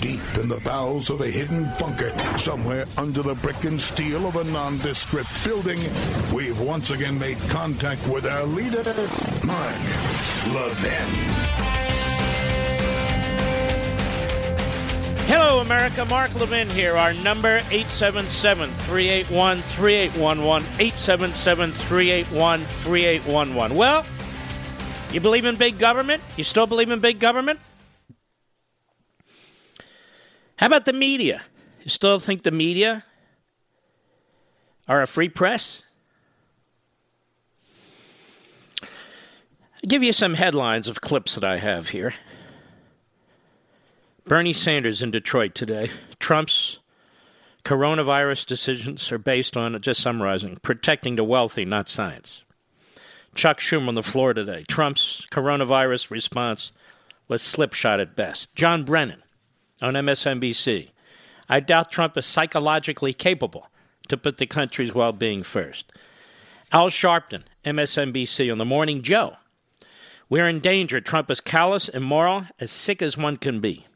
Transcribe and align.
deep 0.00 0.20
in 0.36 0.48
the 0.48 0.60
bowels 0.64 1.10
of 1.10 1.20
a 1.20 1.26
hidden 1.26 1.66
bunker, 1.78 2.10
somewhere 2.38 2.86
under 2.96 3.22
the 3.22 3.34
brick 3.34 3.64
and 3.64 3.80
steel 3.80 4.26
of 4.26 4.36
a 4.36 4.44
nondescript 4.44 5.28
building, 5.44 5.78
we've 6.32 6.60
once 6.60 6.90
again 6.90 7.18
made 7.18 7.38
contact 7.48 8.06
with 8.08 8.26
our 8.26 8.44
leader, 8.44 8.82
Mark 9.44 9.76
Levin. 10.54 11.48
Hello, 15.26 15.60
America. 15.60 16.06
Mark 16.06 16.34
Levin 16.36 16.70
here. 16.70 16.96
Our 16.96 17.12
number 17.12 17.58
877 17.70 18.70
381 18.78 19.60
3811. 19.62 20.66
877 20.80 21.72
381 21.72 22.64
3811. 22.64 23.76
Well, 23.76 24.06
you 25.12 25.20
believe 25.20 25.44
in 25.44 25.56
big 25.56 25.78
government? 25.78 26.22
You 26.36 26.44
still 26.44 26.66
believe 26.66 26.90
in 26.90 27.00
big 27.00 27.18
government? 27.18 27.60
How 30.58 30.66
about 30.66 30.86
the 30.86 30.92
media? 30.92 31.40
You 31.84 31.88
still 31.88 32.18
think 32.18 32.42
the 32.42 32.50
media 32.50 33.04
are 34.88 35.02
a 35.02 35.06
free 35.06 35.28
press? 35.28 35.82
I'll 38.82 38.88
give 39.86 40.02
you 40.02 40.12
some 40.12 40.34
headlines 40.34 40.88
of 40.88 41.00
clips 41.00 41.36
that 41.36 41.44
I 41.44 41.58
have 41.58 41.88
here. 41.88 42.12
Bernie 44.26 44.52
Sanders 44.52 45.00
in 45.00 45.12
Detroit 45.12 45.54
today. 45.54 45.92
Trump's 46.18 46.80
coronavirus 47.64 48.46
decisions 48.46 49.12
are 49.12 49.18
based 49.18 49.56
on, 49.56 49.80
just 49.80 50.00
summarizing, 50.00 50.58
protecting 50.62 51.14
the 51.14 51.22
wealthy, 51.22 51.64
not 51.64 51.88
science. 51.88 52.42
Chuck 53.36 53.60
Schumer 53.60 53.86
on 53.86 53.94
the 53.94 54.02
floor 54.02 54.34
today. 54.34 54.64
Trump's 54.66 55.24
coronavirus 55.30 56.10
response 56.10 56.72
was 57.28 57.42
slipshod 57.42 58.00
at 58.00 58.16
best. 58.16 58.52
John 58.56 58.82
Brennan 58.82 59.22
on 59.80 59.94
MSNBC. 59.94 60.90
I 61.48 61.60
doubt 61.60 61.90
Trump 61.90 62.16
is 62.16 62.26
psychologically 62.26 63.12
capable 63.12 63.68
to 64.08 64.16
put 64.16 64.38
the 64.38 64.46
country's 64.46 64.94
well 64.94 65.12
being 65.12 65.42
first. 65.42 65.92
Al 66.72 66.88
Sharpton, 66.88 67.42
MSNBC 67.64 68.52
on 68.52 68.58
the 68.58 68.64
Morning 68.64 69.02
Joe. 69.02 69.36
We're 70.28 70.48
in 70.48 70.60
danger. 70.60 71.00
Trump 71.00 71.30
is 71.30 71.40
callous, 71.40 71.88
immoral, 71.88 72.44
as 72.60 72.70
sick 72.70 73.00
as 73.00 73.16
one 73.16 73.38
can 73.38 73.60
be. 73.60 73.86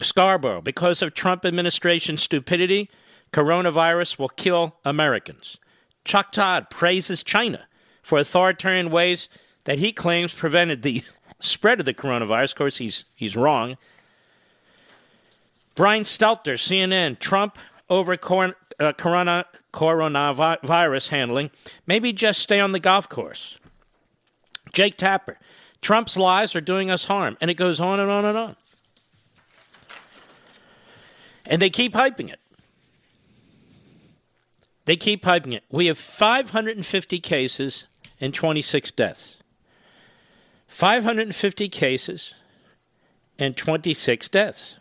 Scarborough, 0.00 0.60
because 0.60 1.00
of 1.00 1.14
Trump 1.14 1.44
administration 1.44 2.16
stupidity, 2.16 2.90
coronavirus 3.32 4.18
will 4.18 4.28
kill 4.28 4.76
Americans. 4.84 5.58
Chuck 6.04 6.32
Todd 6.32 6.68
praises 6.70 7.22
China 7.22 7.66
for 8.02 8.18
authoritarian 8.18 8.90
ways 8.90 9.28
that 9.64 9.78
he 9.78 9.92
claims 9.92 10.32
prevented 10.32 10.82
the 10.82 11.02
spread 11.40 11.80
of 11.80 11.86
the 11.86 11.94
coronavirus. 11.94 12.52
Of 12.52 12.56
course, 12.56 12.76
he's 12.76 13.04
he's 13.14 13.36
wrong. 13.36 13.76
Brian 15.76 16.02
Stelter, 16.02 16.54
CNN, 16.54 17.18
Trump 17.20 17.58
over 17.88 18.16
cor- 18.16 18.56
uh, 18.80 18.92
corona 18.94 19.44
coronavirus 19.72 21.08
handling. 21.08 21.50
Maybe 21.86 22.12
just 22.12 22.40
stay 22.40 22.58
on 22.60 22.72
the 22.72 22.80
golf 22.80 23.08
course. 23.08 23.58
Jake 24.72 24.96
Tapper, 24.96 25.38
Trump's 25.82 26.16
lies 26.16 26.56
are 26.56 26.60
doing 26.60 26.90
us 26.90 27.04
harm, 27.04 27.36
and 27.40 27.50
it 27.50 27.54
goes 27.54 27.78
on 27.78 28.00
and 28.00 28.10
on 28.10 28.24
and 28.24 28.36
on. 28.38 28.56
And 31.44 31.62
they 31.62 31.70
keep 31.70 31.92
hyping 31.92 32.30
it. 32.30 32.40
They 34.86 34.96
keep 34.96 35.24
hyping 35.24 35.52
it. 35.52 35.64
We 35.70 35.86
have 35.86 35.98
550 35.98 37.20
cases 37.20 37.86
and 38.20 38.32
26 38.32 38.90
deaths. 38.92 39.36
550 40.68 41.68
cases 41.68 42.34
and 43.38 43.56
26 43.56 44.28
deaths. 44.28 44.76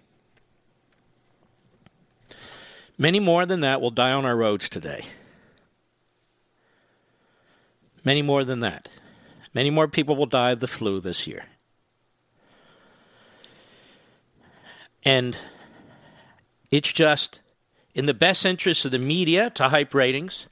Many 2.98 3.20
more 3.20 3.46
than 3.46 3.62
that 3.62 3.82
will 3.82 3.92
die 3.92 4.12
on 4.12 4.26
our 4.26 4.36
roads 4.36 4.70
today. 4.70 5.06
Many 8.04 8.22
more 8.22 8.44
than 8.44 8.60
that. 8.62 8.88
Many 9.54 9.70
more 9.70 9.88
people 9.88 10.16
will 10.16 10.26
die 10.26 10.52
of 10.52 10.60
the 10.60 10.68
flu 10.68 11.00
this 11.00 11.28
year. 11.28 11.46
And 15.04 15.36
it's 16.72 16.92
just 16.92 17.40
in 17.94 18.06
the 18.06 18.14
best 18.14 18.46
interest 18.46 18.86
of 18.86 18.92
the 18.92 19.00
media 19.00 19.50
to 19.52 19.70
hype 19.70 19.94
ratings 19.94 20.48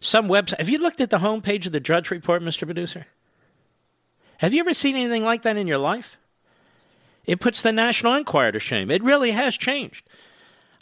some 0.00 0.28
website. 0.28 0.58
Have 0.58 0.68
you 0.68 0.78
looked 0.78 1.00
at 1.00 1.10
the 1.10 1.18
homepage 1.18 1.66
of 1.66 1.72
the 1.72 1.80
Drudge 1.80 2.10
Report, 2.10 2.42
Mr. 2.42 2.64
Producer? 2.64 3.06
Have 4.38 4.52
you 4.52 4.60
ever 4.60 4.74
seen 4.74 4.94
anything 4.94 5.24
like 5.24 5.42
that 5.42 5.56
in 5.56 5.66
your 5.66 5.78
life? 5.78 6.16
It 7.24 7.40
puts 7.40 7.62
the 7.62 7.72
National 7.72 8.14
Enquirer 8.14 8.52
to 8.52 8.58
shame. 8.58 8.90
It 8.90 9.02
really 9.02 9.32
has 9.32 9.56
changed. 9.56 10.05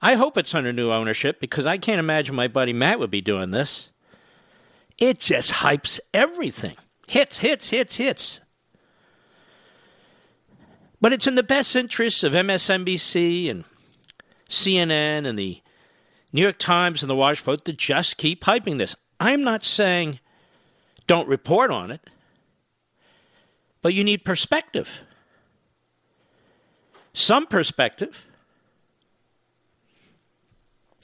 I 0.04 0.16
hope 0.16 0.36
it's 0.36 0.54
under 0.54 0.70
new 0.70 0.92
ownership 0.92 1.40
because 1.40 1.64
I 1.64 1.78
can't 1.78 1.98
imagine 1.98 2.34
my 2.34 2.46
buddy 2.46 2.74
Matt 2.74 2.98
would 2.98 3.10
be 3.10 3.22
doing 3.22 3.52
this. 3.52 3.88
It 4.98 5.18
just 5.18 5.50
hypes 5.50 5.98
everything. 6.12 6.76
Hits, 7.08 7.38
hits, 7.38 7.70
hits, 7.70 7.96
hits. 7.96 8.40
But 11.00 11.14
it's 11.14 11.26
in 11.26 11.36
the 11.36 11.42
best 11.42 11.74
interests 11.74 12.22
of 12.22 12.34
MSNBC 12.34 13.50
and 13.50 13.64
CNN 14.50 15.26
and 15.26 15.38
the 15.38 15.62
New 16.34 16.42
York 16.42 16.58
Times 16.58 17.02
and 17.02 17.08
the 17.08 17.16
Washington 17.16 17.52
Post 17.52 17.64
to 17.64 17.72
just 17.72 18.18
keep 18.18 18.44
hyping 18.44 18.76
this. 18.76 18.94
I'm 19.18 19.42
not 19.42 19.64
saying 19.64 20.20
don't 21.06 21.28
report 21.28 21.70
on 21.70 21.90
it, 21.90 22.10
but 23.80 23.94
you 23.94 24.04
need 24.04 24.22
perspective. 24.22 25.00
Some 27.14 27.46
perspective. 27.46 28.14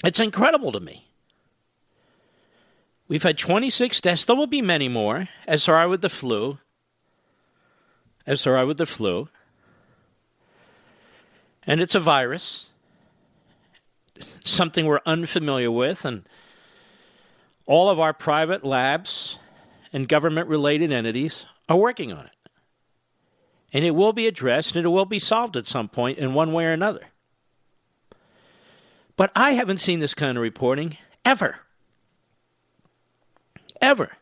It's 0.05 0.21
incredible 0.21 0.73
to 0.73 0.81
me. 0.81 1.07
We've 3.09 3.23
had 3.23 3.39
26 3.39 4.01
deaths. 4.01 4.25
There 4.25 4.37
will 4.37 4.47
be 4.47 4.63
many 4.63 4.89
more, 4.89 5.29
as 5.47 5.67
there 5.67 5.75
are 5.75 5.89
with 5.89 6.01
the 6.01 6.09
flu. 6.09 6.59
As 8.27 8.45
there 8.45 8.57
are 8.57 8.67
with 8.67 8.79
the 8.79 8.87
flu. 8.87 9.29
And 11.65 11.81
it's 11.81 11.95
a 11.95 12.01
virus, 12.01 12.67
something 14.45 14.87
we're 14.87 15.01
unfamiliar 15.05 15.71
with, 15.71 16.05
and 16.05 16.29
all 17.67 17.91
of 17.91 18.01
our 18.01 18.13
private 18.13 18.65
labs 18.65 19.39
and 19.93 20.09
government 20.09 20.49
related 20.49 20.93
entities 20.93 21.47
are 21.69 21.77
working 21.77 22.13
on 22.13 22.27
it. 22.27 22.51
And 23.73 23.85
it 23.85 23.95
will 23.95 24.13
be 24.13 24.27
addressed 24.27 24.75
and 24.75 24.85
it 24.85 24.89
will 24.89 25.05
be 25.05 25.19
solved 25.19 25.57
at 25.57 25.67
some 25.67 25.89
point 25.89 26.19
in 26.19 26.35
one 26.35 26.53
way 26.53 26.65
or 26.65 26.73
another. 26.73 27.07
But 29.21 29.33
I 29.37 29.53
haven't 29.53 29.81
seen 29.81 30.01
this 30.01 30.15
kind 30.15 30.39
of 30.39 30.41
reporting 30.41 30.97
ever. 31.27 31.57
Ever. 33.79 34.13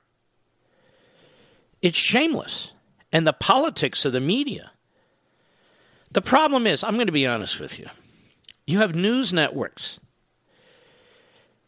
It's 1.81 1.97
shameless. 1.97 2.73
And 3.13 3.25
the 3.25 3.33
politics 3.33 4.05
of 4.05 4.13
the 4.13 4.21
media. 4.21 4.73
The 6.11 6.21
problem 6.21 6.67
is, 6.67 6.83
I'm 6.83 6.97
going 6.97 7.07
to 7.07 7.13
be 7.13 7.29
honest 7.29 7.61
with 7.61 7.79
you. 7.79 7.87
You 8.67 8.81
have 8.81 8.97
news 8.97 9.33
networks 9.33 10.01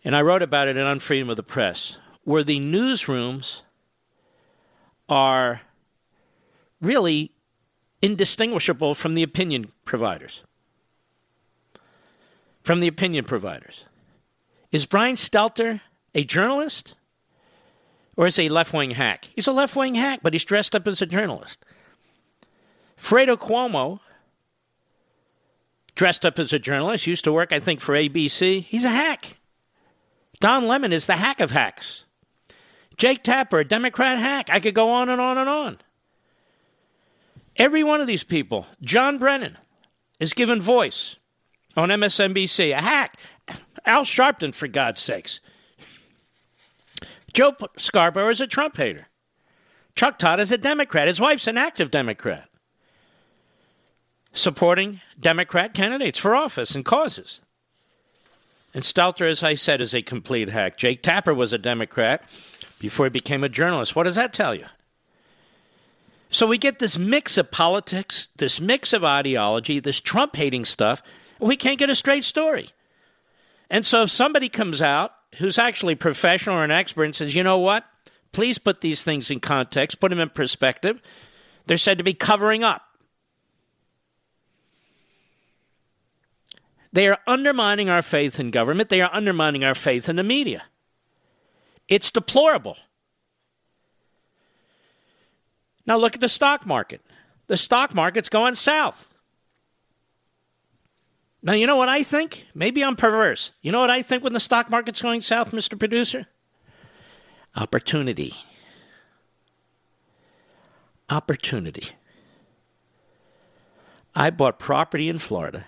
and 0.05 0.17
I 0.17 0.23
wrote 0.23 0.43
about 0.43 0.67
it 0.67 0.77
in 0.77 0.85
Unfreedom 0.85 1.31
of 1.31 1.37
the 1.37 1.45
Press, 1.45 1.99
where 2.25 2.43
the 2.43 2.59
newsrooms 2.59 3.61
are 5.09 5.61
really 6.81 7.31
indistinguishable 8.03 8.97
from 8.97 9.15
the 9.15 9.23
opinion 9.23 9.71
providers. 9.85 10.43
From 12.71 12.79
the 12.79 12.87
opinion 12.87 13.25
providers. 13.25 13.83
Is 14.71 14.87
Brian 14.87 15.17
Stelter 15.17 15.81
a 16.15 16.23
journalist 16.23 16.95
or 18.17 18.29
is 18.29 18.37
he 18.37 18.47
a 18.47 18.49
left 18.49 18.73
wing 18.73 18.93
hack? 18.93 19.29
He's 19.35 19.49
a 19.49 19.53
left 19.53 19.75
wing 19.75 19.97
hack, 19.97 20.21
but 20.23 20.33
he's 20.33 20.45
dressed 20.45 20.77
up 20.77 20.87
as 20.87 21.03
a 21.03 21.07
journalist. 21.07 21.59
Fredo 22.97 23.37
Cuomo, 23.37 23.99
dressed 25.97 26.25
up 26.25 26.39
as 26.39 26.53
a 26.53 26.61
journalist, 26.61 27.09
used 27.09 27.25
to 27.25 27.33
work, 27.33 27.53
I 27.53 27.59
think, 27.59 27.81
for 27.81 27.97
ABC. 27.97 28.63
He's 28.63 28.85
a 28.85 28.89
hack. 28.89 29.37
Don 30.39 30.69
Lemon 30.69 30.93
is 30.93 31.09
the 31.09 31.17
hack 31.17 31.41
of 31.41 31.51
hacks. 31.51 32.05
Jake 32.97 33.25
Tapper, 33.25 33.59
a 33.59 33.65
Democrat 33.65 34.21
hack. 34.21 34.49
I 34.49 34.61
could 34.61 34.77
go 34.77 34.91
on 34.91 35.09
and 35.09 35.21
on 35.21 35.39
and 35.39 35.49
on. 35.49 35.79
Every 37.57 37.83
one 37.83 38.01
of 38.01 38.07
these 38.07 38.23
people, 38.23 38.69
John 38.81 39.19
Brennan, 39.19 39.59
is 40.21 40.35
given 40.35 40.63
voice 40.63 41.17
on 41.77 41.89
MSNBC. 41.89 42.77
A 42.77 42.81
hack. 42.81 43.17
Al 43.87 44.03
Sharpton, 44.03 44.55
for 44.55 44.69
God's 44.69 45.01
sakes. 45.01 45.41
Joe 47.33 47.55
Scarborough 47.77 48.31
is 48.31 48.41
a 48.41 48.47
Trump 48.47 48.77
hater. 48.77 49.07
Chuck 49.95 50.19
Todd 50.19 50.41
is 50.41 50.53
a 50.53 50.59
Democrat. 50.59 51.09
His 51.09 51.21
wife's 51.21 51.47
an 51.47 51.57
active 51.57 51.91
Democrat. 51.91 52.49
Supporting 54.33 55.01
Democrat 55.19 55.75
candidates 55.75 56.19
for 56.19 56.35
office 56.35 56.75
and 56.75 56.85
causes. 56.85 57.41
And 58.73 58.85
Stelter, 58.85 59.29
as 59.29 59.43
I 59.43 59.55
said, 59.55 59.81
is 59.81 59.95
a 59.95 60.03
complete 60.03 60.49
hack. 60.49 60.77
Jake 60.77 61.03
Tapper 61.03 61.35
was 61.35 61.53
a 61.53 61.59
Democrat 61.59 62.23
before 62.79 63.07
he 63.07 63.11
became 63.11 63.43
a 63.43 63.49
journalist. 63.49 63.97
What 63.97 64.05
does 64.05 64.15
that 64.15 64.33
tell 64.33 64.55
you? 64.55 64.67
So 66.31 66.47
we 66.47 66.59
get 66.59 66.79
this 66.79 66.97
mix 66.97 67.37
of 67.37 67.51
politics, 67.51 68.29
this 68.37 68.61
mix 68.61 68.93
of 68.93 69.03
ideology, 69.03 69.81
this 69.81 69.99
Trump 69.99 70.37
hating 70.37 70.65
stuff, 70.65 71.03
we 71.41 71.57
can't 71.57 71.79
get 71.79 71.91
a 71.91 71.95
straight 71.95 72.25
story. 72.25 72.71
And 73.71 73.87
so 73.87 74.03
if 74.03 74.11
somebody 74.11 74.49
comes 74.49 74.83
out 74.83 75.13
who's 75.37 75.59
actually 75.59 75.95
professional 75.95 76.57
or 76.57 76.65
an 76.65 76.71
expert 76.71 77.05
and 77.05 77.15
says, 77.15 77.35
you 77.35 77.43
know 77.43 77.59
what? 77.59 77.85
Please 78.33 78.59
put 78.59 78.81
these 78.81 79.03
things 79.03 79.31
in 79.31 79.41
context, 79.41 80.01
put 80.01 80.11
them 80.11 80.21
in 80.21 80.29
perspective. 80.31 81.01
They're 81.67 81.79
said 81.79 81.99
to 81.99 82.05
be 82.05 82.15
covering 82.15 82.65
up. 82.65 82.83
They 86.93 87.07
are 87.07 87.19
undermining 87.27 87.89
our 87.89 88.03
faith 88.03 88.41
in 88.41 88.51
government. 88.51 88.89
They 88.89 89.01
are 89.01 89.11
undermining 89.13 89.65
our 89.65 89.77
faith 89.77 90.09
in 90.09 90.17
the 90.17 90.25
media. 90.25 90.65
It's 91.89 92.11
deplorable. 92.11 92.77
Now 95.87 95.97
look 95.97 96.15
at 96.15 96.21
the 96.21 96.29
stock 96.29 96.67
market. 96.67 97.01
The 97.47 97.57
stock 97.57 97.95
market's 97.95 98.29
going 98.29 98.55
south. 98.57 99.10
Now, 101.43 101.55
you 101.55 101.67
know 101.67 101.77
what 101.77 101.89
I 101.89 102.03
think? 102.03 102.47
Maybe 102.55 102.85
I'm 102.85 102.97
perverse. 102.97 103.53
You 103.63 103.73
know 103.73 103.81
what 103.81 103.91
I 103.91 104.03
think 104.03 104.23
when 104.23 104.35
the 104.35 104.41
stock 104.41 104.71
market's 104.71 105.01
going 105.01 105.23
south, 105.23 105.53
Mr. 105.53 105.79
Producer? 105.79 106.27
Opportunity. 107.57 108.35
Opportunity. 111.09 111.91
I 114.15 114.31
bought 114.31 114.59
property 114.59 115.09
in 115.09 115.19
Florida. 115.19 115.67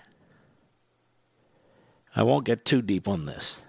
I 2.15 2.23
won't 2.23 2.45
get 2.45 2.65
too 2.65 2.81
deep 2.81 3.07
on 3.07 3.25
this. 3.25 3.63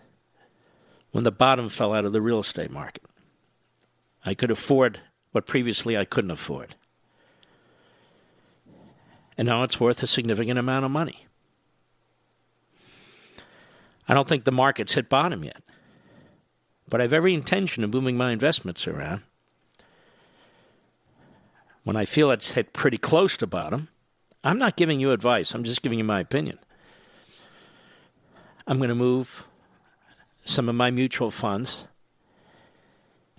When 1.13 1.25
the 1.25 1.33
bottom 1.33 1.69
fell 1.69 1.95
out 1.95 2.05
of 2.05 2.13
the 2.13 2.21
real 2.21 2.41
estate 2.41 2.71
market, 2.71 3.05
I 4.25 4.35
could 4.35 4.51
afford 4.51 5.01
what 5.33 5.47
previously 5.47 5.97
I 5.97 6.05
couldn't 6.05 6.31
afford. 6.31 6.75
And 9.39 9.47
now 9.49 9.63
it's 9.63 9.81
worth 9.81 10.03
a 10.03 10.07
significant 10.07 10.59
amount 10.59 10.85
of 10.85 10.91
money. 10.91 11.27
I 14.09 14.15
don't 14.15 14.29
think 14.29 14.45
the 14.45 14.53
market's 14.53 14.95
hit 14.95 15.09
bottom 15.09 15.45
yet. 15.45 15.63
But 16.89 17.01
I 17.01 17.05
have 17.05 17.13
every 17.13 17.35
intention 17.35 17.83
of 17.83 17.93
moving 17.93 18.17
my 18.17 18.33
investments 18.33 18.87
around. 18.87 19.23
When 21.83 21.97
I 21.97 22.05
feel 22.05 22.31
it's 22.31 22.53
hit 22.53 22.73
pretty 22.73 22.99
close 22.99 23.37
to 23.39 23.47
bottom, 23.47 23.89
I'm 24.43 24.59
not 24.59 24.77
giving 24.77 25.01
you 25.01 25.11
advice, 25.13 25.55
I'm 25.55 25.65
just 25.65 25.83
giving 25.83 25.99
you 25.99 26.05
my 26.05 26.21
opinion. 26.21 26.59
I'm 28.67 28.79
going 28.79 28.89
to 28.89 28.95
move 28.95 29.45
some 30.45 30.69
of 30.69 30.75
my 30.75 30.91
mutual 30.91 31.31
funds 31.31 31.87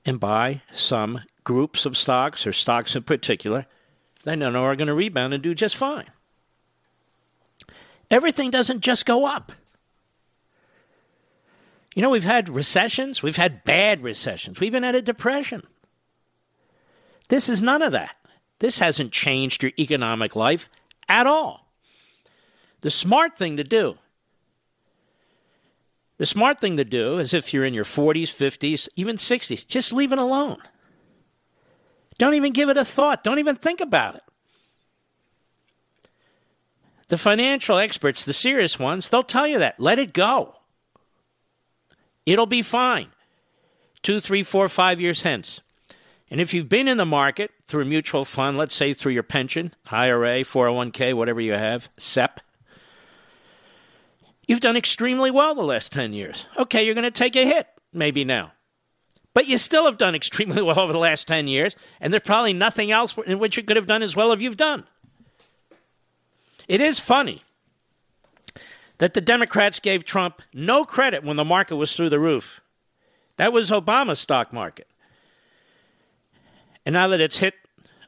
and 0.05 0.19
buy 0.19 0.61
some 0.71 1.21
groups 1.43 1.85
of 1.85 1.97
stocks 1.97 2.45
or 2.45 2.53
stocks 2.53 2.95
in 2.95 3.03
particular 3.03 3.65
that 4.23 4.31
I 4.31 4.35
know 4.35 4.63
are 4.63 4.75
going 4.75 4.87
to 4.87 4.93
rebound 4.93 5.33
and 5.33 5.41
do 5.41 5.53
just 5.55 5.75
fine. 5.75 6.09
Everything 8.11 8.51
doesn't 8.51 8.81
just 8.81 9.05
go 9.05 9.25
up. 9.25 9.51
You 11.95 12.01
know, 12.01 12.09
we've 12.09 12.25
had 12.25 12.49
recessions, 12.49 13.23
we've 13.23 13.37
had 13.37 13.63
bad 13.63 14.03
recessions, 14.03 14.59
we've 14.59 14.67
even 14.67 14.83
had 14.83 14.95
a 14.95 15.01
depression. 15.01 15.63
This 17.29 17.49
is 17.49 17.61
none 17.61 17.81
of 17.81 17.93
that. 17.93 18.17
This 18.59 18.79
hasn't 18.79 19.13
changed 19.13 19.63
your 19.63 19.71
economic 19.79 20.35
life 20.35 20.69
at 21.07 21.25
all. 21.25 21.71
The 22.81 22.91
smart 22.91 23.37
thing 23.37 23.57
to 23.57 23.63
do, 23.63 23.95
the 26.17 26.25
smart 26.25 26.59
thing 26.59 26.77
to 26.77 26.83
do 26.83 27.17
is 27.17 27.33
if 27.33 27.53
you're 27.53 27.65
in 27.65 27.73
your 27.73 27.85
40s, 27.85 28.23
50s, 28.23 28.89
even 28.95 29.15
60s, 29.15 29.65
just 29.65 29.93
leave 29.93 30.11
it 30.11 30.19
alone. 30.19 30.57
Don't 32.17 32.35
even 32.35 32.53
give 32.53 32.69
it 32.69 32.77
a 32.77 32.85
thought. 32.85 33.23
Don't 33.23 33.39
even 33.39 33.55
think 33.55 33.81
about 33.81 34.15
it. 34.15 34.23
The 37.07 37.17
financial 37.17 37.77
experts, 37.77 38.25
the 38.25 38.33
serious 38.33 38.79
ones, 38.79 39.09
they'll 39.09 39.23
tell 39.23 39.47
you 39.47 39.59
that. 39.59 39.79
Let 39.79 39.99
it 39.99 40.13
go. 40.13 40.55
It'll 42.25 42.45
be 42.45 42.61
fine. 42.61 43.07
Two, 44.01 44.19
three, 44.19 44.43
four, 44.43 44.67
five 44.69 44.99
years 44.99 45.21
hence. 45.21 45.61
And 46.29 46.41
if 46.41 46.53
you've 46.53 46.69
been 46.69 46.87
in 46.87 46.97
the 46.97 47.05
market 47.05 47.51
through 47.67 47.83
a 47.83 47.85
mutual 47.85 48.25
fund, 48.25 48.57
let's 48.57 48.75
say 48.75 48.93
through 48.93 49.13
your 49.13 49.23
pension, 49.23 49.73
IRA, 49.91 50.41
401k, 50.41 51.13
whatever 51.13 51.39
you 51.39 51.53
have, 51.53 51.89
SEP, 51.97 52.41
you've 54.47 54.59
done 54.59 54.75
extremely 54.75 55.31
well 55.31 55.55
the 55.55 55.63
last 55.63 55.91
10 55.91 56.13
years. 56.13 56.45
Okay, 56.57 56.83
you're 56.83 56.95
going 56.95 57.03
to 57.03 57.11
take 57.11 57.35
a 57.35 57.45
hit 57.45 57.67
maybe 57.93 58.25
now. 58.25 58.51
But 59.33 59.47
you 59.47 59.57
still 59.57 59.85
have 59.85 59.97
done 59.97 60.15
extremely 60.15 60.61
well 60.61 60.79
over 60.79 60.93
the 60.93 60.99
last 60.99 61.27
10 61.27 61.47
years, 61.47 61.75
and 62.01 62.11
there's 62.11 62.23
probably 62.23 62.53
nothing 62.53 62.91
else 62.91 63.15
in 63.25 63.39
which 63.39 63.57
you 63.57 63.63
could 63.63 63.77
have 63.77 63.87
done 63.87 64.03
as 64.03 64.15
well 64.15 64.31
as 64.31 64.41
you've 64.41 64.57
done. 64.57 64.85
It 66.67 66.81
is 66.81 66.99
funny 66.99 67.43
that 68.97 69.13
the 69.13 69.21
Democrats 69.21 69.79
gave 69.79 70.05
Trump 70.05 70.41
no 70.53 70.85
credit 70.85 71.23
when 71.23 71.37
the 71.37 71.45
market 71.45 71.75
was 71.75 71.95
through 71.95 72.09
the 72.09 72.19
roof. 72.19 72.61
That 73.37 73.51
was 73.51 73.69
Obama's 73.69 74.19
stock 74.19 74.53
market. 74.53 74.87
And 76.85 76.93
now 76.93 77.07
that 77.09 77.19
it's 77.19 77.37
hit 77.37 77.55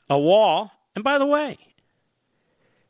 a 0.10 0.18
wall, 0.18 0.72
and 0.95 1.04
by 1.04 1.18
the 1.18 1.25
way, 1.25 1.57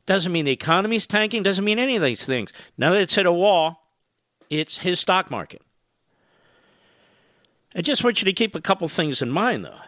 doesn't 0.05 0.31
mean 0.31 0.45
the 0.45 0.51
economy's 0.51 1.07
tanking, 1.07 1.43
doesn't 1.43 1.65
mean 1.65 1.79
any 1.79 1.95
of 1.95 2.03
these 2.03 2.25
things. 2.25 2.53
Now 2.77 2.91
that 2.91 3.01
it's 3.01 3.15
hit 3.15 3.25
a 3.25 3.31
wall, 3.31 3.87
it's 4.49 4.77
his 4.77 4.99
stock 4.99 5.31
market. 5.31 5.61
I 7.75 7.81
just 7.81 8.03
want 8.03 8.21
you 8.21 8.25
to 8.25 8.33
keep 8.33 8.55
a 8.55 8.61
couple 8.61 8.87
things 8.87 9.21
in 9.21 9.29
mind, 9.29 9.65
though. 9.65 9.79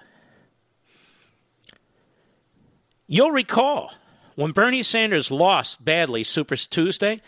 You'll 3.07 3.31
recall 3.31 3.93
when 4.35 4.51
Bernie 4.51 4.83
Sanders 4.83 5.31
lost 5.31 5.83
badly 5.83 6.23
Super 6.23 6.55
Tuesday, 6.55 7.21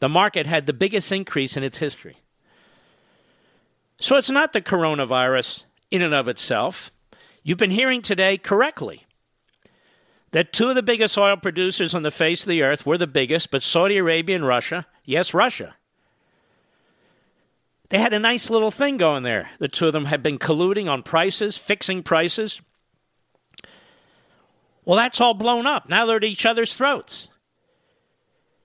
the 0.00 0.08
market 0.08 0.46
had 0.46 0.66
the 0.66 0.72
biggest 0.72 1.10
increase 1.12 1.56
in 1.56 1.62
its 1.62 1.78
history. 1.78 2.18
So 4.00 4.16
it's 4.16 4.30
not 4.30 4.52
the 4.52 4.62
coronavirus 4.62 5.64
in 5.90 6.02
and 6.02 6.14
of 6.14 6.28
itself. 6.28 6.90
You've 7.42 7.58
been 7.58 7.70
hearing 7.70 8.02
today 8.02 8.38
correctly 8.38 9.06
that 10.30 10.52
two 10.52 10.68
of 10.68 10.74
the 10.74 10.82
biggest 10.82 11.16
oil 11.16 11.36
producers 11.36 11.94
on 11.94 12.02
the 12.02 12.10
face 12.10 12.42
of 12.42 12.48
the 12.48 12.62
earth 12.62 12.84
were 12.84 12.98
the 12.98 13.06
biggest, 13.06 13.50
but 13.50 13.62
Saudi 13.62 13.96
Arabia 13.96 14.36
and 14.36 14.46
Russia, 14.46 14.86
yes, 15.04 15.32
Russia, 15.32 15.74
they 17.88 17.98
had 17.98 18.12
a 18.12 18.18
nice 18.18 18.50
little 18.50 18.70
thing 18.70 18.98
going 18.98 19.22
there. 19.22 19.50
The 19.58 19.68
two 19.68 19.86
of 19.86 19.92
them 19.92 20.04
had 20.04 20.22
been 20.22 20.38
colluding 20.38 20.88
on 20.88 21.02
prices, 21.02 21.56
fixing 21.56 22.02
prices. 22.02 22.60
Well, 24.84 24.98
that's 24.98 25.20
all 25.20 25.34
blown 25.34 25.66
up. 25.66 25.88
Now 25.88 26.04
they're 26.04 26.18
at 26.18 26.24
each 26.24 26.44
other's 26.44 26.74
throats. 26.74 27.28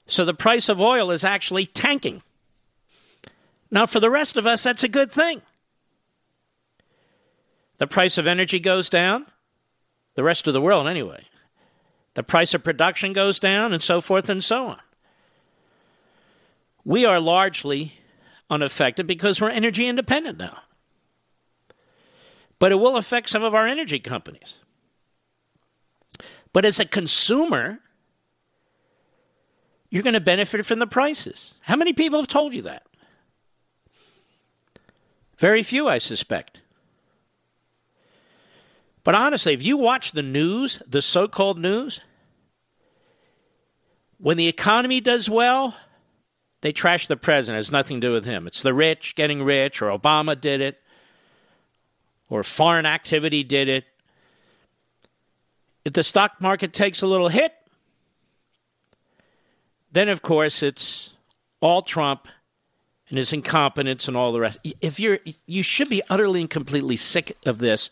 So 0.07 0.25
the 0.25 0.33
price 0.33 0.69
of 0.69 0.81
oil 0.81 1.12
is 1.12 1.24
actually 1.24 1.65
tanking. 1.65 2.22
Now, 3.72 3.86
for 3.86 4.00
the 4.00 4.10
rest 4.10 4.38
of 4.38 4.45
us, 4.45 4.63
that's 4.63 4.83
a 4.83 4.89
good 4.89 5.12
thing. 5.12 5.41
The 7.77 7.88
price 7.88 8.17
of 8.17 8.27
energy 8.27 8.60
goes 8.60 8.89
down, 8.89 9.25
the 10.15 10.24
rest 10.24 10.48
of 10.48 10.53
the 10.53 10.62
world 10.62 10.88
anyway. 10.88 11.25
The 12.13 12.24
price 12.24 12.53
of 12.53 12.63
production 12.63 13.13
goes 13.13 13.39
down, 13.39 13.74
and 13.74 13.81
so 13.81 14.00
forth 14.00 14.29
and 14.29 14.43
so 14.43 14.67
on. 14.67 14.79
We 16.86 17.05
are 17.05 17.19
largely 17.19 17.93
unaffected 18.50 19.07
because 19.07 19.41
we're 19.41 19.50
energy 19.50 19.88
independent 19.88 20.38
now. 20.38 20.60
But 22.60 22.72
it 22.72 22.75
will 22.75 22.98
affect 22.98 23.29
some 23.29 23.43
of 23.43 23.55
our 23.55 23.65
energy 23.65 24.00
companies. 24.00 24.53
But 26.53 26.65
as 26.65 26.79
a 26.79 26.86
consumer, 26.86 27.79
you're 29.94 30.02
going 30.02 30.14
to 30.14 30.20
benefit 30.20 30.66
from 30.66 30.80
the 30.80 30.88
prices. 30.88 31.54
How 31.62 31.76
many 31.76 31.94
people 31.94 32.18
have 32.18 32.28
told 32.28 32.52
you 32.52 32.64
that? 32.64 32.82
Very 35.38 35.62
few, 35.62 35.88
I 35.88 36.00
suspect. 36.00 36.62
But 39.04 39.14
honestly, 39.14 39.54
if 39.54 39.62
you 39.62 39.78
watch 39.78 40.14
the 40.14 40.24
news, 40.24 40.82
the 40.88 41.04
so 41.04 41.28
called 41.28 41.60
news, 41.60 42.02
when 44.18 44.36
the 44.36 44.48
economy 44.48 45.00
does 45.00 45.30
well, 45.30 45.76
they 46.62 46.72
trash 46.72 47.06
the 47.06 47.16
president. 47.16 47.58
It 47.58 47.60
has 47.60 47.72
nothing 47.72 48.02
to 48.02 48.08
do 48.08 48.14
with 48.14 48.26
him. 48.26 48.48
It's 48.48 48.64
the 48.64 48.74
rich 48.74 49.14
getting 49.14 49.44
rich, 49.44 49.80
or 49.80 49.96
Obama 49.96 50.42
did 50.42 50.60
it, 50.60 50.82
or 52.32 52.44
foreign 52.44 52.88
activity 52.88 53.44
did 53.44 53.70
it. 53.70 53.86
If 55.86 55.94
the 55.94 56.02
stock 56.02 56.42
market 56.42 56.74
takes 56.74 57.04
a 57.04 57.08
little 57.08 57.28
hit, 57.28 57.54
then 59.94 60.10
of 60.10 60.22
course 60.22 60.62
it's 60.62 61.12
all 61.62 61.82
Trump 61.82 62.28
and 63.10 63.18
his 63.18 63.32
incompetence 63.32 64.08
and 64.08 64.18
all 64.18 64.34
the 64.34 64.40
rest. 64.40 64.58
If 64.82 65.00
you're, 65.00 65.20
you 65.46 65.64
should 65.64 65.88
be 65.88 66.02
utterly 66.10 66.42
and 66.42 66.50
completely 66.50 66.98
sick 66.98 67.38
of 67.46 67.60
this, 67.60 67.90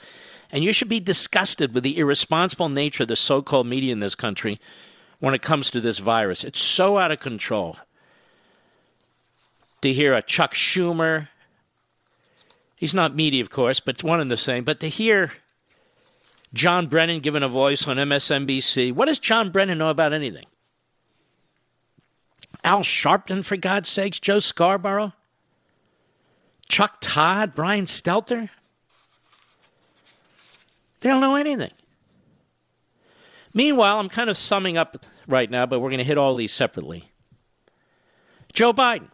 and 0.51 0.63
you 0.63 0.74
should 0.74 0.89
be 0.89 1.00
disgusted 1.00 1.74
with 1.74 1.84
the 1.84 1.98
irresponsible 1.98 2.70
nature 2.70 3.03
of 3.03 3.10
the 3.10 3.15
so-called 3.15 3.67
media 3.67 3.93
in 3.93 4.00
this 4.00 4.15
country 4.15 4.60
when 5.20 5.34
it 5.34 5.41
comes 5.41 5.70
to 5.72 5.79
this 5.79 6.00
virus. 6.00 6.43
It's 6.43 6.60
so 6.60 6.98
out 6.98 7.12
of 7.12 7.20
control. 7.20 7.77
To 9.84 9.93
hear 9.93 10.13
a 10.13 10.22
Chuck 10.22 10.53
Schumer, 10.53 11.29
he's 12.75 12.93
not 12.93 13.15
media, 13.15 13.41
of 13.41 13.50
course, 13.50 13.79
but 13.79 13.96
it's 13.96 14.03
one 14.03 14.20
and 14.20 14.29
the 14.29 14.38
same. 14.38 14.63
But 14.63 14.79
to 14.81 14.89
hear 14.89 15.34
John 16.53 16.88
Brennan 16.88 17.22
given 17.22 17.43
a 17.43 17.48
voice 17.48 17.88
on 17.88 17.98
MSNBC, 17.98 18.91
what 18.91 19.05
does 19.05 19.20
John 19.20 19.51
Brennan 19.51 19.77
know 19.77 19.89
about 19.89 20.13
anything? 20.13 20.46
Al 22.63 22.81
Sharpton, 22.81 23.43
for 23.43 23.57
God's 23.57 23.89
sakes, 23.89 24.19
Joe 24.19 24.39
Scarborough, 24.39 25.13
Chuck 26.69 26.97
Todd, 27.01 27.53
Brian 27.55 27.85
Stelter. 27.85 28.49
They 31.01 31.09
don't 31.09 31.21
know 31.21 31.35
anything. 31.35 31.71
Meanwhile, 33.53 33.99
I'm 33.99 34.09
kind 34.09 34.29
of 34.29 34.37
summing 34.37 34.77
up 34.77 35.05
right 35.27 35.49
now, 35.49 35.65
but 35.65 35.79
we're 35.79 35.89
going 35.89 35.97
to 35.97 36.03
hit 36.03 36.17
all 36.17 36.35
these 36.35 36.53
separately. 36.53 37.11
Joe 38.53 38.73
Biden. 38.73 39.09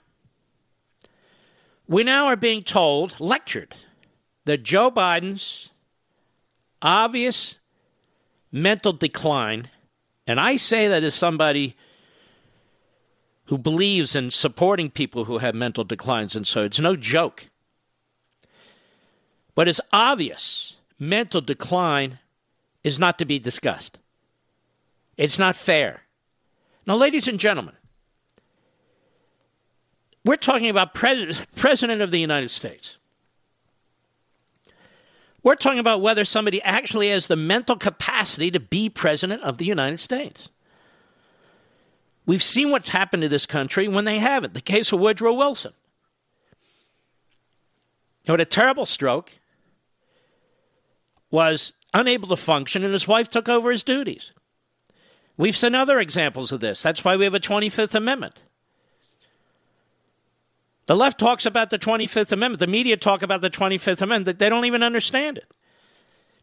We 1.88 2.04
now 2.04 2.26
are 2.28 2.36
being 2.36 2.64
told, 2.64 3.20
lectured, 3.20 3.74
that 4.46 4.64
Joe 4.64 4.92
Biden's 4.92 5.70
obvious 6.82 7.58
mental 8.52 8.94
decline, 8.94 9.70
and 10.26 10.40
I 10.40 10.58
say 10.58 10.90
that 10.90 11.04
as 11.04 11.16
somebody 11.16 11.76
who 13.48 13.58
believes 13.58 14.16
in 14.16 14.32
supporting 14.32 14.90
people 14.90 15.26
who 15.26 15.38
have 15.38 15.56
mental 15.56 15.84
declines, 15.84 16.36
and 16.36 16.46
so 16.46 16.64
it's 16.64 16.80
no 16.80 16.96
joke. 16.96 17.46
But 19.56 19.68
it's 19.68 19.82
obvious 19.92 20.76
mental 21.00 21.42
decline 21.42 22.20
is 22.84 23.00
not 23.00 23.18
to 23.20 23.26
be 23.26 23.40
discussed. 23.40 23.98
It's 25.18 25.40
not 25.40 25.56
fair. 25.56 26.02
Now, 26.86 26.96
ladies 26.96 27.28
and 27.28 27.40
gentlemen, 27.40 27.76
we're 30.24 30.36
talking 30.36 30.70
about 30.70 30.94
pres- 30.94 31.42
President 31.56 32.02
of 32.02 32.12
the 32.12 32.20
United 32.20 32.52
States. 32.52 32.98
We're 35.42 35.56
talking 35.56 35.80
about 35.80 36.02
whether 36.02 36.26
somebody 36.26 36.62
actually 36.64 37.10
has 37.10 37.28
the 37.28 37.36
mental 37.36 37.78
capacity 37.78 38.52
to 38.52 38.60
be 38.60 38.90
President 38.90 39.42
of 39.44 39.58
the 39.58 39.66
United 39.66 40.00
States. 40.00 40.50
We've 42.28 42.44
seen 42.44 42.70
what's 42.72 42.90
happened 42.90 43.24
to 43.24 43.30
this 43.30 43.46
country 43.46 43.88
when 43.88 44.04
they 44.04 44.20
haven't. 44.20 44.54
The 44.54 44.62
case 44.62 44.92
of 44.92 45.00
Woodrow 45.00 45.34
Wilson. 45.34 45.72
He 48.22 48.32
had 48.32 48.42
a 48.42 48.46
terrible 48.46 48.86
stroke, 48.86 49.32
was 51.32 51.72
unable 51.94 52.28
to 52.28 52.36
function, 52.36 52.84
and 52.84 52.92
his 52.92 53.08
wife 53.08 53.30
took 53.30 53.48
over 53.48 53.72
his 53.72 53.84
duties. 53.84 54.34
We've 55.38 55.56
seen 55.56 55.74
other 55.74 56.00
examples 56.00 56.52
of 56.52 56.60
this. 56.60 56.82
That's 56.82 57.06
why 57.06 57.16
we 57.16 57.24
have 57.24 57.34
a 57.34 57.40
25th 57.40 57.96
Amendment. 57.96 58.42
The 60.88 60.96
left 60.98 61.18
talks 61.18 61.46
about 61.46 61.70
the 61.70 61.80
25th 61.80 62.34
Amendment. 62.34 62.60
The 62.60 62.68
media 62.68 62.98
talk 62.98 63.22
about 63.22 63.40
the 63.40 63.50
25th 63.50 64.02
Amendment. 64.02 64.38
They 64.38 64.50
don't 64.50 64.66
even 64.66 64.84
understand 64.84 65.38
it. 65.38 65.50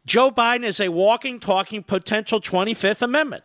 Joe 0.07 0.31
Biden 0.31 0.65
is 0.65 0.81
a 0.81 0.89
walking, 0.89 1.41
talking 1.41 1.83
potential 1.83 2.41
25th 2.41 3.03
Amendment. 3.03 3.45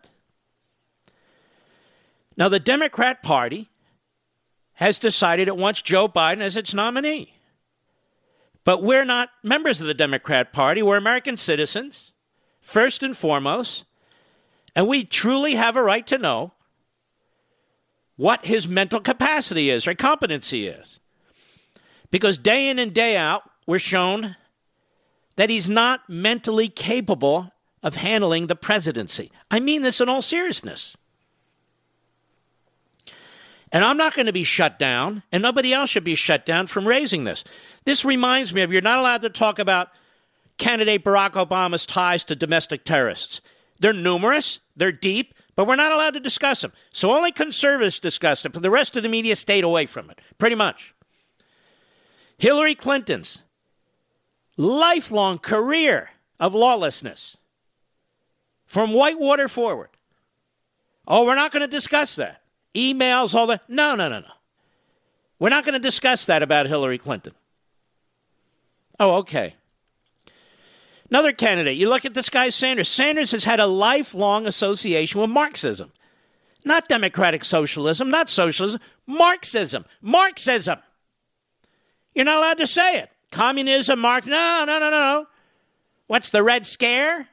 Now, 2.36 2.48
the 2.48 2.60
Democrat 2.60 3.22
Party 3.22 3.68
has 4.74 4.98
decided 4.98 5.48
it 5.48 5.56
wants 5.56 5.82
Joe 5.82 6.08
Biden 6.08 6.40
as 6.40 6.56
its 6.56 6.72
nominee. 6.72 7.34
But 8.64 8.82
we're 8.82 9.04
not 9.04 9.30
members 9.42 9.80
of 9.80 9.86
the 9.86 9.94
Democrat 9.94 10.52
Party. 10.52 10.82
We're 10.82 10.96
American 10.96 11.36
citizens, 11.36 12.12
first 12.60 13.02
and 13.02 13.16
foremost. 13.16 13.84
And 14.74 14.86
we 14.86 15.04
truly 15.04 15.54
have 15.54 15.76
a 15.76 15.82
right 15.82 16.06
to 16.06 16.18
know 16.18 16.52
what 18.16 18.44
his 18.46 18.68
mental 18.68 19.00
capacity 19.00 19.70
is 19.70 19.86
or 19.86 19.94
competency 19.94 20.68
is. 20.68 21.00
Because 22.10 22.38
day 22.38 22.68
in 22.68 22.78
and 22.78 22.92
day 22.92 23.16
out, 23.16 23.42
we're 23.66 23.78
shown 23.78 24.36
that 25.36 25.50
he's 25.50 25.68
not 25.68 26.08
mentally 26.08 26.68
capable 26.68 27.50
of 27.82 27.94
handling 27.94 28.46
the 28.46 28.56
presidency. 28.56 29.30
I 29.50 29.60
mean 29.60 29.82
this 29.82 30.00
in 30.00 30.08
all 30.08 30.22
seriousness. 30.22 30.96
And 33.72 33.84
I'm 33.84 33.96
not 33.96 34.14
going 34.14 34.26
to 34.26 34.32
be 34.32 34.44
shut 34.44 34.78
down, 34.78 35.22
and 35.30 35.42
nobody 35.42 35.72
else 35.72 35.90
should 35.90 36.04
be 36.04 36.16
shut 36.16 36.44
down 36.44 36.66
from 36.66 36.88
raising 36.88 37.24
this. 37.24 37.44
This 37.84 38.04
reminds 38.04 38.52
me 38.52 38.62
of 38.62 38.72
you're 38.72 38.82
not 38.82 38.98
allowed 38.98 39.22
to 39.22 39.30
talk 39.30 39.58
about 39.58 39.90
candidate 40.58 41.04
Barack 41.04 41.32
Obama's 41.32 41.86
ties 41.86 42.24
to 42.24 42.34
domestic 42.34 42.84
terrorists. 42.84 43.40
They're 43.78 43.92
numerous, 43.92 44.58
they're 44.76 44.92
deep, 44.92 45.34
but 45.54 45.66
we're 45.66 45.76
not 45.76 45.92
allowed 45.92 46.14
to 46.14 46.20
discuss 46.20 46.60
them. 46.60 46.72
So 46.92 47.14
only 47.14 47.32
conservatives 47.32 48.00
discussed 48.00 48.44
it, 48.44 48.52
but 48.52 48.62
the 48.62 48.70
rest 48.70 48.96
of 48.96 49.02
the 49.02 49.08
media 49.08 49.36
stayed 49.36 49.64
away 49.64 49.86
from 49.86 50.10
it, 50.10 50.20
pretty 50.38 50.56
much. 50.56 50.94
Hillary 52.38 52.74
Clinton's 52.74 53.42
lifelong 54.56 55.38
career 55.38 56.10
of 56.38 56.54
lawlessness 56.54 57.36
from 58.66 58.92
Whitewater 58.92 59.48
forward. 59.48 59.90
Oh, 61.06 61.24
we're 61.24 61.34
not 61.34 61.52
going 61.52 61.62
to 61.62 61.68
discuss 61.68 62.16
that 62.16 62.39
emails, 62.74 63.34
all 63.34 63.46
that. 63.48 63.62
No, 63.68 63.94
no, 63.94 64.08
no, 64.08 64.20
no. 64.20 64.26
We're 65.38 65.48
not 65.48 65.64
going 65.64 65.74
to 65.74 65.78
discuss 65.78 66.26
that 66.26 66.42
about 66.42 66.66
Hillary 66.66 66.98
Clinton. 66.98 67.32
Oh, 68.98 69.16
okay. 69.16 69.54
Another 71.08 71.32
candidate. 71.32 71.76
You 71.76 71.88
look 71.88 72.04
at 72.04 72.14
this 72.14 72.28
guy, 72.28 72.50
Sanders. 72.50 72.88
Sanders 72.88 73.32
has 73.32 73.44
had 73.44 73.58
a 73.58 73.66
lifelong 73.66 74.46
association 74.46 75.20
with 75.20 75.30
Marxism. 75.30 75.92
Not 76.64 76.88
democratic 76.88 77.44
socialism, 77.44 78.10
not 78.10 78.28
socialism, 78.28 78.80
Marxism. 79.06 79.86
Marxism. 80.02 80.78
You're 82.14 82.26
not 82.26 82.36
allowed 82.36 82.58
to 82.58 82.66
say 82.66 82.98
it. 82.98 83.10
Communism, 83.30 83.98
Marx. 84.00 84.26
No, 84.26 84.64
no, 84.66 84.78
no, 84.78 84.90
no, 84.90 85.00
no. 85.00 85.26
What's 86.06 86.30
the 86.30 86.42
Red 86.42 86.66
Scare? 86.66 87.28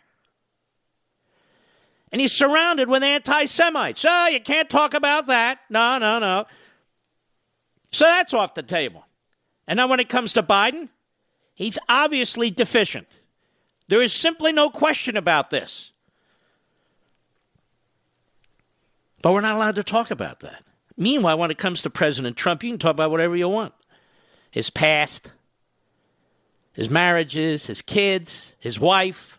And 2.12 2.22
he's 2.22 2.32
surrounded 2.32 2.88
with 2.88 3.04
anti 3.04 3.46
Semites. 3.46 4.06
Oh, 4.06 4.10
ah, 4.10 4.28
you 4.28 4.40
can't 4.40 4.70
talk 4.70 4.94
about 4.94 5.28
that. 5.28 5.60
No, 5.70 5.98
no, 5.98 6.20
no. 6.20 6.46
So 7.92 8.06
that's 8.06 8.34
off 8.34 8.54
the 8.54 8.64
table. 8.64 9.06
And 9.68 9.78
now 9.78 9.88
when 9.88 10.00
it 10.00 10.10
comes 10.10 10.34
to 10.34 10.44
Biden, 10.44 10.90
he's 11.54 11.78
obviously 11.90 12.50
deficient. 12.50 13.08
There 13.90 14.02
is 14.02 14.14
simply 14.14 14.52
no 14.54 14.70
question 14.70 15.18
about 15.18 15.50
this. 15.50 15.92
But 19.22 19.34
we're 19.34 19.42
not 19.42 19.56
allowed 19.56 19.76
to 19.76 19.84
talk 19.84 20.12
about 20.12 20.42
that. 20.42 20.64
Meanwhile, 20.96 21.38
when 21.38 21.52
it 21.52 21.58
comes 21.58 21.82
to 21.82 21.90
President 21.90 22.38
Trump, 22.38 22.64
you 22.64 22.72
can 22.72 22.80
talk 22.80 22.92
about 22.92 23.12
whatever 23.12 23.36
you 23.36 23.50
want 23.50 23.74
his 24.52 24.70
past, 24.70 25.32
his 26.72 26.90
marriages, 26.90 27.66
his 27.66 27.82
kids, 27.82 28.56
his 28.60 28.80
wife 28.80 29.37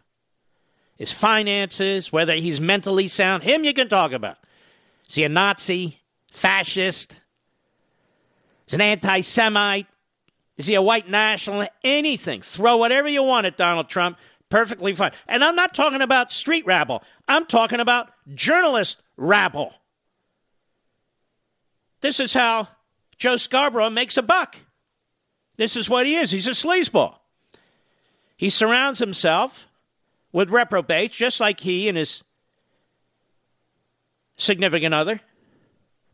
his 0.99 1.13
finances, 1.13 2.13
whether 2.13 2.35
he's 2.35 2.61
mentally 2.61 3.09
sound. 3.09 3.45
Him 3.45 3.65
you 3.65 3.73
can 3.73 3.89
talk 3.89 4.13
about. 4.13 4.37
Is 5.09 5.15
he 5.15 5.25
a 5.25 5.29
Nazi, 5.29 6.01
fascist? 6.33 7.15
Is 8.67 8.75
an 8.75 8.81
anti 8.81 9.21
Semite? 9.21 9.87
Is 10.57 10.67
he 10.67 10.75
a 10.75 10.83
white 10.83 11.09
nationalist? 11.09 11.71
Anything. 11.85 12.43
Throw 12.43 12.77
whatever 12.77 13.09
you 13.09 13.23
want 13.23 13.47
at 13.47 13.57
Donald 13.57 13.89
Trump. 13.89 14.19
Perfectly 14.51 14.93
fine. 14.95 15.13
And 15.29 15.45
I'm 15.45 15.55
not 15.55 15.75
talking 15.75 16.03
about 16.03 16.33
street 16.33 16.67
rabble, 16.67 17.03
I'm 17.29 17.47
talking 17.47 17.81
about 17.81 18.11
journalist 18.35 19.01
rabble. 19.17 19.73
This 22.01 22.21
is 22.21 22.33
how 22.33 22.69
Joe 23.17 23.37
Scarborough 23.37 23.91
makes 23.91 24.17
a 24.17 24.23
buck. 24.23 24.57
This 25.57 25.75
is 25.75 25.89
what 25.89 26.07
he 26.07 26.17
is. 26.17 26.31
He's 26.31 26.47
a 26.47 26.51
sleazeball. 26.51 27.17
He 28.37 28.51
surrounds 28.51 29.01
himself 29.01 29.67
with 30.33 30.51
reprobates, 30.51 31.17
just 31.17 31.41
like 31.41 31.61
he 31.61 31.89
and 31.89 31.97
his 31.97 32.23
significant 34.37 34.95
other. 34.95 35.21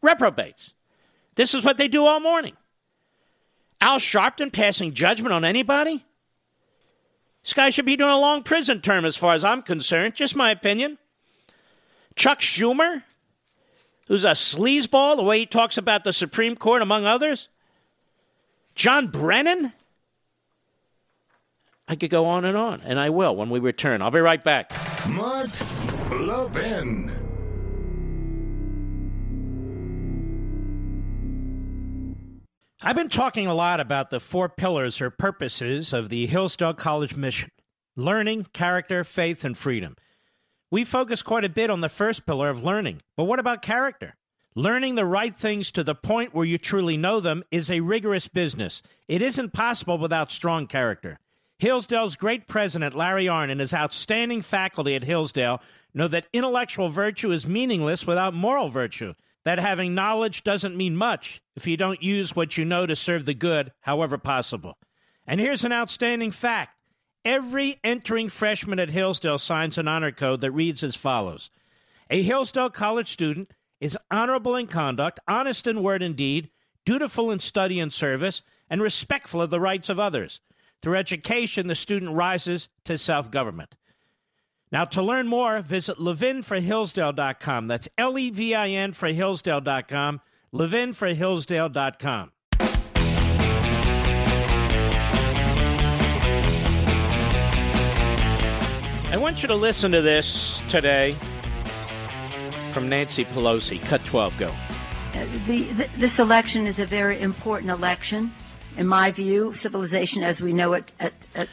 Reprobates. 0.02 0.72
This 1.34 1.54
is 1.54 1.64
what 1.64 1.78
they 1.78 1.88
do 1.88 2.04
all 2.04 2.20
morning. 2.20 2.56
Al 3.80 3.98
Sharpton 3.98 4.52
passing 4.52 4.94
judgment 4.94 5.32
on 5.32 5.44
anybody? 5.44 6.04
This 7.42 7.52
guy 7.52 7.70
should 7.70 7.84
be 7.84 7.96
doing 7.96 8.10
a 8.10 8.18
long 8.18 8.42
prison 8.42 8.80
term, 8.80 9.04
as 9.04 9.16
far 9.16 9.34
as 9.34 9.44
I'm 9.44 9.62
concerned. 9.62 10.14
Just 10.14 10.34
my 10.34 10.50
opinion. 10.50 10.98
Chuck 12.16 12.40
Schumer, 12.40 13.02
who's 14.08 14.24
a 14.24 14.30
sleazeball, 14.30 15.16
the 15.16 15.22
way 15.22 15.40
he 15.40 15.46
talks 15.46 15.76
about 15.76 16.04
the 16.04 16.12
Supreme 16.12 16.56
Court, 16.56 16.80
among 16.80 17.04
others. 17.04 17.48
John 18.74 19.08
Brennan, 19.08 19.72
I 21.86 21.96
could 21.96 22.10
go 22.10 22.26
on 22.26 22.44
and 22.44 22.56
on, 22.56 22.80
and 22.82 22.98
I 22.98 23.10
will 23.10 23.36
when 23.36 23.50
we 23.50 23.58
return. 23.58 24.00
I'll 24.00 24.10
be 24.10 24.20
right 24.20 24.42
back. 24.42 24.72
Mark 25.08 25.50
Levin. 26.10 27.10
I've 32.82 32.96
been 32.96 33.08
talking 33.08 33.46
a 33.46 33.54
lot 33.54 33.80
about 33.80 34.10
the 34.10 34.20
four 34.20 34.48
pillars 34.48 35.00
or 35.00 35.08
purposes 35.08 35.92
of 35.92 36.10
the 36.10 36.26
Hillsdale 36.26 36.74
College 36.74 37.16
mission 37.16 37.50
learning, 37.96 38.46
character, 38.52 39.04
faith, 39.04 39.44
and 39.44 39.56
freedom. 39.56 39.96
We 40.70 40.84
focus 40.84 41.22
quite 41.22 41.44
a 41.44 41.48
bit 41.48 41.70
on 41.70 41.80
the 41.80 41.88
first 41.88 42.26
pillar 42.26 42.50
of 42.50 42.64
learning, 42.64 43.00
but 43.16 43.24
what 43.24 43.38
about 43.38 43.62
character? 43.62 44.16
Learning 44.56 44.96
the 44.96 45.04
right 45.04 45.34
things 45.34 45.70
to 45.72 45.84
the 45.84 45.94
point 45.94 46.34
where 46.34 46.44
you 46.46 46.58
truly 46.58 46.96
know 46.96 47.20
them 47.20 47.42
is 47.50 47.70
a 47.70 47.80
rigorous 47.80 48.28
business. 48.28 48.82
It 49.08 49.22
isn't 49.22 49.52
possible 49.52 49.98
without 49.98 50.30
strong 50.30 50.66
character. 50.66 51.20
Hillsdale's 51.64 52.16
great 52.16 52.46
president, 52.46 52.94
Larry 52.94 53.24
Arnn, 53.24 53.50
and 53.50 53.58
his 53.58 53.72
outstanding 53.72 54.42
faculty 54.42 54.94
at 54.94 55.04
Hillsdale 55.04 55.62
know 55.94 56.06
that 56.08 56.26
intellectual 56.30 56.90
virtue 56.90 57.30
is 57.30 57.46
meaningless 57.46 58.06
without 58.06 58.34
moral 58.34 58.68
virtue, 58.68 59.14
that 59.46 59.58
having 59.58 59.94
knowledge 59.94 60.44
doesn't 60.44 60.76
mean 60.76 60.94
much 60.94 61.40
if 61.56 61.66
you 61.66 61.78
don't 61.78 62.02
use 62.02 62.36
what 62.36 62.58
you 62.58 62.66
know 62.66 62.84
to 62.84 62.94
serve 62.94 63.24
the 63.24 63.32
good, 63.32 63.72
however 63.80 64.18
possible. 64.18 64.76
And 65.26 65.40
here's 65.40 65.64
an 65.64 65.72
outstanding 65.72 66.32
fact 66.32 66.76
every 67.24 67.80
entering 67.82 68.28
freshman 68.28 68.78
at 68.78 68.90
Hillsdale 68.90 69.38
signs 69.38 69.78
an 69.78 69.88
honor 69.88 70.12
code 70.12 70.42
that 70.42 70.52
reads 70.52 70.84
as 70.84 70.96
follows 70.96 71.50
A 72.10 72.20
Hillsdale 72.20 72.68
College 72.68 73.10
student 73.10 73.54
is 73.80 73.96
honorable 74.10 74.54
in 74.54 74.66
conduct, 74.66 75.18
honest 75.26 75.66
in 75.66 75.82
word 75.82 76.02
and 76.02 76.14
deed, 76.14 76.50
dutiful 76.84 77.30
in 77.30 77.38
study 77.38 77.80
and 77.80 77.90
service, 77.90 78.42
and 78.68 78.82
respectful 78.82 79.40
of 79.40 79.48
the 79.48 79.60
rights 79.60 79.88
of 79.88 79.98
others. 79.98 80.42
Through 80.84 80.96
education, 80.96 81.66
the 81.66 81.74
student 81.74 82.12
rises 82.12 82.68
to 82.84 82.98
self 82.98 83.30
government. 83.30 83.74
Now, 84.70 84.84
to 84.84 85.00
learn 85.00 85.26
more, 85.26 85.62
visit 85.62 85.96
levinforhillsdale.com. 85.96 87.68
That's 87.68 87.88
L 87.96 88.18
E 88.18 88.28
V 88.28 88.54
I 88.54 88.68
N 88.68 88.92
for 88.92 89.08
Hillsdale.com, 89.08 90.20
levinforhillsdale.com. 90.52 92.32
I 99.10 99.16
want 99.16 99.40
you 99.40 99.48
to 99.48 99.54
listen 99.54 99.90
to 99.92 100.02
this 100.02 100.62
today 100.68 101.16
from 102.74 102.90
Nancy 102.90 103.24
Pelosi. 103.24 103.80
Cut 103.86 104.04
12, 104.04 104.36
go. 104.36 104.48
Uh, 104.48 105.24
the, 105.46 105.62
the, 105.62 105.88
this 105.96 106.18
election 106.18 106.66
is 106.66 106.78
a 106.78 106.84
very 106.84 107.18
important 107.18 107.70
election. 107.70 108.34
In 108.76 108.86
my 108.86 109.12
view, 109.12 109.54
civilization 109.54 110.22
as 110.22 110.40
we 110.40 110.52
know 110.52 110.72
it 110.72 110.90
at, 110.98 111.12
at, 111.34 111.48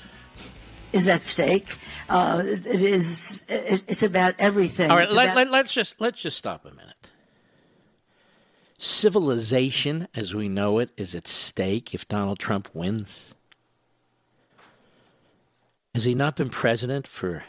is 0.92 1.08
at 1.08 1.24
stake. 1.24 1.78
Uh, 2.10 2.42
it 2.46 2.66
is. 2.66 3.44
It, 3.48 3.84
it's 3.88 4.04
about 4.04 4.36
everything. 4.40 4.90
All 4.90 4.98
right, 4.98 5.12
let, 5.12 5.26
about- 5.26 5.36
let, 5.36 5.50
let's 5.50 5.74
just 5.74 6.02
let's 6.02 6.22
just 6.22 6.38
stop 6.38 6.66
a 6.66 6.72
minute. 6.72 6.96
Civilization, 8.78 10.08
as 10.16 10.34
we 10.34 10.50
know 10.50 10.80
it, 10.80 10.90
is 10.98 11.14
at 11.14 11.28
stake 11.28 11.94
if 11.94 12.08
Donald 12.08 12.40
Trump 12.40 12.68
wins. 12.74 13.36
Has 15.94 16.06
he 16.06 16.16
not 16.16 16.38
been 16.38 16.50
president 16.50 17.06
for 17.06 17.44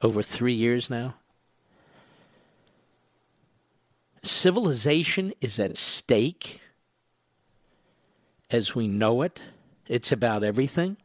over 0.00 0.22
three 0.22 0.52
years 0.52 0.88
now? 0.88 1.14
Civilization 4.22 5.32
is 5.40 5.58
at 5.58 5.76
stake 5.76 6.60
as 8.50 8.74
we 8.74 8.88
know 8.88 9.22
it. 9.22 9.40
It's 9.86 10.12
about 10.12 10.42
everything. 10.44 10.96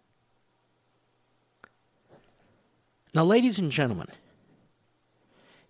Now, 3.13 3.23
ladies 3.23 3.59
and 3.59 3.71
gentlemen, 3.71 4.07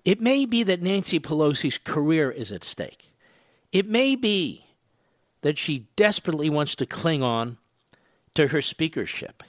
it 0.05 0.21
may 0.21 0.45
be 0.45 0.63
that 0.63 0.81
Nancy 0.81 1.19
Pelosi's 1.19 1.77
career 1.77 2.31
is 2.31 2.51
at 2.51 2.63
stake. 2.63 3.09
It 3.71 3.87
may 3.87 4.15
be 4.15 4.65
that 5.41 5.57
she 5.57 5.87
desperately 5.95 6.49
wants 6.49 6.75
to 6.75 6.85
cling 6.85 7.21
on 7.21 7.57
to 8.35 8.47
her 8.47 8.61
speakership. 8.61 9.43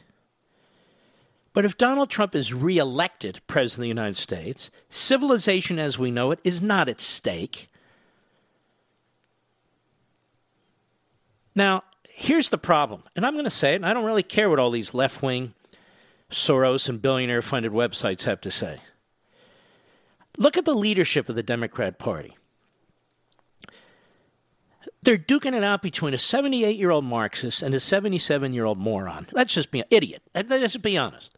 But 1.53 1.65
if 1.65 1.79
Donald 1.79 2.11
Trump 2.11 2.35
is 2.35 2.53
reelected 2.53 3.41
President 3.47 3.79
of 3.79 3.83
the 3.83 3.89
United 3.89 4.17
States, 4.17 4.71
civilization 4.89 5.79
as 5.79 5.99
we 5.99 6.11
know 6.11 6.33
it 6.33 6.41
is 6.43 6.61
not 6.61 6.89
at 6.89 7.01
stake. 7.01 7.71
Now, 11.55 11.85
here's 12.15 12.49
the 12.49 12.59
problem, 12.59 13.03
and 13.17 13.27
I'm 13.27 13.35
going 13.35 13.45
to 13.45 13.51
say 13.51 13.73
it, 13.73 13.77
and 13.77 13.87
I 13.87 13.93
don't 13.93 14.05
really 14.05 14.23
care 14.23 14.49
what 14.49 14.59
all 14.59 14.71
these 14.71 14.95
left 14.95 15.23
wing 15.23 15.55
Soros 16.31 16.89
and 16.89 17.01
billionaire 17.01 17.43
funded 17.43 17.73
websites 17.73 18.23
have 18.23 18.41
to 18.43 18.51
say. 18.51 18.81
Look 20.37 20.57
at 20.57 20.65
the 20.65 20.75
leadership 20.75 21.29
of 21.29 21.37
the 21.37 21.43
Democrat 21.43 21.99
Party. 21.99 22.37
They're 25.03 25.19
duking 25.19 25.55
it 25.55 25.63
out 25.63 25.83
between 25.83 26.15
a 26.15 26.19
78 26.19 26.77
year 26.77 26.91
old 26.91 27.05
Marxist 27.05 27.63
and 27.63 27.75
a 27.75 27.81
77 27.81 28.53
year 28.53 28.65
old 28.65 28.79
moron. 28.79 29.29
Let's 29.33 29.55
just 29.55 29.71
be 29.71 29.81
an 29.81 29.87
idiot. 29.91 30.23
Let's 30.35 30.77
be 30.79 30.97
honest. 30.97 31.37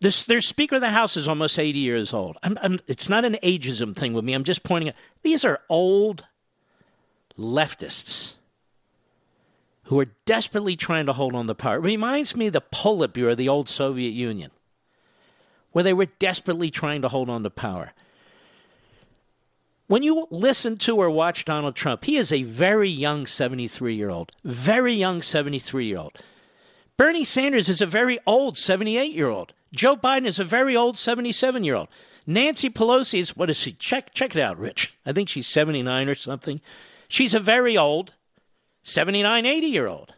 This, 0.00 0.24
their 0.24 0.40
Speaker 0.40 0.74
of 0.74 0.80
the 0.80 0.90
House 0.90 1.16
is 1.16 1.28
almost 1.28 1.58
80 1.60 1.78
years 1.78 2.12
old. 2.12 2.36
I'm, 2.42 2.58
I'm, 2.60 2.80
it's 2.88 3.08
not 3.08 3.24
an 3.24 3.38
ageism 3.42 3.94
thing 3.94 4.14
with 4.14 4.24
me. 4.24 4.32
I'm 4.32 4.42
just 4.42 4.64
pointing 4.64 4.88
out 4.88 4.96
these 5.22 5.44
are 5.44 5.60
old 5.68 6.24
leftists 7.38 8.32
who 9.84 9.98
are 10.00 10.08
desperately 10.24 10.76
trying 10.76 11.06
to 11.06 11.12
hold 11.12 11.34
on 11.34 11.46
to 11.46 11.54
power. 11.54 11.76
It 11.76 11.80
reminds 11.80 12.36
me 12.36 12.46
of 12.46 12.52
the 12.52 12.60
Politburo 12.60 13.32
of 13.32 13.36
the 13.36 13.48
old 13.48 13.68
Soviet 13.68 14.12
Union, 14.12 14.50
where 15.72 15.84
they 15.84 15.92
were 15.92 16.06
desperately 16.06 16.70
trying 16.70 17.02
to 17.02 17.08
hold 17.08 17.28
on 17.28 17.42
to 17.42 17.50
power. 17.50 17.92
When 19.88 20.02
you 20.02 20.26
listen 20.30 20.78
to 20.78 20.96
or 20.96 21.10
watch 21.10 21.44
Donald 21.44 21.76
Trump, 21.76 22.04
he 22.04 22.16
is 22.16 22.32
a 22.32 22.44
very 22.44 22.88
young 22.88 23.26
73 23.26 23.94
year 23.94 24.08
old, 24.08 24.32
very 24.44 24.94
young 24.94 25.20
73 25.20 25.86
year 25.86 25.98
old. 25.98 26.18
Bernie 26.96 27.24
Sanders 27.24 27.68
is 27.68 27.80
a 27.80 27.86
very 27.86 28.18
old 28.26 28.56
78 28.56 29.12
year 29.12 29.28
old. 29.28 29.52
Joe 29.74 29.96
Biden 29.96 30.26
is 30.26 30.38
a 30.38 30.44
very 30.44 30.76
old 30.76 30.98
77 30.98 31.64
year 31.64 31.74
old. 31.74 31.88
Nancy 32.26 32.70
Pelosi 32.70 33.20
is, 33.20 33.36
what 33.36 33.50
is 33.50 33.56
she? 33.56 33.72
Check, 33.72 34.14
check 34.14 34.36
it 34.36 34.40
out, 34.40 34.58
Rich. 34.58 34.94
I 35.04 35.12
think 35.12 35.28
she's 35.28 35.48
79 35.48 36.08
or 36.08 36.14
something. 36.14 36.60
She's 37.08 37.34
a 37.34 37.40
very 37.40 37.76
old 37.76 38.12
79, 38.82 39.46
80 39.46 39.66
year 39.66 39.86
old. 39.86 40.14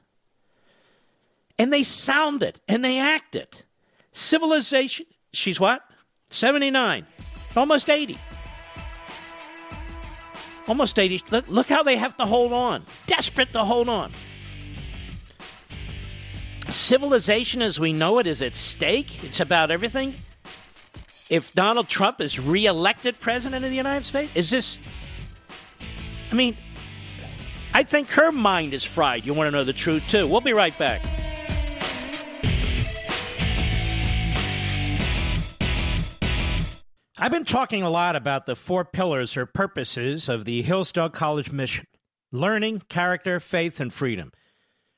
And 1.59 1.73
they 1.73 1.83
sound 1.83 2.43
it 2.43 2.61
and 2.69 2.85
they 2.85 2.99
act 2.99 3.37
it. 3.37 3.65
Civilization, 4.13 5.07
she's 5.33 5.61
what? 5.61 5.83
79, 6.31 7.07
almost 7.57 7.91
80. 7.91 8.19
Almost 10.67 10.99
80. 10.99 11.23
Look, 11.31 11.49
look 11.49 11.69
how 11.69 11.83
they 11.83 11.97
have 11.97 12.17
to 12.17 12.27
hold 12.27 12.53
on. 12.53 12.83
Desperate 13.07 13.53
to 13.53 13.65
hold 13.65 13.89
on. 13.89 14.13
Civilization 16.71 17.61
as 17.61 17.79
we 17.79 17.93
know 17.93 18.19
it 18.19 18.27
is 18.27 18.41
at 18.41 18.55
stake. 18.55 19.23
It's 19.23 19.41
about 19.41 19.71
everything. 19.71 20.15
If 21.29 21.53
Donald 21.53 21.89
Trump 21.89 22.21
is 22.21 22.39
reelected 22.39 23.21
president 23.21 23.65
of 23.65 23.71
the 23.71 23.77
United 23.77 24.05
States, 24.05 24.33
is 24.35 24.51
this. 24.51 24.79
I 26.31 26.35
mean, 26.35 26.57
I 27.77 27.83
think 27.83 28.09
her 28.11 28.31
mind 28.31 28.73
is 28.73 28.85
fried. 28.85 29.27
You 29.27 29.35
want 29.35 29.49
to 29.49 29.51
know 29.51 29.65
the 29.65 29.73
truth, 29.73 30.05
too. 30.07 30.29
We'll 30.29 30.41
be 30.41 30.53
right 30.53 30.77
back. 30.79 31.05
I've 37.19 37.33
been 37.33 37.45
talking 37.45 37.83
a 37.83 37.91
lot 37.91 38.15
about 38.15 38.47
the 38.47 38.55
four 38.55 38.85
pillars 38.85 39.37
or 39.37 39.45
purposes 39.45 40.29
of 40.29 40.45
the 40.45 40.63
Hillsdale 40.63 41.11
College 41.11 41.51
mission 41.51 41.87
learning, 42.31 42.83
character, 42.89 43.41
faith, 43.41 43.81
and 43.81 43.93
freedom. 43.93 44.33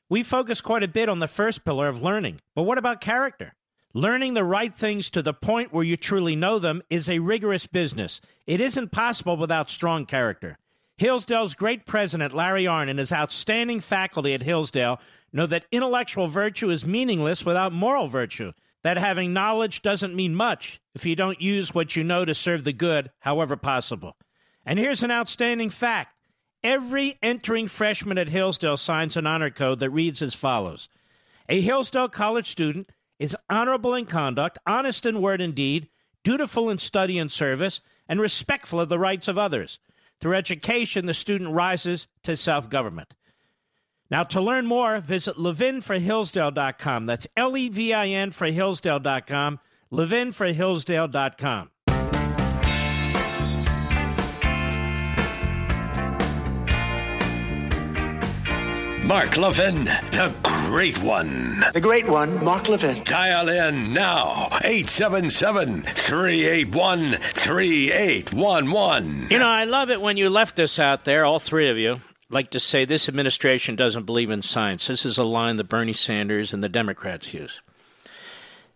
We 0.09 0.23
focus 0.23 0.61
quite 0.61 0.83
a 0.83 0.87
bit 0.87 1.09
on 1.09 1.19
the 1.19 1.27
first 1.27 1.65
pillar 1.65 1.87
of 1.87 2.03
learning, 2.03 2.41
but 2.53 2.63
what 2.63 2.77
about 2.77 3.01
character? 3.01 3.53
Learning 3.93 4.33
the 4.33 4.43
right 4.43 4.73
things 4.73 5.09
to 5.11 5.21
the 5.21 5.33
point 5.33 5.73
where 5.73 5.83
you 5.83 5.97
truly 5.97 6.35
know 6.35 6.59
them 6.59 6.83
is 6.89 7.09
a 7.09 7.19
rigorous 7.19 7.65
business. 7.65 8.21
It 8.45 8.61
isn't 8.61 8.91
possible 8.91 9.37
without 9.37 9.69
strong 9.69 10.05
character. 10.05 10.57
Hillsdale's 10.97 11.53
great 11.53 11.85
president, 11.85 12.33
Larry 12.33 12.63
Arnn, 12.63 12.89
and 12.89 12.97
his 12.97 13.11
outstanding 13.11 13.81
faculty 13.81 14.33
at 14.33 14.41
Hillsdale 14.41 14.99
know 15.31 15.45
that 15.45 15.65
intellectual 15.71 16.27
virtue 16.27 16.71
is 16.71 16.85
meaningless 16.85 17.45
without 17.45 17.71
moral 17.71 18.07
virtue, 18.07 18.51
that 18.81 18.97
having 18.97 19.31
knowledge 19.31 19.83
doesn't 19.83 20.15
mean 20.15 20.33
much 20.33 20.81
if 20.95 21.05
you 21.05 21.15
don't 21.15 21.39
use 21.39 21.73
what 21.73 21.95
you 21.95 22.03
know 22.03 22.25
to 22.25 22.33
serve 22.33 22.63
the 22.63 22.73
good, 22.73 23.11
however 23.19 23.55
possible. 23.55 24.17
And 24.65 24.79
here's 24.79 25.03
an 25.03 25.11
outstanding 25.11 25.69
fact 25.69 26.15
every 26.63 27.19
entering 27.21 27.67
freshman 27.67 28.17
at 28.17 28.29
Hillsdale 28.29 28.77
signs 28.77 29.15
an 29.15 29.27
honor 29.27 29.51
code 29.51 29.79
that 29.79 29.91
reads 29.91 30.23
as 30.23 30.33
follows 30.33 30.89
A 31.47 31.61
Hillsdale 31.61 32.09
College 32.09 32.49
student 32.49 32.91
is 33.19 33.37
honorable 33.49 33.93
in 33.93 34.05
conduct, 34.05 34.57
honest 34.65 35.05
in 35.05 35.21
word 35.21 35.41
and 35.41 35.53
deed, 35.53 35.89
dutiful 36.23 36.71
in 36.71 36.79
study 36.79 37.19
and 37.19 37.31
service, 37.31 37.81
and 38.09 38.19
respectful 38.19 38.79
of 38.79 38.89
the 38.89 38.99
rights 38.99 39.27
of 39.27 39.37
others. 39.37 39.79
Through 40.19 40.35
education, 40.35 41.05
the 41.05 41.13
student 41.13 41.53
rises 41.53 42.07
to 42.23 42.35
self 42.35 42.69
government. 42.69 43.13
Now, 44.09 44.23
to 44.23 44.41
learn 44.41 44.65
more, 44.65 44.99
visit 44.99 45.35
levinforhillsdale.com. 45.35 47.05
That's 47.05 47.27
L 47.35 47.57
E 47.57 47.69
V 47.69 47.93
I 47.93 48.07
N 48.07 48.31
for 48.31 48.47
Hillsdale.com, 48.47 49.59
levinforhillsdale.com. 49.91 51.69
Mark 59.07 59.37
Levin, 59.37 59.85
the 59.85 60.35
great 60.43 61.01
one. 61.01 61.63
The 61.73 61.79
great 61.79 62.09
one, 62.09 62.43
Mark 62.43 62.67
Levin. 62.67 63.05
Dial 63.05 63.47
in 63.47 63.93
now, 63.93 64.49
877 64.65 65.83
381 65.83 67.13
3811. 67.13 69.27
You 69.29 69.39
know, 69.39 69.47
I 69.47 69.63
love 69.63 69.89
it 69.89 70.01
when 70.01 70.17
you 70.17 70.29
leftists 70.29 70.77
out 70.77 71.05
there, 71.05 71.23
all 71.23 71.39
three 71.39 71.69
of 71.69 71.77
you, 71.77 72.01
like 72.29 72.49
to 72.49 72.59
say 72.59 72.83
this 72.83 73.07
administration 73.07 73.77
doesn't 73.77 74.03
believe 74.03 74.29
in 74.29 74.41
science. 74.41 74.87
This 74.87 75.05
is 75.05 75.17
a 75.17 75.23
line 75.23 75.55
that 75.55 75.69
Bernie 75.69 75.93
Sanders 75.93 76.51
and 76.51 76.61
the 76.61 76.67
Democrats 76.67 77.33
use. 77.33 77.61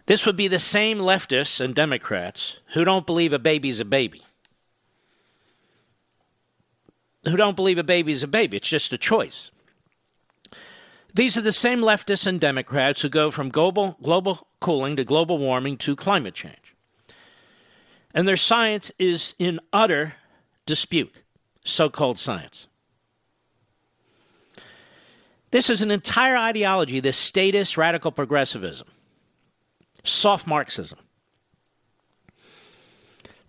This 0.05 0.25
would 0.25 0.37
be 0.37 0.47
the 0.47 0.59
same 0.59 0.99
leftists 0.99 1.59
and 1.59 1.75
Democrats 1.75 2.55
who 2.73 2.85
don't 2.85 3.05
believe 3.05 3.33
a 3.33 3.39
baby's 3.39 3.81
a 3.81 3.85
baby. 3.85 4.23
Who 7.25 7.35
don't 7.35 7.57
believe 7.57 7.79
a 7.79 7.83
baby's 7.83 8.23
a 8.23 8.27
baby. 8.27 8.55
It's 8.55 8.69
just 8.69 8.93
a 8.93 8.97
choice. 8.97 9.51
These 11.13 11.35
are 11.35 11.41
the 11.41 11.51
same 11.51 11.81
leftists 11.81 12.25
and 12.25 12.39
Democrats 12.39 13.01
who 13.01 13.09
go 13.09 13.31
from 13.31 13.49
global, 13.49 13.97
global 14.01 14.47
cooling 14.59 14.95
to 14.95 15.03
global 15.03 15.37
warming 15.37 15.77
to 15.77 15.95
climate 15.95 16.33
change. 16.33 16.55
And 18.13 18.27
their 18.27 18.37
science 18.37 18.91
is 18.97 19.35
in 19.39 19.59
utter 19.73 20.15
dispute, 20.65 21.13
so 21.63 21.89
called 21.89 22.17
science. 22.17 22.67
This 25.51 25.69
is 25.69 25.81
an 25.81 25.91
entire 25.91 26.37
ideology, 26.37 27.01
this 27.01 27.17
statist 27.17 27.75
radical 27.75 28.11
progressivism, 28.11 28.87
soft 30.03 30.47
Marxism, 30.47 30.99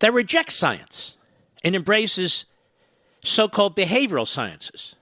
that 0.01 0.13
rejects 0.13 0.57
science 0.57 1.17
and 1.63 1.77
embraces 1.77 2.45
so 3.25 3.47
called 3.47 3.77
behavioral 3.77 4.27
sciences 4.27 4.97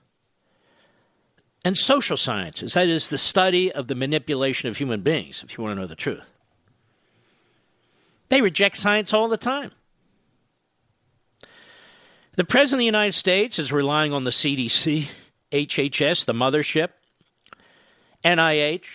and 1.63 1.77
social 1.77 2.17
sciences. 2.17 2.73
That 2.73 2.89
is 2.89 3.09
the 3.09 3.17
study 3.17 3.71
of 3.71 3.87
the 3.87 3.95
manipulation 3.95 4.69
of 4.69 4.77
human 4.77 5.01
beings, 5.01 5.43
if 5.43 5.57
you 5.57 5.63
want 5.63 5.75
to 5.75 5.81
know 5.81 5.87
the 5.87 5.95
truth. 5.95 6.29
They 8.29 8.41
reject 8.41 8.77
science 8.77 9.13
all 9.13 9.27
the 9.27 9.37
time. 9.37 9.71
The 12.35 12.45
President 12.45 12.75
of 12.75 12.79
the 12.79 12.85
United 12.85 13.13
States 13.13 13.59
is 13.59 13.71
relying 13.71 14.13
on 14.13 14.23
the 14.23 14.31
CDC, 14.31 15.09
HHS, 15.51 16.25
the 16.25 16.33
mothership, 16.33 16.89
NIH, 18.23 18.85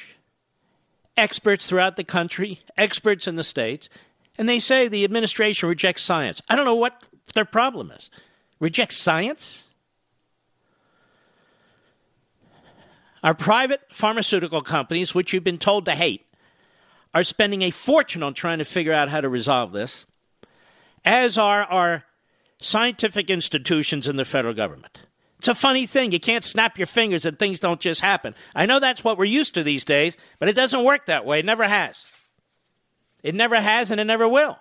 experts 1.17 1.67
throughout 1.67 1.97
the 1.97 2.05
country, 2.05 2.61
experts 2.77 3.27
in 3.27 3.37
the 3.37 3.45
states, 3.45 3.89
and 4.39 4.49
they 4.49 4.59
say 4.59 4.89
the 4.89 5.05
administration 5.05 5.69
rejects 5.69 6.03
science. 6.03 6.41
I 6.49 6.57
don't 6.57 6.65
know 6.65 6.75
what 6.75 7.03
their 7.35 7.45
problem 7.45 7.91
is. 7.91 8.11
Reject 8.59 8.93
science? 8.93 9.66
Our 13.23 13.35
private 13.35 13.81
pharmaceutical 13.93 14.63
companies, 14.63 15.15
which 15.15 15.33
you've 15.33 15.45
been 15.45 15.59
told 15.59 15.85
to 15.87 15.95
hate, 15.95 16.25
are 17.15 17.23
spending 17.23 17.63
a 17.63 17.71
fortune 17.71 18.23
on 18.23 18.35
trying 18.35 18.59
to 18.59 18.65
figure 18.65 18.93
out 18.93 19.09
how 19.09 19.21
to 19.21 19.29
resolve 19.29 19.73
this, 19.73 20.05
as 21.05 21.39
are 21.39 21.65
our 21.65 22.05
scientific 22.59 23.31
institutions 23.31 24.07
in 24.07 24.17
the 24.17 24.25
federal 24.25 24.55
government. 24.55 24.99
It's 25.39 25.49
a 25.49 25.55
funny 25.55 25.87
thing. 25.87 26.13
You 26.13 26.21
can't 26.21 26.45
snap 26.45 26.79
your 26.79 26.87
fingers 26.87 27.27
and 27.27 27.39
things 27.39 27.61
don't 27.61 27.81
just 27.81 28.01
happen. 28.01 28.35
I 28.55 28.67
know 28.67 28.81
that's 28.81 29.05
what 29.05 29.19
we're 29.19 29.27
used 29.27 29.55
to 29.55 29.63
these 29.63 29.85
days, 29.85 30.17
but 30.39 30.49
it 30.49 30.55
doesn't 30.55 30.85
work 30.85 31.07
that 31.07 31.27
way. 31.27 31.39
It 31.39 31.45
never 31.45 31.65
has. 31.65 32.03
It 33.23 33.35
never 33.35 33.61
has 33.61 33.91
and 33.91 34.01
it 34.01 34.05
never 34.05 34.29
will. 34.29 34.59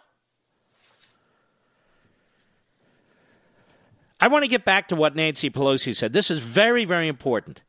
I 4.19 4.27
want 4.27 4.43
to 4.43 4.49
get 4.49 4.65
back 4.65 4.87
to 4.89 4.95
what 4.95 5.15
Nancy 5.15 5.49
Pelosi 5.49 5.95
said. 5.95 6.13
This 6.13 6.31
is 6.31 6.39
very, 6.39 6.85
very 6.85 7.07
important. 7.07 7.61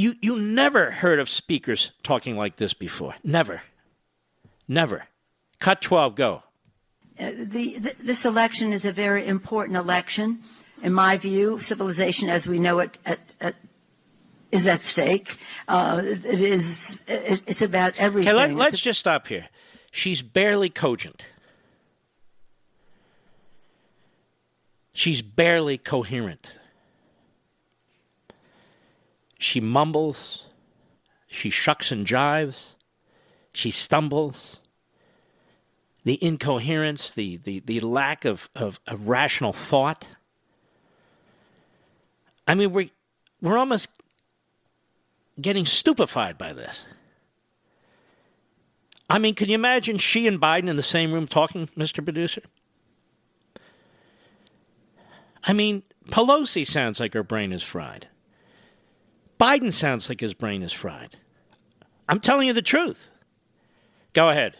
You, 0.00 0.16
you 0.22 0.40
never 0.40 0.90
heard 0.90 1.18
of 1.18 1.28
speakers 1.28 1.90
talking 2.02 2.34
like 2.34 2.56
this 2.56 2.72
before. 2.72 3.16
Never. 3.22 3.60
Never. 4.66 5.04
Cut 5.58 5.82
12, 5.82 6.14
go. 6.14 6.42
Uh, 7.18 7.32
the, 7.36 7.78
the, 7.78 7.94
this 8.02 8.24
election 8.24 8.72
is 8.72 8.86
a 8.86 8.92
very 8.92 9.26
important 9.26 9.76
election. 9.76 10.38
In 10.82 10.94
my 10.94 11.18
view, 11.18 11.60
civilization 11.60 12.30
as 12.30 12.46
we 12.46 12.58
know 12.58 12.78
it 12.78 12.96
at, 13.04 13.20
at, 13.42 13.56
is 14.50 14.66
at 14.66 14.82
stake. 14.82 15.36
Uh, 15.68 16.00
it 16.02 16.24
is. 16.24 17.02
It, 17.06 17.42
it's 17.46 17.60
about 17.60 17.92
everything. 17.98 18.34
Okay, 18.34 18.54
let, 18.54 18.72
us 18.72 18.80
just 18.80 19.00
stop 19.00 19.26
here. 19.26 19.50
She's 19.90 20.22
barely 20.22 20.70
cogent. 20.70 21.22
She's 24.94 25.20
barely 25.20 25.76
coherent. 25.76 26.46
She 29.40 29.58
mumbles, 29.58 30.44
she 31.26 31.48
shucks 31.48 31.90
and 31.90 32.06
jives, 32.06 32.74
she 33.54 33.70
stumbles. 33.70 34.60
The 36.04 36.22
incoherence, 36.22 37.14
the, 37.14 37.38
the, 37.38 37.60
the 37.60 37.80
lack 37.80 38.26
of, 38.26 38.50
of, 38.54 38.80
of 38.86 39.08
rational 39.08 39.54
thought. 39.54 40.04
I 42.46 42.54
mean, 42.54 42.70
we're, 42.72 42.90
we're 43.40 43.56
almost 43.56 43.88
getting 45.40 45.64
stupefied 45.64 46.36
by 46.36 46.52
this. 46.52 46.84
I 49.08 49.18
mean, 49.18 49.34
can 49.34 49.48
you 49.48 49.54
imagine 49.54 49.96
she 49.96 50.26
and 50.26 50.38
Biden 50.38 50.68
in 50.68 50.76
the 50.76 50.82
same 50.82 51.12
room 51.12 51.26
talking, 51.26 51.66
Mr. 51.78 52.04
Producer? 52.04 52.42
I 55.42 55.54
mean, 55.54 55.82
Pelosi 56.10 56.66
sounds 56.66 57.00
like 57.00 57.14
her 57.14 57.22
brain 57.22 57.52
is 57.52 57.62
fried. 57.62 58.08
Biden 59.40 59.72
sounds 59.72 60.08
like 60.10 60.20
his 60.20 60.34
brain 60.34 60.62
is 60.62 60.72
fried. 60.72 61.16
I'm 62.08 62.20
telling 62.20 62.46
you 62.46 62.52
the 62.52 62.60
truth. 62.60 63.10
Go 64.12 64.28
ahead. 64.28 64.54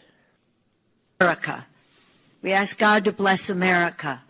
America. 1.21 1.67
We 2.41 2.53
ask 2.53 2.79
God 2.79 3.05
to 3.05 3.13
bless 3.13 3.51
America. 3.51 4.23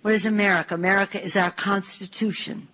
What 0.00 0.14
is 0.14 0.26
America? 0.26 0.74
America 0.74 1.22
is 1.22 1.36
our 1.36 1.52
Constitution. 1.52 2.66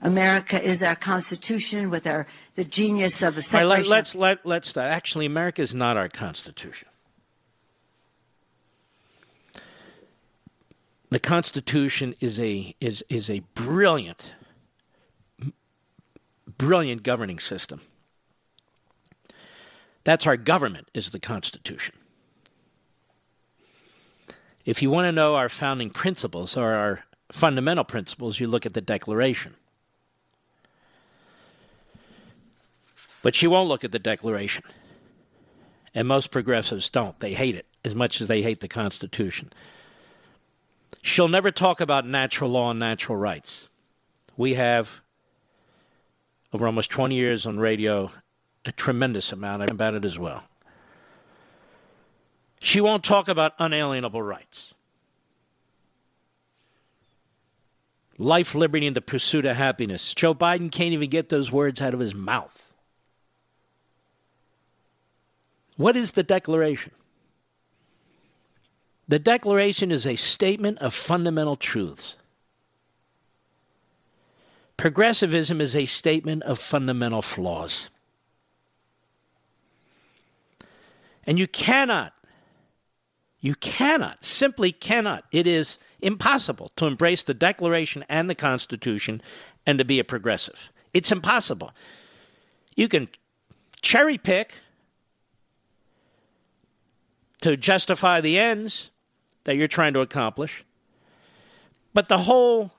America 0.00 0.60
is 0.60 0.82
our 0.82 0.96
Constitution 0.96 1.88
with 1.88 2.08
our 2.08 2.26
the 2.56 2.64
genius 2.64 3.22
of 3.22 3.38
a 3.38 3.42
separation. 3.42 3.68
Right, 3.68 3.86
let, 3.86 4.00
us 4.00 4.14
let 4.16 4.44
let's 4.44 4.76
actually 4.76 5.26
America 5.26 5.62
is 5.62 5.72
not 5.72 5.96
our 5.96 6.08
Constitution. 6.08 6.88
The 11.10 11.20
Constitution 11.20 12.16
is 12.20 12.40
a 12.40 12.74
is 12.80 13.04
is 13.08 13.30
a 13.30 13.40
brilliant 13.54 14.32
brilliant 16.46 17.02
governing 17.02 17.38
system. 17.38 17.80
That's 20.04 20.26
our 20.26 20.36
government, 20.36 20.88
is 20.94 21.10
the 21.10 21.20
Constitution. 21.20 21.94
If 24.64 24.82
you 24.82 24.90
want 24.90 25.06
to 25.06 25.12
know 25.12 25.34
our 25.34 25.48
founding 25.48 25.90
principles 25.90 26.56
or 26.56 26.72
our 26.72 27.04
fundamental 27.30 27.84
principles, 27.84 28.38
you 28.40 28.46
look 28.46 28.66
at 28.66 28.74
the 28.74 28.80
Declaration. 28.80 29.54
But 33.22 33.34
she 33.34 33.46
won't 33.46 33.68
look 33.68 33.84
at 33.84 33.92
the 33.92 33.98
Declaration. 33.98 34.64
And 35.94 36.08
most 36.08 36.30
progressives 36.30 36.90
don't. 36.90 37.18
They 37.20 37.34
hate 37.34 37.54
it 37.54 37.66
as 37.84 37.94
much 37.94 38.20
as 38.20 38.28
they 38.28 38.42
hate 38.42 38.60
the 38.60 38.68
Constitution. 38.68 39.52
She'll 41.02 41.28
never 41.28 41.50
talk 41.50 41.80
about 41.80 42.06
natural 42.06 42.50
law 42.50 42.70
and 42.70 42.80
natural 42.80 43.18
rights. 43.18 43.68
We 44.36 44.54
have 44.54 45.01
over 46.52 46.66
almost 46.66 46.90
20 46.90 47.14
years 47.14 47.46
on 47.46 47.58
radio, 47.58 48.10
a 48.64 48.72
tremendous 48.72 49.32
amount 49.32 49.70
about 49.70 49.94
it 49.94 50.04
as 50.04 50.18
well. 50.18 50.42
She 52.60 52.80
won't 52.80 53.02
talk 53.02 53.28
about 53.28 53.54
unalienable 53.58 54.22
rights. 54.22 54.74
Life, 58.18 58.54
liberty, 58.54 58.86
and 58.86 58.94
the 58.94 59.00
pursuit 59.00 59.44
of 59.46 59.56
happiness. 59.56 60.14
Joe 60.14 60.34
Biden 60.34 60.70
can't 60.70 60.92
even 60.92 61.10
get 61.10 61.28
those 61.28 61.50
words 61.50 61.80
out 61.80 61.94
of 61.94 62.00
his 62.00 62.14
mouth. 62.14 62.62
What 65.76 65.96
is 65.96 66.12
the 66.12 66.22
Declaration? 66.22 66.92
The 69.08 69.18
Declaration 69.18 69.90
is 69.90 70.06
a 70.06 70.16
statement 70.16 70.78
of 70.78 70.94
fundamental 70.94 71.56
truths. 71.56 72.14
Progressivism 74.76 75.60
is 75.60 75.76
a 75.76 75.86
statement 75.86 76.42
of 76.42 76.58
fundamental 76.58 77.22
flaws. 77.22 77.88
And 81.24 81.38
you 81.38 81.46
cannot, 81.46 82.12
you 83.40 83.54
cannot, 83.54 84.24
simply 84.24 84.72
cannot, 84.72 85.24
it 85.30 85.46
is 85.46 85.78
impossible 86.00 86.72
to 86.76 86.86
embrace 86.86 87.22
the 87.22 87.34
Declaration 87.34 88.04
and 88.08 88.28
the 88.28 88.34
Constitution 88.34 89.22
and 89.66 89.78
to 89.78 89.84
be 89.84 90.00
a 90.00 90.04
progressive. 90.04 90.58
It's 90.92 91.12
impossible. 91.12 91.72
You 92.74 92.88
can 92.88 93.08
cherry 93.82 94.18
pick 94.18 94.54
to 97.42 97.56
justify 97.56 98.20
the 98.20 98.38
ends 98.38 98.90
that 99.44 99.56
you're 99.56 99.68
trying 99.68 99.94
to 99.94 100.00
accomplish, 100.00 100.64
but 101.94 102.08
the 102.08 102.18
whole 102.18 102.72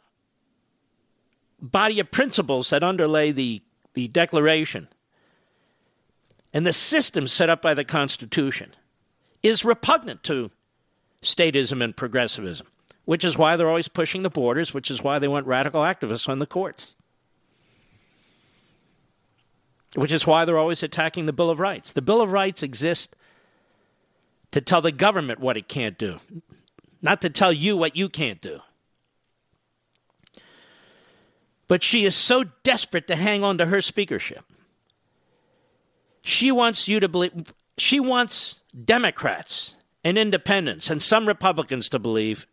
body 1.63 1.99
of 1.99 2.11
principles 2.11 2.69
that 2.69 2.83
underlay 2.83 3.31
the 3.31 3.61
the 3.93 4.07
Declaration 4.07 4.87
and 6.53 6.65
the 6.65 6.73
system 6.73 7.27
set 7.27 7.49
up 7.49 7.61
by 7.61 7.73
the 7.73 7.85
Constitution 7.85 8.75
is 9.41 9.65
repugnant 9.65 10.23
to 10.23 10.51
statism 11.21 11.83
and 11.83 11.95
progressivism, 11.95 12.67
which 13.05 13.23
is 13.23 13.37
why 13.37 13.55
they're 13.55 13.69
always 13.69 13.87
pushing 13.87 14.23
the 14.23 14.29
borders, 14.29 14.73
which 14.73 14.91
is 14.91 15.01
why 15.01 15.19
they 15.19 15.27
want 15.27 15.47
radical 15.47 15.81
activists 15.81 16.29
on 16.29 16.39
the 16.39 16.45
courts, 16.45 16.93
which 19.95 20.11
is 20.11 20.27
why 20.27 20.45
they're 20.45 20.57
always 20.57 20.83
attacking 20.83 21.25
the 21.25 21.33
Bill 21.33 21.49
of 21.49 21.59
Rights. 21.59 21.91
The 21.91 22.01
Bill 22.01 22.21
of 22.21 22.31
Rights 22.31 22.63
exists 22.63 23.13
to 24.51 24.61
tell 24.61 24.81
the 24.81 24.91
government 24.91 25.39
what 25.39 25.57
it 25.57 25.67
can't 25.67 25.97
do, 25.97 26.19
not 27.01 27.21
to 27.21 27.29
tell 27.29 27.53
you 27.53 27.75
what 27.77 27.95
you 27.95 28.09
can't 28.09 28.41
do. 28.41 28.59
But 31.73 31.81
she 31.81 32.05
is 32.05 32.15
so 32.15 32.43
desperate 32.61 33.07
to 33.07 33.15
hang 33.15 33.43
on 33.43 33.57
to 33.57 33.65
her 33.65 33.81
speakership. 33.81 34.45
She 36.21 36.51
wants 36.51 36.87
you 36.87 36.99
to 36.99 37.09
believe, 37.09 37.51
she 37.79 37.99
wants 37.99 38.59
Democrats 38.85 39.75
and 40.03 40.15
independents 40.15 40.91
and 40.91 41.01
some 41.01 41.27
Republicans 41.27 41.89
to 41.89 41.97
believe 41.97 42.45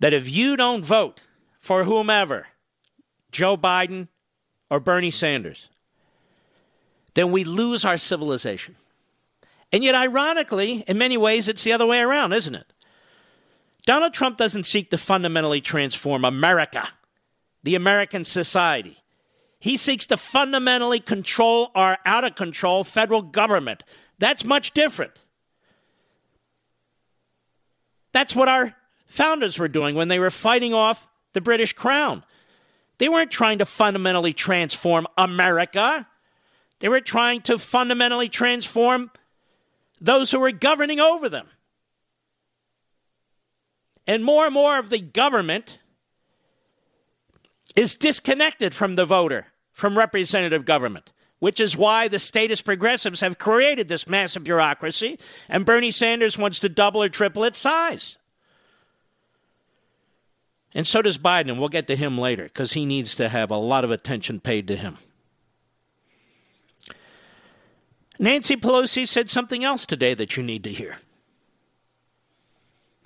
that 0.00 0.12
if 0.12 0.28
you 0.28 0.56
don't 0.56 0.84
vote 0.84 1.22
for 1.58 1.84
whomever, 1.84 2.48
Joe 3.32 3.56
Biden 3.56 4.08
or 4.68 4.78
Bernie 4.78 5.10
Sanders, 5.10 5.70
then 7.14 7.32
we 7.32 7.44
lose 7.44 7.82
our 7.82 7.96
civilization. 7.96 8.76
And 9.72 9.82
yet, 9.82 9.94
ironically, 9.94 10.84
in 10.86 10.98
many 10.98 11.16
ways, 11.16 11.48
it's 11.48 11.64
the 11.64 11.72
other 11.72 11.86
way 11.86 12.00
around, 12.00 12.34
isn't 12.34 12.56
it? 12.56 12.70
Donald 13.86 14.12
Trump 14.12 14.36
doesn't 14.36 14.64
seek 14.64 14.90
to 14.90 14.98
fundamentally 14.98 15.62
transform 15.62 16.26
America 16.26 16.90
the 17.64 17.74
American 17.74 18.24
society. 18.24 18.98
He 19.58 19.76
seeks 19.76 20.06
to 20.06 20.16
fundamentally 20.16 21.00
control 21.00 21.70
our 21.74 21.98
out 22.04 22.24
of 22.24 22.36
control 22.36 22.84
federal 22.84 23.22
government. 23.22 23.82
That's 24.18 24.44
much 24.44 24.72
different. 24.72 25.12
That's 28.12 28.36
what 28.36 28.48
our 28.48 28.74
founders 29.06 29.58
were 29.58 29.68
doing 29.68 29.94
when 29.94 30.08
they 30.08 30.18
were 30.18 30.30
fighting 30.30 30.74
off 30.74 31.08
the 31.32 31.40
British 31.40 31.72
crown. 31.72 32.22
They 32.98 33.08
weren't 33.08 33.30
trying 33.30 33.58
to 33.58 33.66
fundamentally 33.66 34.34
transform 34.34 35.06
America. 35.16 36.06
They 36.78 36.88
were 36.88 37.00
trying 37.00 37.40
to 37.42 37.58
fundamentally 37.58 38.28
transform 38.28 39.10
those 40.00 40.30
who 40.30 40.38
were 40.38 40.52
governing 40.52 41.00
over 41.00 41.28
them. 41.28 41.48
And 44.06 44.22
more 44.22 44.44
and 44.44 44.52
more 44.54 44.78
of 44.78 44.90
the 44.90 44.98
government 44.98 45.78
is 47.74 47.96
disconnected 47.96 48.74
from 48.74 48.94
the 48.94 49.06
voter, 49.06 49.46
from 49.72 49.98
representative 49.98 50.64
government, 50.64 51.10
which 51.40 51.60
is 51.60 51.76
why 51.76 52.08
the 52.08 52.18
statist 52.18 52.64
progressives 52.64 53.20
have 53.20 53.38
created 53.38 53.88
this 53.88 54.08
massive 54.08 54.44
bureaucracy, 54.44 55.18
and 55.48 55.66
Bernie 55.66 55.90
Sanders 55.90 56.38
wants 56.38 56.60
to 56.60 56.68
double 56.68 57.02
or 57.02 57.08
triple 57.08 57.44
its 57.44 57.58
size. 57.58 58.16
And 60.72 60.86
so 60.86 61.02
does 61.02 61.18
Biden, 61.18 61.50
and 61.50 61.60
we'll 61.60 61.68
get 61.68 61.86
to 61.86 61.96
him 61.96 62.18
later 62.18 62.44
because 62.44 62.72
he 62.72 62.84
needs 62.84 63.14
to 63.16 63.28
have 63.28 63.50
a 63.50 63.56
lot 63.56 63.84
of 63.84 63.90
attention 63.90 64.40
paid 64.40 64.66
to 64.68 64.76
him. 64.76 64.98
Nancy 68.18 68.56
Pelosi 68.56 69.06
said 69.06 69.28
something 69.28 69.64
else 69.64 69.86
today 69.86 70.14
that 70.14 70.36
you 70.36 70.42
need 70.42 70.64
to 70.64 70.72
hear. 70.72 70.96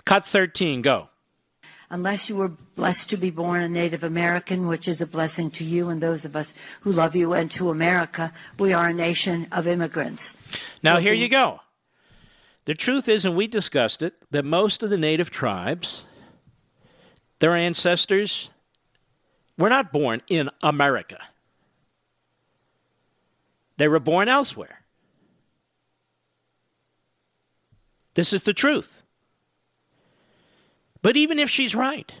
Cut 0.05 0.25
13, 0.25 0.81
go 0.81 1.08
unless 1.89 2.29
you 2.29 2.35
were 2.35 2.49
blessed 2.49 3.09
to 3.09 3.17
be 3.17 3.31
born 3.31 3.61
a 3.61 3.69
Native 3.69 4.03
American, 4.03 4.67
which 4.67 4.87
is 4.87 5.01
a 5.01 5.07
blessing 5.07 5.49
to 5.51 5.63
you 5.63 5.89
and 5.89 6.01
those 6.01 6.25
of 6.25 6.35
us 6.35 6.53
who 6.81 6.91
love 6.91 7.15
you 7.15 7.33
and 7.33 7.49
to 7.51 7.69
America. 7.69 8.31
We 8.57 8.73
are 8.73 8.89
a 8.89 8.93
nation 8.93 9.47
of 9.51 9.67
immigrants. 9.67 10.35
Now, 10.83 10.97
here 10.97 11.13
you 11.13 11.29
go. 11.29 11.61
The 12.65 12.75
truth 12.75 13.09
is, 13.09 13.25
and 13.25 13.35
we 13.35 13.47
discussed 13.47 14.01
it, 14.01 14.13
that 14.29 14.45
most 14.45 14.83
of 14.83 14.91
the 14.91 14.97
native 14.97 15.31
tribes, 15.31 16.05
their 17.39 17.55
ancestors, 17.55 18.49
were 19.57 19.69
not 19.69 19.91
born 19.91 20.21
in 20.27 20.49
America. 20.61 21.19
They 23.77 23.87
were 23.87 23.99
born 23.99 24.27
elsewhere. 24.27 24.81
This 28.13 28.33
is 28.33 28.43
the 28.43 28.53
truth. 28.53 28.98
But 31.01 31.17
even 31.17 31.39
if 31.39 31.49
she's 31.49 31.73
right, 31.75 32.13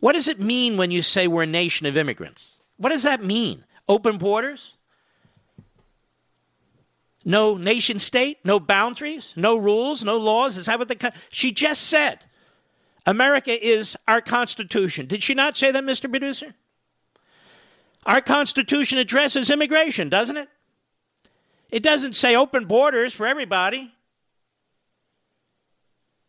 what 0.00 0.12
does 0.12 0.28
it 0.28 0.40
mean 0.40 0.76
when 0.76 0.90
you 0.90 1.02
say 1.02 1.26
we're 1.26 1.44
a 1.44 1.46
nation 1.46 1.86
of 1.86 1.96
immigrants? 1.96 2.52
What 2.76 2.90
does 2.90 3.02
that 3.02 3.22
mean? 3.22 3.64
Open 3.88 4.18
borders? 4.18 4.74
No 7.24 7.56
nation 7.56 7.98
state? 7.98 8.38
No 8.44 8.58
boundaries? 8.58 9.32
No 9.36 9.56
rules? 9.56 10.02
No 10.02 10.16
laws? 10.16 10.56
Is 10.56 10.66
that 10.66 10.78
what 10.78 10.88
the. 10.88 11.12
She 11.28 11.52
just 11.52 11.84
said 11.84 12.24
America 13.06 13.66
is 13.66 13.96
our 14.08 14.20
Constitution. 14.20 15.06
Did 15.06 15.22
she 15.22 15.34
not 15.34 15.56
say 15.56 15.70
that, 15.70 15.84
Mr. 15.84 16.08
Producer? 16.08 16.54
Our 18.06 18.22
Constitution 18.22 18.98
addresses 18.98 19.50
immigration, 19.50 20.08
doesn't 20.08 20.36
it? 20.36 20.48
It 21.70 21.82
doesn't 21.82 22.16
say 22.16 22.34
open 22.34 22.64
borders 22.64 23.12
for 23.12 23.26
everybody. 23.26 23.92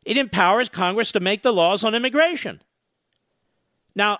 It 0.03 0.17
empowers 0.17 0.69
Congress 0.69 1.11
to 1.11 1.19
make 1.19 1.43
the 1.43 1.53
laws 1.53 1.83
on 1.83 1.93
immigration. 1.93 2.61
Now, 3.95 4.19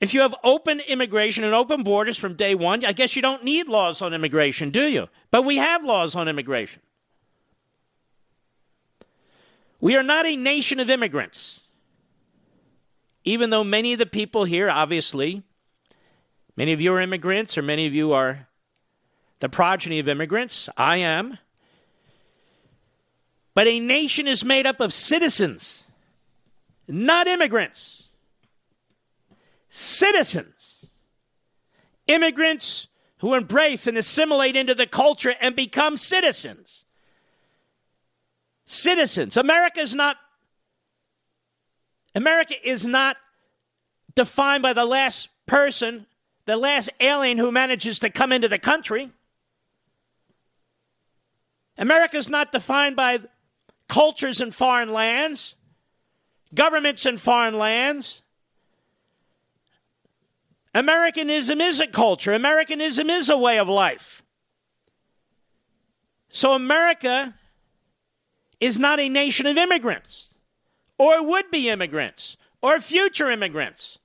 if 0.00 0.14
you 0.14 0.22
have 0.22 0.34
open 0.42 0.80
immigration 0.80 1.44
and 1.44 1.54
open 1.54 1.82
borders 1.82 2.16
from 2.16 2.34
day 2.34 2.54
one, 2.54 2.84
I 2.84 2.92
guess 2.92 3.14
you 3.14 3.22
don't 3.22 3.44
need 3.44 3.68
laws 3.68 4.00
on 4.00 4.14
immigration, 4.14 4.70
do 4.70 4.84
you? 4.84 5.08
But 5.30 5.42
we 5.42 5.56
have 5.56 5.84
laws 5.84 6.14
on 6.14 6.26
immigration. 6.28 6.80
We 9.80 9.96
are 9.96 10.02
not 10.02 10.26
a 10.26 10.36
nation 10.36 10.80
of 10.80 10.88
immigrants. 10.88 11.60
Even 13.24 13.50
though 13.50 13.64
many 13.64 13.92
of 13.92 13.98
the 13.98 14.06
people 14.06 14.44
here, 14.44 14.70
obviously, 14.70 15.42
many 16.56 16.72
of 16.72 16.80
you 16.80 16.94
are 16.94 17.00
immigrants, 17.00 17.58
or 17.58 17.62
many 17.62 17.86
of 17.86 17.94
you 17.94 18.12
are 18.12 18.48
the 19.40 19.48
progeny 19.50 19.98
of 19.98 20.08
immigrants. 20.08 20.70
I 20.76 20.98
am. 20.98 21.38
But 23.54 23.66
a 23.66 23.80
nation 23.80 24.26
is 24.26 24.44
made 24.44 24.66
up 24.66 24.80
of 24.80 24.92
citizens, 24.92 25.82
not 26.86 27.26
immigrants. 27.26 28.04
Citizens. 29.68 30.86
Immigrants 32.06 32.88
who 33.18 33.34
embrace 33.34 33.86
and 33.86 33.98
assimilate 33.98 34.56
into 34.56 34.74
the 34.74 34.86
culture 34.86 35.34
and 35.40 35.54
become 35.54 35.96
citizens. 35.96 36.84
Citizens. 38.66 39.36
America 39.36 39.80
is 39.80 39.94
not 39.94 40.16
America 42.14 42.54
is 42.68 42.84
not 42.86 43.16
defined 44.14 44.62
by 44.62 44.72
the 44.72 44.84
last 44.84 45.28
person, 45.46 46.06
the 46.46 46.56
last 46.56 46.90
alien 46.98 47.38
who 47.38 47.52
manages 47.52 47.98
to 48.00 48.10
come 48.10 48.32
into 48.32 48.48
the 48.48 48.58
country. 48.58 49.10
America 51.78 52.16
is 52.16 52.28
not 52.28 52.52
defined 52.52 52.96
by 52.96 53.20
cultures 53.90 54.40
in 54.40 54.52
foreign 54.52 54.92
lands, 54.92 55.56
governments 56.54 57.04
in 57.04 57.18
foreign 57.18 57.58
lands. 57.58 58.22
Americanism 60.72 61.60
is 61.60 61.80
a 61.80 61.88
culture, 61.88 62.32
Americanism 62.32 63.10
is 63.10 63.28
a 63.28 63.36
way 63.36 63.58
of 63.58 63.68
life. 63.68 64.22
So, 66.32 66.52
America 66.52 67.34
is 68.60 68.78
not 68.78 69.00
a 69.00 69.08
nation 69.08 69.46
of 69.46 69.56
immigrants, 69.56 70.26
or 70.96 71.26
would 71.26 71.50
be 71.50 71.68
immigrants, 71.68 72.36
or 72.62 72.80
future 72.80 73.28
immigrants. 73.28 73.98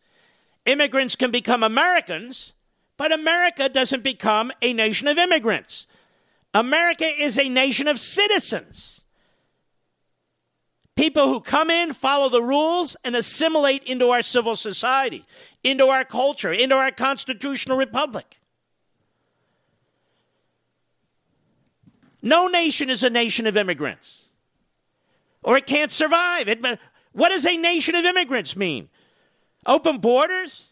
Immigrants 0.65 1.15
can 1.15 1.30
become 1.30 1.62
Americans, 1.62 2.54
but 2.98 3.12
America 3.12 3.69
doesn't 3.69 4.02
become 4.02 4.52
a 4.63 4.74
nation 4.74 5.08
of 5.08 5.19
immigrants. 5.19 5.86
America 6.56 7.06
is 7.06 7.38
a 7.38 7.50
nation 7.50 7.88
of 7.88 8.00
citizens. 8.00 8.94
People 10.95 11.27
who 11.27 11.41
come 11.41 11.69
in, 11.69 11.93
follow 11.93 12.29
the 12.29 12.41
rules, 12.41 12.95
and 13.03 13.15
assimilate 13.15 13.84
into 13.84 14.12
our 14.12 14.21
civil 14.21 14.55
society, 14.55 15.25
into 15.63 15.88
our 15.88 16.05
culture, 16.05 16.53
into 16.53 16.75
our 16.75 16.91
constitutional 16.91 17.77
republic. 17.77 18.38
No 22.21 22.47
nation 22.47 22.89
is 22.89 23.03
a 23.03 23.10
nation 23.10 23.45
of 23.45 23.58
immigrants, 23.58 24.21
or 25.43 25.58
it 25.58 25.67
can't 25.67 25.91
survive. 25.91 26.47
It, 26.47 26.65
what 27.12 27.29
does 27.29 27.45
a 27.45 27.58
nation 27.58 27.95
of 27.95 28.05
immigrants 28.05 28.55
mean? 28.55 28.89
Open 29.65 29.97
borders? 29.97 30.63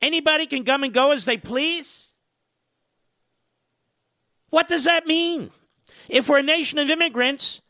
Anybody 0.00 0.46
can 0.46 0.64
come 0.64 0.84
and 0.84 0.92
go 0.92 1.12
as 1.12 1.24
they 1.24 1.36
please? 1.36 2.06
What 4.50 4.68
does 4.68 4.84
that 4.84 5.06
mean? 5.06 5.50
If 6.08 6.28
we're 6.28 6.40
a 6.40 6.42
nation 6.42 6.78
of 6.78 6.90
immigrants, 6.90 7.61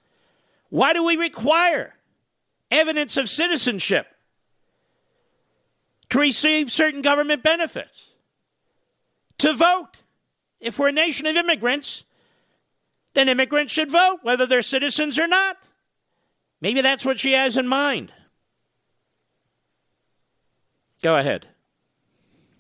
why 0.73 0.93
do 0.93 1.05
we 1.05 1.17
require 1.17 1.95
evidence 2.71 3.17
of 3.17 3.29
citizenship? 3.29 4.07
to 6.13 6.19
receive 6.19 6.71
certain 6.71 7.01
government 7.01 7.43
benefits, 7.43 8.03
to 9.39 9.55
vote. 9.55 9.97
If 10.61 10.79
we're 10.79 10.89
a 10.89 10.93
nation 10.93 11.27
of 11.27 11.37
immigrants, 11.37 12.05
then 13.15 13.31
immigrants 13.31 13.73
should 13.73 13.91
vote, 13.91 14.19
whether 14.21 14.45
they're 14.45 14.61
citizens 14.61 15.19
or 15.19 15.27
not. 15.27 15.57
Maybe 16.61 16.83
that's 16.83 17.07
what 17.07 17.19
she 17.19 17.33
has 17.33 17.57
in 17.57 17.67
mind. 17.67 18.13
Go 21.03 21.17
ahead. 21.17 21.47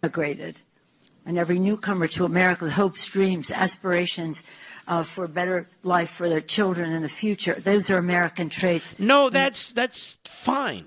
Immigrated. 0.02 0.62
And 1.26 1.36
every 1.36 1.58
newcomer 1.58 2.08
to 2.08 2.24
America 2.24 2.70
hopes, 2.70 3.06
dreams, 3.06 3.50
aspirations 3.50 4.42
uh, 4.86 5.02
for 5.02 5.24
a 5.24 5.28
better 5.28 5.68
life 5.82 6.10
for 6.10 6.28
their 6.28 6.40
children 6.40 6.92
in 6.92 7.02
the 7.02 7.08
future. 7.08 7.60
Those 7.62 7.90
are 7.90 7.98
American 7.98 8.48
traits. 8.48 8.94
No, 8.98 9.30
that's 9.30 9.72
that's 9.72 10.18
fine. 10.24 10.86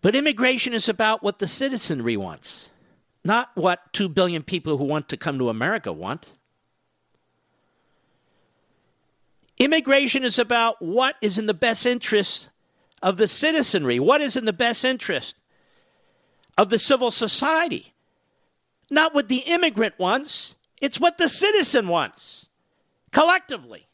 But 0.00 0.14
immigration 0.14 0.72
is 0.72 0.88
about 0.88 1.22
what 1.22 1.38
the 1.38 1.48
citizenry 1.48 2.16
wants, 2.16 2.68
not 3.24 3.50
what 3.54 3.92
2 3.92 4.08
billion 4.08 4.42
people 4.42 4.78
who 4.78 4.84
want 4.84 5.08
to 5.08 5.16
come 5.16 5.38
to 5.38 5.48
America 5.48 5.92
want. 5.92 6.26
Immigration 9.58 10.22
is 10.22 10.38
about 10.38 10.80
what 10.80 11.16
is 11.20 11.36
in 11.36 11.46
the 11.46 11.54
best 11.54 11.84
interest 11.84 12.48
of 13.02 13.16
the 13.16 13.26
citizenry, 13.26 13.98
what 13.98 14.20
is 14.20 14.36
in 14.36 14.44
the 14.44 14.52
best 14.52 14.84
interest 14.84 15.34
of 16.56 16.70
the 16.70 16.78
civil 16.78 17.10
society. 17.10 17.92
Not 18.90 19.14
what 19.14 19.28
the 19.28 19.38
immigrant 19.38 19.98
wants, 19.98 20.56
it's 20.80 21.00
what 21.00 21.18
the 21.18 21.28
citizen 21.28 21.88
wants, 21.88 22.46
collectively. 23.12 23.86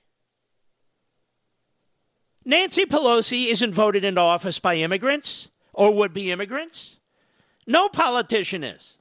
Nancy 2.45 2.85
Pelosi 2.85 3.47
isn't 3.47 3.73
voted 3.73 4.05
into 4.05 4.21
office 4.21 4.59
by 4.59 4.77
immigrants 4.77 5.49
or 5.73 5.93
would 5.95 6.13
be 6.13 6.31
immigrants. 6.31 6.97
No 7.67 7.89
politician 7.89 8.63
is. 8.63 8.95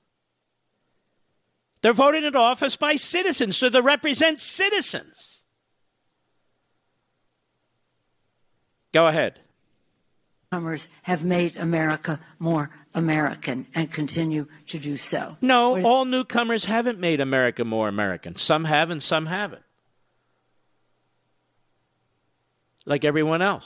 They're 1.82 1.91
voted 1.91 2.24
into 2.24 2.39
office 2.39 2.78
by 2.78 2.96
citizens, 2.96 3.58
so 3.58 3.67
they 3.67 3.82
represent 3.82 4.39
citizens. 4.39 5.41
Go 8.93 9.08
ahead. 9.08 9.41
Newcomers 10.54 10.88
have 11.02 11.26
made 11.26 11.58
America 11.58 12.20
more 12.38 12.70
American 12.94 13.66
and 13.74 13.92
continue 13.92 14.46
to 14.68 14.78
do 14.78 14.98
so. 14.98 15.36
No, 15.42 15.78
is- 15.78 15.84
all 15.84 16.06
newcomers 16.06 16.66
haven't 16.66 17.00
made 17.00 17.20
America 17.20 17.66
more 17.66 17.88
American. 17.88 18.36
Some 18.36 18.66
have 18.66 18.92
and 18.92 19.02
some 19.02 19.26
haven't. 19.26 19.63
Like 22.86 23.04
everyone 23.04 23.42
else. 23.42 23.66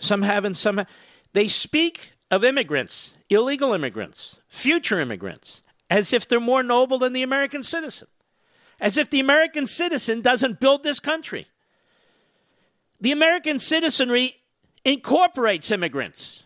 Some 0.00 0.22
have 0.22 0.44
and 0.44 0.56
some 0.56 0.78
have. 0.78 0.88
They 1.32 1.46
speak 1.46 2.14
of 2.32 2.42
immigrants, 2.42 3.14
illegal 3.30 3.72
immigrants, 3.72 4.40
future 4.48 4.98
immigrants, 4.98 5.62
as 5.88 6.12
if 6.12 6.26
they're 6.26 6.40
more 6.40 6.64
noble 6.64 6.98
than 6.98 7.12
the 7.12 7.22
American 7.22 7.62
citizen. 7.62 8.08
As 8.80 8.96
if 8.96 9.10
the 9.10 9.20
American 9.20 9.68
citizen 9.68 10.22
doesn't 10.22 10.58
build 10.58 10.82
this 10.82 10.98
country. 10.98 11.46
The 13.04 13.12
American 13.12 13.58
citizenry 13.58 14.34
incorporates 14.82 15.70
immigrants, 15.70 16.42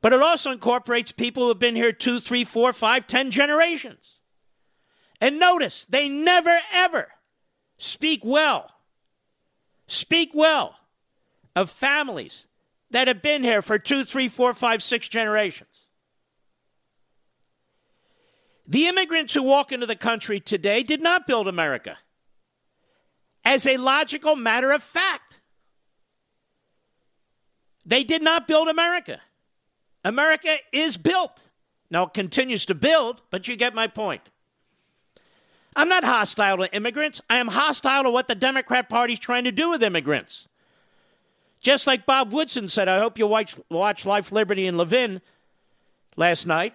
but 0.00 0.14
it 0.14 0.22
also 0.22 0.50
incorporates 0.50 1.12
people 1.12 1.42
who 1.42 1.48
have 1.50 1.58
been 1.58 1.76
here 1.76 1.92
two, 1.92 2.20
three, 2.20 2.42
four, 2.42 2.72
five, 2.72 3.06
ten 3.06 3.30
generations. 3.30 3.98
And 5.20 5.38
notice, 5.38 5.84
they 5.90 6.08
never, 6.08 6.58
ever 6.72 7.08
speak 7.76 8.22
well, 8.24 8.70
speak 9.86 10.30
well 10.32 10.74
of 11.54 11.68
families 11.68 12.46
that 12.90 13.06
have 13.06 13.20
been 13.20 13.44
here 13.44 13.60
for 13.60 13.78
two, 13.78 14.06
three, 14.06 14.30
four, 14.30 14.54
five, 14.54 14.82
six 14.82 15.06
generations. 15.06 15.68
The 18.66 18.86
immigrants 18.86 19.34
who 19.34 19.42
walk 19.42 19.70
into 19.70 19.84
the 19.84 19.96
country 19.96 20.40
today 20.40 20.82
did 20.82 21.02
not 21.02 21.26
build 21.26 21.46
America. 21.46 21.98
As 23.44 23.66
a 23.66 23.76
logical 23.76 24.34
matter 24.34 24.72
of 24.72 24.82
fact, 24.82 25.25
they 27.86 28.02
did 28.02 28.22
not 28.22 28.48
build 28.48 28.68
America. 28.68 29.20
America 30.04 30.56
is 30.72 30.96
built. 30.96 31.40
Now, 31.88 32.06
it 32.06 32.14
continues 32.14 32.66
to 32.66 32.74
build, 32.74 33.22
but 33.30 33.46
you 33.46 33.56
get 33.56 33.74
my 33.74 33.86
point. 33.86 34.22
I'm 35.76 35.88
not 35.88 36.04
hostile 36.04 36.58
to 36.58 36.74
immigrants. 36.74 37.20
I 37.30 37.36
am 37.36 37.48
hostile 37.48 38.02
to 38.02 38.10
what 38.10 38.28
the 38.28 38.34
Democrat 38.34 38.88
Party 38.88 39.12
is 39.12 39.18
trying 39.20 39.44
to 39.44 39.52
do 39.52 39.70
with 39.70 39.82
immigrants. 39.82 40.48
Just 41.60 41.86
like 41.86 42.06
Bob 42.06 42.32
Woodson 42.32 42.68
said, 42.68 42.88
I 42.88 42.98
hope 42.98 43.18
you 43.18 43.26
watch, 43.26 43.54
watch 43.70 44.04
Life, 44.04 44.32
Liberty, 44.32 44.66
and 44.66 44.76
Levin 44.76 45.20
last 46.16 46.46
night. 46.46 46.74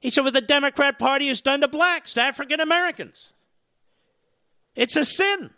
He 0.00 0.10
said, 0.10 0.24
what 0.24 0.32
the 0.32 0.40
Democrat 0.40 0.98
Party 0.98 1.28
has 1.28 1.40
done 1.40 1.60
to 1.60 1.68
blacks, 1.68 2.14
to 2.14 2.22
African 2.22 2.60
Americans. 2.60 3.28
It's 4.74 4.96
a 4.96 5.04
sin. 5.04 5.50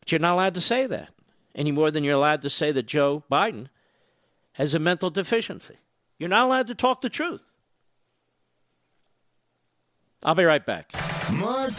But 0.00 0.12
you're 0.12 0.20
not 0.20 0.34
allowed 0.34 0.54
to 0.54 0.60
say 0.60 0.86
that 0.86 1.10
any 1.56 1.72
more 1.72 1.90
than 1.90 2.04
you're 2.04 2.14
allowed 2.14 2.42
to 2.42 2.50
say 2.50 2.70
that 2.70 2.86
Joe 2.86 3.24
Biden 3.32 3.68
has 4.52 4.74
a 4.74 4.78
mental 4.78 5.10
deficiency. 5.10 5.76
You're 6.18 6.28
not 6.28 6.44
allowed 6.44 6.68
to 6.68 6.74
talk 6.74 7.00
the 7.00 7.08
truth. 7.08 7.42
I'll 10.22 10.34
be 10.34 10.44
right 10.44 10.64
back. 10.64 10.92
Mark 11.32 11.72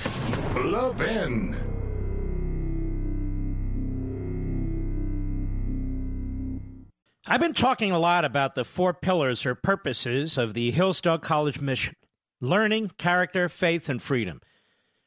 Levin. 0.55 1.55
I've 7.29 7.41
been 7.41 7.53
talking 7.53 7.91
a 7.91 7.99
lot 7.99 8.23
about 8.23 8.55
the 8.55 8.63
four 8.63 8.93
pillars 8.93 9.45
or 9.45 9.53
purposes 9.53 10.37
of 10.37 10.53
the 10.53 10.71
Hillsdale 10.71 11.17
College 11.17 11.59
mission 11.59 11.95
learning, 12.39 12.91
character, 12.97 13.49
faith, 13.49 13.89
and 13.89 14.01
freedom. 14.01 14.39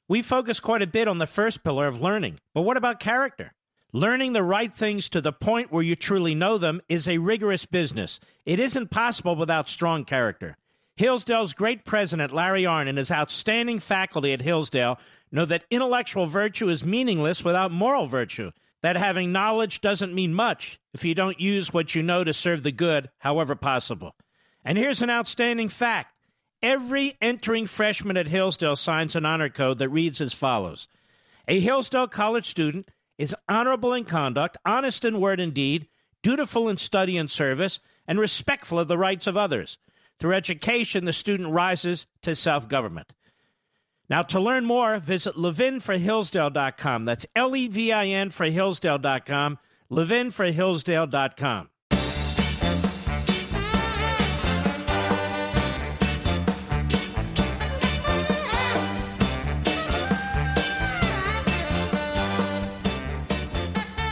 We 0.08 0.20
focus 0.20 0.58
quite 0.58 0.82
a 0.82 0.86
bit 0.86 1.08
on 1.08 1.18
the 1.18 1.26
first 1.26 1.62
pillar 1.62 1.86
of 1.86 2.02
learning, 2.02 2.40
but 2.52 2.62
what 2.62 2.76
about 2.76 3.00
character? 3.00 3.52
Learning 3.92 4.32
the 4.32 4.42
right 4.42 4.72
things 4.72 5.08
to 5.08 5.20
the 5.20 5.32
point 5.32 5.72
where 5.72 5.82
you 5.82 5.96
truly 5.96 6.34
know 6.34 6.58
them 6.58 6.80
is 6.88 7.08
a 7.08 7.18
rigorous 7.18 7.66
business. 7.66 8.20
It 8.44 8.60
isn't 8.60 8.90
possible 8.90 9.34
without 9.34 9.68
strong 9.68 10.04
character. 10.04 10.56
Hillsdale's 10.94 11.54
great 11.54 11.84
president, 11.84 12.32
Larry 12.32 12.62
Arnn, 12.62 12.88
and 12.88 12.98
his 12.98 13.10
outstanding 13.10 13.80
faculty 13.80 14.32
at 14.32 14.42
Hillsdale 14.42 14.98
know 15.32 15.44
that 15.44 15.64
intellectual 15.70 16.26
virtue 16.26 16.68
is 16.68 16.84
meaningless 16.84 17.42
without 17.42 17.72
moral 17.72 18.06
virtue, 18.06 18.52
that 18.82 18.96
having 18.96 19.32
knowledge 19.32 19.80
doesn't 19.80 20.14
mean 20.14 20.34
much 20.34 20.78
if 20.94 21.04
you 21.04 21.14
don't 21.14 21.40
use 21.40 21.72
what 21.72 21.94
you 21.94 22.02
know 22.02 22.22
to 22.22 22.32
serve 22.32 22.62
the 22.62 22.72
good, 22.72 23.10
however 23.18 23.56
possible. 23.56 24.14
And 24.64 24.78
here's 24.78 25.02
an 25.02 25.10
outstanding 25.10 25.68
fact 25.68 26.14
every 26.62 27.16
entering 27.20 27.66
freshman 27.66 28.16
at 28.16 28.28
Hillsdale 28.28 28.76
signs 28.76 29.16
an 29.16 29.24
honor 29.24 29.48
code 29.48 29.78
that 29.78 29.88
reads 29.88 30.20
as 30.20 30.34
follows 30.34 30.86
A 31.48 31.58
Hillsdale 31.58 32.08
College 32.08 32.48
student 32.48 32.90
is 33.20 33.36
honorable 33.50 33.92
in 33.92 34.04
conduct, 34.04 34.56
honest 34.64 35.04
in 35.04 35.20
word 35.20 35.40
and 35.40 35.52
deed, 35.52 35.86
dutiful 36.22 36.70
in 36.70 36.78
study 36.78 37.18
and 37.18 37.30
service, 37.30 37.78
and 38.08 38.18
respectful 38.18 38.78
of 38.78 38.88
the 38.88 38.96
rights 38.96 39.26
of 39.26 39.36
others. 39.36 39.76
Through 40.18 40.32
education, 40.32 41.04
the 41.04 41.12
student 41.12 41.52
rises 41.52 42.06
to 42.22 42.34
self 42.34 42.66
government. 42.66 43.12
Now, 44.08 44.22
to 44.22 44.40
learn 44.40 44.64
more, 44.64 44.98
visit 44.98 45.36
levinforhillsdale.com. 45.36 47.04
That's 47.04 47.26
L 47.36 47.54
E 47.54 47.68
V 47.68 47.92
I 47.92 48.06
N 48.06 48.30
for 48.30 48.46
Hillsdale.com, 48.46 49.58
levinforhillsdale.com. 49.90 51.68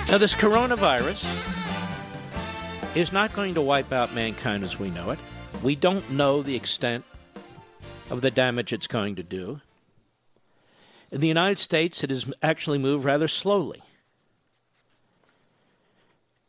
Now, 0.09 0.17
this 0.17 0.33
coronavirus 0.33 1.23
is 2.97 3.13
not 3.13 3.35
going 3.35 3.53
to 3.53 3.61
wipe 3.61 3.93
out 3.93 4.15
mankind 4.15 4.65
as 4.65 4.79
we 4.79 4.89
know 4.89 5.11
it. 5.11 5.19
We 5.63 5.77
don't 5.77 6.11
know 6.11 6.43
the 6.43 6.57
extent 6.57 7.05
of 8.09 8.23
the 8.23 8.31
damage 8.31 8.73
it's 8.73 8.87
going 8.87 9.17
to 9.17 9.23
do. 9.23 9.61
In 11.11 11.21
the 11.21 11.29
United 11.29 11.59
States, 11.59 12.03
it 12.03 12.09
has 12.09 12.25
actually 12.43 12.79
moved 12.79 13.05
rather 13.05 13.29
slowly. 13.29 13.83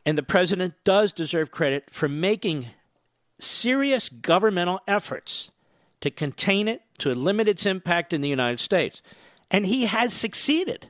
And 0.05 0.18
the 0.18 0.24
president 0.24 0.76
does 0.86 1.12
deserve 1.12 1.51
credit 1.51 1.89
for 1.91 2.07
making 2.07 2.68
serious 3.39 4.07
governmental 4.07 4.80
efforts 4.88 5.51
to 5.99 6.10
contain 6.10 6.70
it, 6.70 6.82
to 6.99 7.14
limit 7.14 7.49
its 7.49 7.66
impact 7.66 8.14
in 8.14 8.22
the 8.22 8.30
United 8.30 8.62
States. 8.62 9.01
And 9.51 9.66
he 9.66 9.86
has 9.88 10.14
succeeded 10.14 10.88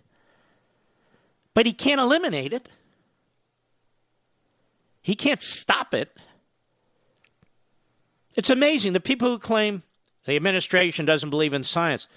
but 1.54 1.66
he 1.66 1.74
can't 1.74 2.02
eliminate 2.02 2.54
it. 2.54 2.70
He 5.02 5.16
can't 5.16 5.42
stop 5.42 5.94
it. 5.94 6.16
It's 8.38 8.50
amazing. 8.50 8.94
The 8.94 9.00
people 9.00 9.30
who 9.30 9.40
claim 9.40 9.84
the 10.26 10.36
administration 10.36 11.06
doesn't 11.06 11.30
believe 11.30 11.54
in 11.54 11.64
science. 11.64 12.08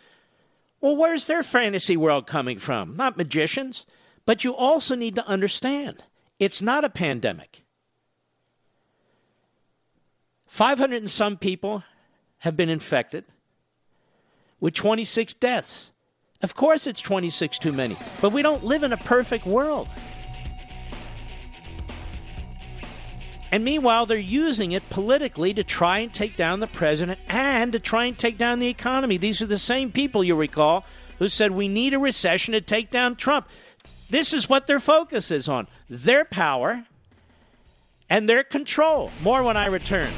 Well, 0.81 0.97
where's 0.97 1.25
their 1.25 1.43
fantasy 1.43 1.97
world 1.97 2.27
coming 2.27 2.59
from? 2.59 2.97
Not 2.97 3.17
magicians. 3.17 3.87
But 4.25 4.45
you 4.45 4.55
also 4.55 4.95
need 4.95 5.17
to 5.17 5.27
understand 5.27 6.03
It's 6.39 6.63
not 6.63 6.85
a 6.85 6.91
pandemic. 6.91 7.65
500 10.47 10.97
and 10.97 11.11
some 11.11 11.37
people 11.37 11.85
have 12.39 12.57
been 12.57 12.69
infected 12.69 13.27
with 14.61 14.75
26 14.75 15.35
deaths. 15.35 15.93
Of 16.43 16.55
course, 16.57 16.87
it's 16.87 17.01
26 17.01 17.59
too 17.59 17.73
many, 17.73 17.97
but 18.21 18.33
we 18.33 18.43
don't 18.43 18.65
live 18.65 18.83
in 18.83 18.93
a 18.93 18.97
perfect 18.97 19.47
world. 19.47 19.89
And 23.53 23.65
meanwhile, 23.65 24.07
they're 24.07 24.17
using 24.17 24.73
it 24.73 24.89
politically 24.89 25.53
to 25.55 25.63
try 25.63 25.99
and 25.99 26.13
take 26.13 26.37
down 26.37 26.61
the 26.61 26.67
president 26.67 27.21
and 27.29 27.73
to 27.73 27.79
try 27.79 28.07
and 28.07 28.19
take 28.19 28.39
down 28.39 28.61
the 28.61 28.69
economy. 28.69 29.19
These 29.19 29.43
are 29.43 29.47
the 29.47 29.59
same 29.59 29.93
people, 29.93 30.25
you 30.25 30.35
recall, 30.35 30.85
who 31.19 31.29
said 31.29 31.51
we 31.51 31.69
need 31.69 31.93
a 31.93 31.99
recession 31.99 32.53
to 32.53 32.63
take 32.63 32.91
down 32.91 33.15
Trump. 33.15 33.47
This 34.09 34.33
is 34.33 34.49
what 34.49 34.67
their 34.67 34.81
focus 34.81 35.31
is 35.31 35.49
on 35.49 35.69
their 35.89 36.25
power 36.25 36.87
and 38.09 38.27
their 38.29 38.43
control. 38.43 39.11
More 39.23 39.43
when 39.43 39.59
I 39.59 39.67
return. 39.67 40.09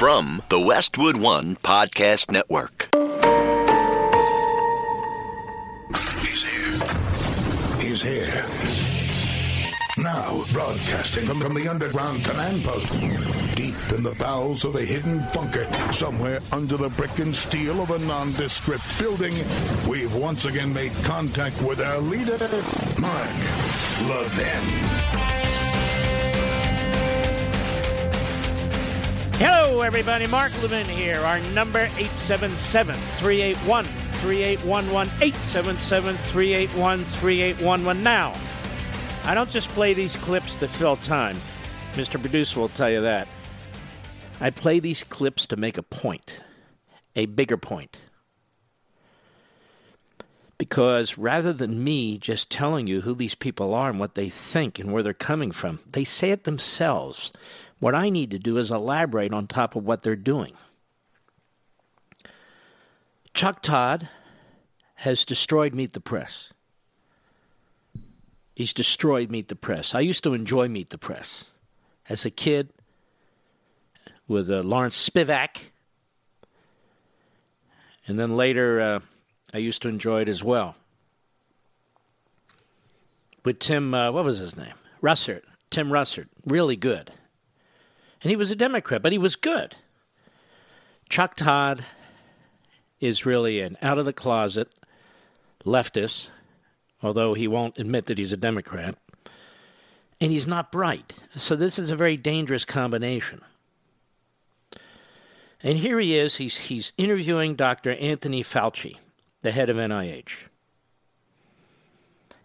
From 0.00 0.40
the 0.48 0.58
Westwood 0.58 1.18
One 1.18 1.56
Podcast 1.56 2.30
Network. 2.32 2.88
He's 6.22 6.42
here. 6.42 7.78
He's 7.78 8.00
here. 8.00 8.46
Now, 9.98 10.46
broadcasting 10.54 11.26
from, 11.26 11.42
from 11.42 11.52
the 11.52 11.68
underground 11.68 12.24
command 12.24 12.64
post, 12.64 12.90
deep 13.54 13.74
in 13.94 14.02
the 14.02 14.16
bowels 14.18 14.64
of 14.64 14.76
a 14.76 14.82
hidden 14.86 15.22
bunker, 15.34 15.66
somewhere 15.92 16.40
under 16.50 16.78
the 16.78 16.88
brick 16.88 17.18
and 17.18 17.36
steel 17.36 17.82
of 17.82 17.90
a 17.90 17.98
nondescript 17.98 18.98
building, 18.98 19.34
we've 19.86 20.16
once 20.16 20.46
again 20.46 20.72
made 20.72 20.94
contact 21.04 21.60
with 21.60 21.78
our 21.78 21.98
leader, 21.98 22.38
Mark 22.98 23.28
Levin. 24.08 25.19
Hello, 29.42 29.80
everybody. 29.80 30.26
Mark 30.26 30.52
Levin 30.60 30.86
here. 30.86 31.20
Our 31.20 31.40
number 31.54 31.84
877 31.96 32.94
381 32.94 33.86
3811. 33.86 35.14
877 35.14 36.18
381 36.18 37.04
3811. 37.06 38.02
Now, 38.02 38.34
I 39.24 39.32
don't 39.32 39.48
just 39.48 39.70
play 39.70 39.94
these 39.94 40.14
clips 40.18 40.56
to 40.56 40.68
fill 40.68 40.96
time. 40.96 41.40
Mr. 41.94 42.20
Producer 42.20 42.60
will 42.60 42.68
tell 42.68 42.90
you 42.90 43.00
that. 43.00 43.28
I 44.42 44.50
play 44.50 44.78
these 44.78 45.04
clips 45.04 45.46
to 45.46 45.56
make 45.56 45.78
a 45.78 45.82
point, 45.82 46.40
a 47.16 47.24
bigger 47.24 47.56
point. 47.56 47.96
Because 50.58 51.16
rather 51.16 51.54
than 51.54 51.82
me 51.82 52.18
just 52.18 52.50
telling 52.50 52.86
you 52.86 53.00
who 53.00 53.14
these 53.14 53.34
people 53.34 53.72
are 53.72 53.88
and 53.88 53.98
what 53.98 54.16
they 54.16 54.28
think 54.28 54.78
and 54.78 54.92
where 54.92 55.02
they're 55.02 55.14
coming 55.14 55.50
from, 55.50 55.80
they 55.90 56.04
say 56.04 56.30
it 56.30 56.44
themselves. 56.44 57.32
What 57.80 57.94
I 57.94 58.10
need 58.10 58.30
to 58.30 58.38
do 58.38 58.58
is 58.58 58.70
elaborate 58.70 59.32
on 59.32 59.46
top 59.46 59.74
of 59.74 59.84
what 59.84 60.02
they're 60.02 60.14
doing. 60.14 60.52
Chuck 63.34 63.62
Todd 63.62 64.08
has 64.96 65.24
destroyed 65.24 65.74
Meet 65.74 65.94
the 65.94 66.00
Press. 66.00 66.52
He's 68.54 68.74
destroyed 68.74 69.30
Meet 69.30 69.48
the 69.48 69.56
Press. 69.56 69.94
I 69.94 70.00
used 70.00 70.22
to 70.24 70.34
enjoy 70.34 70.68
Meet 70.68 70.90
the 70.90 70.98
Press 70.98 71.44
as 72.08 72.26
a 72.26 72.30
kid 72.30 72.68
with 74.28 74.50
uh, 74.50 74.60
Lawrence 74.60 75.08
Spivak. 75.08 75.62
And 78.06 78.18
then 78.20 78.36
later, 78.36 78.80
uh, 78.80 79.00
I 79.54 79.58
used 79.58 79.80
to 79.82 79.88
enjoy 79.88 80.20
it 80.20 80.28
as 80.28 80.44
well. 80.44 80.74
With 83.42 83.58
Tim, 83.58 83.94
uh, 83.94 84.12
what 84.12 84.26
was 84.26 84.38
his 84.38 84.54
name? 84.54 84.74
Russert. 85.02 85.42
Tim 85.70 85.88
Russert. 85.88 86.26
Really 86.44 86.76
good. 86.76 87.10
And 88.22 88.30
he 88.30 88.36
was 88.36 88.50
a 88.50 88.56
Democrat, 88.56 89.02
but 89.02 89.12
he 89.12 89.18
was 89.18 89.36
good. 89.36 89.76
Chuck 91.08 91.34
Todd 91.36 91.84
is 93.00 93.26
really 93.26 93.60
an 93.60 93.76
out 93.80 93.98
of 93.98 94.04
the 94.04 94.12
closet 94.12 94.68
leftist, 95.64 96.28
although 97.02 97.34
he 97.34 97.48
won't 97.48 97.78
admit 97.78 98.06
that 98.06 98.18
he's 98.18 98.32
a 98.32 98.36
Democrat. 98.36 98.96
And 100.20 100.30
he's 100.30 100.46
not 100.46 100.70
bright. 100.70 101.14
So 101.34 101.56
this 101.56 101.78
is 101.78 101.90
a 101.90 101.96
very 101.96 102.16
dangerous 102.16 102.64
combination. 102.64 103.40
And 105.62 105.78
here 105.78 105.98
he 105.98 106.16
is, 106.16 106.36
he's, 106.36 106.56
he's 106.56 106.92
interviewing 106.98 107.54
Dr. 107.54 107.92
Anthony 107.92 108.42
Fauci, 108.42 108.96
the 109.42 109.50
head 109.50 109.70
of 109.70 109.76
NIH. 109.76 110.30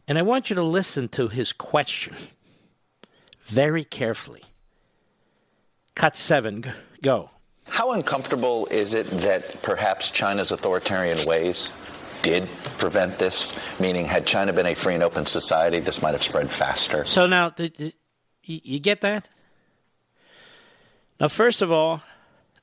And 0.07 0.17
I 0.17 0.21
want 0.21 0.49
you 0.49 0.55
to 0.55 0.63
listen 0.63 1.07
to 1.09 1.27
his 1.27 1.51
question 1.51 2.15
very 3.45 3.83
carefully. 3.83 4.43
Cut 5.95 6.17
seven, 6.17 6.73
go. 7.01 7.29
How 7.67 7.93
uncomfortable 7.93 8.67
is 8.67 8.93
it 8.93 9.09
that 9.09 9.61
perhaps 9.63 10.11
China's 10.11 10.51
authoritarian 10.51 11.25
ways 11.25 11.71
did 12.21 12.47
prevent 12.77 13.17
this? 13.17 13.57
Meaning, 13.79 14.05
had 14.05 14.27
China 14.27 14.53
been 14.53 14.65
a 14.65 14.75
free 14.75 14.93
and 14.93 15.03
open 15.03 15.25
society, 15.25 15.79
this 15.79 16.01
might 16.01 16.11
have 16.11 16.21
spread 16.21 16.51
faster. 16.51 17.05
So 17.05 17.25
now, 17.25 17.53
you 18.43 18.79
get 18.79 19.01
that? 19.01 19.27
Now, 21.19 21.29
first 21.29 21.61
of 21.61 21.71
all, 21.71 22.03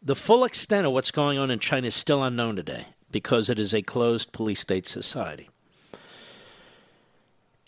the 0.03 0.15
full 0.15 0.45
extent 0.45 0.87
of 0.87 0.93
what's 0.93 1.11
going 1.11 1.39
on 1.39 1.51
in 1.51 1.59
China 1.59 1.87
is 1.87 1.95
still 1.95 2.23
unknown 2.23 2.57
today 2.57 2.87
because 3.11 3.49
it 3.49 3.59
is 3.59 3.73
a 3.73 3.83
closed 3.83 4.33
police 4.33 4.61
state 4.61 4.87
society. 4.87 5.49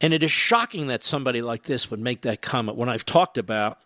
And 0.01 0.12
it 0.12 0.23
is 0.23 0.31
shocking 0.31 0.89
that 0.89 1.05
somebody 1.05 1.41
like 1.41 1.62
this 1.62 1.91
would 1.91 2.01
make 2.01 2.23
that 2.23 2.43
comment 2.43 2.77
when 2.77 2.89
I've 2.89 3.07
talked 3.07 3.39
about 3.39 3.79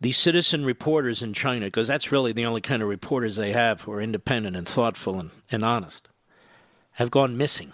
these 0.00 0.16
citizen 0.16 0.64
reporters 0.64 1.22
in 1.22 1.34
China, 1.34 1.66
because 1.66 1.86
that's 1.86 2.10
really 2.10 2.32
the 2.32 2.46
only 2.46 2.62
kind 2.62 2.82
of 2.82 2.88
reporters 2.88 3.36
they 3.36 3.52
have 3.52 3.82
who 3.82 3.92
are 3.92 4.00
independent 4.00 4.56
and 4.56 4.66
thoughtful 4.66 5.20
and, 5.20 5.30
and 5.50 5.64
honest, 5.64 6.08
have 6.92 7.10
gone 7.10 7.36
missing. 7.36 7.72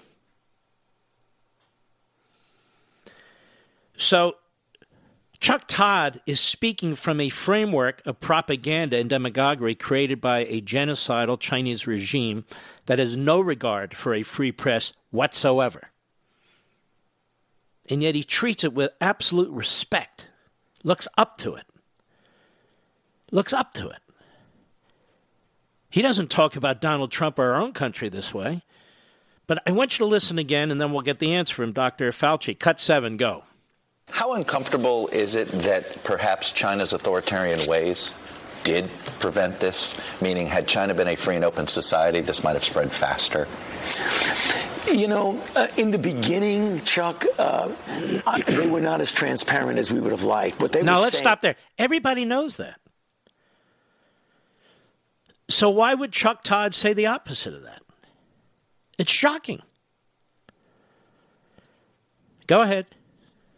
So, 3.96 4.36
Chuck 5.38 5.64
Todd 5.68 6.20
is 6.26 6.40
speaking 6.40 6.96
from 6.96 7.20
a 7.20 7.28
framework 7.28 8.02
of 8.04 8.20
propaganda 8.20 8.96
and 8.96 9.08
demagoguery 9.08 9.74
created 9.74 10.20
by 10.20 10.40
a 10.40 10.60
genocidal 10.60 11.38
Chinese 11.38 11.86
regime 11.86 12.44
that 12.86 12.98
has 12.98 13.16
no 13.16 13.38
regard 13.38 13.96
for 13.96 14.14
a 14.14 14.22
free 14.22 14.50
press 14.50 14.92
whatsoever. 15.10 15.90
And 17.88 18.02
yet 18.02 18.16
he 18.16 18.24
treats 18.24 18.64
it 18.64 18.72
with 18.72 18.90
absolute 19.00 19.50
respect, 19.50 20.30
looks 20.82 21.06
up 21.16 21.38
to 21.38 21.54
it 21.54 21.66
looks 23.30 23.52
up 23.52 23.72
to 23.74 23.88
it. 23.88 23.98
He 25.90 26.02
doesn't 26.02 26.30
talk 26.30 26.56
about 26.56 26.80
Donald 26.80 27.10
Trump 27.10 27.38
or 27.38 27.52
our 27.52 27.60
own 27.60 27.72
country 27.72 28.08
this 28.08 28.34
way. 28.34 28.62
But 29.46 29.62
I 29.66 29.70
want 29.70 29.98
you 29.98 30.04
to 30.04 30.10
listen 30.10 30.38
again, 30.38 30.70
and 30.70 30.80
then 30.80 30.92
we'll 30.92 31.02
get 31.02 31.20
the 31.20 31.34
answer 31.34 31.54
from 31.54 31.72
Dr. 31.72 32.10
Fauci. 32.10 32.58
Cut 32.58 32.80
seven, 32.80 33.16
go. 33.16 33.44
How 34.10 34.34
uncomfortable 34.34 35.08
is 35.08 35.36
it 35.36 35.48
that 35.50 36.02
perhaps 36.04 36.52
China's 36.52 36.92
authoritarian 36.92 37.60
ways 37.68 38.12
did 38.64 38.88
prevent 39.20 39.60
this? 39.60 39.98
Meaning, 40.20 40.48
had 40.48 40.66
China 40.66 40.94
been 40.94 41.08
a 41.08 41.16
free 41.16 41.36
and 41.36 41.44
open 41.44 41.66
society, 41.68 42.20
this 42.20 42.42
might 42.42 42.54
have 42.54 42.64
spread 42.64 42.92
faster. 42.92 43.46
You 44.92 45.08
know, 45.08 45.40
uh, 45.54 45.68
in 45.76 45.92
the 45.92 45.98
beginning, 45.98 46.80
Chuck, 46.84 47.24
uh, 47.38 47.68
they 48.46 48.66
were 48.68 48.80
not 48.80 49.00
as 49.00 49.12
transparent 49.12 49.78
as 49.78 49.92
we 49.92 50.00
would 50.00 50.12
have 50.12 50.24
liked. 50.24 50.58
But 50.58 50.72
they 50.72 50.82
now 50.82 51.00
let's 51.00 51.12
saying- 51.12 51.22
stop 51.22 51.40
there. 51.40 51.56
Everybody 51.78 52.24
knows 52.24 52.56
that. 52.56 52.78
So 55.48 55.70
why 55.70 55.94
would 55.94 56.12
Chuck 56.12 56.42
Todd 56.42 56.74
say 56.74 56.92
the 56.92 57.06
opposite 57.06 57.54
of 57.54 57.62
that? 57.62 57.82
It's 58.98 59.12
shocking. 59.12 59.62
Go 62.46 62.62
ahead. 62.62 62.86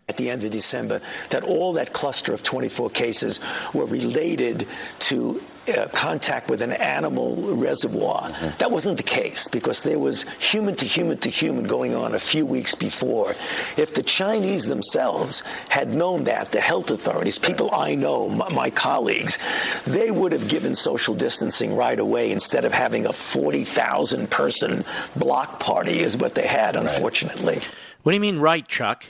At 0.09 0.17
the 0.17 0.31
end 0.31 0.43
of 0.45 0.51
December, 0.51 1.03
that 1.31 1.45
all 1.45 1.75
that 1.75 1.93
cluster 1.93 2.33
of 2.33 2.43
24 2.43 2.91
cases 2.91 3.41
were 3.75 3.85
related 3.85 4.67
to 5.01 5.43
uh, 5.69 5.89
contact 5.89 6.49
with 6.49 6.63
an 6.63 6.73
animal 6.73 7.37
reservoir. 7.55 8.23
Mm-hmm. 8.23 8.59
That 8.59 8.71
wasn't 8.71 8.97
the 8.97 9.03
case 9.03 9.49
because 9.49 9.83
there 9.83 9.99
was 9.99 10.23
human 10.39 10.77
to 10.77 10.85
human 10.85 11.19
to 11.19 11.29
human 11.29 11.65
going 11.65 11.95
on 11.95 12.15
a 12.15 12.19
few 12.19 12.47
weeks 12.47 12.75
before. 12.75 13.35
If 13.77 13.95
the 13.95 14.03
Chinese 14.03 14.67
themselves 14.67 15.43
had 15.69 15.93
known 15.95 16.25
that, 16.25 16.53
the 16.53 16.61
health 16.61 16.91
authorities, 16.91 17.39
people 17.39 17.71
I 17.75 17.95
know, 17.95 18.29
my, 18.29 18.49
my 18.51 18.71
colleagues, 18.71 19.39
they 19.87 20.11
would 20.11 20.33
have 20.33 20.49
given 20.49 20.75
social 20.75 21.15
distancing 21.15 21.77
right 21.77 21.99
away 21.99 22.31
instead 22.31 22.65
of 22.65 22.73
having 22.73 23.07
a 23.07 23.13
40,000 23.13 24.31
person 24.31 24.85
block 25.17 25.61
party, 25.61 26.01
is 26.01 26.17
what 26.17 26.35
they 26.35 26.47
had, 26.47 26.77
unfortunately. 26.77 27.55
Right. 27.55 27.69
What 28.03 28.13
do 28.13 28.17
you 28.17 28.21
mean, 28.21 28.39
right, 28.39 28.67
Chuck? 28.67 29.05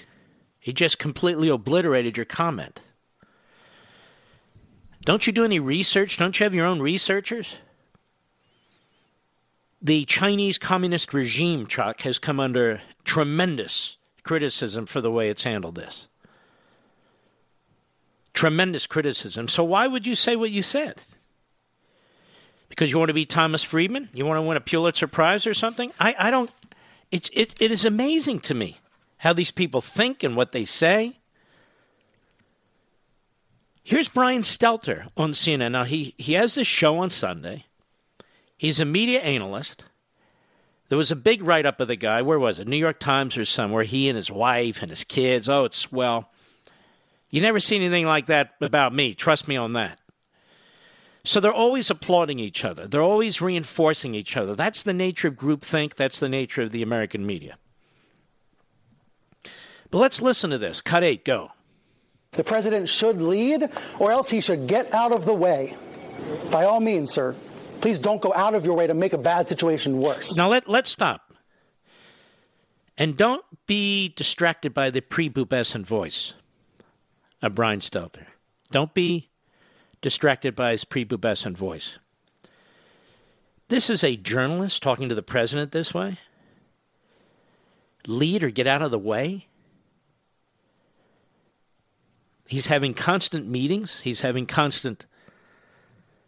He 0.59 0.73
just 0.73 0.99
completely 0.99 1.49
obliterated 1.49 2.17
your 2.17 2.27
comment. 2.27 2.81
Don't 5.09 5.27
you 5.27 5.33
do 5.33 5.43
any 5.43 5.59
research? 5.59 6.19
Don't 6.19 6.39
you 6.39 6.45
have 6.45 6.55
your 6.55 6.67
own 6.67 6.83
researchers? 6.83 7.57
The 9.81 10.05
Chinese 10.05 10.59
communist 10.59 11.15
regime, 11.15 11.67
Chuck, 11.67 12.03
has 12.03 12.19
come 12.19 12.39
under 12.39 12.83
tremendous 13.05 13.97
criticism 14.23 14.85
for 14.85 15.01
the 15.01 15.11
way 15.11 15.31
it's 15.31 15.45
handled 15.45 15.77
this. 15.77 16.09
Tremendous 18.35 18.87
criticism. 18.87 19.49
So 19.49 19.65
why 19.65 19.87
would 19.87 20.07
you 20.07 20.15
say 20.15 20.37
what 20.37 20.51
you 20.51 20.63
said? 20.63 21.01
Because 22.69 22.91
you 22.91 22.99
want 22.99 23.09
to 23.09 23.15
be 23.15 23.25
Thomas 23.25 23.63
Friedman? 23.63 24.11
You 24.13 24.27
want 24.27 24.37
to 24.37 24.43
win 24.43 24.59
a 24.59 24.61
Pulitzer 24.61 25.09
Prize 25.09 25.47
or 25.47 25.55
something? 25.55 25.91
I, 25.99 26.15
I 26.19 26.31
don't. 26.31 26.51
It's, 27.11 27.31
it, 27.33 27.55
it 27.59 27.71
is 27.71 27.87
amazing 27.87 28.41
to 28.41 28.53
me 28.53 28.77
how 29.17 29.33
these 29.33 29.53
people 29.53 29.81
think 29.81 30.23
and 30.23 30.37
what 30.37 30.53
they 30.53 30.67
say. 30.67 31.17
Here's 33.89 34.07
Brian 34.07 34.43
Stelter 34.43 35.09
on 35.17 35.31
CNN. 35.33 35.73
Now, 35.73 35.85
he, 35.85 36.15
he 36.19 36.35
has 36.35 36.57
this 36.57 36.67
show 36.67 36.99
on 36.99 37.09
Sunday. 37.09 37.65
He's 38.59 38.81
a 38.81 38.85
media 38.85 39.21
analyst. 39.21 39.83
There 40.91 40.99
was 40.99 41.11
a 41.11 41.17
big 41.17 41.43
write 41.43 41.65
up 41.65 41.81
of 41.81 41.89
the 41.89 41.97
guy. 41.97 42.21
Where 42.21 42.39
was 42.39 42.61
it? 42.61 42.69
New 42.69 42.77
York 42.77 43.01
Times 43.01 43.39
or 43.39 43.47
somewhere. 43.47 43.85
He 43.85 44.11
and 44.11 44.17
his 44.19 44.31
wife 44.31 44.83
and 44.83 44.91
his 44.91 45.05
kids. 45.05 45.49
Oh, 45.49 45.65
it's, 45.65 45.91
well, 45.91 46.29
you 47.31 47.41
never 47.41 47.59
see 47.61 47.77
anything 47.77 48.05
like 48.05 48.27
that 48.27 48.51
about 48.61 48.95
me. 48.95 49.15
Trust 49.15 49.49
me 49.49 49.57
on 49.57 49.73
that. 49.73 49.99
So 51.25 51.41
they're 51.41 51.51
always 51.51 51.89
applauding 51.89 52.39
each 52.39 52.67
other. 52.67 52.87
They're 52.87 53.01
always 53.01 53.41
reinforcing 53.41 54.15
each 54.15 54.37
other. 54.37 54.55
That's 54.55 54.83
the 54.83 54.93
nature 54.93 55.29
of 55.29 55.37
groupthink. 55.37 55.95
That's 55.95 56.21
the 56.21 56.29
nature 56.29 56.61
of 56.61 56.73
the 56.73 56.83
American 56.83 57.25
media. 57.25 57.57
But 59.91 59.97
let's 59.97 60.21
listen 60.21 60.51
to 60.51 60.59
this. 60.59 60.83
Cut 60.83 61.03
eight, 61.03 61.25
go. 61.25 61.53
The 62.33 62.45
president 62.45 62.89
should 62.89 63.21
lead, 63.21 63.71
or 63.99 64.13
else 64.13 64.31
he 64.31 64.41
should 64.41 64.67
get 64.67 64.93
out 64.93 65.13
of 65.13 65.25
the 65.25 65.35
way. 65.35 65.77
By 66.51 66.65
all 66.65 66.81
means, 66.81 67.13
sir, 67.13 67.35
please 67.81 67.99
don't 67.99 68.21
go 68.21 68.33
out 68.35 68.55
of 68.55 68.65
your 68.65 68.77
way 68.77 68.87
to 68.87 68.95
make 68.95 69.13
a 69.13 69.19
bad 69.19 69.49
situation 69.49 69.99
worse. 70.01 70.37
Now 70.37 70.49
let 70.49 70.69
let's 70.69 70.91
stop. 70.91 71.35
And 72.97 73.17
don't 73.17 73.45
be 73.67 74.09
distracted 74.09 74.75
by 74.75 74.91
the 74.91 75.01
prepubescent 75.01 75.87
voice 75.87 76.35
of 77.41 77.55
Brian 77.55 77.81
Stelter. 77.81 78.27
Don't 78.71 78.93
be 78.93 79.31
distracted 80.01 80.55
by 80.55 80.73
his 80.73 80.85
prepubescent 80.85 81.57
voice. 81.57 81.99
This 83.69 83.91
is 83.91 84.03
a 84.03 84.17
journalist 84.17 84.83
talking 84.83 85.09
to 85.09 85.15
the 85.15 85.23
president 85.23 85.73
this 85.73 85.93
way. 85.93 86.19
Lead 88.07 88.43
or 88.43 88.51
get 88.51 88.67
out 88.67 88.83
of 88.83 88.91
the 88.91 88.99
way. 88.99 89.48
He's 92.49 92.69
having 92.69 92.95
constant 92.95 93.47
meetings. 93.47 94.01
He's 94.01 94.23
having 94.23 94.47
constant 94.47 95.05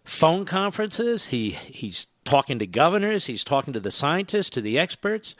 phone 0.04 0.44
conferences. 0.44 1.28
He 1.28 1.52
he's 1.52 2.08
talking 2.26 2.58
to 2.58 2.66
governors. 2.66 3.24
He's 3.24 3.42
talking 3.42 3.72
to 3.72 3.80
the 3.80 3.90
scientists, 3.90 4.50
to 4.50 4.60
the 4.60 4.78
experts. 4.78 5.34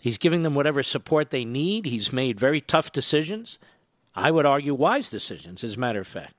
He's 0.00 0.16
giving 0.16 0.42
them 0.42 0.54
whatever 0.54 0.84
support 0.84 1.30
they 1.30 1.44
need. 1.44 1.86
He's 1.86 2.12
made 2.12 2.38
very 2.38 2.60
tough 2.60 2.92
decisions. 2.92 3.58
I 4.14 4.30
would 4.30 4.46
argue 4.46 4.74
wise 4.74 5.08
decisions, 5.08 5.64
as 5.64 5.74
a 5.74 5.78
matter 5.78 6.00
of 6.00 6.06
fact. 6.06 6.34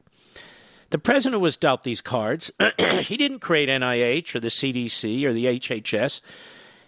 The 0.92 0.98
president 0.98 1.42
was 1.42 1.58
dealt 1.58 1.84
these 1.84 2.00
cards. 2.00 2.52
he 2.80 3.18
didn't 3.18 3.40
create 3.40 3.68
NIH 3.68 4.34
or 4.34 4.40
the 4.40 4.48
CDC 4.48 5.26
or 5.26 5.34
the 5.34 5.46
HHS. 5.46 6.22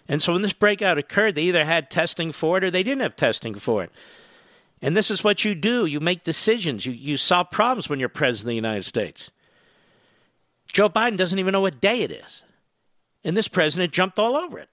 And 0.08 0.22
so 0.22 0.32
when 0.32 0.40
this 0.40 0.54
breakout 0.54 0.96
occurred, 0.96 1.34
they 1.34 1.42
either 1.42 1.66
had 1.66 1.90
testing 1.90 2.32
for 2.32 2.56
it 2.56 2.64
or 2.64 2.70
they 2.70 2.82
didn't 2.82 3.02
have 3.02 3.16
testing 3.16 3.54
for 3.54 3.84
it. 3.84 3.92
And 4.84 4.94
this 4.94 5.10
is 5.10 5.24
what 5.24 5.46
you 5.46 5.54
do 5.54 5.86
you 5.86 5.98
make 5.98 6.24
decisions, 6.24 6.84
you, 6.84 6.92
you 6.92 7.16
solve 7.16 7.50
problems 7.50 7.88
when 7.88 7.98
you're 7.98 8.10
president 8.10 8.44
of 8.44 8.48
the 8.48 8.54
United 8.56 8.84
States. 8.84 9.30
Joe 10.68 10.90
Biden 10.90 11.16
doesn't 11.16 11.38
even 11.38 11.52
know 11.52 11.62
what 11.62 11.80
day 11.80 12.02
it 12.02 12.10
is. 12.10 12.42
And 13.24 13.34
this 13.34 13.48
president 13.48 13.94
jumped 13.94 14.18
all 14.18 14.36
over 14.36 14.58
it. 14.58 14.68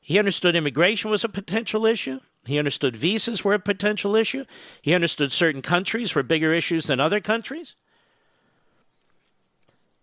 He 0.00 0.18
understood 0.18 0.56
immigration 0.56 1.08
was 1.08 1.22
a 1.22 1.28
potential 1.28 1.86
issue. 1.86 2.18
He 2.46 2.58
understood 2.58 2.96
visas 2.96 3.44
were 3.44 3.54
a 3.54 3.60
potential 3.60 4.16
issue. 4.16 4.44
He 4.82 4.92
understood 4.92 5.30
certain 5.30 5.62
countries 5.62 6.16
were 6.16 6.24
bigger 6.24 6.52
issues 6.52 6.86
than 6.86 6.98
other 6.98 7.20
countries. 7.20 7.76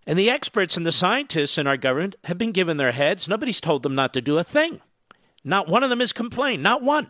And 0.08 0.18
the 0.18 0.30
experts 0.30 0.78
and 0.78 0.86
the 0.86 0.93
scientists 0.93 1.58
in 1.58 1.68
our 1.68 1.76
government 1.76 2.16
have 2.24 2.38
been 2.38 2.53
given 2.53 2.78
their 2.78 2.93
heads. 2.93 3.28
Nobody's 3.28 3.60
told 3.60 3.84
them 3.84 3.95
not 3.95 4.14
to 4.14 4.22
do 4.22 4.38
a 4.38 4.45
thing. 4.45 4.80
Not 5.43 5.68
one 5.68 5.84
of 5.84 5.89
them 5.89 5.99
has 5.99 6.14
complained, 6.14 6.64
not 6.64 6.82
one. 6.82 7.10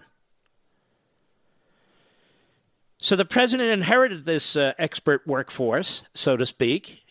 So 3.05 3.15
the 3.15 3.23
president 3.23 3.69
inherited 3.69 4.25
this 4.25 4.55
uh, 4.55 4.73
expert 4.79 5.27
workforce, 5.27 6.01
so 6.15 6.35
to 6.37 6.43
speak, 6.47 7.03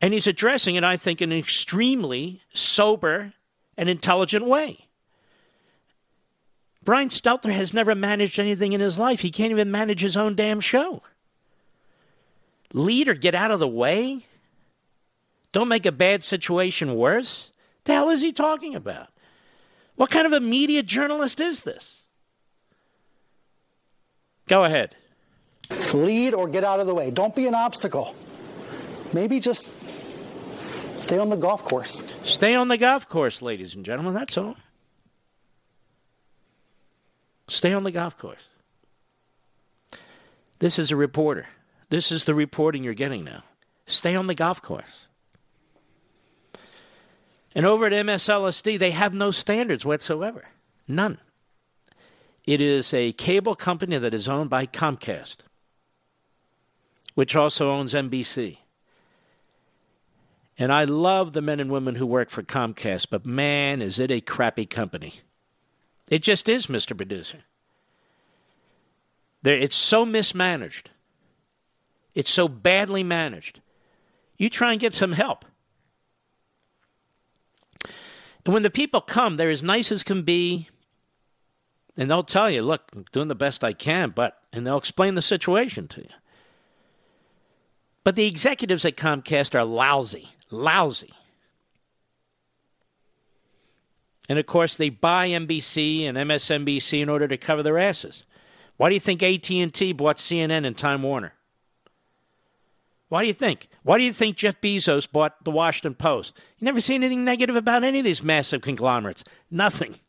and 0.00 0.12
he's 0.12 0.26
addressing 0.26 0.74
it, 0.74 0.82
I 0.82 0.96
think, 0.96 1.22
in 1.22 1.30
an 1.30 1.38
extremely 1.38 2.42
sober 2.52 3.34
and 3.76 3.88
intelligent 3.88 4.46
way. 4.46 4.88
Brian 6.82 7.08
Stelter 7.08 7.52
has 7.52 7.72
never 7.72 7.94
managed 7.94 8.40
anything 8.40 8.72
in 8.72 8.80
his 8.80 8.98
life. 8.98 9.20
He 9.20 9.30
can't 9.30 9.52
even 9.52 9.70
manage 9.70 10.00
his 10.00 10.16
own 10.16 10.34
damn 10.34 10.58
show. 10.58 11.00
Lead 12.72 13.06
or 13.06 13.14
get 13.14 13.36
out 13.36 13.52
of 13.52 13.60
the 13.60 13.68
way? 13.68 14.24
Don't 15.52 15.68
make 15.68 15.86
a 15.86 15.92
bad 15.92 16.24
situation 16.24 16.96
worse? 16.96 17.52
The 17.84 17.92
hell 17.92 18.10
is 18.10 18.22
he 18.22 18.32
talking 18.32 18.74
about? 18.74 19.06
What 19.94 20.10
kind 20.10 20.26
of 20.26 20.32
a 20.32 20.40
media 20.40 20.82
journalist 20.82 21.38
is 21.38 21.60
this? 21.60 22.00
Go 24.46 24.64
ahead. 24.64 24.96
Lead 25.92 26.34
or 26.34 26.48
get 26.48 26.64
out 26.64 26.80
of 26.80 26.86
the 26.86 26.94
way. 26.94 27.10
Don't 27.10 27.34
be 27.34 27.46
an 27.46 27.54
obstacle. 27.54 28.14
Maybe 29.12 29.40
just 29.40 29.70
stay 30.98 31.18
on 31.18 31.30
the 31.30 31.36
golf 31.36 31.64
course. 31.64 32.02
Stay 32.24 32.54
on 32.54 32.68
the 32.68 32.76
golf 32.76 33.08
course, 33.08 33.40
ladies 33.40 33.74
and 33.74 33.84
gentlemen. 33.84 34.12
That's 34.14 34.36
all. 34.36 34.56
Stay 37.48 37.72
on 37.72 37.84
the 37.84 37.90
golf 37.90 38.18
course. 38.18 38.42
This 40.58 40.78
is 40.78 40.90
a 40.90 40.96
reporter. 40.96 41.46
This 41.90 42.10
is 42.10 42.24
the 42.24 42.34
reporting 42.34 42.84
you're 42.84 42.94
getting 42.94 43.24
now. 43.24 43.44
Stay 43.86 44.16
on 44.16 44.26
the 44.26 44.34
golf 44.34 44.62
course. 44.62 45.06
And 47.54 47.66
over 47.66 47.86
at 47.86 47.92
MSLSD, 47.92 48.78
they 48.78 48.90
have 48.90 49.14
no 49.14 49.30
standards 49.30 49.84
whatsoever. 49.84 50.46
None. 50.88 51.18
It 52.46 52.60
is 52.60 52.92
a 52.92 53.12
cable 53.12 53.54
company 53.54 53.96
that 53.98 54.14
is 54.14 54.28
owned 54.28 54.50
by 54.50 54.66
Comcast, 54.66 55.36
which 57.14 57.34
also 57.34 57.70
owns 57.70 57.94
NBC. 57.94 58.58
And 60.58 60.72
I 60.72 60.84
love 60.84 61.32
the 61.32 61.42
men 61.42 61.58
and 61.58 61.70
women 61.70 61.96
who 61.96 62.06
work 62.06 62.30
for 62.30 62.42
Comcast, 62.42 63.06
but 63.10 63.26
man, 63.26 63.82
is 63.82 63.98
it 63.98 64.10
a 64.10 64.20
crappy 64.20 64.66
company. 64.66 65.14
It 66.08 66.22
just 66.22 66.48
is, 66.48 66.66
Mr. 66.66 66.96
Producer. 66.96 67.38
There, 69.42 69.58
it's 69.58 69.76
so 69.76 70.04
mismanaged. 70.04 70.90
It's 72.14 72.30
so 72.30 72.46
badly 72.46 73.02
managed. 73.02 73.60
You 74.36 74.48
try 74.48 74.72
and 74.72 74.80
get 74.80 74.94
some 74.94 75.12
help. 75.12 75.44
And 78.44 78.52
when 78.52 78.62
the 78.62 78.70
people 78.70 79.00
come, 79.00 79.36
they're 79.36 79.50
as 79.50 79.62
nice 79.62 79.90
as 79.90 80.02
can 80.02 80.22
be. 80.22 80.68
And 81.96 82.10
they'll 82.10 82.24
tell 82.24 82.50
you, 82.50 82.62
look, 82.62 82.82
I'm 82.94 83.04
doing 83.12 83.28
the 83.28 83.34
best 83.34 83.62
I 83.62 83.72
can, 83.72 84.10
but, 84.10 84.38
and 84.52 84.66
they'll 84.66 84.78
explain 84.78 85.14
the 85.14 85.22
situation 85.22 85.86
to 85.88 86.00
you. 86.00 86.08
But 88.02 88.16
the 88.16 88.26
executives 88.26 88.84
at 88.84 88.96
Comcast 88.96 89.54
are 89.54 89.64
lousy, 89.64 90.28
lousy. 90.50 91.12
And 94.28 94.38
of 94.38 94.46
course, 94.46 94.76
they 94.76 94.88
buy 94.88 95.28
NBC 95.28 96.04
and 96.04 96.16
MSNBC 96.16 97.00
in 97.00 97.08
order 97.08 97.28
to 97.28 97.36
cover 97.36 97.62
their 97.62 97.78
asses. 97.78 98.24
Why 98.76 98.88
do 98.88 98.94
you 98.94 99.00
think 99.00 99.22
AT&T 99.22 99.92
bought 99.92 100.16
CNN 100.16 100.66
and 100.66 100.76
Time 100.76 101.02
Warner? 101.02 101.32
Why 103.08 103.22
do 103.22 103.28
you 103.28 103.34
think? 103.34 103.68
Why 103.82 103.98
do 103.98 104.04
you 104.04 104.12
think 104.12 104.36
Jeff 104.36 104.60
Bezos 104.60 105.10
bought 105.10 105.44
the 105.44 105.50
Washington 105.50 105.94
Post? 105.94 106.36
You 106.58 106.64
never 106.64 106.80
see 106.80 106.94
anything 106.94 107.24
negative 107.24 107.54
about 107.54 107.84
any 107.84 108.00
of 108.00 108.04
these 108.04 108.22
massive 108.22 108.62
conglomerates. 108.62 109.24
Nothing. 109.50 110.00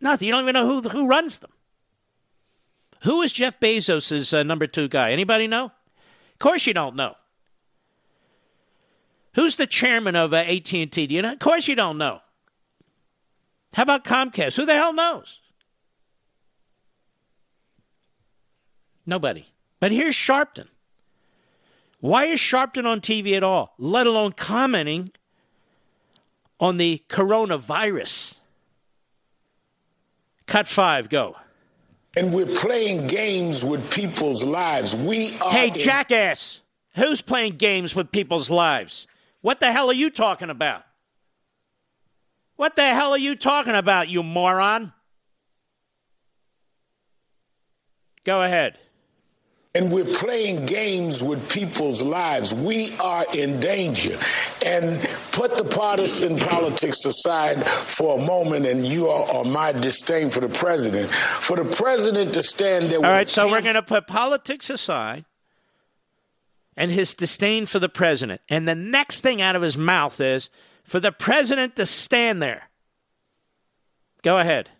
Nothing. 0.00 0.26
You 0.26 0.32
don't 0.32 0.44
even 0.44 0.54
know 0.54 0.66
who 0.66 0.88
who 0.88 1.06
runs 1.06 1.38
them. 1.38 1.50
Who 3.02 3.22
is 3.22 3.32
Jeff 3.32 3.60
Bezos' 3.60 4.32
uh, 4.32 4.42
number 4.42 4.66
two 4.66 4.88
guy? 4.88 5.12
Anybody 5.12 5.46
know? 5.46 5.66
Of 5.66 6.38
course 6.38 6.66
you 6.66 6.74
don't 6.74 6.96
know. 6.96 7.14
Who's 9.34 9.56
the 9.56 9.66
chairman 9.66 10.16
of 10.16 10.32
uh, 10.32 10.38
AT&T? 10.38 10.86
Do 10.88 11.14
you 11.14 11.22
know? 11.22 11.32
Of 11.32 11.38
course 11.38 11.68
you 11.68 11.76
don't 11.76 11.98
know. 11.98 12.20
How 13.72 13.84
about 13.84 14.04
Comcast? 14.04 14.56
Who 14.56 14.64
the 14.64 14.74
hell 14.74 14.92
knows? 14.92 15.38
Nobody. 19.06 19.46
But 19.80 19.92
here's 19.92 20.14
Sharpton. 20.14 20.66
Why 22.00 22.26
is 22.26 22.40
Sharpton 22.40 22.84
on 22.84 23.00
TV 23.00 23.36
at 23.36 23.42
all, 23.42 23.74
let 23.78 24.06
alone 24.06 24.32
commenting 24.32 25.12
on 26.58 26.76
the 26.76 27.02
coronavirus? 27.08 28.37
Cut 30.48 30.66
five, 30.66 31.10
go. 31.10 31.36
And 32.16 32.32
we're 32.32 32.46
playing 32.46 33.06
games 33.06 33.62
with 33.62 33.92
people's 33.92 34.42
lives. 34.42 34.96
We 34.96 35.38
are. 35.40 35.52
Hey, 35.52 35.66
in- 35.68 35.74
jackass! 35.74 36.62
Who's 36.96 37.20
playing 37.20 37.58
games 37.58 37.94
with 37.94 38.10
people's 38.10 38.50
lives? 38.50 39.06
What 39.42 39.60
the 39.60 39.70
hell 39.70 39.90
are 39.90 39.94
you 39.94 40.10
talking 40.10 40.50
about? 40.50 40.82
What 42.56 42.74
the 42.74 42.88
hell 42.88 43.12
are 43.12 43.18
you 43.18 43.36
talking 43.36 43.74
about, 43.74 44.08
you 44.08 44.22
moron? 44.22 44.92
Go 48.24 48.42
ahead. 48.42 48.78
And 49.74 49.92
we're 49.92 50.04
playing 50.04 50.66
games 50.66 51.22
with 51.22 51.50
people's 51.50 52.02
lives. 52.02 52.54
We 52.54 52.96
are 52.98 53.24
in 53.34 53.60
danger. 53.60 54.18
And 54.64 55.00
put 55.32 55.56
the 55.56 55.64
partisan 55.64 56.38
politics 56.38 57.04
aside 57.04 57.64
for 57.64 58.18
a 58.18 58.22
moment 58.22 58.66
and 58.66 58.84
you 58.84 59.08
are 59.08 59.44
my 59.44 59.72
disdain 59.72 60.30
for 60.30 60.40
the 60.40 60.48
president. 60.48 61.10
For 61.10 61.56
the 61.56 61.64
president 61.64 62.34
to 62.34 62.42
stand 62.42 62.86
there 62.86 62.98
All 62.98 63.12
right, 63.12 63.28
so 63.28 63.50
we're 63.50 63.60
going 63.60 63.74
to 63.74 63.82
put 63.82 64.06
politics 64.06 64.70
aside 64.70 65.26
and 66.76 66.90
his 66.90 67.14
disdain 67.14 67.66
for 67.66 67.78
the 67.78 67.88
president. 67.88 68.40
And 68.48 68.66
the 68.66 68.74
next 68.74 69.20
thing 69.20 69.42
out 69.42 69.54
of 69.54 69.62
his 69.62 69.76
mouth 69.76 70.20
is 70.20 70.48
for 70.82 70.98
the 70.98 71.12
president 71.12 71.76
to 71.76 71.86
stand 71.86 72.40
there. 72.40 72.70
Go 74.22 74.38
ahead 74.38 74.70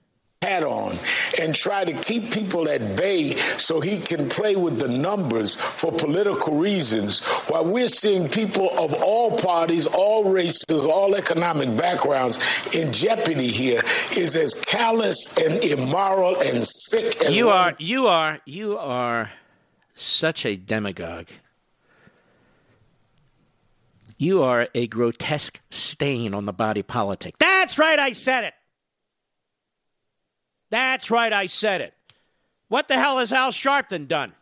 hat 0.42 0.62
on 0.62 0.96
and 1.40 1.52
try 1.52 1.84
to 1.84 1.92
keep 1.92 2.32
people 2.32 2.68
at 2.68 2.96
bay 2.96 3.34
so 3.56 3.80
he 3.80 3.98
can 3.98 4.28
play 4.28 4.54
with 4.54 4.78
the 4.78 4.86
numbers 4.86 5.56
for 5.56 5.90
political 5.90 6.56
reasons 6.56 7.18
while 7.48 7.64
we're 7.64 7.88
seeing 7.88 8.28
people 8.28 8.70
of 8.78 8.94
all 9.02 9.36
parties 9.36 9.84
all 9.86 10.30
races 10.30 10.86
all 10.86 11.16
economic 11.16 11.76
backgrounds 11.76 12.38
in 12.72 12.92
jeopardy 12.92 13.48
here 13.48 13.82
is 14.16 14.36
as 14.36 14.54
callous 14.54 15.36
and 15.38 15.64
immoral 15.64 16.40
and 16.40 16.64
sick 16.64 17.20
as 17.22 17.34
you 17.36 17.48
are 17.48 17.74
you 17.78 18.06
are 18.06 18.38
you 18.46 18.78
are 18.78 19.32
such 19.94 20.46
a 20.46 20.54
demagogue. 20.54 21.26
You 24.16 24.44
are 24.44 24.68
a 24.72 24.86
grotesque 24.86 25.60
stain 25.70 26.34
on 26.34 26.44
the 26.44 26.52
body 26.52 26.82
politic. 26.82 27.36
That's 27.38 27.78
right 27.78 27.98
i 27.98 28.12
said 28.12 28.44
it 28.44 28.54
that's 30.70 31.10
right, 31.10 31.32
I 31.32 31.46
said 31.46 31.80
it. 31.80 31.94
What 32.68 32.88
the 32.88 32.98
hell 32.98 33.18
has 33.18 33.32
Al 33.32 33.50
Sharpton 33.50 34.08
done? 34.08 34.32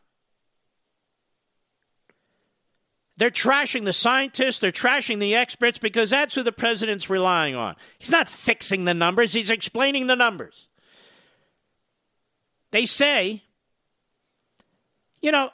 They're 3.19 3.31
trashing 3.31 3.85
the 3.87 3.95
scientists, 3.95 4.59
they're 4.59 4.73
trashing 4.73 5.21
the 5.21 5.35
experts 5.35 5.79
because 5.79 6.11
that's 6.11 6.35
who 6.35 6.43
the 6.43 6.53
president's 6.53 7.09
relying 7.09 7.55
on. 7.55 7.77
He's 7.99 8.11
not 8.11 8.29
fixing 8.29 8.85
the 8.85 8.95
numbers, 8.95 9.33
he's 9.33 9.51
explaining 9.51 10.07
the 10.07 10.17
numbers. 10.17 10.67
They 12.73 12.85
say, 12.85 13.43
you 15.23 15.33
know, 15.33 15.51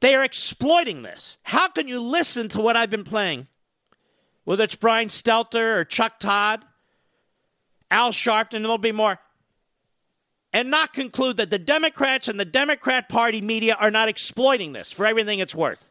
they 0.00 0.14
are 0.14 0.22
exploiting 0.22 1.02
this. 1.02 1.38
How 1.42 1.68
can 1.68 1.88
you 1.88 1.98
listen 1.98 2.48
to 2.50 2.60
what 2.60 2.76
I've 2.76 2.90
been 2.90 3.04
playing? 3.04 3.48
Whether 4.44 4.64
it's 4.64 4.74
Brian 4.74 5.08
Stelter 5.08 5.78
or 5.78 5.84
Chuck 5.84 6.20
Todd 6.20 6.64
Al 7.94 8.10
Sharpton, 8.10 8.54
and 8.54 8.64
there'll 8.64 8.76
be 8.76 8.90
more, 8.90 9.20
and 10.52 10.68
not 10.68 10.92
conclude 10.92 11.36
that 11.36 11.50
the 11.50 11.60
Democrats 11.60 12.26
and 12.26 12.40
the 12.40 12.44
Democrat 12.44 13.08
Party 13.08 13.40
media 13.40 13.76
are 13.78 13.92
not 13.92 14.08
exploiting 14.08 14.72
this 14.72 14.90
for 14.90 15.06
everything 15.06 15.38
it's 15.38 15.54
worth. 15.54 15.88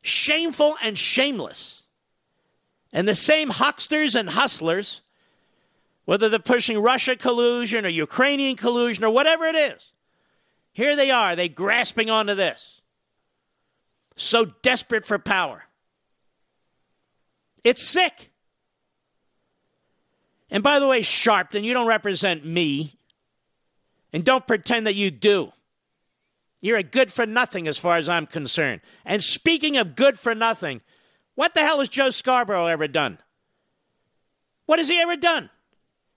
Shameful 0.00 0.78
and 0.82 0.96
shameless. 0.96 1.82
And 2.90 3.06
the 3.06 3.14
same 3.14 3.50
hucksters 3.50 4.14
and 4.14 4.30
hustlers, 4.30 5.02
whether 6.06 6.30
they're 6.30 6.38
pushing 6.38 6.78
Russia 6.78 7.16
collusion 7.16 7.84
or 7.84 7.90
Ukrainian 7.90 8.56
collusion 8.56 9.04
or 9.04 9.10
whatever 9.10 9.44
it 9.44 9.56
is, 9.56 9.92
here 10.72 10.96
they 10.96 11.10
are, 11.10 11.36
they 11.36 11.50
grasping 11.50 12.08
onto 12.08 12.34
this. 12.34 12.80
So 14.16 14.46
desperate 14.62 15.04
for 15.04 15.18
power. 15.18 15.64
It's 17.62 17.86
sick. 17.86 18.29
And 20.50 20.62
by 20.62 20.80
the 20.80 20.86
way, 20.86 21.02
Sharpton, 21.02 21.64
you 21.64 21.72
don't 21.72 21.86
represent 21.86 22.44
me. 22.44 22.96
And 24.12 24.24
don't 24.24 24.46
pretend 24.46 24.86
that 24.86 24.96
you 24.96 25.10
do. 25.10 25.52
You're 26.60 26.78
a 26.78 26.82
good 26.82 27.12
for 27.12 27.24
nothing 27.24 27.68
as 27.68 27.78
far 27.78 27.96
as 27.96 28.08
I'm 28.08 28.26
concerned. 28.26 28.80
And 29.04 29.22
speaking 29.22 29.76
of 29.76 29.94
good 29.94 30.18
for 30.18 30.34
nothing, 30.34 30.80
what 31.36 31.54
the 31.54 31.60
hell 31.60 31.78
has 31.78 31.88
Joe 31.88 32.10
Scarborough 32.10 32.66
ever 32.66 32.88
done? 32.88 33.18
What 34.66 34.78
has 34.78 34.88
he 34.88 35.00
ever 35.00 35.16
done? 35.16 35.48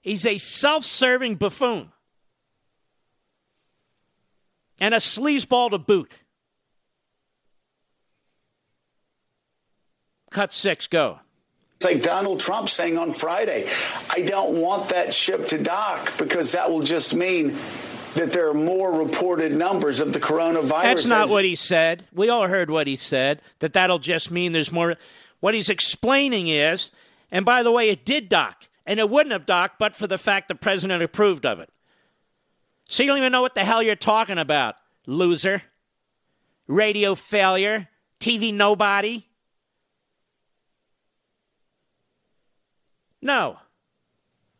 He's 0.01 0.25
a 0.25 0.37
self 0.37 0.83
serving 0.83 1.35
buffoon 1.35 1.91
and 4.79 4.93
a 4.93 4.97
sleazeball 4.97 5.71
to 5.71 5.77
boot. 5.77 6.11
Cut 10.29 10.51
six, 10.51 10.87
go. 10.87 11.19
It's 11.83 11.91
like 11.91 12.01
Donald 12.01 12.39
Trump 12.39 12.69
saying 12.69 12.97
on 12.97 13.11
Friday, 13.11 13.67
I 14.09 14.21
don't 14.21 14.61
want 14.61 14.87
that 14.89 15.13
ship 15.13 15.47
to 15.47 15.61
dock 15.61 16.17
because 16.17 16.53
that 16.53 16.71
will 16.71 16.81
just 16.81 17.13
mean 17.13 17.57
that 18.13 18.31
there 18.31 18.47
are 18.47 18.53
more 18.53 18.89
reported 18.89 19.51
numbers 19.51 19.99
of 19.99 20.13
the 20.13 20.19
coronavirus. 20.21 20.83
That's 20.83 21.07
not 21.07 21.27
what 21.27 21.43
he 21.43 21.55
said. 21.55 22.07
We 22.13 22.29
all 22.29 22.47
heard 22.47 22.69
what 22.69 22.87
he 22.87 22.95
said, 22.95 23.41
that 23.59 23.73
that'll 23.73 23.99
just 23.99 24.31
mean 24.31 24.53
there's 24.53 24.71
more. 24.71 24.95
What 25.41 25.55
he's 25.55 25.67
explaining 25.67 26.47
is, 26.47 26.89
and 27.29 27.43
by 27.43 27.63
the 27.63 27.71
way, 27.71 27.89
it 27.89 28.05
did 28.05 28.29
dock, 28.29 28.69
and 28.85 28.97
it 28.97 29.09
wouldn't 29.09 29.33
have 29.33 29.45
docked 29.45 29.77
but 29.77 29.93
for 29.93 30.07
the 30.07 30.17
fact 30.17 30.47
the 30.47 30.55
president 30.55 31.03
approved 31.03 31.45
of 31.45 31.59
it. 31.59 31.69
So 32.85 33.03
you 33.03 33.09
don't 33.09 33.17
even 33.17 33.33
know 33.33 33.41
what 33.41 33.55
the 33.55 33.65
hell 33.65 33.83
you're 33.83 33.97
talking 33.97 34.37
about, 34.37 34.75
loser. 35.05 35.63
Radio 36.65 37.13
failure, 37.13 37.89
TV 38.21 38.53
nobody. 38.53 39.25
No. 43.23 43.57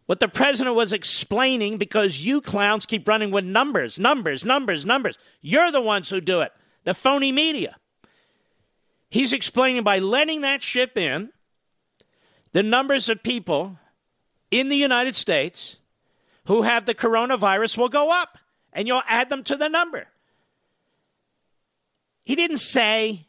What 0.05 0.19
the 0.19 0.27
president 0.27 0.75
was 0.75 0.93
explaining, 0.93 1.77
because 1.77 2.25
you 2.25 2.41
clowns 2.41 2.85
keep 2.85 3.07
running 3.07 3.29
with 3.29 3.45
numbers, 3.45 3.99
numbers, 3.99 4.43
numbers, 4.43 4.85
numbers. 4.85 5.17
You're 5.41 5.71
the 5.71 5.81
ones 5.81 6.09
who 6.09 6.21
do 6.21 6.41
it, 6.41 6.51
the 6.83 6.93
phony 6.93 7.31
media. 7.31 7.75
He's 9.09 9.33
explaining 9.33 9.83
by 9.83 9.99
letting 9.99 10.41
that 10.41 10.63
ship 10.63 10.97
in, 10.97 11.29
the 12.53 12.63
numbers 12.63 13.09
of 13.09 13.21
people 13.21 13.77
in 14.49 14.69
the 14.69 14.75
United 14.75 15.15
States 15.15 15.75
who 16.45 16.61
have 16.61 16.85
the 16.85 16.95
coronavirus 16.95 17.77
will 17.77 17.89
go 17.89 18.11
up, 18.11 18.37
and 18.71 18.87
you'll 18.87 19.03
add 19.07 19.29
them 19.29 19.43
to 19.43 19.57
the 19.57 19.69
number. 19.69 20.07
He 22.23 22.35
didn't 22.35 22.57
say 22.57 23.27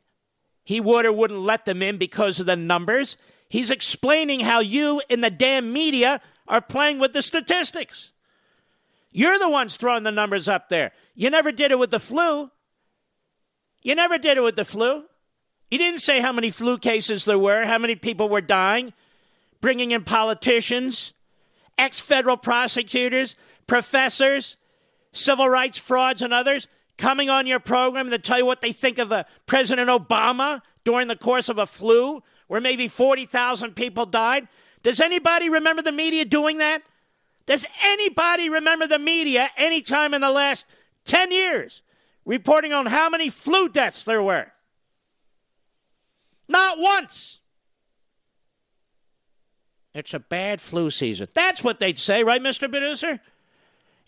he 0.63 0.81
would 0.81 1.07
or 1.07 1.13
wouldn't 1.13 1.41
let 1.41 1.65
them 1.65 1.83
in 1.83 1.99
because 1.99 2.41
of 2.41 2.47
the 2.47 2.57
numbers. 2.57 3.17
He's 3.55 3.71
explaining 3.71 4.41
how 4.41 4.59
you 4.59 5.01
in 5.09 5.21
the 5.21 5.31
damn 5.31 5.73
media 5.73 6.21
are 6.49 6.61
playing 6.61 6.99
with 6.99 7.13
the 7.13 7.23
statistics. 7.23 8.11
You're 9.13 9.39
the 9.39 9.49
ones 9.49 9.77
throwing 9.77 10.03
the 10.03 10.11
numbers 10.11 10.49
up 10.49 10.69
there. 10.69 10.91
You 11.15 11.31
never 11.31 11.53
did 11.53 11.71
it 11.71 11.79
with 11.79 11.93
the 11.93 12.01
flu. 12.01 12.51
You 13.81 13.95
never 13.95 14.19
did 14.19 14.39
it 14.39 14.41
with 14.41 14.57
the 14.57 14.65
flu. 14.65 15.05
You 15.71 15.79
didn't 15.79 16.01
say 16.01 16.19
how 16.19 16.33
many 16.33 16.51
flu 16.51 16.79
cases 16.79 17.27
there 17.27 17.39
were, 17.39 17.65
how 17.65 17.79
many 17.79 17.95
people 17.95 18.29
were 18.29 18.41
dying, 18.41 18.93
bringing 19.61 19.93
in 19.93 20.03
politicians, 20.03 21.13
ex 21.79 22.01
federal 22.01 22.37
prosecutors, 22.37 23.37
professors, 23.69 24.57
civil 25.13 25.49
rights 25.49 25.79
frauds, 25.79 26.23
and 26.23 26.35
others 26.35 26.67
coming 26.99 27.31
on 27.31 27.47
your 27.47 27.61
program 27.61 28.11
to 28.11 28.19
tell 28.19 28.39
you 28.39 28.47
what 28.47 28.63
they 28.63 28.73
think 28.73 28.99
of 28.99 29.13
uh, 29.13 29.23
President 29.47 29.89
Obama 29.89 30.61
during 30.83 31.07
the 31.07 31.15
course 31.15 31.49
of 31.49 31.59
a 31.59 31.69
flu 31.69 32.21
where 32.47 32.61
maybe 32.61 32.89
40,000 32.89 33.75
people 33.75 34.07
died. 34.07 34.49
Does 34.83 35.01
anybody 35.01 35.49
remember 35.49 35.83
the 35.83 35.93
media 35.93 36.25
doing 36.25 36.59
that? 36.59 36.83
Does 37.47 37.67
anybody 37.83 38.49
remember 38.49 38.87
the 38.87 38.99
media 38.99 39.51
any 39.57 39.83
time 39.83 40.15
in 40.15 40.21
the 40.21 40.31
last 40.31 40.67
10 41.05 41.33
years 41.33 41.83
reporting 42.25 42.73
on 42.73 42.87
how 42.87 43.09
many 43.09 43.31
flu 43.31 43.69
deaths 43.69 44.05
there 44.05 44.23
were? 44.23 44.47
Not 46.49 46.79
once. 46.79 47.39
It's 49.95 50.13
a 50.13 50.19
bad 50.19 50.61
flu 50.61 50.91
season. 50.91 51.29
That's 51.35 51.63
what 51.63 51.79
they'd 51.81 51.99
say, 51.99 52.25
right, 52.25 52.43
Mr. 52.43 52.71
Producer? 52.71 53.21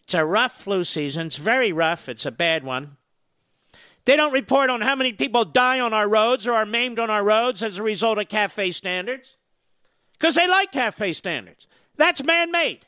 It's 0.05 0.15
a 0.15 0.25
rough 0.25 0.63
flu 0.63 0.85
season. 0.85 1.29
It's 1.29 1.37
very 1.37 1.73
rough. 1.73 2.09
It's 2.09 2.27
a 2.27 2.31
bad 2.31 2.65
one. 2.65 2.97
They 4.07 4.17
don't 4.17 4.33
report 4.33 4.71
on 4.71 4.81
how 4.81 4.95
many 4.95 5.13
people 5.13 5.45
die 5.45 5.81
on 5.81 5.93
our 5.93 6.09
roads 6.09 6.47
or 6.47 6.53
are 6.53 6.65
maimed 6.65 7.01
on 7.01 7.11
our 7.11 7.25
roads 7.25 7.63
as 7.63 7.77
a 7.77 7.83
result 7.83 8.19
of 8.19 8.29
cafe 8.29 8.71
standards 8.71 9.37
because 10.13 10.37
they 10.37 10.47
like 10.47 10.71
cafe 10.71 11.13
standards. 11.13 11.67
That's 11.97 12.23
man 12.23 12.53
made. 12.53 12.87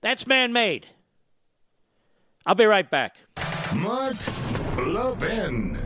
That's 0.00 0.26
man 0.26 0.52
made. 0.52 0.86
I'll 2.44 2.56
be 2.56 2.64
right 2.64 2.90
back. 2.90 3.16
Mark 3.76 4.16
Levin. 4.78 5.78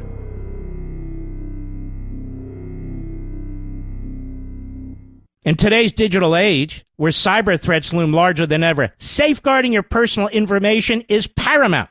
In 5.44 5.56
today's 5.56 5.92
digital 5.92 6.34
age, 6.34 6.86
where 6.96 7.12
cyber 7.12 7.60
threats 7.60 7.92
loom 7.92 8.14
larger 8.14 8.46
than 8.46 8.62
ever, 8.62 8.94
safeguarding 8.96 9.74
your 9.74 9.82
personal 9.82 10.28
information 10.28 11.02
is 11.10 11.26
paramount. 11.26 11.90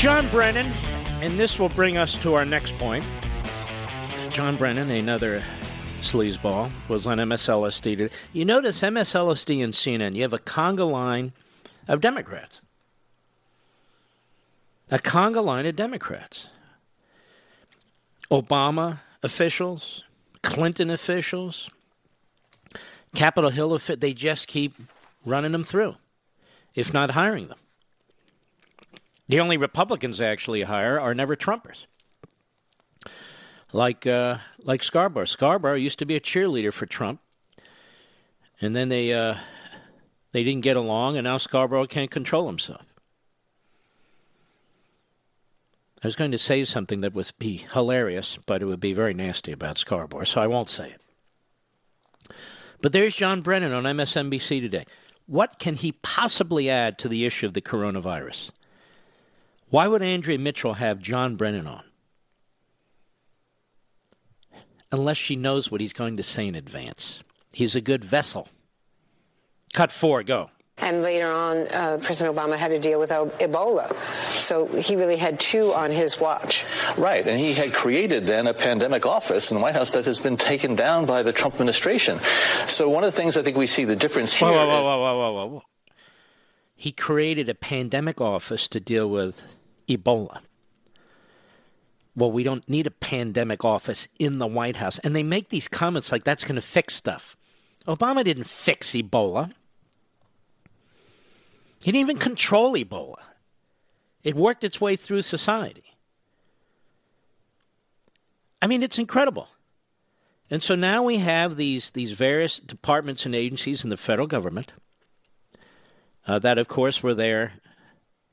John 0.00 0.26
Brennan, 0.30 0.64
and 1.20 1.38
this 1.38 1.58
will 1.58 1.68
bring 1.68 1.98
us 1.98 2.14
to 2.22 2.32
our 2.32 2.46
next 2.46 2.72
point. 2.78 3.04
John 4.30 4.56
Brennan, 4.56 4.90
another 4.90 5.42
sleazeball, 6.00 6.72
was 6.88 7.06
on 7.06 7.18
MSLSD. 7.18 8.10
You 8.32 8.46
notice 8.46 8.80
MSLSD 8.80 9.62
and 9.62 9.74
CNN, 9.74 10.14
you 10.14 10.22
have 10.22 10.32
a 10.32 10.38
conga 10.38 10.90
line 10.90 11.34
of 11.86 12.00
Democrats. 12.00 12.62
A 14.90 14.98
conga 14.98 15.44
line 15.44 15.66
of 15.66 15.76
Democrats. 15.76 16.46
Obama 18.30 19.00
officials, 19.22 20.02
Clinton 20.42 20.88
officials, 20.88 21.68
Capitol 23.14 23.50
Hill 23.50 23.78
they 23.98 24.14
just 24.14 24.46
keep 24.46 24.76
running 25.26 25.52
them 25.52 25.62
through, 25.62 25.96
if 26.74 26.94
not 26.94 27.10
hiring 27.10 27.48
them. 27.48 27.58
The 29.30 29.38
only 29.38 29.58
Republicans 29.58 30.18
they 30.18 30.26
actually 30.26 30.62
hire 30.62 30.98
are 30.98 31.14
never 31.14 31.36
Trumpers. 31.36 31.86
Like 33.72 34.04
uh, 34.04 34.38
like 34.58 34.82
Scarborough. 34.82 35.24
Scarborough 35.24 35.76
used 35.76 36.00
to 36.00 36.04
be 36.04 36.16
a 36.16 36.20
cheerleader 36.20 36.72
for 36.72 36.86
Trump, 36.86 37.20
and 38.60 38.74
then 38.74 38.88
they 38.88 39.12
uh, 39.12 39.36
they 40.32 40.42
didn't 40.42 40.62
get 40.62 40.76
along, 40.76 41.16
and 41.16 41.24
now 41.24 41.38
Scarborough 41.38 41.86
can't 41.86 42.10
control 42.10 42.48
himself. 42.48 42.84
I 46.02 46.08
was 46.08 46.16
going 46.16 46.32
to 46.32 46.38
say 46.38 46.64
something 46.64 47.00
that 47.02 47.14
would 47.14 47.30
be 47.38 47.58
hilarious, 47.72 48.36
but 48.46 48.62
it 48.62 48.64
would 48.64 48.80
be 48.80 48.94
very 48.94 49.14
nasty 49.14 49.52
about 49.52 49.78
Scarborough, 49.78 50.24
so 50.24 50.40
I 50.40 50.48
won't 50.48 50.68
say 50.68 50.90
it. 50.90 52.32
But 52.82 52.92
there's 52.92 53.14
John 53.14 53.42
Brennan 53.42 53.72
on 53.72 53.84
MSNBC 53.84 54.60
today. 54.60 54.86
What 55.26 55.60
can 55.60 55.76
he 55.76 55.92
possibly 55.92 56.68
add 56.68 56.98
to 56.98 57.08
the 57.08 57.24
issue 57.24 57.46
of 57.46 57.54
the 57.54 57.60
coronavirus? 57.60 58.50
Why 59.70 59.86
would 59.86 60.02
Andrea 60.02 60.38
Mitchell 60.38 60.74
have 60.74 60.98
John 61.00 61.36
Brennan 61.36 61.66
on? 61.66 61.84
Unless 64.92 65.16
she 65.16 65.36
knows 65.36 65.70
what 65.70 65.80
he's 65.80 65.92
going 65.92 66.16
to 66.16 66.22
say 66.22 66.48
in 66.48 66.56
advance. 66.56 67.22
He's 67.52 67.76
a 67.76 67.80
good 67.80 68.04
vessel. 68.04 68.48
Cut 69.72 69.92
four, 69.92 70.24
go. 70.24 70.50
And 70.78 71.02
later 71.02 71.30
on, 71.30 71.68
uh, 71.68 71.98
President 72.02 72.34
Obama 72.34 72.56
had 72.56 72.68
to 72.68 72.78
deal 72.78 72.98
with 72.98 73.10
Ebola. 73.10 73.94
So 74.32 74.66
he 74.66 74.96
really 74.96 75.16
had 75.16 75.38
two 75.38 75.72
on 75.74 75.90
his 75.92 76.18
watch. 76.18 76.64
Right. 76.96 77.24
And 77.26 77.38
he 77.38 77.52
had 77.52 77.72
created 77.74 78.26
then 78.26 78.46
a 78.46 78.54
pandemic 78.54 79.04
office 79.04 79.50
in 79.50 79.58
the 79.58 79.62
White 79.62 79.74
House 79.74 79.92
that 79.92 80.06
has 80.06 80.18
been 80.18 80.38
taken 80.38 80.74
down 80.74 81.04
by 81.06 81.22
the 81.22 81.32
Trump 81.32 81.54
administration. 81.56 82.18
So 82.66 82.88
one 82.88 83.04
of 83.04 83.12
the 83.12 83.16
things 83.20 83.36
I 83.36 83.42
think 83.42 83.56
we 83.58 83.66
see 83.66 83.84
the 83.84 83.94
difference 83.94 84.32
here. 84.32 84.48
Whoa, 84.48 84.66
whoa, 84.66 84.78
is- 84.78 84.84
whoa, 84.84 84.98
whoa, 84.98 85.18
whoa, 85.18 85.32
whoa, 85.32 85.46
whoa. 85.46 85.62
He 86.74 86.92
created 86.92 87.50
a 87.50 87.54
pandemic 87.54 88.20
office 88.20 88.66
to 88.68 88.80
deal 88.80 89.08
with 89.10 89.42
Ebola. 89.90 90.40
Well, 92.16 92.32
we 92.32 92.42
don't 92.42 92.68
need 92.68 92.86
a 92.86 92.90
pandemic 92.90 93.64
office 93.64 94.08
in 94.18 94.38
the 94.38 94.46
White 94.46 94.76
House. 94.76 94.98
And 95.00 95.14
they 95.14 95.22
make 95.22 95.48
these 95.48 95.68
comments 95.68 96.10
like 96.10 96.24
that's 96.24 96.44
going 96.44 96.56
to 96.56 96.62
fix 96.62 96.94
stuff. 96.94 97.36
Obama 97.86 98.24
didn't 98.24 98.48
fix 98.48 98.92
Ebola. 98.92 99.52
He 101.82 101.92
didn't 101.92 102.02
even 102.02 102.18
control 102.18 102.74
Ebola. 102.74 103.20
It 104.22 104.34
worked 104.34 104.64
its 104.64 104.80
way 104.80 104.96
through 104.96 105.22
society. 105.22 105.84
I 108.60 108.66
mean, 108.66 108.82
it's 108.82 108.98
incredible. 108.98 109.48
And 110.50 110.62
so 110.62 110.74
now 110.74 111.04
we 111.04 111.18
have 111.18 111.56
these, 111.56 111.92
these 111.92 112.12
various 112.12 112.58
departments 112.58 113.24
and 113.24 113.34
agencies 113.34 113.84
in 113.84 113.90
the 113.90 113.96
federal 113.96 114.26
government 114.26 114.72
uh, 116.26 116.38
that, 116.40 116.58
of 116.58 116.68
course, 116.68 117.02
were 117.02 117.14
there 117.14 117.54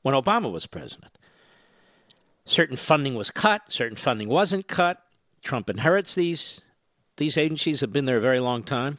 when 0.02 0.14
Obama 0.14 0.50
was 0.52 0.66
president. 0.66 1.17
Certain 2.48 2.76
funding 2.76 3.14
was 3.14 3.30
cut, 3.30 3.60
certain 3.68 3.94
funding 3.94 4.26
wasn't 4.26 4.66
cut. 4.66 5.02
Trump 5.42 5.68
inherits 5.68 6.14
these. 6.14 6.62
These 7.18 7.36
agencies 7.36 7.82
have 7.82 7.92
been 7.92 8.06
there 8.06 8.16
a 8.16 8.22
very 8.22 8.40
long 8.40 8.62
time. 8.62 8.96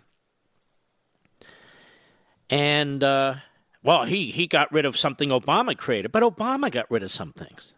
And, 2.51 3.03
uh, 3.03 3.37
well, 3.81 4.03
he, 4.03 4.29
he 4.29 4.45
got 4.45 4.71
rid 4.71 4.85
of 4.85 4.95
something 4.95 5.29
Obama 5.29 5.75
created, 5.75 6.11
but 6.11 6.21
Obama 6.21 6.69
got 6.69 6.91
rid 6.91 7.01
of 7.01 7.09
some 7.09 7.33
things. 7.33 7.73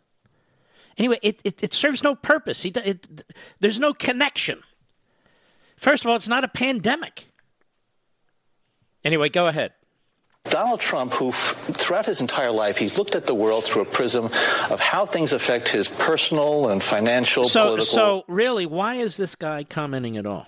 Anyway, 0.98 1.20
it, 1.22 1.40
it, 1.46 1.64
it 1.64 1.74
serves 1.74 2.04
no 2.04 2.16
purpose. 2.16 2.62
He, 2.62 2.72
it, 2.72 3.24
there's 3.62 3.80
no 3.80 3.94
connection. 3.94 4.62
First 5.78 6.04
of 6.04 6.10
all, 6.10 6.18
it's 6.18 6.28
not 6.28 6.44
a 6.44 6.50
pandemic. 6.50 7.28
Anyway, 9.06 9.30
go 9.30 9.48
ahead. 9.48 9.72
Donald 10.46 10.80
Trump, 10.80 11.14
who 11.14 11.32
throughout 11.32 12.06
his 12.06 12.20
entire 12.20 12.52
life, 12.52 12.78
he's 12.78 12.98
looked 12.98 13.16
at 13.16 13.26
the 13.26 13.34
world 13.36 13.64
through 13.64 13.84
a 13.84 13.86
prism 13.86 14.26
of 14.70 14.80
how 14.80 15.06
things 15.06 15.34
affect 15.34 15.70
his 15.70 15.88
personal 15.88 16.70
and 16.70 16.82
financial, 16.82 17.46
So, 17.48 17.64
political. 17.64 17.86
so 17.86 18.24
really, 18.28 18.66
why 18.66 18.96
is 18.96 19.18
this 19.18 19.36
guy 19.36 19.64
commenting 19.64 20.18
at 20.18 20.26
all 20.26 20.48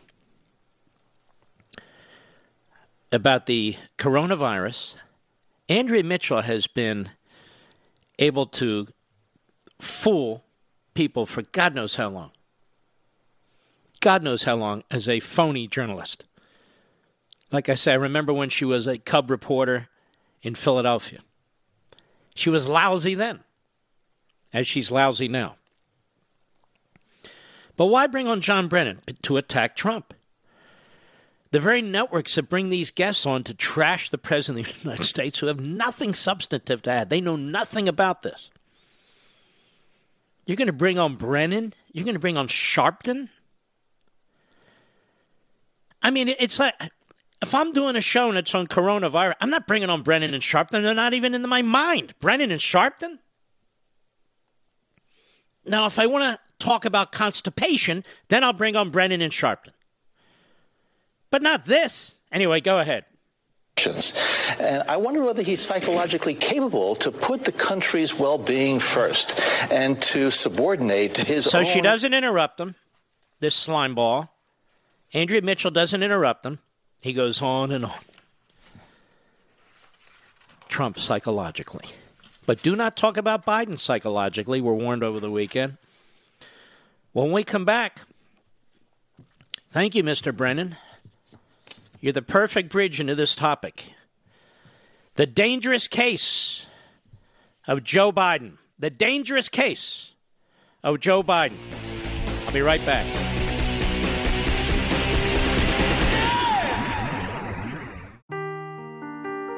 about 3.12 3.46
the 3.46 3.78
coronavirus? 3.98 4.96
Andrea 5.70 6.04
Mitchell 6.04 6.42
has 6.42 6.68
been 6.68 7.10
able 8.20 8.48
to 8.48 8.88
fool 9.80 10.44
people 10.96 11.26
for 11.26 11.44
God 11.44 11.74
knows 11.76 11.96
how 11.96 12.10
long. 12.10 12.32
God 14.02 14.22
knows 14.24 14.44
how 14.44 14.56
long 14.56 14.84
as 14.92 15.08
a 15.08 15.20
phony 15.22 15.68
journalist. 15.68 16.26
Like 17.54 17.70
I 17.70 17.76
said, 17.76 17.94
I 17.94 17.98
remember 17.98 18.34
when 18.34 18.50
she 18.50 18.66
was 18.66 18.88
a 18.88 18.98
cub 18.98 19.30
reporter 19.30 19.88
in 20.42 20.56
Philadelphia. 20.56 21.20
She 22.34 22.50
was 22.50 22.68
lousy 22.68 23.14
then, 23.14 23.42
as 24.52 24.66
she's 24.66 24.90
lousy 24.90 25.28
now. 25.28 25.56
But 27.78 27.86
why 27.86 28.08
bring 28.08 28.28
on 28.28 28.42
John 28.42 28.68
Brennan 28.68 29.02
to 29.22 29.38
attack 29.38 29.76
Trump? 29.76 30.16
The 31.52 31.60
very 31.60 31.84
networks 31.84 32.34
that 32.36 32.50
bring 32.50 32.70
these 32.70 32.90
guests 32.90 33.28
on 33.28 33.44
to 33.44 33.54
trash 33.54 34.10
the 34.10 34.18
President 34.18 34.68
of 34.68 34.74
the 34.74 34.80
United 34.80 35.04
States 35.04 35.38
who 35.38 35.46
have 35.46 35.60
nothing 35.60 36.16
substantive 36.16 36.82
to 36.82 36.90
add. 36.90 37.12
They 37.12 37.22
know 37.22 37.36
nothing 37.36 37.88
about 37.88 38.24
this. 38.24 38.50
You're 40.48 40.58
going 40.58 40.68
to 40.68 40.74
bring 40.74 40.98
on 40.98 41.16
Brennan? 41.18 41.76
You're 41.92 42.06
going 42.06 42.16
to 42.16 42.20
bring 42.20 42.38
on 42.38 42.48
Sharpton? 42.48 43.30
I 46.02 46.10
mean, 46.10 46.28
it's 46.28 46.58
like 46.58 46.74
if 47.44 47.54
I'm 47.54 47.72
doing 47.72 47.96
a 47.96 48.02
show 48.02 48.30
and 48.30 48.38
it's 48.38 48.54
on 48.56 48.68
coronavirus, 48.68 49.36
I'm 49.40 49.50
not 49.50 49.68
bringing 49.68 49.90
on 49.90 50.02
Brennan 50.02 50.34
and 50.34 50.42
Sharpton. 50.42 50.82
They're 50.84 50.94
not 50.94 51.14
even 51.14 51.36
in 51.36 51.48
my 51.48 51.62
mind. 51.62 52.14
Brennan 52.20 52.52
and 52.52 52.60
Sharpton? 52.60 53.20
Now, 55.66 55.86
if 55.86 56.00
I 56.00 56.08
want 56.08 56.24
to 56.24 56.40
talk 56.60 56.86
about 56.86 57.12
constipation, 57.12 58.04
then 58.30 58.44
I'll 58.44 58.54
bring 58.54 58.76
on 58.76 58.90
Brennan 58.90 59.22
and 59.22 59.32
Sharpton. 59.32 59.72
But 61.30 61.42
not 61.42 61.66
this. 61.66 62.16
Anyway, 62.32 62.62
go 62.62 62.80
ahead. 62.80 63.06
And 64.60 64.84
I 64.88 64.98
wonder 64.98 65.24
whether 65.24 65.42
he's 65.42 65.62
psychologically 65.62 66.36
capable 66.36 66.96
to 66.98 67.12
put 67.12 67.46
the 67.46 67.52
country's 67.52 68.14
well-being 68.14 68.80
first 68.80 69.40
and 69.72 70.00
to 70.04 70.30
subordinate 70.30 71.18
his 71.18 71.46
So 71.46 71.60
own. 71.60 71.66
she 71.66 71.82
doesn't 71.82 72.14
interrupt 72.14 72.58
them, 72.58 72.76
this 73.40 73.56
slime 73.56 73.96
ball. 73.96 74.30
Andrea 75.14 75.42
Mitchell 75.42 75.72
doesn't 75.72 76.04
interrupt 76.04 76.44
them. 76.44 76.60
He 77.04 77.12
goes 77.12 77.42
on 77.42 77.74
and 77.74 77.84
on. 77.84 78.00
Trump 80.70 80.98
psychologically. 80.98 81.86
But 82.46 82.64
do 82.64 82.78
not 82.78 82.96
talk 82.96 83.18
about 83.18 83.46
Biden 83.46 83.78
psychologically. 83.78 84.62
We're 84.62 84.74
warned 84.74 85.04
over 85.04 85.20
the 85.20 85.30
weekend. 85.30 85.76
When 87.12 87.34
we 87.34 87.44
come 87.44 87.66
back, 87.66 88.00
thank 89.70 89.96
you, 89.96 90.04
Mr. 90.04 90.36
Brennan. 90.36 90.78
You're 92.00 92.14
the 92.14 92.22
perfect 92.22 92.70
bridge 92.70 93.02
into 93.02 93.16
this 93.16 93.36
topic. 93.36 93.92
The 95.16 95.26
dangerous 95.26 95.90
case 95.90 96.66
of 97.68 97.84
Joe 97.84 98.14
Biden. 98.14 98.54
The 98.80 98.90
dangerous 98.90 99.50
case 99.50 100.12
of 100.82 101.02
Joe 101.02 101.22
Biden. 101.22 101.58
I'll 102.46 102.54
be 102.54 102.62
right 102.62 102.84
back. 102.86 103.33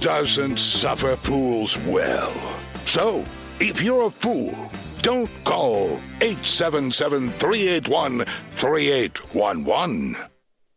Doesn't 0.00 0.58
suffer 0.58 1.16
fools 1.16 1.76
well. 1.78 2.34
So, 2.86 3.24
if 3.60 3.82
you're 3.82 4.06
a 4.06 4.10
fool, 4.10 4.54
don't 5.02 5.30
call 5.44 6.00
877 6.20 7.32
381 7.32 8.24
3811. 8.50 10.16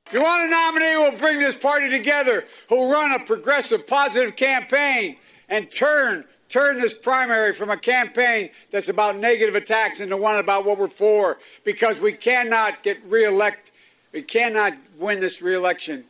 If 0.08 0.14
you 0.14 0.22
want 0.22 0.48
a 0.48 0.50
nominee 0.50 0.94
who 0.94 1.00
will 1.04 1.18
bring 1.18 1.40
this 1.40 1.56
party 1.56 1.90
together, 1.90 2.46
who'll 2.68 2.92
run 2.92 3.14
a 3.14 3.20
progressive, 3.24 3.88
positive 3.88 4.36
campaign 4.36 5.18
and 5.48 5.72
turn 5.72 6.26
turn 6.50 6.80
this 6.80 6.94
primary 6.94 7.54
from 7.54 7.70
a 7.70 7.78
campaign 7.78 8.50
that's 8.72 8.90
about 8.90 9.16
negative 9.16 9.56
attacks 9.56 10.02
into 10.02 10.18
one 10.18 10.36
about 10.36 10.66
what 10.66 10.78
we're 10.78 10.88
for, 10.90 11.40
because 11.64 12.02
we 12.02 12.12
cannot 12.12 12.84
get 12.84 13.02
reelect, 13.06 13.72
we 14.12 14.22
cannot 14.22 14.74
win 14.98 15.22
this 15.22 15.42
reelection. 15.42 16.04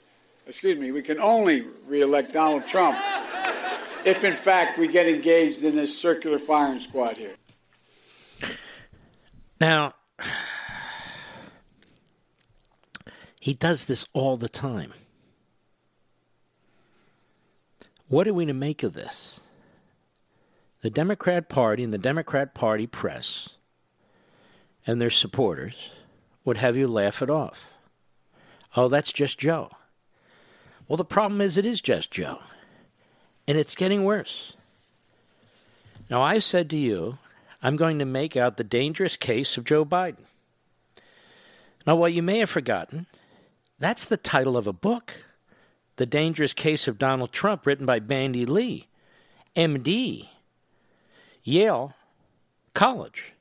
Excuse 0.48 0.78
me, 0.80 0.92
we 0.92 1.02
can 1.02 1.20
only 1.20 1.66
reelect 1.88 2.34
Donald 2.34 2.68
Trump 2.68 2.98
if, 4.06 4.24
in 4.24 4.36
fact, 4.36 4.78
we 4.78 4.88
get 4.88 5.08
engaged 5.08 5.64
in 5.64 5.76
this 5.76 5.98
circular 5.98 6.40
firing 6.40 6.80
squad 6.80 7.18
here. 7.18 7.36
Now, 9.60 9.94
he 13.40 13.54
does 13.54 13.86
this 13.86 14.06
all 14.14 14.38
the 14.38 14.50
time. 14.50 14.94
What 18.08 18.28
are 18.28 18.34
we 18.34 18.46
to 18.46 18.54
make 18.54 18.84
of 18.84 18.94
this? 18.94 19.40
The 20.82 20.90
Democrat 20.90 21.48
Party 21.48 21.84
and 21.84 21.94
the 21.94 22.00
Democrat 22.00 22.56
Party 22.56 22.88
press 22.88 23.50
and 24.88 25.00
their 25.00 25.12
supporters 25.12 25.76
would 26.44 26.58
have 26.58 26.76
you 26.76 26.88
laugh 26.88 27.22
it 27.22 27.30
off. 27.30 27.64
Oh, 28.76 28.88
that's 28.88 29.14
just 29.14 29.38
Joe. 29.38 29.70
Well, 30.88 30.98
the 30.98 31.06
problem 31.06 31.42
is 31.42 31.58
it 31.58 31.66
is 31.66 31.82
just 31.82 32.12
Joe. 32.12 32.40
And 33.48 33.58
it's 33.58 33.76
getting 33.76 34.04
worse. 34.04 34.54
Now, 36.10 36.22
I 36.22 36.40
said 36.40 36.70
to 36.72 36.78
you, 36.78 37.18
I'm 37.64 37.76
going 37.76 38.00
to 38.00 38.06
make 38.06 38.36
out 38.36 38.58
the 38.58 38.64
dangerous 38.64 39.16
case 39.16 39.58
of 39.58 39.64
Joe 39.64 39.86
Biden. 39.86 40.26
Now, 41.86 41.96
what 41.96 42.14
you 42.14 42.22
may 42.22 42.40
have 42.40 42.50
forgotten, 42.50 43.08
that's 43.80 44.06
the 44.06 44.18
title 44.18 44.58
of 44.58 44.68
a 44.68 44.74
book 44.74 45.26
The 45.96 46.06
Dangerous 46.06 46.54
Case 46.54 46.88
of 46.88 46.98
Donald 46.98 47.32
Trump, 47.32 47.66
written 47.66 47.86
by 47.86 48.00
Bandy 48.00 48.46
Lee, 48.46 48.88
MD, 49.56 50.28
Yale 51.44 51.94
College. 52.74 53.34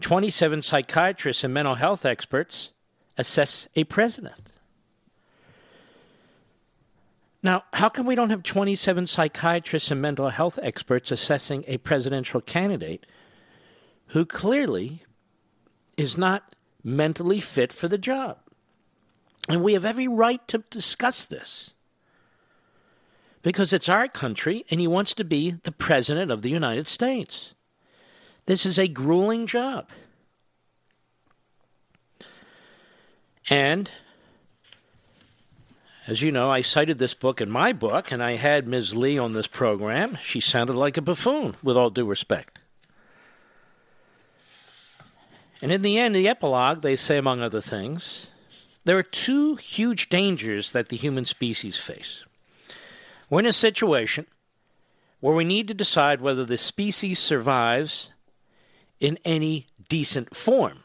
27 0.00 0.62
psychiatrists 0.62 1.44
and 1.44 1.54
mental 1.54 1.76
health 1.76 2.04
experts 2.04 2.72
assess 3.16 3.68
a 3.76 3.84
president. 3.84 4.51
Now, 7.42 7.64
how 7.72 7.88
come 7.88 8.06
we 8.06 8.14
don't 8.14 8.30
have 8.30 8.44
27 8.44 9.06
psychiatrists 9.06 9.90
and 9.90 10.00
mental 10.00 10.28
health 10.28 10.58
experts 10.62 11.10
assessing 11.10 11.64
a 11.66 11.78
presidential 11.78 12.40
candidate 12.40 13.04
who 14.08 14.24
clearly 14.24 15.02
is 15.96 16.16
not 16.16 16.54
mentally 16.84 17.40
fit 17.40 17.72
for 17.72 17.88
the 17.88 17.98
job? 17.98 18.38
And 19.48 19.64
we 19.64 19.72
have 19.72 19.84
every 19.84 20.06
right 20.06 20.46
to 20.48 20.58
discuss 20.70 21.24
this 21.24 21.72
because 23.42 23.72
it's 23.72 23.88
our 23.88 24.06
country 24.06 24.64
and 24.70 24.78
he 24.78 24.86
wants 24.86 25.14
to 25.14 25.24
be 25.24 25.56
the 25.64 25.72
President 25.72 26.30
of 26.30 26.42
the 26.42 26.50
United 26.50 26.86
States. 26.86 27.54
This 28.46 28.64
is 28.64 28.78
a 28.78 28.86
grueling 28.86 29.48
job. 29.48 29.88
And 33.50 33.90
as 36.06 36.20
you 36.20 36.32
know, 36.32 36.50
I 36.50 36.62
cited 36.62 36.98
this 36.98 37.14
book 37.14 37.40
in 37.40 37.50
my 37.50 37.72
book, 37.72 38.10
and 38.10 38.22
I 38.22 38.34
had 38.34 38.66
Ms. 38.66 38.94
Lee 38.94 39.18
on 39.18 39.32
this 39.32 39.46
program. 39.46 40.18
She 40.22 40.40
sounded 40.40 40.74
like 40.74 40.96
a 40.96 41.02
buffoon, 41.02 41.56
with 41.62 41.76
all 41.76 41.90
due 41.90 42.04
respect. 42.04 42.58
And 45.60 45.70
in 45.70 45.82
the 45.82 45.98
end, 45.98 46.14
the 46.14 46.28
epilogue, 46.28 46.82
they 46.82 46.96
say, 46.96 47.18
among 47.18 47.40
other 47.40 47.60
things, 47.60 48.26
there 48.84 48.98
are 48.98 49.04
two 49.04 49.54
huge 49.54 50.08
dangers 50.08 50.72
that 50.72 50.88
the 50.88 50.96
human 50.96 51.24
species 51.24 51.76
face. 51.76 52.24
We're 53.30 53.40
in 53.40 53.46
a 53.46 53.52
situation 53.52 54.26
where 55.20 55.34
we 55.34 55.44
need 55.44 55.68
to 55.68 55.74
decide 55.74 56.20
whether 56.20 56.44
the 56.44 56.58
species 56.58 57.20
survives 57.20 58.10
in 58.98 59.18
any 59.24 59.68
decent 59.88 60.34
form. 60.34 60.81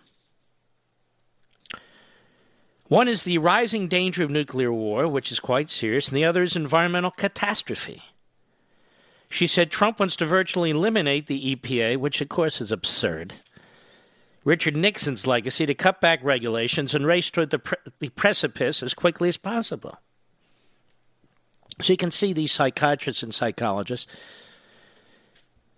One 2.87 3.07
is 3.07 3.23
the 3.23 3.37
rising 3.37 3.87
danger 3.87 4.23
of 4.23 4.29
nuclear 4.29 4.71
war, 4.71 5.07
which 5.07 5.31
is 5.31 5.39
quite 5.39 5.69
serious, 5.69 6.07
and 6.07 6.15
the 6.15 6.25
other 6.25 6.43
is 6.43 6.55
environmental 6.55 7.11
catastrophe. 7.11 8.01
She 9.29 9.45
said 9.45 9.69
Trump 9.69 9.99
wants 9.99 10.15
to 10.17 10.25
virtually 10.25 10.69
eliminate 10.69 11.27
the 11.27 11.55
EPA, 11.55 11.97
which 11.97 12.21
of 12.21 12.29
course 12.29 12.61
is 12.61 12.71
absurd. 12.71 13.33
Richard 14.45 14.77
Nixon's 14.77 15.27
legacy 15.27 15.65
to 15.65 15.73
cut 15.73 15.99
back 15.99 16.23
regulations 16.23 16.95
and 16.95 17.05
race 17.05 17.29
toward 17.29 17.49
the, 17.49 17.59
pre- 17.59 17.77
the 17.99 18.07
precipice 18.09 18.81
as 18.81 18.93
quickly 18.93 19.27
as 19.27 19.35
possible. 19.35 19.97
So 21.81 21.91
you 21.91 21.97
can 21.97 22.11
see 22.11 22.31
these 22.31 22.53
psychiatrists 22.53 23.21
and 23.21 23.33
psychologists, 23.33 24.09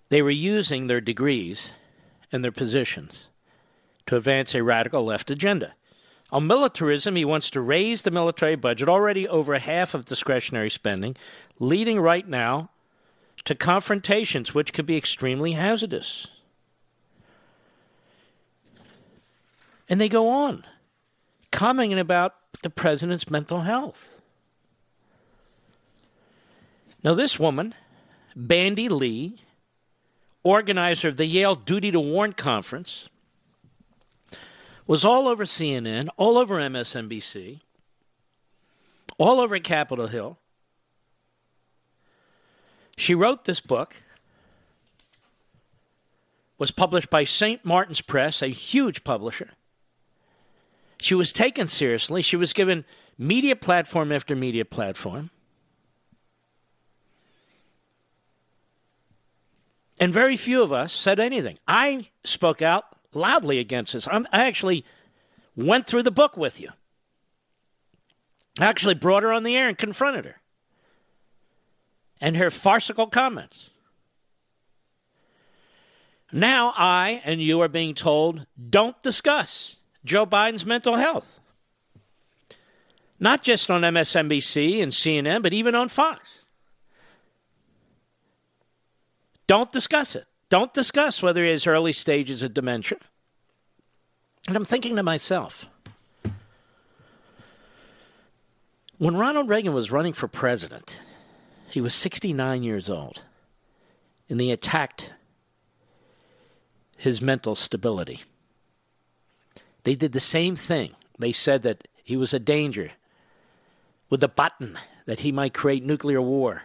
they 0.10 0.22
were 0.22 0.30
using 0.30 0.86
their 0.86 1.02
degrees 1.02 1.72
and 2.32 2.44
their 2.44 2.52
positions 2.52 3.26
to 4.06 4.16
advance 4.16 4.54
a 4.54 4.64
radical 4.64 5.04
left 5.04 5.32
agenda. 5.32 5.74
On 6.32 6.46
militarism, 6.46 7.16
he 7.16 7.26
wants 7.26 7.50
to 7.50 7.62
raise 7.62 8.04
the 8.04 8.12
military 8.12 8.56
budget, 8.56 8.88
already 8.88 9.28
over 9.28 9.58
half 9.58 9.94
of 9.94 10.06
discretionary 10.06 10.70
spending, 10.70 11.16
leading 11.58 12.00
right 12.00 12.28
now 12.28 12.70
to 13.46 13.56
confrontations 13.56 14.54
which 14.54 14.74
could 14.74 14.86
be 14.86 14.98
extremely 14.98 15.54
hazardous. 15.54 16.28
And 19.90 20.00
they 20.00 20.10
go 20.10 20.28
on, 20.28 20.66
commenting 21.52 21.98
about 21.98 22.36
the 22.62 22.70
president's 22.70 23.30
mental 23.30 23.62
health. 23.62 24.08
Now, 27.04 27.16
this 27.16 27.40
woman, 27.40 27.74
Bandy 28.36 28.88
Lee, 28.88 29.42
organizer 30.44 31.08
of 31.08 31.18
the 31.18 31.26
Yale 31.26 31.56
Duty 31.56 31.92
to 31.92 32.00
Warn 32.00 32.34
conference, 32.34 33.09
was 34.90 35.06
all 35.06 35.28
over 35.28 35.46
CNN, 35.46 36.10
all 36.18 36.36
over 36.36 36.56
MSNBC, 36.56 37.60
all 39.20 39.40
over 39.40 39.60
Capitol 39.60 40.08
Hill. 40.08 40.40
She 42.98 43.14
wrote 43.14 43.46
this 43.46 43.60
book, 43.60 44.02
was 46.58 46.72
published 46.72 47.12
by 47.12 47.24
St. 47.24 47.64
Martin's 47.64 48.02
Press, 48.02 48.42
a 48.42 48.48
huge 48.48 49.04
publisher. 49.04 49.52
She 51.00 51.14
was 51.14 51.32
taken 51.32 51.68
seriously. 51.68 52.24
She 52.24 52.36
was 52.36 52.52
given 52.52 52.84
media 53.16 53.56
platform 53.56 54.12
after 54.12 54.36
media 54.36 54.66
platform. 54.66 55.30
And 60.00 60.12
very 60.12 60.36
few 60.36 60.64
of 60.64 60.74
us 60.74 60.92
said 60.94 61.20
anything. 61.20 61.60
I 61.68 62.08
spoke 62.24 62.64
out 62.64 62.96
loudly 63.14 63.60
against 63.60 63.94
this. 63.94 64.08
I'm, 64.10 64.28
I 64.32 64.46
actually 64.46 64.86
went 65.56 65.88
through 65.88 66.04
the 66.04 66.12
book 66.12 66.38
with 66.38 66.60
you. 66.60 66.70
I 68.60 68.66
actually 68.66 68.96
brought 68.96 69.24
her 69.24 69.32
on 69.32 69.44
the 69.44 69.56
air 69.56 69.68
and 69.68 69.78
confronted 69.78 70.26
her. 70.26 70.38
And 72.22 72.36
her 72.36 72.52
farcical 72.52 73.08
comments. 73.08 73.70
Now 76.32 76.74
I 76.76 77.22
and 77.24 77.42
you 77.42 77.62
are 77.62 77.70
being 77.70 77.96
told 77.96 78.46
don't 78.70 79.02
discuss 79.02 79.78
Joe 80.06 80.26
Biden's 80.26 80.66
mental 80.66 80.96
health. 80.96 81.40
Not 83.20 83.42
just 83.42 83.70
on 83.72 83.82
MSNBC 83.82 84.82
and 84.82 84.92
CNN, 84.92 85.42
but 85.42 85.54
even 85.54 85.76
on 85.76 85.90
Fox. 85.90 86.22
Don't 89.48 89.72
discuss 89.72 90.16
it. 90.16 90.26
Don't 90.50 90.74
discuss 90.74 91.22
whether 91.22 91.44
he 91.44 91.52
has 91.52 91.68
early 91.68 91.94
stages 91.94 92.42
of 92.42 92.54
dementia. 92.54 92.98
And 94.48 94.58
I'm 94.58 94.66
thinking 94.66 94.96
to 94.96 95.04
myself, 95.04 95.68
when 98.98 99.16
Ronald 99.16 99.48
Reagan 99.48 99.74
was 99.74 99.92
running 99.92 100.14
for 100.14 100.28
president, 100.28 101.02
he 101.70 101.82
was 101.82 101.94
69 101.94 102.64
years 102.64 102.90
old, 102.90 103.22
and 104.28 104.40
they 104.40 104.50
attacked 104.50 105.14
his 106.98 107.22
mental 107.22 107.56
stability. 107.56 108.24
They 109.84 109.96
did 109.96 110.12
the 110.12 110.20
same 110.20 110.56
thing. 110.56 110.96
They 111.18 111.32
said 111.32 111.64
that 111.64 111.88
he 112.04 112.18
was 112.18 112.34
a 112.34 112.40
danger 112.40 112.92
with 114.10 114.20
the 114.20 114.28
button 114.28 114.78
that 115.06 115.20
he 115.20 115.32
might 115.32 115.54
create 115.54 115.84
nuclear 115.84 116.22
war, 116.22 116.64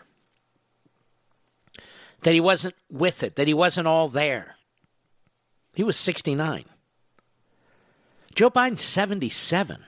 that 2.25 2.35
he 2.35 2.41
wasn't 2.41 2.75
with 2.91 3.23
it, 3.23 3.37
that 3.37 3.47
he 3.47 3.55
wasn't 3.55 3.87
all 3.87 4.09
there. 4.09 4.57
He 5.75 5.85
was 5.85 5.97
69. 5.97 6.65
Joe 8.35 8.51
Biden's 8.51 8.83
77. 8.83 9.85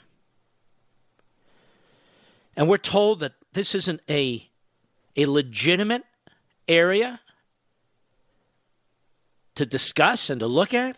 And 2.57 2.69
we're 2.69 2.77
told 2.77 3.21
that 3.21 3.33
this 3.55 3.75
isn't 3.75 4.01
a, 4.09 4.49
a 5.17 5.27
legitimate 5.27 6.05
area 6.69 7.21
to 9.55 9.65
discuss 9.65 10.29
and 10.29 10.41
to 10.41 10.47
look 10.47 10.75
at. 10.75 10.97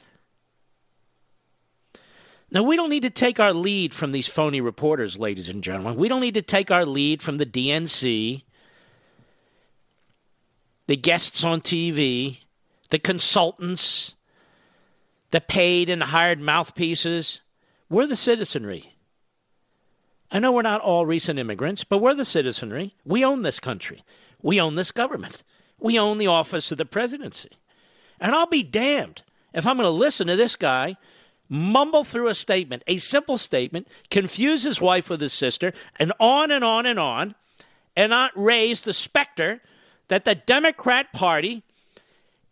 Now, 2.50 2.62
we 2.62 2.76
don't 2.76 2.90
need 2.90 3.02
to 3.02 3.10
take 3.10 3.38
our 3.38 3.52
lead 3.52 3.94
from 3.94 4.10
these 4.10 4.26
phony 4.26 4.60
reporters, 4.60 5.18
ladies 5.18 5.48
and 5.48 5.62
gentlemen. 5.62 5.96
We 5.96 6.08
don't 6.08 6.20
need 6.20 6.34
to 6.34 6.42
take 6.42 6.70
our 6.70 6.84
lead 6.84 7.22
from 7.22 7.36
the 7.36 7.46
DNC, 7.46 8.42
the 10.88 10.96
guests 10.96 11.44
on 11.44 11.60
TV, 11.60 12.38
the 12.88 12.98
consultants, 12.98 14.16
the 15.30 15.40
paid 15.40 15.90
and 15.90 16.02
hired 16.02 16.40
mouthpieces. 16.40 17.42
We're 17.90 18.06
the 18.06 18.16
citizenry. 18.16 18.94
I 20.30 20.38
know 20.38 20.50
we're 20.50 20.62
not 20.62 20.80
all 20.80 21.06
recent 21.06 21.38
immigrants, 21.38 21.84
but 21.84 21.98
we're 21.98 22.14
the 22.14 22.24
citizenry. 22.24 22.94
We 23.04 23.22
own 23.22 23.42
this 23.42 23.60
country. 23.60 24.02
We 24.42 24.60
own 24.60 24.76
this 24.76 24.90
government. 24.90 25.42
We 25.78 25.98
own 25.98 26.16
the 26.16 26.26
office 26.26 26.72
of 26.72 26.78
the 26.78 26.86
presidency. 26.86 27.50
And 28.18 28.34
I'll 28.34 28.46
be 28.46 28.62
damned 28.62 29.22
if 29.52 29.66
I'm 29.66 29.76
going 29.76 29.84
to 29.84 29.90
listen 29.90 30.26
to 30.26 30.36
this 30.36 30.56
guy 30.56 30.96
mumble 31.50 32.04
through 32.04 32.28
a 32.28 32.34
statement, 32.34 32.82
a 32.86 32.98
simple 32.98 33.36
statement, 33.36 33.88
confuse 34.10 34.62
his 34.62 34.80
wife 34.80 35.10
with 35.10 35.20
his 35.20 35.32
sister, 35.32 35.72
and 35.96 36.12
on 36.18 36.50
and 36.50 36.64
on 36.64 36.86
and 36.86 36.98
on, 36.98 37.34
and 37.94 38.10
not 38.10 38.32
raise 38.34 38.82
the 38.82 38.92
specter 38.92 39.60
that 40.08 40.24
the 40.24 40.34
Democrat 40.34 41.12
Party 41.12 41.62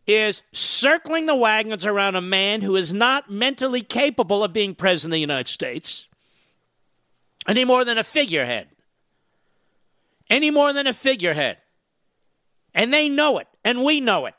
is 0.06 0.42
circling 0.52 1.26
the 1.26 1.34
wagons 1.34 1.84
around 1.84 2.14
a 2.14 2.20
man 2.20 2.60
who 2.60 2.76
is 2.76 2.92
not 2.92 3.30
mentally 3.30 3.82
capable 3.82 4.44
of 4.44 4.52
being 4.52 4.74
president 4.74 5.12
of 5.12 5.16
the 5.16 5.20
United 5.20 5.48
States 5.48 6.06
any 7.46 7.64
more 7.64 7.84
than 7.84 7.98
a 7.98 8.04
figurehead. 8.04 8.68
Any 10.28 10.50
more 10.50 10.72
than 10.72 10.86
a 10.86 10.94
figurehead. 10.94 11.58
And 12.74 12.92
they 12.92 13.08
know 13.08 13.38
it, 13.38 13.48
and 13.64 13.84
we 13.84 14.00
know 14.00 14.26
it. 14.26 14.34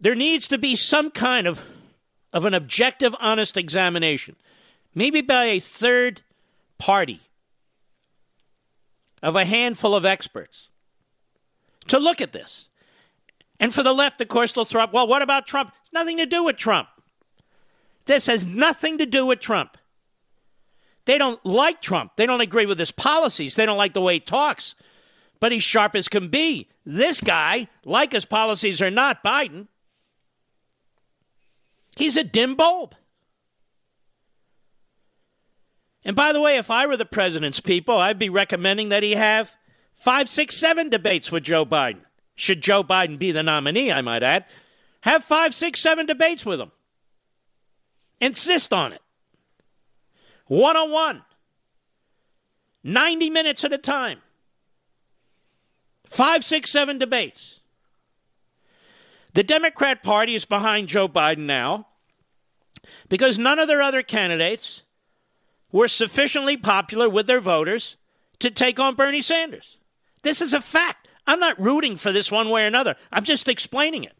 There 0.00 0.14
needs 0.14 0.48
to 0.48 0.58
be 0.58 0.76
some 0.76 1.10
kind 1.10 1.46
of, 1.46 1.60
of 2.32 2.44
an 2.44 2.54
objective, 2.54 3.14
honest 3.18 3.56
examination, 3.56 4.36
maybe 4.94 5.22
by 5.22 5.46
a 5.46 5.60
third 5.60 6.22
party 6.78 7.20
of 9.22 9.36
a 9.36 9.44
handful 9.44 9.94
of 9.94 10.04
experts 10.04 10.68
to 11.88 11.98
look 11.98 12.20
at 12.20 12.32
this. 12.32 12.68
And 13.58 13.74
for 13.74 13.82
the 13.82 13.92
left, 13.92 14.20
of 14.20 14.28
course, 14.28 14.52
they'll 14.52 14.64
throw 14.64 14.82
up, 14.82 14.92
well, 14.92 15.06
what 15.06 15.22
about 15.22 15.46
Trump? 15.46 15.72
Nothing 15.92 16.18
to 16.18 16.26
do 16.26 16.44
with 16.44 16.56
Trump. 16.56 16.88
This 18.04 18.26
has 18.26 18.46
nothing 18.46 18.98
to 18.98 19.06
do 19.06 19.24
with 19.24 19.40
Trump. 19.40 19.78
They 21.06 21.18
don't 21.18 21.44
like 21.44 21.80
Trump. 21.80 22.12
They 22.16 22.26
don't 22.26 22.40
agree 22.40 22.66
with 22.66 22.78
his 22.78 22.90
policies. 22.90 23.54
They 23.54 23.64
don't 23.64 23.78
like 23.78 23.94
the 23.94 24.00
way 24.00 24.14
he 24.14 24.20
talks. 24.20 24.74
But 25.40 25.52
he's 25.52 25.62
sharp 25.62 25.94
as 25.94 26.08
can 26.08 26.28
be. 26.28 26.68
This 26.84 27.20
guy, 27.20 27.68
like 27.84 28.12
his 28.12 28.24
policies 28.24 28.82
or 28.82 28.90
not, 28.90 29.24
Biden, 29.24 29.68
He's 31.96 32.16
a 32.16 32.22
dim 32.22 32.54
bulb. 32.54 32.94
And 36.06 36.14
by 36.14 36.32
the 36.32 36.40
way, 36.40 36.56
if 36.56 36.70
I 36.70 36.86
were 36.86 36.96
the 36.96 37.04
president's 37.04 37.58
people, 37.58 37.96
I'd 37.96 38.16
be 38.18 38.28
recommending 38.28 38.90
that 38.90 39.02
he 39.02 39.16
have 39.16 39.52
five, 39.96 40.28
six, 40.28 40.56
seven 40.56 40.88
debates 40.88 41.32
with 41.32 41.42
Joe 41.42 41.66
Biden. 41.66 42.02
Should 42.36 42.60
Joe 42.60 42.84
Biden 42.84 43.18
be 43.18 43.32
the 43.32 43.42
nominee, 43.42 43.90
I 43.90 44.02
might 44.02 44.22
add. 44.22 44.44
Have 45.00 45.24
five, 45.24 45.52
six, 45.52 45.80
seven 45.80 46.06
debates 46.06 46.46
with 46.46 46.60
him. 46.60 46.70
Insist 48.20 48.72
on 48.72 48.92
it. 48.92 49.02
One 50.46 50.76
on 50.76 50.92
one. 50.92 51.22
90 52.84 53.28
minutes 53.30 53.64
at 53.64 53.72
a 53.72 53.78
time. 53.78 54.20
Five, 56.08 56.44
six, 56.44 56.70
seven 56.70 56.98
debates. 56.98 57.58
The 59.34 59.42
Democrat 59.42 60.04
Party 60.04 60.36
is 60.36 60.44
behind 60.44 60.86
Joe 60.86 61.08
Biden 61.08 61.46
now 61.46 61.88
because 63.08 63.40
none 63.40 63.58
of 63.58 63.66
their 63.66 63.82
other 63.82 64.04
candidates 64.04 64.82
were 65.72 65.88
sufficiently 65.88 66.56
popular 66.56 67.08
with 67.08 67.26
their 67.26 67.40
voters 67.40 67.96
to 68.38 68.50
take 68.50 68.78
on 68.78 68.94
Bernie 68.94 69.22
Sanders. 69.22 69.76
This 70.22 70.40
is 70.40 70.52
a 70.52 70.60
fact. 70.60 71.08
I'm 71.26 71.40
not 71.40 71.60
rooting 71.60 71.96
for 71.96 72.12
this 72.12 72.30
one 72.30 72.50
way 72.50 72.64
or 72.64 72.66
another. 72.66 72.96
I'm 73.12 73.24
just 73.24 73.48
explaining 73.48 74.04
it. 74.04 74.16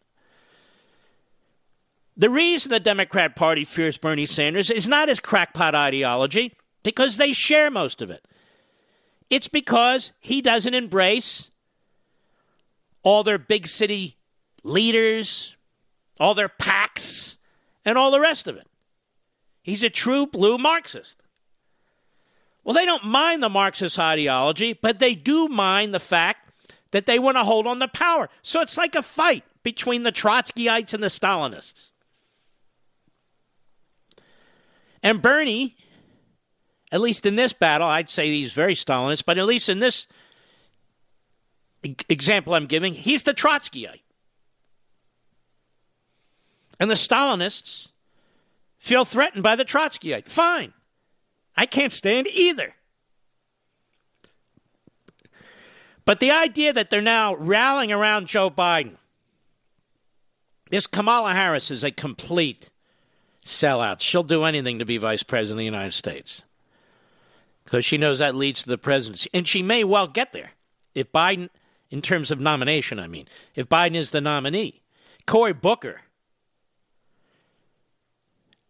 The 2.17 2.31
reason 2.31 2.71
the 2.71 2.81
Democrat 2.81 3.37
Party 3.37 3.65
fears 3.65 3.99
Bernie 3.99 4.27
Sanders 4.27 4.71
is 4.71 4.89
not 4.89 5.09
his 5.09 5.21
crackpot 5.21 5.75
ideology, 5.75 6.55
because 6.83 7.17
they 7.17 7.33
share 7.33 7.71
most 7.71 8.01
of 8.01 8.11
it. 8.11 8.25
It's 9.29 9.49
because 9.49 10.13
he 10.21 10.41
doesn't 10.41 10.73
embrace 10.73 11.51
all 13.03 13.25
their 13.25 13.39
big 13.39 13.67
city 13.67 14.17
leaders, 14.63 15.57
all 16.21 16.35
their 16.35 16.49
PACs, 16.49 17.37
and 17.85 17.99
all 17.99 18.11
the 18.11 18.21
rest 18.21 18.47
of 18.47 18.57
it. 18.57 18.67
He's 19.63 19.83
a 19.83 19.91
true 19.91 20.27
blue 20.27 20.59
Marxist. 20.59 21.17
Well, 22.67 22.75
they 22.75 22.85
don't 22.85 23.05
mind 23.05 23.45
the 23.45 23.49
Marxist 23.49 23.97
ideology, 23.97 24.73
but 24.73 24.99
they 24.99 25.15
do 25.15 25.47
mind 25.47 25.95
the 25.95 26.01
fact 26.01 26.51
that 26.91 27.07
they 27.07 27.21
want 27.21 27.37
to 27.37 27.45
hold 27.45 27.65
on 27.65 27.79
to 27.79 27.87
power. 27.87 28.29
So 28.43 28.61
it's 28.61 28.77
like 28.77 28.97
a 28.97 29.05
fight 29.05 29.45
between 29.63 30.03
the 30.03 30.11
Trotskyites 30.11 30.93
and 30.93 31.01
the 31.01 31.07
Stalinists. 31.07 31.91
And 35.01 35.23
Bernie, 35.23 35.77
at 36.91 37.01
least 37.01 37.25
in 37.25 37.37
this 37.37 37.53
battle, 37.53 37.87
I'd 37.87 38.11
say 38.11 38.27
he's 38.27 38.53
very 38.53 38.75
Stalinist, 38.75 39.23
but 39.25 39.39
at 39.39 39.47
least 39.47 39.69
in 39.69 39.79
this 39.79 40.09
example 42.09 42.53
I'm 42.53 42.67
giving, 42.67 42.95
he's 42.95 43.23
the 43.23 43.35
Trotskyite. 43.35 44.01
And 46.81 46.91
the 46.91 46.95
Stalinists 46.95 47.87
feel 48.81 49.05
threatened 49.05 49.45
by 49.45 49.55
the 49.55 49.65
Trotskyite. 49.65 50.29
Fine. 50.29 50.73
I 51.57 51.67
can't 51.67 51.93
stand 51.93 52.27
either. 52.27 52.75
But 56.05 56.21
the 56.21 56.31
idea 56.31 56.73
that 56.73 56.91
they're 56.91 57.03
now 57.03 57.35
rallying 57.35 57.91
around 57.91 58.29
Joe 58.29 58.51
Biden, 58.51 58.97
this 60.71 60.87
Kamala 60.87 61.35
Harris 61.35 61.71
is 61.71 61.83
a 61.83 61.91
complete 61.91 62.71
sellout. 63.45 64.01
She'll 64.01 64.23
do 64.23 64.45
anything 64.45 64.79
to 64.79 64.85
be 64.85 64.99
vice 64.99 65.23
president 65.23 65.59
of 65.59 65.63
the 65.63 65.65
United 65.65 65.93
States 65.93 66.43
because 67.65 67.85
she 67.85 67.99
knows 67.99 68.21
that 68.21 68.35
leads 68.35 68.63
to 68.63 68.69
the 68.69 68.79
presidency. 68.79 69.29
And 69.35 69.47
she 69.47 69.63
may 69.63 69.83
well 69.83 70.07
get 70.07 70.33
there 70.33 70.53
if 70.95 71.11
Biden, 71.13 71.51
in 71.91 72.01
terms 72.01 72.31
of 72.31 72.39
nomination, 72.41 73.01
I 73.01 73.09
mean, 73.09 73.27
if 73.55 73.69
Biden 73.69 73.97
is 73.97 74.13
the 74.13 74.21
nominee. 74.21 74.83
Cory 75.27 75.53
Booker 75.53 76.03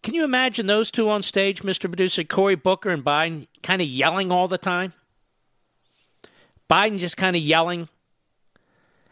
can 0.06 0.14
you 0.14 0.22
imagine 0.22 0.68
those 0.68 0.92
two 0.92 1.10
on 1.10 1.24
stage, 1.24 1.64
Mr. 1.64 1.90
Producer, 1.90 2.22
Cory 2.22 2.54
Booker 2.54 2.90
and 2.90 3.04
Biden, 3.04 3.48
kind 3.64 3.82
of 3.82 3.88
yelling 3.88 4.30
all 4.30 4.46
the 4.46 4.56
time? 4.56 4.92
Biden 6.70 6.98
just 6.98 7.16
kind 7.16 7.34
of 7.34 7.42
yelling, 7.42 7.88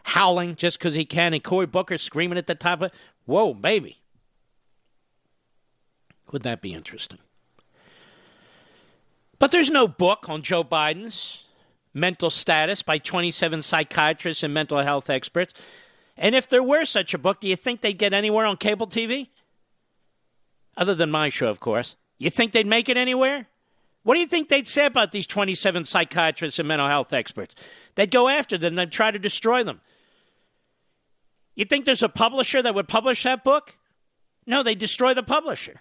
howling 0.05 0.55
just 0.55 0.78
because 0.78 0.95
he 0.95 1.05
can, 1.05 1.34
and 1.34 1.42
Cory 1.42 1.66
Booker 1.66 1.99
screaming 1.99 2.38
at 2.38 2.47
the 2.47 2.55
top 2.55 2.80
of 2.80 2.92
Whoa, 3.24 3.55
baby. 3.55 3.99
Would 6.30 6.45
that 6.45 6.62
be 6.62 6.72
interesting? 6.72 7.18
But 9.40 9.51
there's 9.51 9.70
no 9.70 9.88
book 9.88 10.28
on 10.28 10.42
Joe 10.42 10.62
Biden's 10.62 11.42
mental 11.92 12.30
status 12.30 12.82
by 12.82 12.99
27 12.99 13.62
psychiatrists 13.62 14.45
and 14.45 14.55
mental 14.55 14.78
health 14.78 15.11
experts. 15.11 15.55
And 16.16 16.36
if 16.36 16.49
there 16.49 16.62
were 16.62 16.84
such 16.84 17.14
a 17.14 17.18
book, 17.18 17.40
do 17.40 17.49
you 17.49 17.57
think 17.57 17.80
they'd 17.80 17.99
get 17.99 18.12
anywhere 18.12 18.47
on 18.47 18.59
cable 18.59 18.86
TV? 18.86 19.30
Other 20.77 20.95
than 20.95 21.11
my 21.11 21.29
show, 21.29 21.49
of 21.49 21.61
course. 21.61 21.97
You 22.18 22.31
think 22.31 22.53
they'd 22.53 22.66
make 22.66 22.89
it 22.89 22.97
anywhere? 22.97 23.47
What 24.03 24.14
do 24.14 24.20
you 24.20 24.27
think 24.27 24.49
they'd 24.49 24.68
say 24.68 24.87
about 24.87 25.12
these 25.12 25.27
27 25.27 25.85
psychiatrists 25.85 26.59
and 26.59 26.68
mental 26.68 26.89
health 26.89 27.12
experts? 27.12 27.55
They'd 27.95 28.11
go 28.11 28.29
after 28.29 28.59
them, 28.59 28.75
they'd 28.75 28.93
try 28.93 29.11
to 29.11 29.18
destroy 29.18 29.64
them. 29.64 29.81
You 31.55 31.64
think 31.64 31.85
there's 31.85 32.03
a 32.03 32.09
publisher 32.09 32.61
that 32.62 32.75
would 32.75 32.89
publish 32.89 33.22
that 33.22 33.45
book? 33.45 33.77
No, 34.47 34.62
they 34.62 34.75
destroy 34.75 35.14
the 35.14 35.22
publisher. 35.22 35.81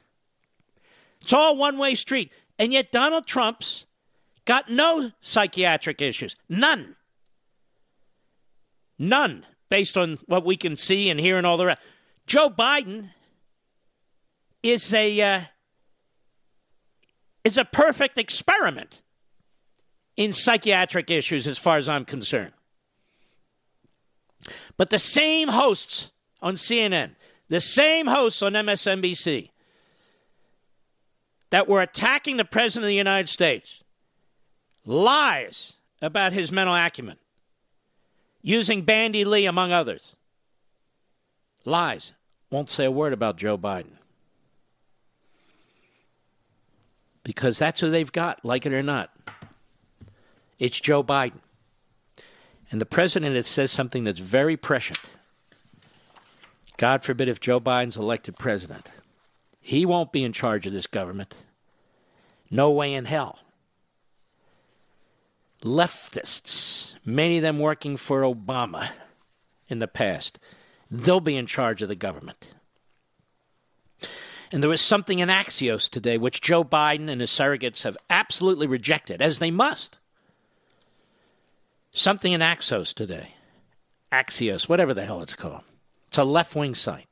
It's 1.22 1.34
all 1.34 1.58
one 1.58 1.78
way 1.78 1.96
street. 1.96 2.32
And 2.60 2.72
yet 2.72 2.92
Donald 2.92 3.26
Trump's 3.26 3.86
got 4.46 4.70
no 4.70 5.12
psychiatric 5.22 6.02
issues. 6.02 6.36
None. 6.48 6.96
None, 9.00 9.46
based 9.70 9.98
on 9.98 10.20
what 10.28 10.46
we 10.46 10.56
can 10.56 10.76
see 10.76 11.10
and 11.10 11.20
hear 11.20 11.38
and 11.38 11.48
all 11.48 11.58
the 11.58 11.66
rest. 11.66 11.82
Joe 12.28 12.50
Biden 12.50 13.10
is 14.64 14.94
a 14.94 15.22
uh, 15.22 15.42
is 17.44 17.58
a 17.58 17.66
perfect 17.66 18.18
experiment 18.18 19.02
in 20.16 20.32
psychiatric 20.32 21.12
issues 21.12 21.48
as 21.48 21.58
far 21.58 21.78
as 21.78 21.90
I'm 21.90 22.06
concerned. 22.06 22.54
But 24.78 24.90
the 24.90 25.00
same 25.00 25.50
hosts 25.50 26.12
on 26.42 26.56
CNN, 26.56 27.12
the 27.50 27.62
same 27.62 28.08
hosts 28.08 28.42
on 28.42 28.54
MSNBC 28.54 29.50
that 31.50 31.68
were 31.68 31.82
attacking 31.82 32.38
the 32.38 32.46
President 32.46 32.86
of 32.86 32.88
the 32.88 32.96
United 32.96 33.30
States 33.30 33.84
lies 34.86 35.74
about 36.02 36.34
his 36.34 36.52
mental 36.52 36.76
acumen, 36.76 37.18
using 38.42 38.84
Bandy 38.84 39.24
Lee, 39.24 39.46
among 39.46 39.72
others. 39.72 40.16
Lies. 41.66 42.14
Won't 42.50 42.70
say 42.70 42.86
a 42.86 42.92
word 42.92 43.14
about 43.14 43.38
Joe 43.38 43.58
Biden. 43.58 43.98
Because 47.24 47.58
that's 47.58 47.80
who 47.80 47.90
they've 47.90 48.12
got, 48.12 48.44
like 48.44 48.66
it 48.66 48.74
or 48.74 48.84
not. 48.84 49.10
It's 50.60 50.80
Joe 50.80 51.04
Biden. 51.04 51.40
And 52.70 52.82
the 52.82 52.86
president 52.86 53.36
has 53.36 53.48
said 53.48 53.70
something 53.70 54.04
that's 54.04 54.20
very 54.20 54.58
prescient. 54.58 55.00
God 56.78 57.04
forbid 57.04 57.30
if 57.30 57.40
Joe 57.40 57.60
Biden's 57.60 57.98
elected 57.98 58.38
president. 58.38 58.92
He 59.62 59.86
won't 59.86 60.12
be 60.12 60.24
in 60.24 60.34
charge 60.34 60.66
of 60.66 60.74
this 60.74 60.88
government. 60.88 61.34
No 62.50 62.72
way 62.72 62.94
in 62.94 63.06
hell. 63.06 63.40
Leftists, 65.64 66.96
many 67.06 67.38
of 67.38 67.44
them 67.44 67.60
working 67.60 67.96
for 67.96 68.22
Obama 68.22 68.90
in 69.70 69.80
the 69.80 69.88
past, 69.88 70.40
they'll 70.92 71.22
be 71.22 71.38
in 71.38 71.48
charge 71.48 71.82
of 71.82 71.88
the 71.88 71.96
government. 71.96 72.54
And 74.54 74.62
there 74.62 74.70
was 74.70 74.82
something 74.82 75.18
in 75.18 75.30
Axios 75.30 75.90
today 75.90 76.20
which 76.20 76.40
Joe 76.40 76.64
Biden 76.64 77.10
and 77.10 77.20
his 77.20 77.32
surrogates 77.32 77.82
have 77.82 77.98
absolutely 78.08 78.68
rejected, 78.68 79.20
as 79.20 79.40
they 79.40 79.50
must. 79.50 79.98
Something 81.92 82.34
in 82.34 82.42
Axios 82.42 82.94
today. 82.94 83.34
Axios, 84.12 84.70
whatever 84.70 84.94
the 84.94 85.06
hell 85.06 85.24
it's 85.24 85.34
called. 85.34 85.64
It's 86.08 86.20
a 86.20 86.24
left 86.24 86.56
wing 86.56 86.76
site. 86.76 87.08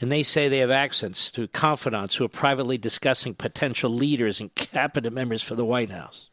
And 0.00 0.10
they 0.10 0.22
say 0.22 0.48
they 0.48 0.58
have 0.58 0.70
access 0.70 1.30
to 1.32 1.46
confidants 1.46 2.14
who 2.14 2.24
are 2.24 2.28
privately 2.28 2.78
discussing 2.78 3.34
potential 3.34 3.90
leaders 3.90 4.40
and 4.40 4.54
cabinet 4.54 5.12
members 5.12 5.42
for 5.42 5.56
the 5.56 5.64
White 5.64 5.90
House. 5.90 6.30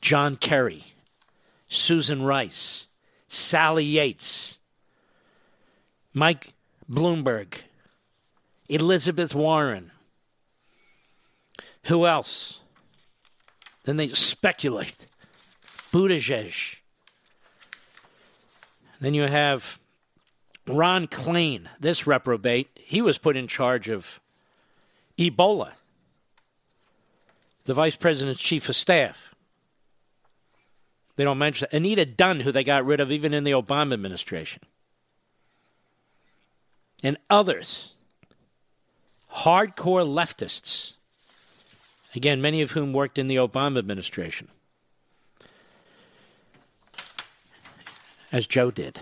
John 0.00 0.34
Kerry, 0.34 0.86
Susan 1.68 2.24
Rice, 2.24 2.88
Sally 3.28 3.84
Yates, 3.84 4.58
Mike 6.12 6.54
Bloomberg, 6.90 7.54
Elizabeth 8.68 9.34
Warren. 9.34 9.90
Who 11.84 12.06
else? 12.06 12.60
Then 13.84 13.96
they 13.96 14.08
speculate. 14.08 15.06
Buttigieg. 15.92 16.76
Then 19.00 19.14
you 19.14 19.22
have 19.22 19.78
Ron 20.66 21.08
Klain, 21.08 21.66
this 21.80 22.06
reprobate. 22.06 22.68
He 22.76 23.02
was 23.02 23.18
put 23.18 23.36
in 23.36 23.48
charge 23.48 23.88
of 23.88 24.20
Ebola, 25.18 25.72
the 27.64 27.74
vice 27.74 27.96
president's 27.96 28.40
chief 28.40 28.68
of 28.68 28.76
staff. 28.76 29.34
They 31.16 31.24
don't 31.24 31.38
mention 31.38 31.68
Anita 31.72 32.06
Dunn, 32.06 32.40
who 32.40 32.52
they 32.52 32.64
got 32.64 32.86
rid 32.86 33.00
of 33.00 33.10
even 33.10 33.34
in 33.34 33.44
the 33.44 33.50
Obama 33.50 33.92
administration. 33.92 34.62
And 37.02 37.18
others, 37.28 37.90
hardcore 39.36 40.06
leftists, 40.06 40.94
again, 42.14 42.40
many 42.40 42.62
of 42.62 42.72
whom 42.72 42.92
worked 42.92 43.18
in 43.18 43.28
the 43.28 43.36
Obama 43.36 43.78
administration. 43.78 44.48
as 48.32 48.46
Joe 48.46 48.70
did. 48.70 48.98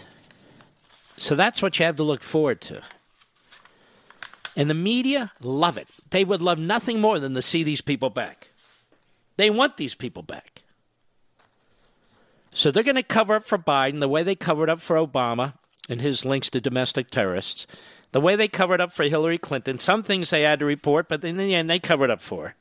So 1.17 1.35
that's 1.35 1.63
what 1.63 1.79
you 1.79 1.87
have 1.87 1.97
to 1.97 2.03
look 2.03 2.23
forward 2.23 2.61
to. 2.63 2.83
And 4.57 4.69
the 4.69 4.75
media 4.75 5.31
love 5.41 5.79
it. 5.79 5.87
They 6.11 6.25
would 6.25 6.43
love 6.43 6.59
nothing 6.59 7.01
more 7.01 7.21
than 7.21 7.35
to 7.35 7.43
see 7.43 7.63
these 7.63 7.81
people 7.81 8.11
back. 8.11 8.49
They 9.37 9.49
want 9.49 9.77
these 9.77 9.95
people 9.95 10.23
back. 10.23 10.63
So 12.53 12.71
they're 12.71 12.83
going 12.83 12.97
to 12.97 13.05
cover 13.05 13.35
up 13.35 13.45
for 13.45 13.57
Biden 13.57 14.01
the 14.01 14.09
way 14.09 14.25
they 14.25 14.35
covered 14.35 14.69
up 14.69 14.81
for 14.81 14.97
Obama 14.97 15.55
and 15.89 16.01
his 16.01 16.25
links 16.25 16.51
to 16.51 16.61
domestic 16.61 17.11
terrorists, 17.11 17.67
the 18.13 18.21
way 18.21 18.37
they 18.37 18.49
covered 18.49 18.81
up 18.81 18.93
for 18.93 19.05
Hillary 19.05 19.39
Clinton. 19.39 19.79
Some 19.79 20.03
things 20.03 20.31
they 20.31 20.43
had 20.43 20.59
to 20.59 20.65
report, 20.65 21.09
but 21.09 21.25
in 21.25 21.37
the 21.37 21.55
end, 21.55 21.71
they 21.71 21.79
covered 21.79 22.11
up 22.11 22.21
for. 22.21 22.55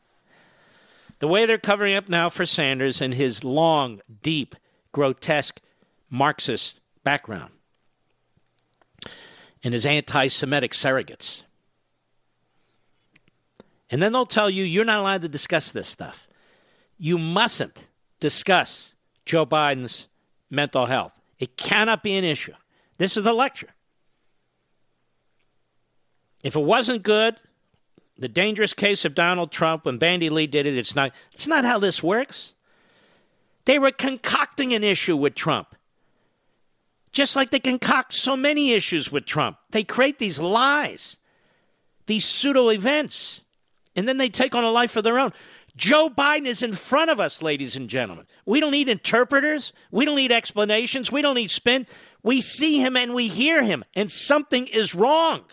The 1.20 1.28
way 1.28 1.46
they're 1.46 1.58
covering 1.58 1.96
up 1.96 2.08
now 2.08 2.30
for 2.30 2.46
Sanders 2.46 3.02
and 3.02 3.14
his 3.14 3.44
long, 3.44 4.02
deep, 4.22 4.56
grotesque 4.92 5.60
Marxist 6.10 6.80
background 7.04 7.52
and 9.64 9.74
his 9.74 9.86
anti 9.86 10.28
Semitic 10.28 10.72
surrogates. 10.72 11.44
And 13.92 14.02
then 14.02 14.14
they'll 14.14 14.26
tell 14.26 14.50
you 14.50 14.64
you're 14.64 14.86
not 14.86 15.00
allowed 15.00 15.24
to 15.24 15.30
discuss 15.30 15.72
this 15.72 15.88
stuff. 15.88 16.28
You 16.98 17.18
mustn't 17.18 17.88
discuss 18.20 18.94
Joe 19.26 19.46
Biden's 19.46 20.08
mental 20.50 20.86
health. 20.86 21.14
It 21.40 21.58
cannot 21.58 22.04
be 22.04 22.16
an 22.16 22.24
issue. 22.24 22.54
This 22.98 23.18
is 23.18 23.26
a 23.26 23.34
lecture. 23.34 23.70
If 26.44 26.56
it 26.56 26.62
wasn't 26.62 27.04
good, 27.04 27.36
the 28.18 28.28
dangerous 28.28 28.74
case 28.74 29.06
of 29.06 29.16
Donald 29.16 29.52
Trump 29.52 29.86
when 29.86 29.98
Bandy 29.98 30.30
Lee 30.30 30.48
did 30.48 30.66
it, 30.66 30.78
it's 30.78 30.96
not 30.96 31.12
it's 31.32 31.48
not 31.48 31.66
how 31.66 31.80
this 31.80 32.04
works. 32.04 32.54
They 33.66 33.80
were 33.80 33.92
concocting 33.92 34.74
an 34.74 34.84
issue 34.84 35.16
with 35.16 35.36
Trump. 35.36 35.76
Just 37.12 37.36
like 37.36 37.50
they 37.50 37.60
concoct 37.60 38.14
so 38.14 38.36
many 38.38 38.72
issues 38.72 39.12
with 39.12 39.26
Trump. 39.26 39.58
They 39.72 39.84
create 39.84 40.20
these 40.20 40.40
lies, 40.40 41.18
these 42.06 42.26
pseudo 42.26 42.70
events, 42.70 43.42
and 43.96 44.08
then 44.08 44.18
they 44.18 44.30
take 44.30 44.54
on 44.54 44.64
a 44.64 44.72
life 44.72 44.96
of 44.96 45.04
their 45.04 45.20
own. 45.20 45.34
Joe 45.76 46.10
Biden 46.10 46.46
is 46.46 46.62
in 46.62 46.74
front 46.74 47.10
of 47.10 47.20
us, 47.20 47.42
ladies 47.42 47.76
and 47.76 47.90
gentlemen. 47.90 48.26
We 48.46 48.60
don't 48.60 48.72
need 48.72 48.90
interpreters. 48.90 49.72
We 49.92 50.06
don't 50.06 50.18
need 50.18 50.32
explanations. 50.32 51.12
We 51.12 51.22
don't 51.22 51.36
need 51.36 51.52
spin. 51.52 51.88
We 52.22 52.42
see 52.42 52.80
him 52.80 52.98
and 52.98 53.14
we 53.14 53.28
hear 53.28 53.64
him, 53.64 53.86
and 53.96 54.12
something 54.12 54.68
is 54.68 54.94
wrong. 54.94 55.46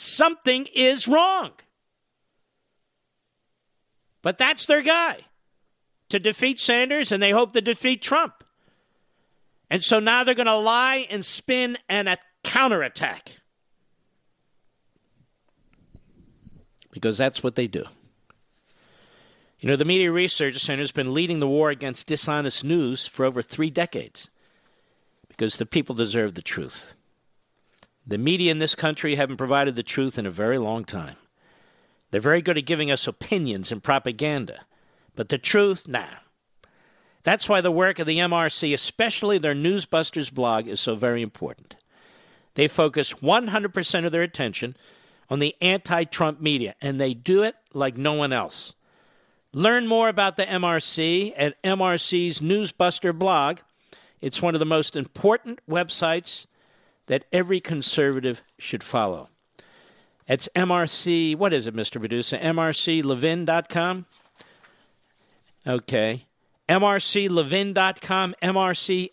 Something 0.00 0.68
is 0.76 1.08
wrong. 1.08 1.50
But 4.22 4.38
that's 4.38 4.66
their 4.66 4.80
guy 4.80 5.22
to 6.10 6.20
defeat 6.20 6.60
Sanders, 6.60 7.10
and 7.10 7.20
they 7.20 7.32
hope 7.32 7.52
to 7.54 7.60
defeat 7.60 8.00
Trump. 8.00 8.44
And 9.68 9.82
so 9.82 9.98
now 9.98 10.22
they're 10.22 10.36
going 10.36 10.46
to 10.46 10.54
lie 10.54 11.08
and 11.10 11.24
spin 11.24 11.78
and 11.88 12.08
a 12.08 12.16
counterattack. 12.44 13.32
Because 16.92 17.18
that's 17.18 17.42
what 17.42 17.56
they 17.56 17.66
do. 17.66 17.82
You 19.58 19.68
know, 19.68 19.74
the 19.74 19.84
Media 19.84 20.12
Research 20.12 20.60
Center 20.60 20.82
has 20.82 20.92
been 20.92 21.12
leading 21.12 21.40
the 21.40 21.48
war 21.48 21.70
against 21.70 22.06
dishonest 22.06 22.62
news 22.62 23.04
for 23.04 23.24
over 23.24 23.42
three 23.42 23.70
decades 23.70 24.30
because 25.26 25.56
the 25.56 25.66
people 25.66 25.96
deserve 25.96 26.34
the 26.34 26.40
truth. 26.40 26.94
The 28.08 28.16
media 28.16 28.50
in 28.50 28.58
this 28.58 28.74
country 28.74 29.16
haven't 29.16 29.36
provided 29.36 29.76
the 29.76 29.82
truth 29.82 30.18
in 30.18 30.24
a 30.24 30.30
very 30.30 30.56
long 30.56 30.86
time. 30.86 31.16
They're 32.10 32.22
very 32.22 32.40
good 32.40 32.56
at 32.56 32.64
giving 32.64 32.90
us 32.90 33.06
opinions 33.06 33.70
and 33.70 33.82
propaganda, 33.84 34.64
but 35.14 35.28
the 35.28 35.36
truth, 35.36 35.86
nah, 35.86 36.06
that's 37.22 37.50
why 37.50 37.60
the 37.60 37.70
work 37.70 37.98
of 37.98 38.06
the 38.06 38.16
MRC, 38.16 38.72
especially 38.72 39.36
their 39.36 39.54
Newsbusters 39.54 40.32
blog, 40.32 40.66
is 40.66 40.80
so 40.80 40.94
very 40.94 41.20
important. 41.20 41.76
They 42.54 42.66
focus 42.66 43.12
100% 43.12 44.06
of 44.06 44.12
their 44.12 44.22
attention 44.22 44.74
on 45.28 45.38
the 45.38 45.54
anti 45.60 46.04
Trump 46.04 46.40
media, 46.40 46.76
and 46.80 46.98
they 46.98 47.12
do 47.12 47.42
it 47.42 47.56
like 47.74 47.98
no 47.98 48.14
one 48.14 48.32
else. 48.32 48.72
Learn 49.52 49.86
more 49.86 50.08
about 50.08 50.38
the 50.38 50.46
MRC 50.46 51.34
at 51.36 51.62
MRC's 51.62 52.40
Newsbuster 52.40 53.12
blog. 53.12 53.58
It's 54.22 54.40
one 54.40 54.54
of 54.54 54.60
the 54.60 54.64
most 54.64 54.96
important 54.96 55.60
websites 55.68 56.46
that 57.08 57.24
every 57.32 57.60
conservative 57.60 58.40
should 58.58 58.82
follow. 58.82 59.28
It's 60.28 60.48
MRC, 60.54 61.36
what 61.36 61.52
is 61.52 61.66
it, 61.66 61.74
Mr. 61.74 61.98
Producer? 61.98 62.38
MRCLevin.com? 62.38 64.06
Okay. 65.66 66.24
MRCLevin.com, 66.68 68.34
MRCLEVIN.com. 68.42 69.06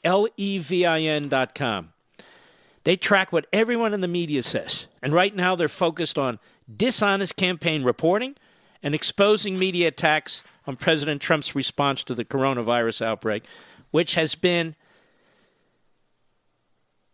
They 2.84 2.98
track 2.98 3.32
what 3.32 3.48
everyone 3.52 3.94
in 3.94 4.02
the 4.02 4.08
media 4.08 4.44
says. 4.44 4.86
And 5.02 5.14
right 5.14 5.36
now 5.36 5.56
they're 5.56 5.68
focused 5.68 6.20
on 6.20 6.38
dishonest 6.74 7.36
campaign 7.36 7.84
reporting 7.84 8.36
and 8.84 8.94
exposing 8.94 9.58
media 9.58 9.88
attacks 9.88 10.44
on 10.68 10.76
President 10.76 11.22
Trump's 11.22 11.56
response 11.56 12.04
to 12.04 12.14
the 12.14 12.26
coronavirus 12.26 13.04
outbreak, 13.04 13.46
which 13.92 14.16
has 14.16 14.36
been 14.36 14.76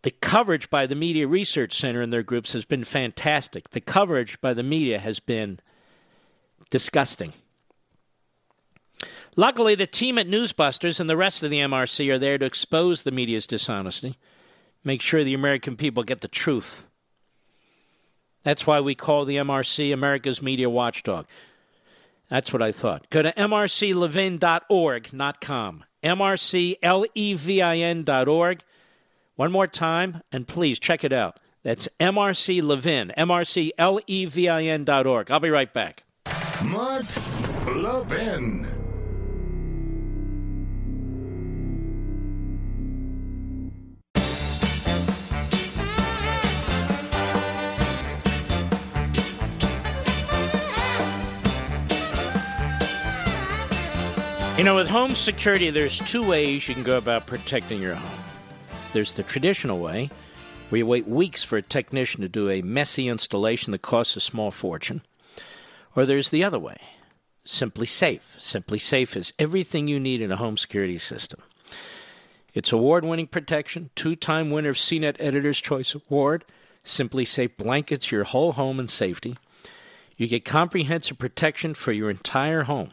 the 0.02 0.10
coverage 0.10 0.68
by 0.68 0.86
the 0.86 0.94
Media 0.94 1.26
Research 1.26 1.78
Center 1.78 2.00
and 2.02 2.12
their 2.12 2.22
groups 2.22 2.52
has 2.52 2.64
been 2.64 2.84
fantastic. 2.84 3.70
The 3.70 3.80
coverage 3.80 4.40
by 4.40 4.52
the 4.52 4.62
media 4.62 4.98
has 4.98 5.20
been 5.20 5.60
disgusting. 6.70 7.32
Luckily, 9.36 9.74
the 9.74 9.86
team 9.86 10.18
at 10.18 10.28
Newsbusters 10.28 11.00
and 11.00 11.08
the 11.08 11.16
rest 11.16 11.42
of 11.42 11.50
the 11.50 11.60
MRC 11.60 12.12
are 12.12 12.18
there 12.18 12.36
to 12.36 12.44
expose 12.44 13.02
the 13.02 13.10
media's 13.10 13.46
dishonesty, 13.46 14.18
make 14.84 15.00
sure 15.00 15.24
the 15.24 15.34
American 15.34 15.76
people 15.76 16.02
get 16.02 16.20
the 16.20 16.28
truth. 16.28 16.84
That's 18.42 18.66
why 18.66 18.80
we 18.80 18.94
call 18.94 19.24
the 19.24 19.36
MRC 19.36 19.92
America's 19.92 20.42
Media 20.42 20.68
Watchdog. 20.68 21.26
That's 22.28 22.52
what 22.52 22.60
I 22.62 22.72
thought. 22.72 23.08
Go 23.10 23.22
to 23.22 23.32
mrclevin.org, 23.32 25.12
not 25.12 25.40
com. 25.40 25.84
mrclevin.org. 26.02 26.74
One 29.36 29.50
more 29.50 29.66
time, 29.66 30.20
and 30.30 30.46
please 30.46 30.78
check 30.78 31.04
it 31.04 31.12
out. 31.12 31.40
That's 31.62 31.88
MRC 32.00 32.62
Levin, 32.62 33.12
MRCLEVIN.org. 33.16 35.30
I'll 35.30 35.40
be 35.40 35.50
right 35.50 35.72
back. 35.72 36.02
Mark 36.64 37.06
Levin. 37.66 38.66
You 54.58 54.64
know, 54.64 54.76
with 54.76 54.86
home 54.86 55.14
security, 55.14 55.70
there's 55.70 55.98
two 55.98 56.22
ways 56.22 56.68
you 56.68 56.74
can 56.74 56.82
go 56.84 56.98
about 56.98 57.26
protecting 57.26 57.80
your 57.82 57.94
home. 57.94 58.21
There's 58.92 59.14
the 59.14 59.22
traditional 59.22 59.78
way, 59.78 60.10
where 60.68 60.78
you 60.78 60.86
wait 60.86 61.08
weeks 61.08 61.42
for 61.42 61.56
a 61.56 61.62
technician 61.62 62.20
to 62.20 62.28
do 62.28 62.50
a 62.50 62.62
messy 62.62 63.08
installation 63.08 63.72
that 63.72 63.82
costs 63.82 64.16
a 64.16 64.20
small 64.20 64.50
fortune. 64.50 65.02
Or 65.96 66.04
there's 66.04 66.30
the 66.30 66.44
other 66.44 66.58
way, 66.58 66.78
SimpliSafe. 67.46 68.20
Simply 68.38 68.78
Safe 68.78 69.16
is 69.16 69.32
everything 69.38 69.88
you 69.88 69.98
need 69.98 70.20
in 70.20 70.30
a 70.30 70.36
home 70.36 70.56
security 70.56 70.98
system. 70.98 71.40
It's 72.54 72.72
award 72.72 73.04
winning 73.04 73.28
protection, 73.28 73.90
two 73.94 74.14
time 74.14 74.50
winner 74.50 74.70
of 74.70 74.76
CNET 74.76 75.16
Editor's 75.18 75.60
Choice 75.60 75.94
Award. 75.94 76.44
SimpliSafe 76.84 77.56
blankets 77.56 78.10
your 78.10 78.24
whole 78.24 78.52
home 78.52 78.78
in 78.78 78.88
safety. 78.88 79.36
You 80.16 80.26
get 80.26 80.44
comprehensive 80.44 81.18
protection 81.18 81.74
for 81.74 81.92
your 81.92 82.10
entire 82.10 82.64
home. 82.64 82.92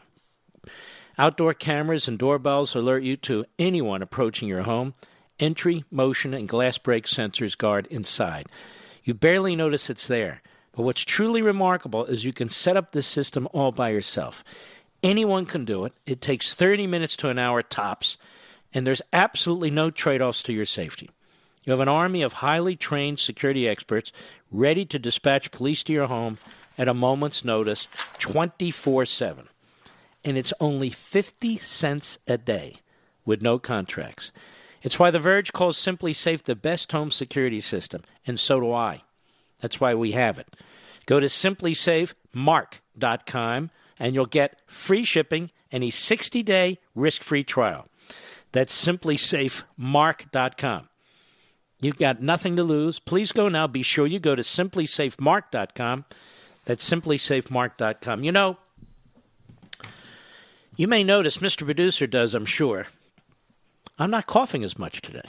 Outdoor 1.18 1.52
cameras 1.52 2.08
and 2.08 2.18
doorbells 2.18 2.74
alert 2.74 3.02
you 3.02 3.16
to 3.18 3.44
anyone 3.58 4.00
approaching 4.00 4.48
your 4.48 4.62
home. 4.62 4.94
Entry, 5.40 5.84
motion, 5.90 6.32
and 6.32 6.48
glass 6.48 6.78
break 6.78 7.06
sensors 7.06 7.58
guard 7.58 7.88
inside. 7.90 8.46
You 9.02 9.14
barely 9.14 9.56
notice 9.56 9.90
it's 9.90 10.06
there. 10.06 10.42
But 10.72 10.82
what's 10.82 11.02
truly 11.02 11.42
remarkable 11.42 12.04
is 12.04 12.24
you 12.24 12.32
can 12.32 12.48
set 12.48 12.76
up 12.76 12.92
this 12.92 13.06
system 13.06 13.48
all 13.52 13.72
by 13.72 13.88
yourself. 13.88 14.44
Anyone 15.02 15.46
can 15.46 15.64
do 15.64 15.84
it. 15.84 15.92
It 16.06 16.20
takes 16.20 16.54
30 16.54 16.86
minutes 16.86 17.16
to 17.16 17.28
an 17.28 17.38
hour 17.38 17.62
tops, 17.62 18.16
and 18.72 18.86
there's 18.86 19.02
absolutely 19.12 19.70
no 19.70 19.90
trade 19.90 20.22
offs 20.22 20.44
to 20.44 20.52
your 20.52 20.66
safety. 20.66 21.10
You 21.64 21.72
have 21.72 21.80
an 21.80 21.88
army 21.88 22.22
of 22.22 22.34
highly 22.34 22.76
trained 22.76 23.18
security 23.18 23.68
experts 23.68 24.12
ready 24.52 24.84
to 24.84 24.98
dispatch 24.98 25.50
police 25.50 25.82
to 25.84 25.92
your 25.92 26.06
home 26.06 26.38
at 26.78 26.86
a 26.86 26.94
moment's 26.94 27.44
notice 27.44 27.88
24 28.18 29.06
7 29.06 29.48
and 30.24 30.36
it's 30.36 30.52
only 30.60 30.90
50 30.90 31.56
cents 31.58 32.18
a 32.26 32.36
day 32.36 32.74
with 33.24 33.42
no 33.42 33.58
contracts. 33.58 34.32
It's 34.82 34.98
why 34.98 35.10
The 35.10 35.18
Verge 35.18 35.52
calls 35.52 35.76
SimpliSafe 35.78 36.44
the 36.44 36.56
best 36.56 36.92
home 36.92 37.10
security 37.10 37.60
system, 37.60 38.00
and 38.26 38.40
so 38.40 38.60
do 38.60 38.72
I. 38.72 39.02
That's 39.60 39.78
why 39.80 39.94
we 39.94 40.12
have 40.12 40.38
it. 40.38 40.56
Go 41.06 41.18
to 41.20 41.26
simplisafemark.com 41.26 43.70
and 43.98 44.14
you'll 44.14 44.26
get 44.26 44.60
free 44.66 45.04
shipping 45.04 45.50
and 45.70 45.84
a 45.84 45.90
60 45.90 46.42
day 46.42 46.78
risk 46.94 47.22
free 47.22 47.44
trial. 47.44 47.86
That's 48.52 48.74
simplisafemark.com. 48.84 50.88
You've 51.82 51.98
got 51.98 52.22
nothing 52.22 52.56
to 52.56 52.62
lose. 52.62 52.98
Please 52.98 53.32
go 53.32 53.48
now. 53.48 53.66
Be 53.66 53.82
sure 53.82 54.06
you 54.06 54.18
go 54.18 54.34
to 54.34 54.42
simplisafemark.com. 54.42 56.04
That's 56.64 56.88
simplisafemark.com. 56.88 58.24
You 58.24 58.32
know, 58.32 58.56
you 60.76 60.88
may 60.88 61.04
notice, 61.04 61.38
Mr. 61.38 61.64
Producer 61.64 62.06
does, 62.06 62.34
I'm 62.34 62.44
sure. 62.44 62.88
I'm 64.00 64.10
not 64.10 64.26
coughing 64.26 64.64
as 64.64 64.78
much 64.78 65.02
today. 65.02 65.28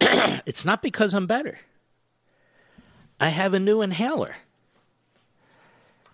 it's 0.46 0.64
not 0.64 0.80
because 0.80 1.12
I'm 1.12 1.26
better. 1.26 1.58
I 3.20 3.28
have 3.28 3.52
a 3.52 3.60
new 3.60 3.82
inhaler. 3.82 4.34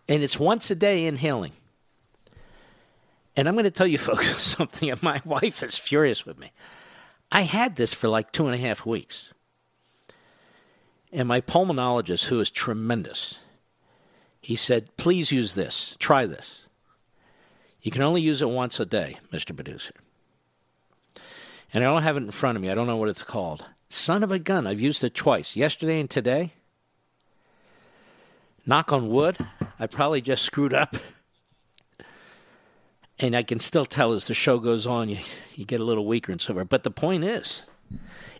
And 0.08 0.24
it's 0.24 0.38
once 0.38 0.70
a 0.72 0.74
day 0.74 1.06
inhaling. 1.06 1.52
And 3.36 3.46
I'm 3.46 3.54
going 3.54 3.64
to 3.64 3.70
tell 3.70 3.86
you 3.86 3.96
folks 4.10 4.42
something, 4.42 4.92
my 5.00 5.22
wife 5.24 5.62
is 5.62 5.78
furious 5.78 6.26
with 6.26 6.36
me. 6.36 6.50
I 7.30 7.42
had 7.42 7.76
this 7.76 7.94
for 7.94 8.08
like 8.08 8.32
two 8.32 8.46
and 8.46 8.54
a 8.54 8.58
half 8.58 8.84
weeks. 8.84 9.30
And 11.12 11.28
my 11.28 11.40
pulmonologist, 11.40 12.24
who 12.24 12.40
is 12.40 12.50
tremendous, 12.50 13.36
he 14.40 14.56
said, 14.56 14.96
please 14.96 15.30
use 15.30 15.54
this. 15.54 15.94
Try 16.00 16.26
this. 16.26 16.62
You 17.82 17.92
can 17.92 18.02
only 18.02 18.20
use 18.20 18.42
it 18.42 18.48
once 18.48 18.80
a 18.80 18.84
day, 18.84 19.18
Mr. 19.32 19.54
Producer. 19.54 19.94
And 21.74 21.82
I 21.82 21.88
don't 21.88 22.04
have 22.04 22.16
it 22.16 22.22
in 22.22 22.30
front 22.30 22.54
of 22.54 22.62
me. 22.62 22.70
I 22.70 22.74
don't 22.74 22.86
know 22.86 22.96
what 22.96 23.08
it's 23.08 23.24
called. 23.24 23.64
Son 23.88 24.22
of 24.22 24.30
a 24.30 24.38
gun. 24.38 24.64
I've 24.64 24.80
used 24.80 25.02
it 25.02 25.12
twice, 25.12 25.56
yesterday 25.56 25.98
and 25.98 26.08
today. 26.08 26.52
Knock 28.64 28.92
on 28.92 29.10
wood. 29.10 29.36
I 29.80 29.88
probably 29.88 30.20
just 30.20 30.44
screwed 30.44 30.72
up. 30.72 30.96
And 33.18 33.36
I 33.36 33.42
can 33.42 33.58
still 33.58 33.84
tell 33.84 34.12
as 34.12 34.26
the 34.26 34.34
show 34.34 34.58
goes 34.58 34.86
on, 34.86 35.08
you, 35.08 35.18
you 35.54 35.64
get 35.64 35.80
a 35.80 35.84
little 35.84 36.06
weaker 36.06 36.32
and 36.32 36.40
so 36.40 36.54
forth. 36.54 36.68
But 36.68 36.84
the 36.84 36.90
point 36.90 37.24
is, 37.24 37.62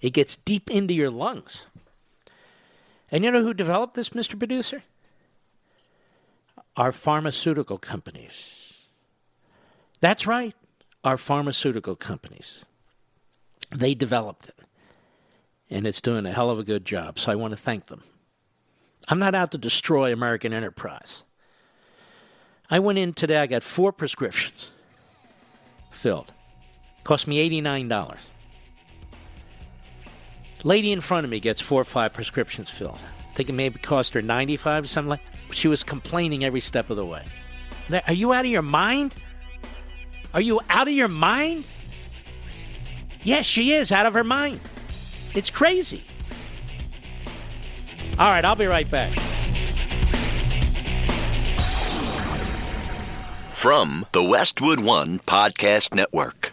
it 0.01 0.11
gets 0.11 0.37
deep 0.37 0.71
into 0.71 0.95
your 0.95 1.11
lungs. 1.11 1.63
And 3.11 3.25
you 3.25 3.31
know 3.31 3.43
who 3.43 3.55
developed 3.55 3.95
this, 3.95 4.11
Mr. 4.11 4.39
Producer? 4.39 4.83
Our 6.77 6.93
pharmaceutical 6.93 7.79
companies. 7.79 8.33
That's 10.01 10.27
right, 10.27 10.55
our 11.05 11.17
pharmaceutical 11.17 11.95
companies. 11.95 12.65
They 13.71 13.95
developed 13.95 14.49
it, 14.49 14.59
and 15.71 15.87
it's 15.87 16.01
doing 16.01 16.27
a 16.27 16.33
hell 16.33 16.51
of 16.51 16.59
a 16.59 16.65
good 16.65 16.85
job, 16.85 17.19
so 17.19 17.33
I 17.33 17.35
want 17.35 17.53
to 17.53 17.57
thank 17.57 17.87
them. 17.87 18.03
I'm 19.09 19.19
not 19.19 19.35
out 19.35 19.51
to 19.53 19.59
destroy 19.59 20.13
American 20.13 20.53
enterprise. 20.53 21.23
I 22.71 22.79
went 22.79 22.99
in 22.99 23.13
today, 23.13 23.39
I 23.39 23.47
got 23.47 23.63
four 23.63 23.93
prescriptions 23.93 24.71
filled. 25.91 26.33
Cost 27.03 27.27
me 27.27 27.49
$89. 27.63 28.17
Lady 30.65 30.93
in 30.93 31.03
front 31.03 31.25
of 31.25 31.31
me 31.31 31.41
gets 31.41 31.61
four 31.61 31.81
or 31.81 31.85
five 31.85 32.15
prescriptions 32.15 32.71
filled. 32.71 32.99
I 33.31 33.35
think 33.35 33.51
it 33.51 33.53
maybe 33.53 33.79
cost 33.79 34.15
her 34.15 34.23
95 34.23 34.85
or 34.85 34.87
something 34.87 35.11
like 35.11 35.21
She 35.51 35.69
was 35.69 35.83
complaining 35.83 36.45
every 36.45 36.61
step 36.61 36.89
of 36.89 36.97
the 36.97 37.05
way. 37.05 37.25
Are 38.07 38.15
you 38.15 38.33
out 38.33 38.47
of 38.47 38.51
your 38.51 38.63
mind? 38.63 39.15
Are 40.33 40.41
you 40.41 40.61
out 40.71 40.89
of 40.89 40.95
your 40.95 41.09
mind? 41.09 41.65
Yes, 43.25 43.47
she 43.47 43.73
is 43.73 43.91
out 43.91 44.07
of 44.07 44.15
her 44.15 44.23
mind. 44.25 44.61
It's 45.35 45.51
crazy. 45.51 46.05
All 48.19 48.31
right, 48.31 48.45
I'll 48.45 48.55
be 48.55 48.67
right 48.67 48.89
back. 48.91 49.19
From 53.49 54.05
the 54.13 54.23
Westwood 54.23 54.81
One 54.81 55.21
Podcast 55.21 55.95
Network. 55.95 56.53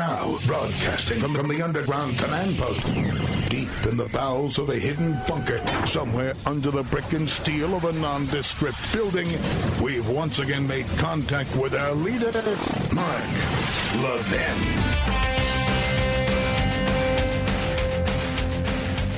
Now, 0.00 0.40
broadcasting 0.46 1.20
from, 1.20 1.34
from 1.34 1.48
the 1.48 1.60
underground 1.60 2.18
command 2.18 2.56
post, 2.56 2.80
deep 3.50 3.68
in 3.84 3.98
the 3.98 4.08
bowels 4.10 4.58
of 4.58 4.70
a 4.70 4.76
hidden 4.76 5.14
bunker, 5.28 5.58
somewhere 5.86 6.34
under 6.46 6.70
the 6.70 6.84
brick 6.84 7.12
and 7.12 7.28
steel 7.28 7.76
of 7.76 7.84
a 7.84 7.92
nondescript 7.92 8.78
building, 8.94 9.28
we've 9.82 10.08
once 10.08 10.38
again 10.38 10.66
made 10.66 10.86
contact 10.96 11.54
with 11.54 11.74
our 11.74 11.92
leader, 11.92 12.32
Mark 12.94 13.22
Levin. 14.00 14.56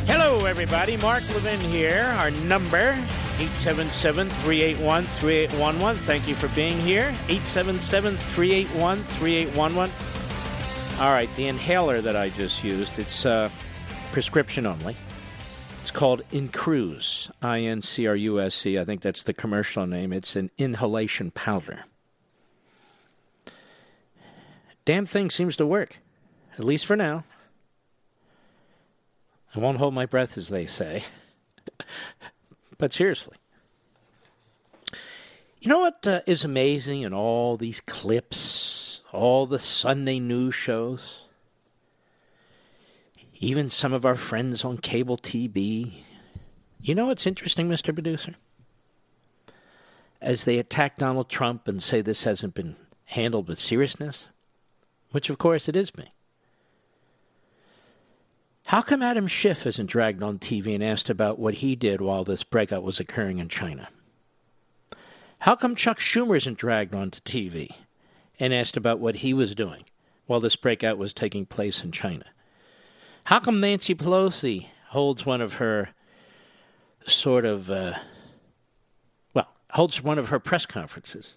Hello, 0.09 0.47
everybody. 0.47 0.97
Mark 0.97 1.23
Levin 1.29 1.61
here. 1.61 2.13
Our 2.19 2.33
number, 2.33 2.97
877-381-3811. 3.39 5.99
Thank 5.99 6.27
you 6.27 6.35
for 6.35 6.49
being 6.49 6.81
here. 6.81 7.17
877-381-3811. 7.29 9.93
All 11.03 11.11
right, 11.11 11.29
the 11.35 11.49
inhaler 11.49 12.01
that 12.01 12.15
I 12.15 12.29
just 12.29 12.63
used, 12.63 12.97
it's 12.97 13.27
uh, 13.27 13.51
prescription 14.13 14.67
only. 14.67 14.97
It's 15.81 15.91
called 15.91 16.23
Incruse, 16.31 17.29
I-N-C-R-U-S-E. 17.43 18.79
I 18.79 18.85
think 18.85 19.01
that's 19.01 19.25
the 19.25 19.33
commercial 19.33 19.85
name. 19.85 20.13
It's 20.13 20.37
an 20.37 20.53
inhalation 20.59 21.33
powder. 21.33 21.87
Damn 24.85 25.05
thing 25.05 25.29
seems 25.29 25.57
to 25.57 25.67
work, 25.67 25.99
at 26.57 26.63
least 26.63 26.87
for 26.87 26.95
now. 26.95 27.25
I 29.57 29.59
won't 29.59 29.79
hold 29.79 29.95
my 29.95 30.07
breath, 30.07 30.39
as 30.39 30.51
they 30.51 30.67
say. 30.67 31.03
but 32.79 32.93
seriously. 32.93 33.39
You 35.59 35.69
know 35.69 35.81
what 35.81 36.07
uh, 36.07 36.21
is 36.29 36.45
amazing 36.45 37.03
in 37.03 37.13
all 37.13 37.57
these 37.57 37.81
clips 37.81 38.82
all 39.13 39.47
the 39.47 39.59
Sunday 39.59 40.19
news 40.19 40.55
shows, 40.55 41.23
even 43.39 43.69
some 43.69 43.93
of 43.93 44.07
our 44.07 44.17
friends 44.17 44.65
on 44.65 44.79
cable 44.79 45.19
TV. 45.19 46.03
You 46.81 46.95
know 46.95 47.07
what's 47.07 47.27
interesting, 47.27 47.69
Mr. 47.69 47.93
Producer? 47.93 48.35
As 50.21 50.45
they 50.45 50.59
attack 50.59 50.97
Donald 50.97 51.29
Trump 51.29 51.69
and 51.69 51.83
say 51.83 52.01
this 52.01 52.25
hasn't 52.25 52.55
been 52.55 52.77
handled 53.07 53.49
with 53.49 53.59
seriousness, 53.59 54.27
which 55.11 55.29
of 55.29 55.39
course 55.39 55.69
it 55.69 55.77
is 55.77 55.91
being. 55.91 56.09
How 58.67 58.81
come 58.81 59.03
Adam 59.03 59.27
Schiff 59.27 59.67
isn't 59.67 59.87
dragged 59.87 60.23
on 60.23 60.39
TV 60.39 60.75
and 60.75 60.83
asked 60.83 61.11
about 61.11 61.39
what 61.39 61.55
he 61.55 61.77
did 61.77 62.01
while 62.01 62.25
this 62.25 62.45
breakout 62.45 62.83
was 62.83 63.01
occurring 63.01 63.39
in 63.39 63.49
China? 63.49 63.89
How 65.41 65.57
come 65.57 65.75
Chuck 65.75 65.99
Schumer 65.99 66.37
isn't 66.37 66.57
dragged 66.57 66.95
onto 66.95 67.21
TV 67.21 67.75
and 68.43 68.53
asked 68.53 68.77
about 68.77 68.99
what 68.99 69.15
he 69.15 69.33
was 69.33 69.55
doing 69.55 69.85
while 70.27 70.41
this 70.41 70.57
breakout 70.57 70.99
was 70.99 71.13
taking 71.13 71.47
place 71.47 71.85
in 71.85 71.93
China. 71.93 72.25
How 73.23 73.39
come 73.39 73.61
Nancy 73.61 73.95
Pelosi 73.95 74.67
holds 74.89 75.25
one 75.25 75.41
of 75.41 75.55
her 75.55 75.91
sort 77.07 77.45
of, 77.45 77.71
uh, 77.71 77.95
well, 79.33 79.47
holds 79.71 80.03
one 80.03 80.19
of 80.19 80.31
her 80.31 80.41
press 80.41 80.67
conferences, 80.67 81.35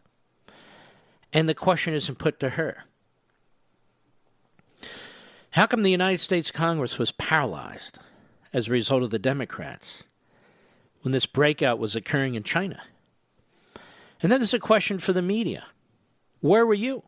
and 1.32 1.48
the 1.48 1.53
question 1.53 1.94
isn't 1.94 2.18
put 2.18 2.40
to 2.40 2.49
her? 2.49 2.86
How 5.52 5.68
come 5.68 5.84
the 5.84 5.91
United 5.91 6.22
States 6.22 6.49
Congress 6.49 6.98
was 6.98 7.11
paralyzed 7.11 7.99
as 8.52 8.68
a 8.68 8.72
result 8.72 9.03
of 9.03 9.11
the 9.11 9.19
Democrats 9.19 10.06
when 11.03 11.11
this 11.11 11.27
breakout 11.27 11.77
was 11.77 11.95
occurring 11.95 12.34
in 12.34 12.41
China? 12.41 12.82
And 14.23 14.32
then 14.32 14.40
there's 14.40 14.56
a 14.56 14.60
question 14.60 14.98
for 14.98 15.14
the 15.14 15.22
media. 15.22 15.65
Where 16.41 16.66
were 16.66 16.74
you? 16.74 17.03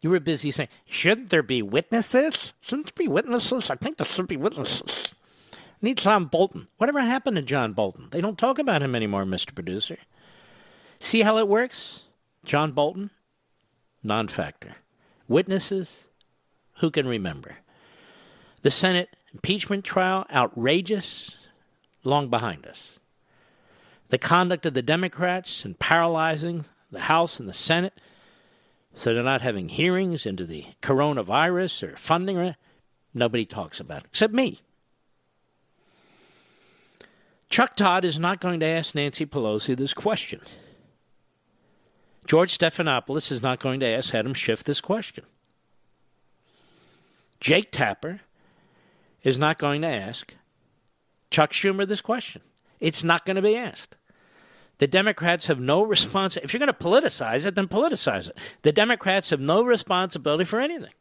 You 0.00 0.10
were 0.10 0.20
busy 0.20 0.50
saying, 0.50 0.68
shouldn't 0.84 1.30
there 1.30 1.42
be 1.42 1.62
witnesses? 1.62 2.52
Shouldn't 2.60 2.86
there 2.86 3.04
be 3.04 3.08
witnesses? 3.08 3.70
I 3.70 3.76
think 3.76 3.96
there 3.96 4.06
should 4.06 4.28
be 4.28 4.36
witnesses. 4.36 5.08
Need 5.80 5.98
John 5.98 6.26
Bolton. 6.26 6.68
Whatever 6.76 7.00
happened 7.00 7.36
to 7.36 7.42
John 7.42 7.72
Bolton? 7.72 8.08
They 8.10 8.20
don't 8.20 8.38
talk 8.38 8.58
about 8.58 8.82
him 8.82 8.94
anymore, 8.94 9.24
Mr. 9.24 9.54
Producer. 9.54 9.98
See 11.00 11.22
how 11.22 11.38
it 11.38 11.48
works? 11.48 12.00
John 12.44 12.72
Bolton, 12.72 13.10
non 14.02 14.28
factor. 14.28 14.76
Witnesses, 15.28 16.04
who 16.78 16.90
can 16.90 17.06
remember? 17.06 17.56
The 18.62 18.70
Senate 18.70 19.10
impeachment 19.32 19.84
trial, 19.84 20.24
outrageous, 20.32 21.36
long 22.04 22.28
behind 22.30 22.66
us. 22.66 22.78
The 24.08 24.18
conduct 24.18 24.64
of 24.66 24.74
the 24.74 24.82
Democrats 24.82 25.64
in 25.64 25.74
paralyzing 25.74 26.64
the 26.90 27.00
House 27.00 27.40
and 27.40 27.48
the 27.48 27.54
Senate, 27.54 27.94
so 28.94 29.12
they're 29.12 29.22
not 29.22 29.42
having 29.42 29.68
hearings 29.68 30.26
into 30.26 30.44
the 30.44 30.66
coronavirus 30.82 31.92
or 31.92 31.96
funding. 31.96 32.54
Nobody 33.12 33.44
talks 33.44 33.80
about 33.80 34.02
it, 34.02 34.08
except 34.10 34.32
me. 34.32 34.60
Chuck 37.48 37.76
Todd 37.76 38.04
is 38.04 38.18
not 38.18 38.40
going 38.40 38.60
to 38.60 38.66
ask 38.66 38.94
Nancy 38.94 39.24
Pelosi 39.24 39.76
this 39.76 39.94
question. 39.94 40.40
George 42.26 42.58
Stephanopoulos 42.58 43.30
is 43.30 43.40
not 43.40 43.60
going 43.60 43.80
to 43.80 43.86
ask 43.86 44.14
Adam 44.14 44.34
Schiff 44.34 44.64
this 44.64 44.80
question. 44.80 45.24
Jake 47.40 47.70
Tapper 47.70 48.20
is 49.22 49.38
not 49.38 49.58
going 49.58 49.82
to 49.82 49.88
ask 49.88 50.34
Chuck 51.30 51.52
Schumer 51.52 51.86
this 51.86 52.00
question. 52.00 52.42
It's 52.80 53.04
not 53.04 53.24
going 53.24 53.36
to 53.36 53.42
be 53.42 53.56
asked. 53.56 53.96
The 54.78 54.86
Democrats 54.86 55.46
have 55.46 55.58
no 55.58 55.82
response. 55.82 56.36
If 56.36 56.52
you're 56.52 56.58
going 56.58 56.68
to 56.68 56.72
politicize 56.72 57.46
it, 57.46 57.54
then 57.54 57.68
politicize 57.68 58.28
it. 58.28 58.36
The 58.62 58.72
Democrats 58.72 59.30
have 59.30 59.40
no 59.40 59.64
responsibility 59.64 60.44
for 60.44 60.60
anything. 60.60 60.92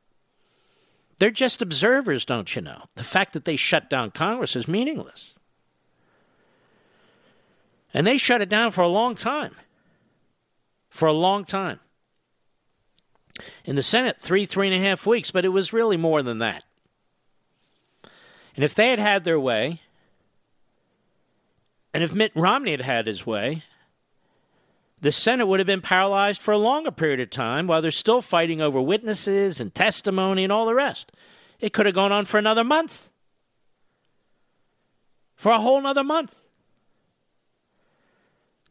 They're 1.18 1.31
just 1.31 1.61
observers, 1.61 2.26
don't 2.26 2.56
you 2.56 2.61
know? 2.61 2.84
The 2.95 3.03
fact 3.03 3.34
that 3.34 3.45
they 3.45 3.56
shut 3.56 3.89
down 3.89 4.11
Congress 4.11 4.56
is 4.56 4.68
meaningless. 4.68 5.34
And 7.93 8.06
they 8.06 8.18
shut 8.18 8.41
it 8.41 8.49
down 8.49 8.72
for 8.72 8.81
a 8.81 8.89
long 8.89 9.15
time. 9.15 9.56
For 10.89 11.07
a 11.07 11.14
long 11.14 11.45
time. 11.45 11.80
In 13.65 13.76
the 13.76 13.84
Senate, 13.84 14.18
three, 14.19 14.45
three 14.45 14.68
and 14.68 14.76
a 14.76 14.85
half 14.85 15.06
weeks, 15.06 15.31
but 15.31 15.45
it 15.45 15.49
was 15.49 15.73
really 15.73 15.97
more 15.97 16.22
than 16.22 16.39
that. 16.39 16.64
And 18.56 18.64
if 18.64 18.73
they 18.73 18.89
had 18.89 18.99
had 18.99 19.23
their 19.26 19.39
way, 19.39 19.81
and 21.95 22.03
if 22.03 22.13
Mitt 22.13 22.34
Romney 22.35 22.72
had 22.72 22.81
had 22.81 23.07
his 23.07 23.26
way, 23.26 23.63
the 24.99 25.13
Senate 25.13 25.45
would 25.45 25.61
have 25.61 25.65
been 25.65 25.80
paralyzed 25.80 26.41
for 26.41 26.51
a 26.51 26.57
longer 26.57 26.91
period 26.91 27.22
of 27.22 27.30
time 27.30 27.67
while 27.67 27.81
they're 27.81 27.89
still 27.89 28.22
fighting 28.22 28.59
over 28.59 28.81
witnesses 28.81 29.61
and 29.61 29.73
testimony 29.73 30.43
and 30.43 30.51
all 30.51 30.65
the 30.65 30.76
rest. 30.76 31.13
It 31.61 31.72
could 31.72 31.85
have 31.85 31.95
gone 31.95 32.11
on 32.11 32.26
for 32.26 32.38
another 32.38 32.65
month. 32.65 33.09
For 35.38 35.53
a 35.53 35.57
whole 35.57 35.80
another 35.80 36.03
month. 36.03 36.35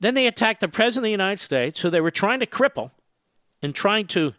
Then 0.00 0.12
they 0.12 0.26
attacked 0.26 0.60
the 0.60 0.68
President 0.68 1.04
of 1.04 1.08
the 1.08 1.10
United 1.12 1.40
States, 1.40 1.80
who 1.80 1.88
they 1.88 2.02
were 2.02 2.10
trying 2.10 2.40
to 2.40 2.46
cripple 2.46 2.90
and 3.62 3.74
trying 3.74 4.06
to, 4.08 4.34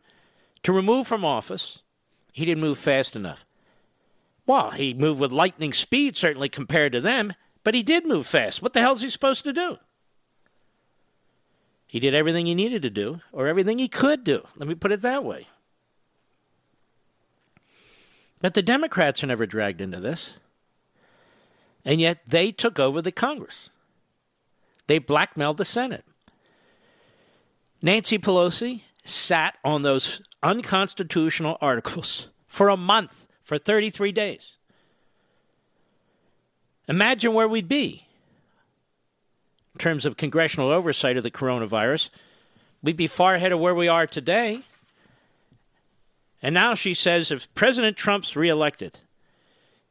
to 0.61 0.71
remove 0.71 1.07
from 1.07 1.25
office. 1.25 1.79
He 2.33 2.45
didn't 2.45 2.61
move 2.61 2.77
fast 2.77 3.15
enough. 3.15 3.45
Well, 4.45 4.69
he 4.69 4.93
moved 4.93 5.19
with 5.19 5.31
lightning 5.31 5.73
speed, 5.73 6.15
certainly 6.15 6.49
compared 6.49 6.91
to 6.91 7.01
them. 7.01 7.33
But 7.65 7.73
he 7.73 7.81
did 7.81 8.05
move 8.05 8.27
fast. 8.27 8.61
What 8.61 8.73
the 8.73 8.79
hell 8.79 8.93
is 8.93 9.01
he 9.01 9.09
supposed 9.09 9.43
to 9.43 9.51
do? 9.51 9.79
He 11.87 11.99
did 11.99 12.13
everything 12.13 12.45
he 12.45 12.53
needed 12.53 12.83
to 12.83 12.91
do, 12.91 13.21
or 13.31 13.47
everything 13.47 13.79
he 13.79 13.87
could 13.87 14.23
do. 14.23 14.43
Let 14.55 14.69
me 14.69 14.75
put 14.75 14.91
it 14.91 15.01
that 15.01 15.23
way. 15.23 15.47
But 18.39 18.53
the 18.53 18.61
Democrats 18.61 19.23
are 19.23 19.27
never 19.27 19.47
dragged 19.47 19.81
into 19.81 19.99
this. 19.99 20.35
And 21.83 21.99
yet 21.99 22.19
they 22.27 22.51
took 22.51 22.79
over 22.79 23.01
the 23.01 23.11
Congress. 23.11 23.71
They 24.85 24.99
blackmailed 24.99 25.57
the 25.57 25.65
Senate. 25.65 26.05
Nancy 27.81 28.19
Pelosi 28.19 28.81
sat 29.03 29.57
on 29.63 29.81
those 29.81 30.21
unconstitutional 30.43 31.57
articles 31.61 32.27
for 32.47 32.69
a 32.69 32.77
month, 32.77 33.25
for 33.43 33.57
33 33.57 34.11
days. 34.11 34.54
Imagine 36.87 37.33
where 37.33 37.47
we'd 37.47 37.67
be 37.67 38.05
in 39.73 39.79
terms 39.79 40.05
of 40.05 40.17
congressional 40.17 40.69
oversight 40.69 41.17
of 41.17 41.23
the 41.23 41.31
coronavirus. 41.31 42.09
We'd 42.83 42.97
be 42.97 43.07
far 43.07 43.35
ahead 43.35 43.51
of 43.51 43.59
where 43.59 43.75
we 43.75 43.87
are 43.87 44.05
today. 44.07 44.61
And 46.41 46.53
now 46.53 46.75
she 46.75 46.93
says 46.93 47.31
if 47.31 47.53
President 47.55 47.97
Trump's 47.97 48.35
reelected, 48.35 48.99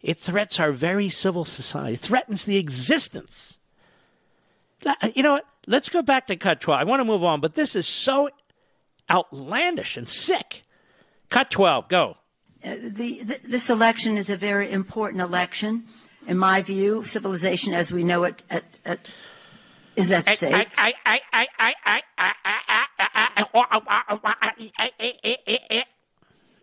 It 0.05 0.19
threats 0.19 0.61
our 0.61 0.71
very 0.71 1.09
civil 1.09 1.47
society, 1.47 1.95
it 1.95 2.01
threatens 2.01 2.45
the 2.45 2.59
existence. 2.59 3.59
You 5.15 5.23
know 5.23 5.33
what? 5.33 5.47
Let's 5.67 5.89
go 5.89 6.03
back 6.03 6.27
to 6.27 6.37
cut 6.37 6.61
12. 6.61 6.79
I 6.79 6.85
want 6.85 7.01
to 7.01 7.07
move 7.07 7.25
on, 7.25 7.41
but 7.41 7.55
this 7.55 7.75
is 7.75 7.87
so 7.87 8.29
outlandish 9.11 9.97
and 9.97 10.07
sick. 10.07 10.65
Cut 11.31 11.51
12, 11.51 11.89
go. 11.89 12.19
Uh, 12.63 12.75
the, 12.83 13.23
the, 13.23 13.41
this 13.45 13.71
election 13.71 14.19
is 14.19 14.29
a 14.29 14.37
very 14.37 14.71
important 14.71 15.23
election. 15.23 15.85
In 16.27 16.39
my 16.39 16.63
view, 16.63 17.05
civilization 17.05 17.75
as 17.75 17.93
we 17.93 18.03
know 18.03 18.25
it 18.25 18.43
at, 18.51 18.65
at, 18.85 19.09
is 19.97 20.11
at 20.11 20.29
stake. 20.29 20.69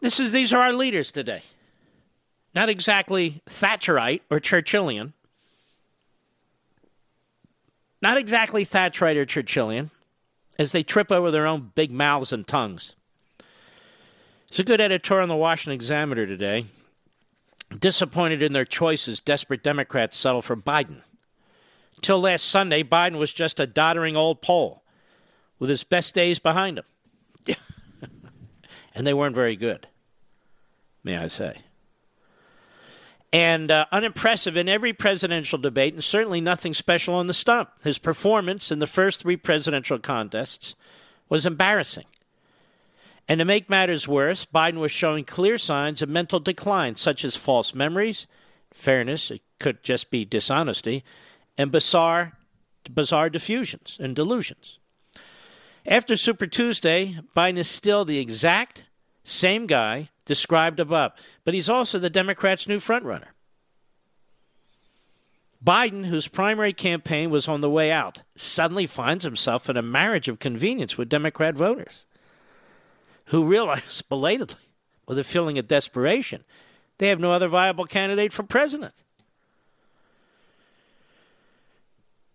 This 0.02 0.20
is 0.20 0.32
these 0.32 0.52
are 0.52 0.62
our 0.62 0.74
leaders 0.74 1.12
today. 1.12 1.44
Not 2.54 2.70
exactly 2.70 3.42
Thatcherite 3.48 4.22
or 4.30 4.40
Churchillian. 4.40 5.14
Not 8.02 8.18
exactly 8.18 8.66
Thatcherite 8.66 9.16
or 9.16 9.26
Churchillian, 9.26 9.92
as 10.58 10.72
they 10.72 10.82
trip 10.82 11.12
over 11.12 11.30
their 11.30 11.46
own 11.46 11.72
big 11.76 11.92
mouths 11.92 12.34
and 12.34 12.48
tongues. 12.48 12.96
It's 14.50 14.60
a 14.60 14.64
good 14.64 14.82
editorial 14.82 15.24
in 15.24 15.30
the 15.30 15.36
Washington 15.36 15.76
Examiner 15.76 16.26
today. 16.26 16.66
Disappointed 17.80 18.44
in 18.44 18.54
their 18.54 18.66
choices, 18.66 19.20
desperate 19.20 19.64
Democrats 19.64 20.18
settle 20.18 20.42
for 20.42 20.56
Biden. 20.56 21.02
Till 22.02 22.20
last 22.20 22.46
Sunday, 22.46 22.84
Biden 22.84 23.18
was 23.18 23.32
just 23.32 23.60
a 23.60 23.68
doddering 23.68 24.18
old 24.18 24.42
pol 24.42 24.84
with 25.60 25.70
his 25.70 25.84
best 25.84 26.14
days 26.14 26.40
behind 26.40 26.80
him. 26.80 27.56
and 28.96 29.06
they 29.06 29.14
weren't 29.14 29.36
very 29.36 29.56
good, 29.56 29.88
may 31.04 31.18
I 31.18 31.28
say. 31.28 31.60
And 33.32 33.72
uh, 33.72 33.86
unimpressive 33.92 34.58
in 34.58 34.68
every 34.68 34.92
presidential 34.92 35.58
debate, 35.58 35.94
and 35.94 36.04
certainly 36.04 36.42
nothing 36.42 36.74
special 36.74 37.14
on 37.14 37.28
the 37.28 37.34
stump. 37.34 37.70
His 37.84 37.98
performance 37.98 38.72
in 38.72 38.80
the 38.80 38.88
first 38.88 39.22
three 39.22 39.38
presidential 39.38 40.00
contests 40.00 40.76
was 41.30 41.46
embarrassing. 41.46 42.06
And 43.32 43.40
to 43.40 43.46
make 43.46 43.70
matters 43.70 44.10
worse, 44.10 44.46
Biden 44.46 44.80
was 44.80 44.92
showing 44.92 45.24
clear 45.24 45.58
signs 45.58 46.02
of 46.02 46.10
mental 46.10 46.42
decline, 46.42 46.98
such 46.98 47.24
as 47.24 47.38
false 47.38 47.74
memories, 47.74 48.28
fairness, 48.74 49.32
it 49.32 49.42
could 49.58 49.82
just 49.84 50.12
be 50.12 50.26
dishonesty, 50.26 51.06
and 51.58 51.72
bizarre, 51.72 52.34
bizarre 52.90 53.30
diffusions 53.30 53.96
and 54.02 54.18
delusions. 54.18 54.80
After 55.86 56.18
Super 56.18 56.46
Tuesday, 56.46 57.20
Biden 57.34 57.58
is 57.58 57.70
still 57.70 58.04
the 58.04 58.20
exact 58.20 58.84
same 59.24 59.66
guy 59.66 60.10
described 60.26 60.82
above, 60.82 61.14
but 61.46 61.54
he's 61.54 61.70
also 61.70 62.00
the 62.00 62.10
Democrats' 62.10 62.68
new 62.68 62.80
frontrunner. 62.80 63.30
Biden, 65.66 66.06
whose 66.06 66.28
primary 66.28 66.74
campaign 66.74 67.30
was 67.30 67.48
on 67.48 67.62
the 67.62 67.70
way 67.70 67.94
out, 67.94 68.20
suddenly 68.36 68.88
finds 68.88 69.24
himself 69.24 69.70
in 69.70 69.78
a 69.78 69.82
marriage 69.82 70.28
of 70.28 70.40
convenience 70.40 70.98
with 70.98 71.08
Democrat 71.08 71.56
voters 71.56 72.06
who 73.26 73.46
realize 73.46 74.02
belatedly, 74.10 74.58
with 75.08 75.20
a 75.20 75.24
feeling 75.24 75.58
of 75.58 75.68
desperation, 75.68 76.44
they 76.98 77.08
have 77.10 77.20
no 77.20 77.32
other 77.32 77.48
viable 77.48 77.86
candidate 77.86 78.32
for 78.32 78.44
president. 78.44 78.94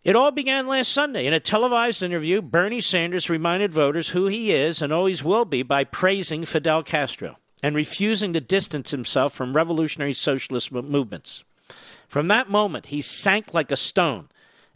It 0.06 0.14
all 0.14 0.30
began 0.30 0.68
last 0.68 0.92
Sunday. 0.92 1.26
In 1.26 1.32
a 1.32 1.40
televised 1.40 2.00
interview, 2.00 2.40
Bernie 2.40 2.80
Sanders 2.80 3.28
reminded 3.28 3.72
voters 3.72 4.10
who 4.10 4.28
he 4.28 4.52
is 4.52 4.80
and 4.80 4.92
always 4.92 5.24
will 5.24 5.44
be 5.44 5.64
by 5.64 5.82
praising 5.82 6.44
Fidel 6.44 6.84
Castro 6.84 7.38
and 7.60 7.74
refusing 7.74 8.32
to 8.32 8.40
distance 8.40 8.92
himself 8.92 9.32
from 9.32 9.56
revolutionary 9.56 10.12
socialist 10.12 10.70
movements. 10.70 11.42
From 12.06 12.28
that 12.28 12.48
moment, 12.48 12.86
he 12.86 13.02
sank 13.02 13.52
like 13.52 13.72
a 13.72 13.76
stone 13.76 14.28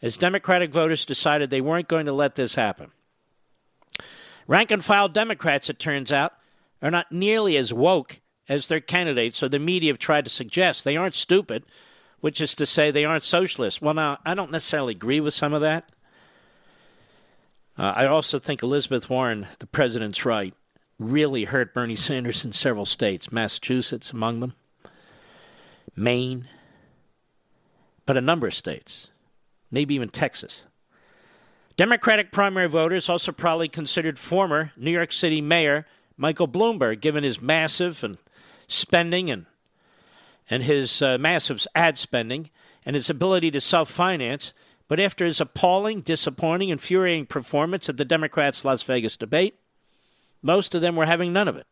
as 0.02 0.16
Democratic 0.16 0.72
voters 0.72 1.04
decided 1.04 1.50
they 1.50 1.60
weren't 1.60 1.86
going 1.86 2.06
to 2.06 2.12
let 2.12 2.34
this 2.34 2.56
happen. 2.56 2.90
Rank 4.50 4.70
and 4.70 4.84
file 4.84 5.08
Democrats, 5.08 5.70
it 5.70 5.78
turns 5.78 6.12
out, 6.12 6.34
are 6.82 6.90
not 6.90 7.10
nearly 7.10 7.56
as 7.56 7.72
woke 7.72 8.20
as 8.48 8.68
their 8.68 8.80
candidates, 8.80 9.42
or 9.42 9.48
the 9.48 9.58
media 9.58 9.92
have 9.92 9.98
tried 9.98 10.24
to 10.24 10.30
suggest. 10.30 10.84
They 10.84 10.96
aren't 10.96 11.14
stupid 11.14 11.64
which 12.20 12.40
is 12.40 12.54
to 12.54 12.66
say 12.66 12.90
they 12.90 13.04
aren't 13.04 13.24
socialists. 13.24 13.80
Well, 13.80 13.94
now, 13.94 14.18
I 14.24 14.34
don't 14.34 14.50
necessarily 14.50 14.94
agree 14.94 15.20
with 15.20 15.34
some 15.34 15.52
of 15.52 15.62
that. 15.62 15.90
Uh, 17.78 17.92
I 17.96 18.06
also 18.06 18.38
think 18.38 18.62
Elizabeth 18.62 19.08
Warren, 19.08 19.46
the 19.58 19.66
president's 19.66 20.24
right, 20.24 20.54
really 20.98 21.44
hurt 21.44 21.72
Bernie 21.72 21.96
Sanders 21.96 22.44
in 22.44 22.52
several 22.52 22.84
states, 22.84 23.32
Massachusetts 23.32 24.10
among 24.10 24.40
them, 24.40 24.54
Maine, 25.96 26.46
but 28.04 28.18
a 28.18 28.20
number 28.20 28.46
of 28.46 28.54
states, 28.54 29.08
maybe 29.70 29.94
even 29.94 30.10
Texas. 30.10 30.66
Democratic 31.80 32.30
primary 32.30 32.68
voters 32.68 33.08
also 33.08 33.32
probably 33.32 33.66
considered 33.66 34.18
former 34.18 34.70
New 34.76 34.90
York 34.90 35.10
City 35.10 35.40
Mayor 35.40 35.86
Michael 36.18 36.46
Bloomberg, 36.46 37.00
given 37.00 37.24
his 37.24 37.40
massive 37.40 38.04
and 38.04 38.18
spending 38.68 39.30
and 39.30 39.46
and 40.50 40.62
his 40.62 41.00
uh, 41.00 41.16
massive 41.16 41.66
ad 41.74 41.96
spending 41.96 42.50
and 42.84 42.94
his 42.94 43.08
ability 43.08 43.50
to 43.52 43.62
self 43.62 43.90
finance. 43.90 44.52
But 44.88 45.00
after 45.00 45.24
his 45.24 45.40
appalling, 45.40 46.02
disappointing, 46.02 46.68
infuriating 46.68 47.24
performance 47.24 47.88
at 47.88 47.96
the 47.96 48.04
Democrats' 48.04 48.62
Las 48.62 48.82
Vegas 48.82 49.16
debate, 49.16 49.58
most 50.42 50.74
of 50.74 50.82
them 50.82 50.96
were 50.96 51.06
having 51.06 51.32
none 51.32 51.48
of 51.48 51.56
it. 51.56 51.66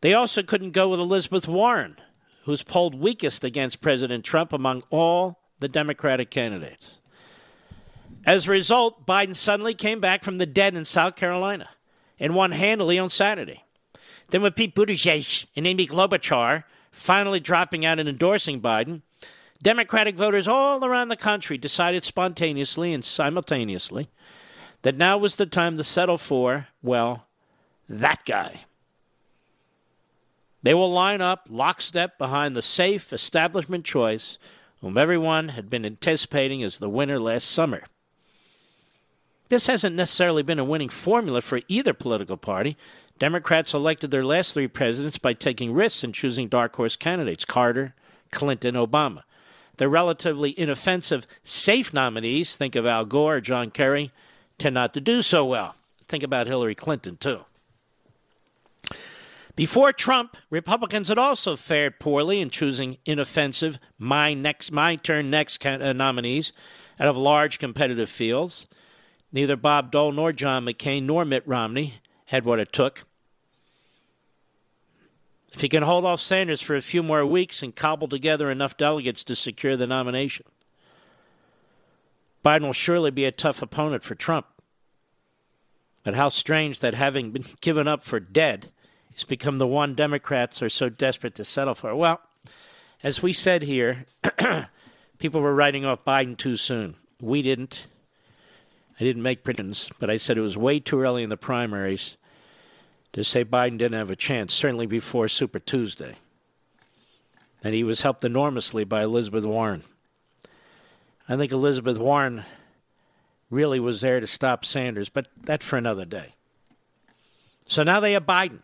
They 0.00 0.14
also 0.14 0.44
couldn't 0.44 0.70
go 0.70 0.88
with 0.88 1.00
Elizabeth 1.00 1.48
Warren, 1.48 1.96
who's 2.44 2.62
polled 2.62 2.94
weakest 2.94 3.42
against 3.42 3.80
President 3.80 4.24
Trump 4.24 4.52
among 4.52 4.84
all 4.90 5.40
the 5.58 5.66
Democratic 5.66 6.30
candidates. 6.30 6.97
As 8.24 8.46
a 8.46 8.50
result, 8.50 9.06
Biden 9.06 9.34
suddenly 9.34 9.74
came 9.74 10.00
back 10.00 10.22
from 10.22 10.38
the 10.38 10.46
dead 10.46 10.74
in 10.74 10.84
South 10.84 11.16
Carolina 11.16 11.68
and 12.18 12.34
won 12.34 12.52
handily 12.52 12.98
on 12.98 13.10
Saturday. 13.10 13.64
Then, 14.28 14.42
with 14.42 14.56
Pete 14.56 14.74
Buttigieg 14.74 15.46
and 15.56 15.66
Amy 15.66 15.86
Klobuchar 15.86 16.64
finally 16.90 17.40
dropping 17.40 17.86
out 17.86 17.98
and 17.98 18.08
endorsing 18.08 18.60
Biden, 18.60 19.02
Democratic 19.62 20.16
voters 20.16 20.46
all 20.46 20.84
around 20.84 21.08
the 21.08 21.16
country 21.16 21.58
decided 21.58 22.04
spontaneously 22.04 22.92
and 22.92 23.04
simultaneously 23.04 24.08
that 24.82 24.96
now 24.96 25.18
was 25.18 25.36
the 25.36 25.46
time 25.46 25.76
to 25.76 25.84
settle 25.84 26.18
for, 26.18 26.68
well, 26.82 27.26
that 27.88 28.24
guy. 28.24 28.64
They 30.62 30.74
will 30.74 30.92
line 30.92 31.20
up 31.20 31.46
lockstep 31.48 32.18
behind 32.18 32.54
the 32.54 32.62
safe 32.62 33.12
establishment 33.12 33.84
choice 33.84 34.38
whom 34.80 34.96
everyone 34.96 35.48
had 35.50 35.70
been 35.70 35.84
anticipating 35.84 36.62
as 36.62 36.78
the 36.78 36.88
winner 36.88 37.18
last 37.18 37.50
summer. 37.50 37.84
This 39.48 39.66
hasn't 39.66 39.96
necessarily 39.96 40.42
been 40.42 40.58
a 40.58 40.64
winning 40.64 40.90
formula 40.90 41.40
for 41.40 41.60
either 41.68 41.94
political 41.94 42.36
party, 42.36 42.76
Democrats 43.18 43.74
elected 43.74 44.10
their 44.10 44.24
last 44.24 44.52
three 44.52 44.68
presidents 44.68 45.18
by 45.18 45.32
taking 45.32 45.72
risks 45.72 46.04
and 46.04 46.14
choosing 46.14 46.48
dark 46.48 46.76
horse 46.76 46.94
candidates 46.94 47.44
Carter, 47.44 47.94
Clinton, 48.30 48.74
Obama. 48.74 49.22
The 49.76 49.88
relatively 49.88 50.58
inoffensive, 50.58 51.26
safe 51.42 51.92
nominees, 51.92 52.56
think 52.56 52.76
of 52.76 52.86
Al 52.86 53.04
Gore 53.04 53.36
or 53.36 53.40
John 53.40 53.70
Kerry, 53.70 54.12
tend 54.58 54.74
not 54.74 54.94
to 54.94 55.00
do 55.00 55.22
so 55.22 55.44
well. 55.44 55.74
Think 56.08 56.22
about 56.22 56.46
Hillary 56.46 56.74
Clinton, 56.74 57.16
too. 57.16 57.40
Before 59.56 59.92
Trump, 59.92 60.36
Republicans 60.50 61.08
had 61.08 61.18
also 61.18 61.56
fared 61.56 61.98
poorly 61.98 62.40
in 62.40 62.50
choosing 62.50 62.98
inoffensive, 63.04 63.78
my 63.98 64.32
next, 64.32 64.70
my 64.70 64.94
turn 64.94 65.30
next 65.30 65.64
uh, 65.66 65.92
nominees 65.92 66.52
out 67.00 67.08
of 67.08 67.16
large 67.16 67.58
competitive 67.58 68.08
fields. 68.08 68.66
Neither 69.32 69.56
Bob 69.56 69.90
Dole 69.90 70.12
nor 70.12 70.32
John 70.32 70.64
McCain 70.64 71.04
nor 71.04 71.24
Mitt 71.24 71.46
Romney 71.46 71.94
had 72.26 72.44
what 72.44 72.60
it 72.60 72.72
took. 72.72 73.04
If 75.52 75.60
he 75.60 75.68
can 75.68 75.82
hold 75.82 76.04
off 76.04 76.20
Sanders 76.20 76.60
for 76.60 76.76
a 76.76 76.82
few 76.82 77.02
more 77.02 77.24
weeks 77.24 77.62
and 77.62 77.74
cobble 77.74 78.08
together 78.08 78.50
enough 78.50 78.76
delegates 78.76 79.24
to 79.24 79.36
secure 79.36 79.76
the 79.76 79.86
nomination, 79.86 80.46
Biden 82.44 82.62
will 82.62 82.72
surely 82.72 83.10
be 83.10 83.24
a 83.24 83.32
tough 83.32 83.62
opponent 83.62 84.02
for 84.02 84.14
Trump. 84.14 84.46
But 86.04 86.14
how 86.14 86.28
strange 86.28 86.80
that 86.80 86.94
having 86.94 87.32
been 87.32 87.44
given 87.60 87.88
up 87.88 88.02
for 88.02 88.20
dead, 88.20 88.70
he's 89.12 89.24
become 89.24 89.58
the 89.58 89.66
one 89.66 89.94
Democrats 89.94 90.62
are 90.62 90.70
so 90.70 90.88
desperate 90.88 91.34
to 91.34 91.44
settle 91.44 91.74
for. 91.74 91.94
Well, 91.94 92.20
as 93.02 93.22
we 93.22 93.32
said 93.32 93.62
here, 93.62 94.06
people 95.18 95.40
were 95.40 95.54
writing 95.54 95.84
off 95.84 96.04
Biden 96.04 96.36
too 96.36 96.56
soon. 96.56 96.94
We 97.20 97.42
didn't. 97.42 97.86
I 99.00 99.04
didn't 99.04 99.22
make 99.22 99.44
predictions, 99.44 99.88
but 99.98 100.10
I 100.10 100.16
said 100.16 100.36
it 100.36 100.42
was 100.42 100.56
way 100.56 100.80
too 100.80 101.00
early 101.00 101.22
in 101.22 101.30
the 101.30 101.36
primaries 101.36 102.16
to 103.12 103.22
say 103.22 103.44
Biden 103.44 103.78
didn't 103.78 103.98
have 103.98 104.10
a 104.10 104.16
chance, 104.16 104.52
certainly 104.52 104.86
before 104.86 105.28
Super 105.28 105.58
Tuesday. 105.58 106.16
And 107.62 107.74
he 107.74 107.84
was 107.84 108.02
helped 108.02 108.24
enormously 108.24 108.84
by 108.84 109.02
Elizabeth 109.02 109.44
Warren. 109.44 109.84
I 111.28 111.36
think 111.36 111.52
Elizabeth 111.52 111.98
Warren 111.98 112.44
really 113.50 113.80
was 113.80 114.00
there 114.00 114.20
to 114.20 114.26
stop 114.26 114.64
Sanders, 114.64 115.08
but 115.08 115.26
that's 115.42 115.64
for 115.64 115.76
another 115.76 116.04
day. 116.04 116.34
So 117.66 117.82
now 117.82 118.00
they 118.00 118.12
have 118.12 118.24
Biden. 118.26 118.60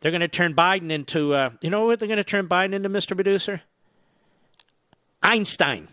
They're 0.00 0.12
going 0.12 0.20
to 0.22 0.28
turn 0.28 0.54
Biden 0.54 0.90
into, 0.90 1.34
uh, 1.34 1.50
you 1.60 1.70
know 1.70 1.84
what 1.84 1.98
they're 1.98 2.08
going 2.08 2.16
to 2.16 2.24
turn 2.24 2.48
Biden 2.48 2.72
into, 2.72 2.88
Mr. 2.88 3.14
Producer? 3.14 3.62
Einstein. 5.22 5.88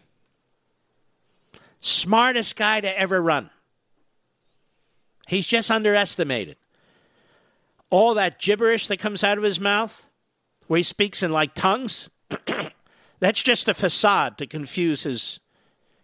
Smartest 1.87 2.57
guy 2.57 2.81
to 2.81 2.99
ever 2.99 3.21
run. 3.21 3.49
He's 5.25 5.47
just 5.47 5.71
underestimated. 5.71 6.57
All 7.89 8.15
that 8.15 8.39
gibberish 8.39 8.87
that 8.87 8.99
comes 8.99 9.23
out 9.23 9.37
of 9.37 9.43
his 9.45 9.57
mouth, 9.57 10.03
where 10.67 10.77
he 10.79 10.83
speaks 10.83 11.23
in 11.23 11.31
like 11.31 11.53
tongues, 11.53 12.09
that's 13.19 13.41
just 13.41 13.69
a 13.69 13.73
facade 13.73 14.37
to 14.37 14.45
confuse 14.45 15.03
his 15.03 15.39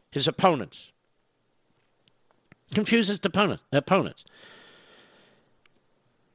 his 0.09 0.25
opponents. 0.25 0.91
Confuse 2.73 3.09
his 3.09 3.19
opponent, 3.21 3.59
opponents. 3.73 4.23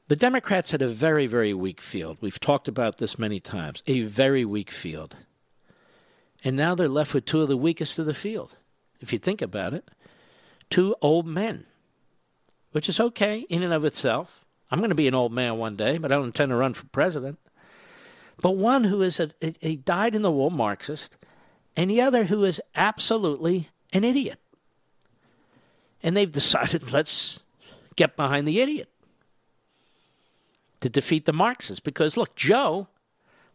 The 0.08 0.16
Democrats 0.16 0.72
had 0.72 0.82
a 0.82 0.88
very, 0.88 1.26
very 1.26 1.54
weak 1.54 1.80
field. 1.80 2.18
We've 2.20 2.38
talked 2.38 2.68
about 2.68 2.98
this 2.98 3.18
many 3.18 3.40
times. 3.40 3.82
A 3.86 4.02
very 4.02 4.44
weak 4.44 4.70
field. 4.70 5.16
And 6.44 6.54
now 6.54 6.74
they're 6.74 6.88
left 6.88 7.14
with 7.14 7.24
two 7.24 7.40
of 7.40 7.48
the 7.48 7.56
weakest 7.56 7.98
of 7.98 8.04
the 8.04 8.14
field, 8.14 8.56
if 9.00 9.12
you 9.12 9.18
think 9.18 9.42
about 9.42 9.74
it. 9.74 9.90
Two 10.70 10.94
old 11.00 11.26
men, 11.26 11.64
which 12.72 12.88
is 12.88 13.00
okay 13.00 13.40
in 13.48 13.62
and 13.62 13.72
of 13.72 13.84
itself. 13.84 14.44
I'm 14.70 14.80
going 14.80 14.90
to 14.90 14.94
be 14.94 15.08
an 15.08 15.14
old 15.14 15.32
man 15.32 15.56
one 15.56 15.76
day, 15.76 15.98
but 15.98 16.12
I 16.12 16.16
don't 16.16 16.26
intend 16.26 16.50
to 16.50 16.56
run 16.56 16.74
for 16.74 16.86
president. 16.86 17.38
But 18.40 18.56
one 18.56 18.84
who 18.84 19.02
is 19.02 19.18
a, 19.18 19.30
a, 19.62 19.76
dyed 19.76 20.14
in 20.14 20.22
the 20.22 20.30
wool 20.30 20.50
Marxist, 20.50 21.16
and 21.76 21.90
the 21.90 22.00
other 22.00 22.24
who 22.24 22.44
is 22.44 22.60
absolutely 22.74 23.70
an 23.92 24.04
idiot. 24.04 24.38
And 26.02 26.16
they've 26.16 26.30
decided 26.30 26.92
let's 26.92 27.40
get 27.96 28.16
behind 28.16 28.46
the 28.46 28.60
idiot 28.60 28.88
to 30.80 30.88
defeat 30.88 31.24
the 31.24 31.32
Marxists. 31.32 31.80
Because 31.80 32.16
look, 32.16 32.36
Joe 32.36 32.88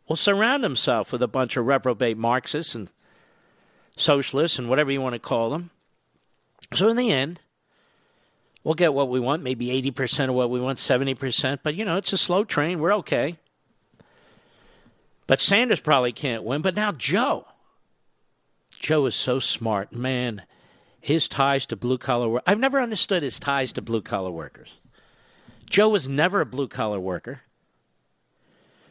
will 0.07 0.15
surround 0.15 0.63
himself 0.63 1.11
with 1.11 1.21
a 1.21 1.27
bunch 1.27 1.55
of 1.55 1.65
reprobate 1.65 2.17
Marxists 2.17 2.75
and 2.75 2.89
socialists 3.95 4.59
and 4.59 4.69
whatever 4.69 4.91
you 4.91 5.01
want 5.01 5.13
to 5.13 5.19
call 5.19 5.49
them. 5.49 5.69
So 6.73 6.87
in 6.89 6.97
the 6.97 7.11
end, 7.11 7.39
we'll 8.63 8.75
get 8.75 8.93
what 8.93 9.09
we 9.09 9.19
want, 9.19 9.43
maybe 9.43 9.67
80% 9.91 10.29
of 10.29 10.35
what 10.35 10.49
we 10.49 10.59
want, 10.59 10.79
70%. 10.79 11.59
But, 11.63 11.75
you 11.75 11.85
know, 11.85 11.97
it's 11.97 12.13
a 12.13 12.17
slow 12.17 12.43
train. 12.43 12.79
We're 12.79 12.95
okay. 12.95 13.37
But 15.27 15.39
Sanders 15.39 15.79
probably 15.79 16.11
can't 16.11 16.43
win. 16.43 16.61
But 16.61 16.75
now 16.75 16.91
Joe. 16.91 17.45
Joe 18.79 19.05
is 19.05 19.15
so 19.15 19.39
smart. 19.39 19.93
Man, 19.93 20.43
his 20.99 21.27
ties 21.27 21.65
to 21.67 21.75
blue 21.75 21.97
collar 21.97 22.27
work. 22.27 22.43
I've 22.45 22.59
never 22.59 22.81
understood 22.81 23.23
his 23.23 23.39
ties 23.39 23.73
to 23.73 23.81
blue 23.81 24.01
collar 24.01 24.31
workers. 24.31 24.69
Joe 25.69 25.89
was 25.89 26.09
never 26.09 26.41
a 26.41 26.45
blue 26.45 26.67
collar 26.67 26.99
worker. 26.99 27.41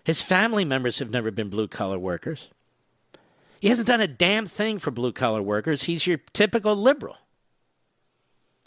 His 0.05 0.21
family 0.21 0.65
members 0.65 0.99
have 0.99 1.11
never 1.11 1.31
been 1.31 1.49
blue 1.49 1.69
collar 1.69 1.99
workers. 1.99 2.49
He 3.63 3.69
hasn't 3.69 3.87
done 3.87 4.01
a 4.01 4.09
damn 4.09 4.47
thing 4.47 4.81
for 4.81 4.91
blue 4.91 5.13
collar 5.13 5.41
workers. 5.41 5.85
He's 5.85 6.05
your 6.05 6.19
typical 6.33 6.75
liberal. 6.75 7.17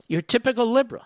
Your 0.08 0.22
typical 0.22 0.66
liberal. 0.66 1.04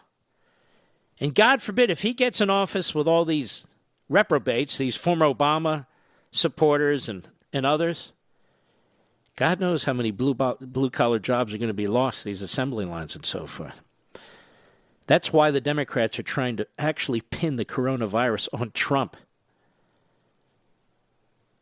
And 1.19 1.33
God 1.33 1.59
forbid 1.59 1.89
if 1.89 2.03
he 2.03 2.13
gets 2.13 2.39
in 2.39 2.51
office 2.51 2.93
with 2.93 3.07
all 3.07 3.25
these 3.25 3.65
reprobates, 4.07 4.77
these 4.77 4.95
former 4.95 5.25
Obama 5.25 5.87
supporters 6.29 7.09
and, 7.09 7.27
and 7.51 7.65
others, 7.65 8.11
God 9.35 9.59
knows 9.59 9.85
how 9.85 9.93
many 9.93 10.11
blue, 10.11 10.35
blue 10.35 10.91
collar 10.91 11.17
jobs 11.17 11.51
are 11.51 11.57
going 11.57 11.69
to 11.69 11.73
be 11.73 11.87
lost, 11.87 12.23
these 12.23 12.43
assembly 12.43 12.85
lines 12.85 13.15
and 13.15 13.25
so 13.25 13.47
forth. 13.47 13.81
That's 15.07 15.33
why 15.33 15.49
the 15.49 15.61
Democrats 15.61 16.19
are 16.19 16.23
trying 16.23 16.57
to 16.57 16.67
actually 16.77 17.21
pin 17.21 17.55
the 17.55 17.65
coronavirus 17.65 18.49
on 18.53 18.69
Trump. 18.69 19.17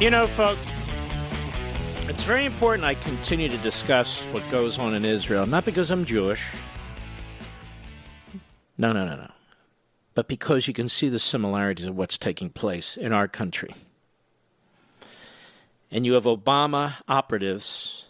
You 0.00 0.10
know, 0.10 0.28
folks, 0.28 0.64
it's 2.08 2.22
very 2.22 2.44
important 2.44 2.84
I 2.84 2.94
continue 2.94 3.48
to 3.48 3.56
discuss 3.58 4.20
what 4.30 4.48
goes 4.48 4.78
on 4.78 4.94
in 4.94 5.04
Israel, 5.04 5.44
not 5.44 5.64
because 5.64 5.90
I'm 5.90 6.04
Jewish. 6.04 6.40
No, 8.78 8.92
no, 8.92 9.04
no, 9.04 9.16
no. 9.16 9.28
But 10.14 10.28
because 10.28 10.68
you 10.68 10.72
can 10.72 10.88
see 10.88 11.08
the 11.08 11.18
similarities 11.18 11.86
of 11.86 11.96
what's 11.96 12.16
taking 12.16 12.48
place 12.48 12.96
in 12.96 13.12
our 13.12 13.26
country. 13.26 13.74
And 15.90 16.06
you 16.06 16.12
have 16.12 16.24
Obama 16.24 16.94
operatives 17.08 18.04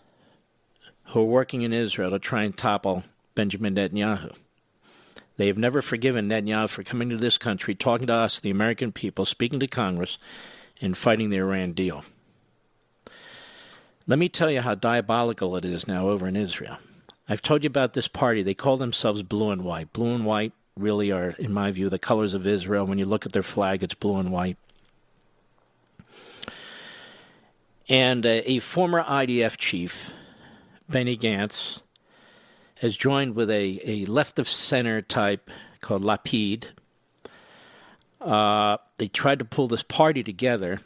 who 1.06 1.20
are 1.20 1.24
working 1.24 1.62
in 1.62 1.73
Israel 1.73 2.10
to 2.10 2.19
try 2.19 2.43
and 2.43 2.55
topple 2.55 3.02
Benjamin 3.35 3.77
Netanyahu. 3.77 4.35
They 5.39 5.47
have 5.47 5.56
never 5.56 5.81
forgiven 5.81 6.28
Netanyahu 6.28 6.69
for 6.69 6.82
coming 6.82 7.09
to 7.09 7.16
this 7.16 7.39
country, 7.39 7.74
talking 7.74 8.09
to 8.09 8.12
us, 8.12 8.40
the 8.40 8.51
American 8.51 8.93
people, 8.93 9.24
speaking 9.24 9.60
to 9.60 9.66
Congress, 9.66 10.19
in 10.80 10.94
fighting 10.94 11.30
the 11.30 11.38
Iran 11.38 11.72
deal. 11.72 12.05
Let 14.06 14.18
me 14.18 14.28
tell 14.28 14.50
you 14.50 14.62
how 14.62 14.74
diabolical 14.74 15.56
it 15.56 15.64
is 15.64 15.86
now 15.86 16.09
over 16.09 16.26
in 16.26 16.36
Israel. 16.36 16.78
I've 17.28 17.42
told 17.42 17.62
you 17.62 17.68
about 17.68 17.92
this 17.92 18.09
party. 18.09 18.42
They 18.42 18.55
call 18.55 18.78
themselves 18.78 19.22
blue 19.22 19.50
and 19.50 19.62
white. 19.62 19.92
Blue 19.92 20.14
and 20.14 20.24
white 20.24 20.52
really 20.78 21.12
are, 21.12 21.30
in 21.38 21.52
my 21.52 21.70
view, 21.70 21.90
the 21.90 21.98
colors 21.98 22.32
of 22.32 22.46
Israel. 22.46 22.86
When 22.86 22.98
you 22.98 23.05
look 23.05 23.26
at 23.26 23.32
their 23.32 23.42
flag, 23.42 23.82
it's 23.82 23.94
blue 23.94 24.16
and 24.16 24.32
white. 24.32 24.56
And 27.88 28.24
uh, 28.24 28.42
a 28.44 28.60
former 28.60 29.02
IDF 29.02 29.56
chief, 29.56 30.10
Benny 30.88 31.16
Gantz, 31.16 31.80
has 32.76 32.96
joined 32.96 33.34
with 33.34 33.50
a, 33.50 33.80
a 33.84 34.05
left 34.06 34.38
of 34.38 34.48
center 34.48 35.02
type 35.02 35.50
called 35.80 36.02
Lapid, 36.02 36.64
uh, 38.20 38.78
they 38.97 39.09
tried 39.09 39.39
to 39.39 39.45
pull 39.45 39.69
this 39.69 39.82
party 39.82 40.23
together 40.23 40.81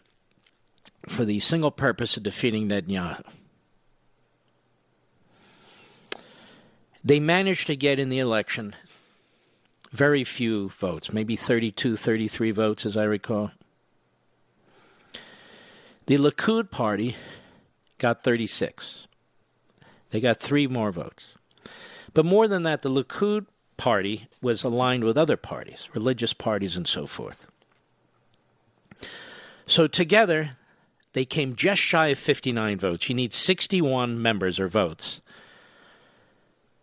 for 1.08 1.24
the 1.24 1.40
single 1.40 1.70
purpose 1.70 2.16
of 2.16 2.22
defeating 2.22 2.68
Netanyahu. 2.68 3.24
They 7.04 7.18
managed 7.18 7.66
to 7.66 7.76
get 7.76 7.98
in 7.98 8.10
the 8.10 8.20
election 8.20 8.76
very 9.90 10.24
few 10.24 10.70
votes, 10.70 11.12
maybe 11.12 11.36
32, 11.36 11.96
33 11.96 12.50
votes, 12.50 12.86
as 12.86 12.96
I 12.96 13.04
recall. 13.04 13.50
The 16.06 16.16
Likud 16.16 16.70
party 16.70 17.16
got 17.98 18.24
36. 18.24 19.06
They 20.10 20.20
got 20.20 20.38
three 20.38 20.66
more 20.66 20.92
votes. 20.92 21.34
But 22.14 22.24
more 22.24 22.48
than 22.48 22.62
that, 22.64 22.82
the 22.82 22.90
Likud 22.90 23.46
party 23.82 24.28
was 24.40 24.62
aligned 24.62 25.02
with 25.02 25.18
other 25.18 25.36
parties, 25.36 25.88
religious 25.92 26.32
parties, 26.32 26.76
and 26.76 26.86
so 26.86 27.04
forth. 27.04 27.48
So 29.66 29.88
together, 29.88 30.56
they 31.14 31.24
came 31.24 31.56
just 31.56 31.82
shy 31.82 32.06
of 32.06 32.18
59 32.20 32.78
votes. 32.78 33.08
You 33.08 33.16
need 33.16 33.34
61 33.34 34.22
members 34.22 34.60
or 34.60 34.68
votes 34.68 35.20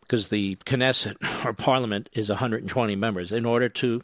because 0.02 0.28
the 0.28 0.58
Knesset 0.66 1.16
or 1.46 1.54
parliament 1.54 2.10
is 2.12 2.28
120 2.28 2.98
members 2.98 3.32
in 3.32 3.46
order 3.46 3.70
to 3.70 4.04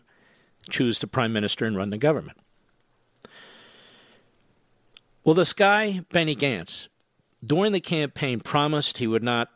choose 0.70 1.00
the 1.00 1.08
prime 1.08 1.34
minister 1.34 1.66
and 1.66 1.76
run 1.76 1.90
the 1.90 1.98
government. 1.98 2.38
Well, 5.26 5.36
this 5.36 5.52
guy, 5.52 6.06
Benny 6.14 6.34
Gantz, 6.38 6.88
during 7.46 7.74
the 7.74 7.82
campaign 7.82 8.40
promised 8.40 9.00
he 9.00 9.08
would 9.08 9.22
not 9.22 9.50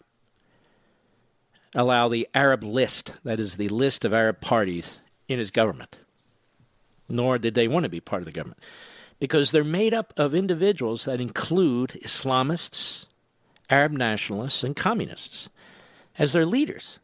allow 1.75 2.07
the 2.07 2.27
Arab 2.33 2.63
list, 2.63 3.13
that 3.23 3.39
is, 3.39 3.57
the 3.57 3.69
list 3.69 4.05
of 4.05 4.13
Arab 4.13 4.41
parties, 4.41 4.99
in 5.27 5.39
his 5.39 5.51
government. 5.51 5.95
Nor 7.07 7.37
did 7.37 7.53
they 7.53 7.67
want 7.67 7.83
to 7.83 7.89
be 7.89 7.99
part 7.99 8.21
of 8.21 8.25
the 8.25 8.31
government. 8.31 8.61
Because 9.19 9.51
they're 9.51 9.63
made 9.63 9.93
up 9.93 10.13
of 10.17 10.33
individuals 10.33 11.05
that 11.05 11.21
include 11.21 11.99
Islamists, 12.03 13.05
Arab 13.69 13.91
nationalists, 13.91 14.63
and 14.63 14.75
communists 14.75 15.49
as 16.17 16.33
their 16.33 16.45
leaders. 16.45 16.99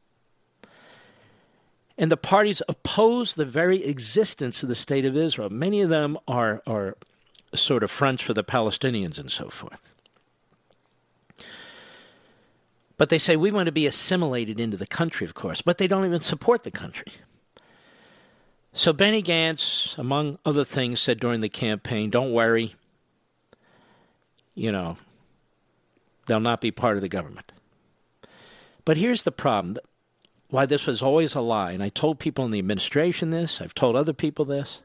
And 1.97 2.11
the 2.11 2.17
parties 2.17 2.61
oppose 2.67 3.33
the 3.33 3.45
very 3.45 3.83
existence 3.83 4.63
of 4.63 4.69
the 4.69 4.75
state 4.75 5.05
of 5.05 5.15
Israel. 5.15 5.49
Many 5.49 5.81
of 5.81 5.89
them 5.89 6.17
are, 6.27 6.61
are 6.67 6.97
sort 7.53 7.83
of 7.83 7.91
fronts 7.91 8.21
for 8.21 8.33
the 8.33 8.43
Palestinians 8.43 9.17
and 9.17 9.31
so 9.31 9.49
forth. 9.49 9.79
But 12.97 13.09
they 13.09 13.17
say 13.17 13.35
we 13.35 13.51
want 13.51 13.65
to 13.65 13.71
be 13.71 13.87
assimilated 13.87 14.59
into 14.59 14.77
the 14.77 14.87
country, 14.87 15.25
of 15.25 15.33
course, 15.33 15.61
but 15.61 15.77
they 15.77 15.87
don't 15.87 16.05
even 16.05 16.21
support 16.21 16.63
the 16.63 16.71
country. 16.71 17.11
So 18.73 18.93
Benny 18.93 19.23
Gantz, 19.23 19.97
among 19.97 20.37
other 20.45 20.65
things, 20.65 20.99
said 20.99 21.19
during 21.19 21.39
the 21.39 21.49
campaign, 21.49 22.09
don't 22.09 22.31
worry, 22.31 22.75
you 24.53 24.71
know, 24.71 24.97
they'll 26.25 26.39
not 26.39 26.61
be 26.61 26.71
part 26.71 26.95
of 26.95 27.01
the 27.01 27.09
government. 27.09 27.51
But 28.83 28.97
here's 28.97 29.23
the 29.23 29.31
problem 29.31 29.77
why 30.49 30.65
this 30.65 30.85
was 30.85 31.01
always 31.01 31.35
a 31.35 31.41
lie, 31.41 31.71
and 31.71 31.81
I 31.81 31.89
told 31.89 32.19
people 32.19 32.45
in 32.45 32.51
the 32.51 32.59
administration 32.59 33.29
this, 33.29 33.61
I've 33.61 33.73
told 33.73 33.95
other 33.95 34.13
people 34.13 34.45
this. 34.45 34.81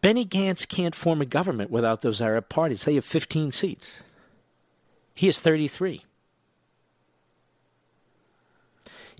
Benny 0.00 0.24
Gantz 0.24 0.68
can't 0.68 0.94
form 0.94 1.20
a 1.20 1.26
government 1.26 1.70
without 1.70 2.02
those 2.02 2.20
Arab 2.20 2.48
parties. 2.48 2.84
They 2.84 2.94
have 2.94 3.04
15 3.04 3.50
seats. 3.50 4.00
He 5.14 5.26
has 5.26 5.40
33. 5.40 6.04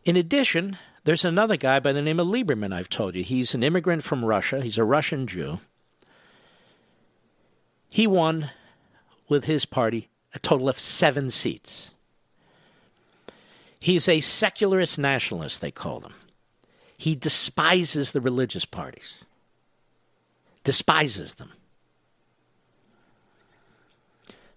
In 0.05 0.17
addition, 0.17 0.79
there's 1.05 1.25
another 1.25 1.57
guy 1.57 1.81
by 1.81 1.93
the 1.93 2.03
name 2.03 2.21
of 2.21 2.27
Lieberman, 2.27 2.73
I've 2.73 2.91
told 2.91 3.15
you. 3.15 3.23
He's 3.23 3.55
an 3.55 3.63
immigrant 3.63 4.05
from 4.05 4.25
Russia, 4.25 4.61
he's 4.61 4.79
a 4.79 4.85
Russian 4.85 5.27
Jew. 5.27 5.61
He 7.91 8.07
won 8.07 8.51
with 9.29 9.45
his 9.45 9.65
party 9.65 10.09
a 10.35 10.39
total 10.39 10.69
of 10.69 10.81
seven 10.81 11.31
seats. 11.31 11.93
He's 13.81 14.09
a 14.09 14.21
secularist 14.21 14.99
nationalist, 14.99 15.61
they 15.61 15.71
call 15.71 16.01
them. 16.01 16.15
He 16.97 17.15
despises 17.15 18.13
the 18.13 18.21
religious 18.21 18.65
parties, 18.65 19.25
despises 20.65 21.35
them. 21.35 21.53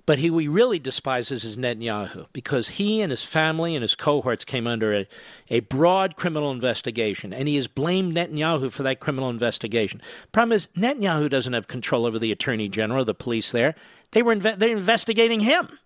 But 0.07 0.19
who 0.19 0.37
he 0.37 0.47
really 0.47 0.79
despises 0.79 1.43
is 1.43 1.57
Netanyahu 1.57 2.27
because 2.31 2.69
he 2.69 3.01
and 3.01 3.11
his 3.11 3.25
family 3.25 3.75
and 3.75 3.81
his 3.81 3.93
cohorts 3.93 4.45
came 4.45 4.65
under 4.65 4.93
a, 4.95 5.07
a 5.49 5.59
broad 5.59 6.15
criminal 6.15 6.49
investigation, 6.49 7.33
and 7.33 7.45
he 7.45 7.57
has 7.57 7.67
blamed 7.67 8.15
Netanyahu 8.15 8.71
for 8.71 8.83
that 8.83 9.01
criminal 9.01 9.29
investigation. 9.29 10.01
Problem 10.31 10.53
is, 10.53 10.67
Netanyahu 10.77 11.29
doesn't 11.29 11.51
have 11.51 11.67
control 11.67 12.05
over 12.05 12.17
the 12.17 12.31
attorney 12.31 12.69
general, 12.69 13.03
the 13.03 13.13
police 13.13 13.51
there. 13.51 13.75
They 14.11 14.23
were 14.23 14.33
inve- 14.33 14.57
they're 14.57 14.77
investigating 14.77 15.41
him. 15.41 15.77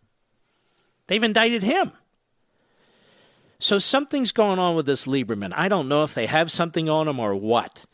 They've 1.07 1.23
indicted 1.23 1.63
him. 1.63 1.91
So 3.57 3.79
something's 3.79 4.31
going 4.31 4.59
on 4.59 4.75
with 4.75 4.85
this 4.85 5.05
Lieberman. 5.05 5.51
I 5.55 5.67
don't 5.67 5.89
know 5.89 6.03
if 6.03 6.13
they 6.13 6.27
have 6.27 6.51
something 6.51 6.87
on 6.87 7.07
him 7.07 7.19
or 7.19 7.33
what, 7.33 7.85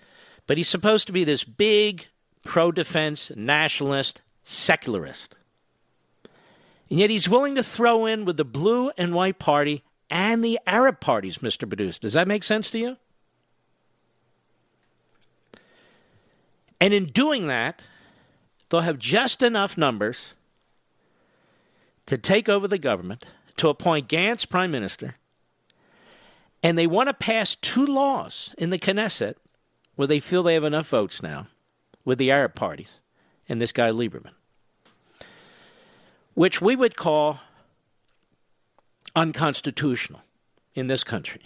but 0.45 0.57
he's 0.57 0.67
supposed 0.67 1.07
to 1.07 1.13
be 1.13 1.23
this 1.23 1.45
big 1.45 2.07
pro 2.43 2.73
defense 2.73 3.31
nationalist 3.33 4.21
secularist. 4.43 5.36
And 6.89 6.99
yet 6.99 7.09
he's 7.09 7.27
willing 7.27 7.55
to 7.55 7.63
throw 7.63 8.05
in 8.05 8.25
with 8.25 8.37
the 8.37 8.45
blue 8.45 8.91
and 8.97 9.13
white 9.13 9.39
party 9.39 9.83
and 10.09 10.43
the 10.43 10.59
Arab 10.65 10.99
parties, 10.99 11.39
Mr. 11.39 11.67
Badus. 11.67 11.99
Does 11.99 12.13
that 12.13 12.27
make 12.27 12.43
sense 12.43 12.71
to 12.71 12.77
you? 12.77 12.97
And 16.79 16.93
in 16.93 17.07
doing 17.07 17.47
that, 17.47 17.81
they'll 18.69 18.81
have 18.81 18.99
just 18.99 19.41
enough 19.41 19.77
numbers 19.77 20.33
to 22.05 22.17
take 22.17 22.47
over 22.47 22.67
the 22.67 22.77
government, 22.77 23.25
to 23.57 23.67
appoint 23.67 24.07
Gantz 24.07 24.47
prime 24.47 24.71
minister, 24.71 25.15
and 26.63 26.77
they 26.77 26.87
want 26.87 27.09
to 27.09 27.13
pass 27.13 27.55
two 27.55 27.85
laws 27.85 28.53
in 28.57 28.69
the 28.69 28.79
Knesset 28.79 29.35
where 29.95 30.07
they 30.07 30.19
feel 30.19 30.43
they 30.43 30.53
have 30.53 30.63
enough 30.63 30.87
votes 30.87 31.21
now 31.21 31.47
with 32.05 32.17
the 32.17 32.31
Arab 32.31 32.55
parties 32.55 33.01
and 33.49 33.59
this 33.59 33.71
guy 33.71 33.89
Lieberman 33.89 34.36
which 36.37 36.61
we 36.61 36.75
would 36.75 36.95
call 36.95 37.39
unconstitutional 39.15 40.21
in 40.75 40.85
this 40.85 41.03
country 41.03 41.41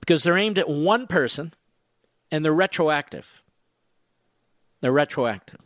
because 0.00 0.22
they're 0.22 0.36
aimed 0.36 0.58
at 0.58 0.68
one 0.68 1.06
person 1.06 1.54
and 2.30 2.44
they're 2.44 2.52
retroactive. 2.52 3.40
They're 4.82 4.92
retroactive. 4.92 5.60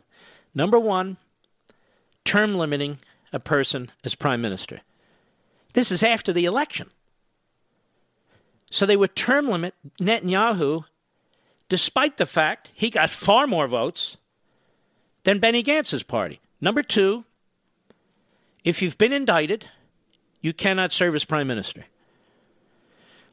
Number 0.55 0.79
one, 0.79 1.17
term 2.23 2.55
limiting 2.55 2.99
a 3.33 3.39
person 3.41 3.91
as 4.05 4.15
prime 4.15 4.41
minister. 4.41 4.79
This 5.73 5.91
is 5.91 6.01
after 6.01 6.31
the 6.31 6.45
election. 6.45 6.89
So 8.69 8.85
they 8.85 8.95
would 8.95 9.13
term 9.13 9.49
limit 9.49 9.75
Netanyahu 9.99 10.85
despite 11.67 12.15
the 12.15 12.25
fact 12.25 12.71
he 12.73 12.89
got 12.89 13.09
far 13.09 13.45
more 13.45 13.67
votes 13.67 14.15
than 15.23 15.39
Benny 15.39 15.61
Gantz's 15.61 16.03
party. 16.03 16.39
Number 16.61 16.81
two, 16.81 17.25
if 18.63 18.81
you've 18.81 18.97
been 18.97 19.13
indicted, 19.13 19.65
you 20.41 20.53
cannot 20.53 20.91
serve 20.91 21.15
as 21.15 21.23
prime 21.23 21.47
minister. 21.47 21.85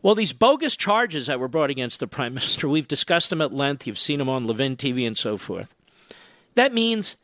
Well, 0.03 0.15
these 0.15 0.33
bogus 0.33 0.77
charges 0.77 1.27
that 1.27 1.41
were 1.41 1.49
brought 1.49 1.71
against 1.71 2.01
the 2.01 2.07
prime 2.07 2.35
minister, 2.35 2.69
we've 2.69 2.89
discussed 2.89 3.31
them 3.31 3.41
at 3.41 3.53
length. 3.53 3.87
You've 3.87 3.99
seen 3.99 4.19
them 4.19 4.29
on 4.29 4.47
Levin 4.47 4.77
TV 4.77 5.07
and 5.07 5.17
so 5.17 5.37
forth. 5.37 5.75
That 6.55 6.73
means 6.73 7.17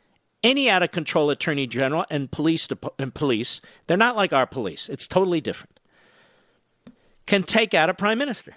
any 0.42 0.68
out 0.68 0.82
of 0.82 0.90
control 0.90 1.30
attorney 1.30 1.66
general 1.66 2.04
and 2.10 2.30
police 2.30 2.68
and 2.98 3.14
police, 3.14 3.60
they're 3.86 3.96
not 3.96 4.16
like 4.16 4.32
our 4.32 4.46
police. 4.46 4.88
It's 4.88 5.08
totally 5.08 5.40
different. 5.40 5.80
Can 7.26 7.42
take 7.42 7.72
out 7.72 7.88
a 7.88 7.94
prime 7.94 8.18
minister. 8.18 8.54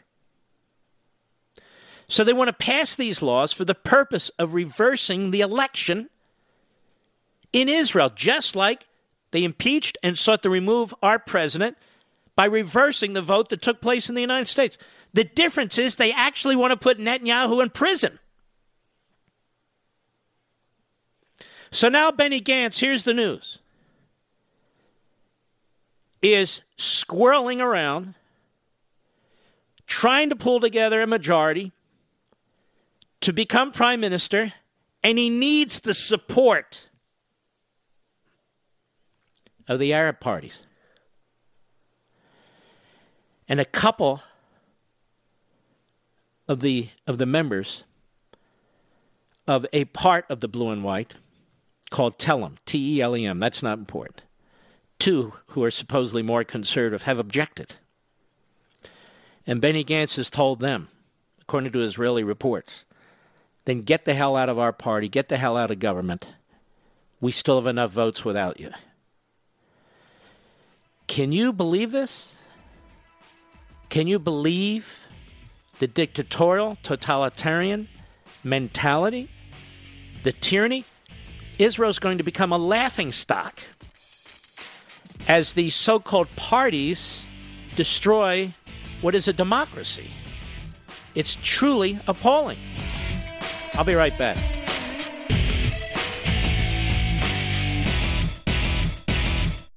So 2.09 2.23
they 2.23 2.33
want 2.33 2.49
to 2.49 2.53
pass 2.53 2.95
these 2.95 3.21
laws 3.21 3.51
for 3.51 3.65
the 3.65 3.75
purpose 3.75 4.29
of 4.37 4.53
reversing 4.53 5.31
the 5.31 5.41
election 5.41 6.09
in 7.51 7.69
Israel, 7.69 8.11
just 8.13 8.55
like 8.55 8.87
they 9.37 9.43
impeached 9.43 9.99
and 10.01 10.17
sought 10.17 10.41
to 10.41 10.49
remove 10.49 10.95
our 11.03 11.19
president 11.19 11.77
by 12.35 12.45
reversing 12.45 13.13
the 13.13 13.21
vote 13.21 13.49
that 13.49 13.61
took 13.61 13.81
place 13.81 14.09
in 14.09 14.15
the 14.15 14.21
United 14.21 14.47
States. 14.47 14.79
The 15.13 15.25
difference 15.25 15.77
is 15.77 15.95
they 15.95 16.11
actually 16.11 16.55
want 16.55 16.71
to 16.71 16.75
put 16.77 16.97
Netanyahu 16.97 17.61
in 17.61 17.69
prison. 17.69 18.17
So 21.69 21.87
now 21.87 22.09
Benny 22.09 22.41
Gantz, 22.41 22.79
here's 22.79 23.03
the 23.03 23.13
news, 23.13 23.59
is 26.23 26.61
squirreling 26.79 27.61
around 27.61 28.15
trying 29.85 30.29
to 30.29 30.35
pull 30.35 30.59
together 30.59 30.99
a 31.03 31.05
majority 31.05 31.73
to 33.21 33.33
become 33.33 33.71
prime 33.71 33.99
minister, 33.99 34.53
and 35.03 35.19
he 35.19 35.29
needs 35.29 35.81
the 35.81 35.93
support 35.93 36.86
of 39.67 39.79
the 39.79 39.93
Arab 39.93 40.19
parties. 40.19 40.57
And 43.47 43.59
a 43.59 43.65
couple 43.65 44.21
of 46.47 46.59
the 46.61 46.89
of 47.05 47.17
the 47.17 47.25
members 47.25 47.83
of 49.47 49.65
a 49.71 49.85
part 49.85 50.25
of 50.29 50.41
the 50.41 50.47
blue 50.47 50.69
and 50.69 50.83
white 50.83 51.13
called 51.89 52.17
Telem, 52.17 52.57
T 52.65 52.97
E 52.97 53.01
L 53.01 53.15
E 53.15 53.25
M, 53.25 53.39
that's 53.39 53.63
not 53.63 53.77
important. 53.77 54.21
Two 54.99 55.33
who 55.47 55.63
are 55.63 55.71
supposedly 55.71 56.21
more 56.21 56.43
conservative 56.43 57.03
have 57.03 57.19
objected. 57.19 57.75
And 59.45 59.61
Benny 59.61 59.85
Gantz 59.85 60.17
has 60.17 60.29
told 60.29 60.59
them, 60.59 60.89
according 61.41 61.71
to 61.71 61.81
Israeli 61.81 62.23
reports, 62.23 62.83
then 63.63 63.83
get 63.83 64.05
the 64.05 64.13
hell 64.13 64.35
out 64.35 64.49
of 64.49 64.59
our 64.59 64.73
party, 64.73 65.07
get 65.07 65.29
the 65.29 65.37
hell 65.37 65.55
out 65.55 65.71
of 65.71 65.79
government. 65.79 66.27
We 67.21 67.31
still 67.31 67.59
have 67.59 67.67
enough 67.67 67.91
votes 67.91 68.25
without 68.25 68.59
you. 68.59 68.71
Can 71.07 71.31
you 71.31 71.53
believe 71.53 71.91
this? 71.91 72.33
Can 73.89 74.07
you 74.07 74.19
believe 74.19 74.95
the 75.79 75.87
dictatorial, 75.87 76.77
totalitarian 76.83 77.87
mentality, 78.43 79.29
the 80.23 80.33
tyranny? 80.33 80.85
Israel's 81.57 81.99
going 81.99 82.19
to 82.19 82.23
become 82.23 82.51
a 82.51 82.57
laughing 82.57 83.11
stock 83.11 83.61
as 85.27 85.53
these 85.53 85.73
so 85.73 85.99
called 85.99 86.27
parties 86.35 87.19
destroy 87.75 88.53
what 89.01 89.15
is 89.15 89.27
a 89.27 89.33
democracy. 89.33 90.09
It's 91.15 91.37
truly 91.41 91.99
appalling. 92.07 92.59
I'll 93.73 93.83
be 93.83 93.95
right 93.95 94.15
back. 94.17 94.56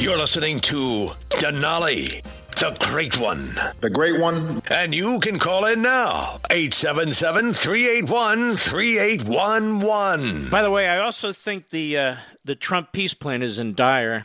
You're 0.00 0.16
listening 0.16 0.60
to 0.60 1.10
Denali, 1.28 2.24
the 2.56 2.74
great 2.88 3.18
one. 3.18 3.60
The 3.82 3.90
great 3.90 4.18
one. 4.18 4.62
And 4.70 4.94
you 4.94 5.20
can 5.20 5.38
call 5.38 5.66
in 5.66 5.82
now, 5.82 6.40
877 6.50 7.52
381 7.52 8.56
3811. 8.56 10.48
By 10.48 10.62
the 10.62 10.70
way, 10.70 10.88
I 10.88 11.00
also 11.00 11.32
think 11.32 11.68
the 11.68 11.98
uh, 11.98 12.16
the 12.46 12.54
Trump 12.54 12.92
peace 12.92 13.12
plan 13.12 13.42
is 13.42 13.58
in 13.58 13.74
dire 13.74 14.24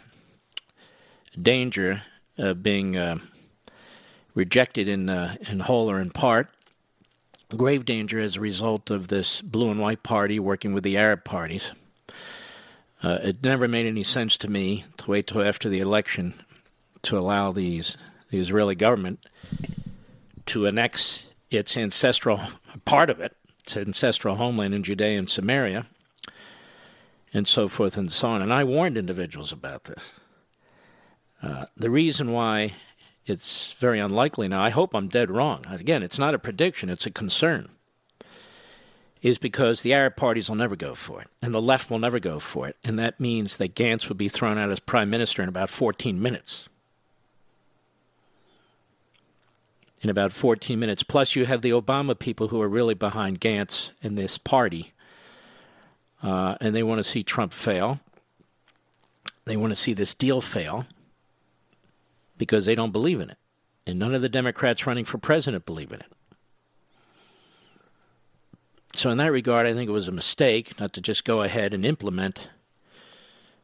danger 1.40 2.04
of 2.38 2.64
being 2.64 2.96
uh, 2.96 3.18
rejected 4.34 4.88
in 4.88 5.10
uh, 5.10 5.36
in 5.42 5.60
whole 5.60 5.92
or 5.92 6.00
in 6.00 6.10
part. 6.10 6.48
Grave 7.50 7.84
danger 7.84 8.22
as 8.22 8.38
a 8.38 8.40
result 8.40 8.90
of 8.90 9.10
this 9.10 9.42
blue 9.42 9.72
and 9.72 9.82
white 9.82 10.04
party 10.04 10.40
working 10.40 10.72
with 10.72 10.86
the 10.86 10.96
Arab 10.96 11.26
parties. 11.26 11.66
Uh, 13.06 13.20
it 13.22 13.44
never 13.44 13.68
made 13.68 13.86
any 13.86 14.04
sense 14.04 14.36
to 14.36 14.50
me 14.50 14.84
to 14.98 15.12
wait 15.12 15.28
till 15.28 15.44
after 15.44 15.70
the 15.70 15.80
election 15.80 16.34
to 17.04 17.16
allow 17.16 17.52
these 17.52 17.98
the 18.32 18.40
Israeli 18.40 18.74
government 18.74 19.24
to 20.48 20.66
annex 20.66 21.28
its 21.52 21.78
ancestral 21.78 22.42
part 22.84 23.12
of 23.12 23.20
it, 23.20 23.38
its 23.60 23.78
ancestral 23.78 24.38
homeland 24.38 24.74
in 24.74 24.82
Judea 24.82 25.20
and 25.20 25.30
Samaria, 25.30 25.86
and 27.32 27.48
so 27.48 27.68
forth 27.68 27.96
and 27.96 28.12
so 28.12 28.30
on. 28.30 28.42
And 28.42 28.52
I 28.52 28.64
warned 28.64 28.98
individuals 28.98 29.52
about 29.52 29.84
this. 29.84 30.12
Uh, 31.44 31.66
the 31.78 31.92
reason 31.92 32.32
why 32.32 32.74
it's 33.28 33.74
very 33.74 34.00
unlikely 34.00 34.48
now, 34.48 34.64
I 34.64 34.72
hope 34.72 34.96
I'm 34.96 35.10
dead 35.10 35.30
wrong. 35.30 35.64
Again, 35.70 36.02
it's 36.02 36.18
not 36.18 36.34
a 36.34 36.40
prediction, 36.40 36.90
it's 36.90 37.06
a 37.06 37.12
concern 37.12 37.70
is 39.26 39.40
because 39.40 39.82
the 39.82 39.92
Arab 39.92 40.16
parties 40.16 40.48
will 40.48 40.56
never 40.56 40.76
go 40.76 40.94
for 40.94 41.20
it, 41.20 41.28
and 41.42 41.52
the 41.52 41.60
left 41.60 41.90
will 41.90 41.98
never 41.98 42.20
go 42.20 42.40
for 42.40 42.68
it, 42.68 42.78
and 42.84 43.00
that 43.00 43.20
means 43.20 43.58
that 43.58 43.74
Gantz 43.74 44.08
would 44.08 44.20
be 44.20 44.30
thrown 44.30 44.60
out 44.60 44.70
as 44.70 44.80
prime 44.80 45.10
minister 45.10 45.42
in 45.42 45.50
about 45.50 45.72
14 45.72 46.22
minutes. 46.22 46.70
In 50.04 50.12
about 50.12 50.32
14 50.32 50.80
minutes. 50.80 51.02
Plus, 51.02 51.36
you 51.36 51.48
have 51.48 51.64
the 51.64 51.72
Obama 51.72 52.18
people 52.18 52.50
who 52.50 52.62
are 52.62 52.70
really 52.70 52.94
behind 52.94 53.42
Gantz 53.42 53.90
and 54.04 54.16
this 54.16 54.38
party, 54.38 54.94
uh, 56.22 56.58
and 56.62 56.76
they 56.76 56.84
want 56.84 57.00
to 57.00 57.04
see 57.04 57.24
Trump 57.24 57.52
fail. 57.52 58.00
They 59.46 59.58
want 59.58 59.74
to 59.74 59.76
see 59.76 59.94
this 59.94 60.14
deal 60.14 60.40
fail 60.40 60.86
because 62.38 62.66
they 62.66 62.76
don't 62.76 62.92
believe 62.92 63.20
in 63.20 63.32
it. 63.32 63.38
And 63.88 63.98
none 63.98 64.14
of 64.14 64.22
the 64.22 64.30
Democrats 64.30 64.86
running 64.86 65.06
for 65.06 65.18
president 65.18 65.66
believe 65.66 65.92
in 65.92 66.02
it. 66.02 66.15
So, 68.96 69.10
in 69.10 69.18
that 69.18 69.32
regard, 69.32 69.68
I 69.68 69.74
think 69.74 69.90
it 69.90 69.94
was 69.94 70.08
a 70.08 70.14
mistake 70.14 70.80
not 70.80 70.94
to 70.94 71.02
just 71.02 71.26
go 71.26 71.42
ahead 71.42 71.74
and 71.74 71.86
implement 71.86 72.50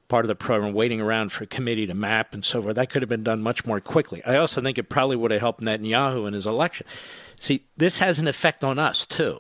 part 0.10 0.26
of 0.26 0.28
the 0.28 0.36
program, 0.36 0.74
waiting 0.74 1.00
around 1.00 1.32
for 1.32 1.46
a 1.46 1.48
committee 1.48 1.88
to 1.88 1.94
map 1.94 2.34
and 2.34 2.44
so 2.44 2.62
forth. 2.62 2.76
That 2.76 2.90
could 2.90 3.02
have 3.02 3.08
been 3.08 3.24
done 3.24 3.42
much 3.42 3.66
more 3.66 3.80
quickly. 3.80 4.22
I 4.26 4.36
also 4.36 4.62
think 4.62 4.78
it 4.78 4.90
probably 4.90 5.16
would 5.16 5.32
have 5.32 5.40
helped 5.40 5.62
Netanyahu 5.62 6.28
in 6.28 6.34
his 6.34 6.46
election. 6.46 6.86
See, 7.40 7.66
this 7.78 8.00
has 8.00 8.20
an 8.20 8.28
effect 8.28 8.66
on 8.66 8.78
us, 8.78 9.06
too. 9.06 9.40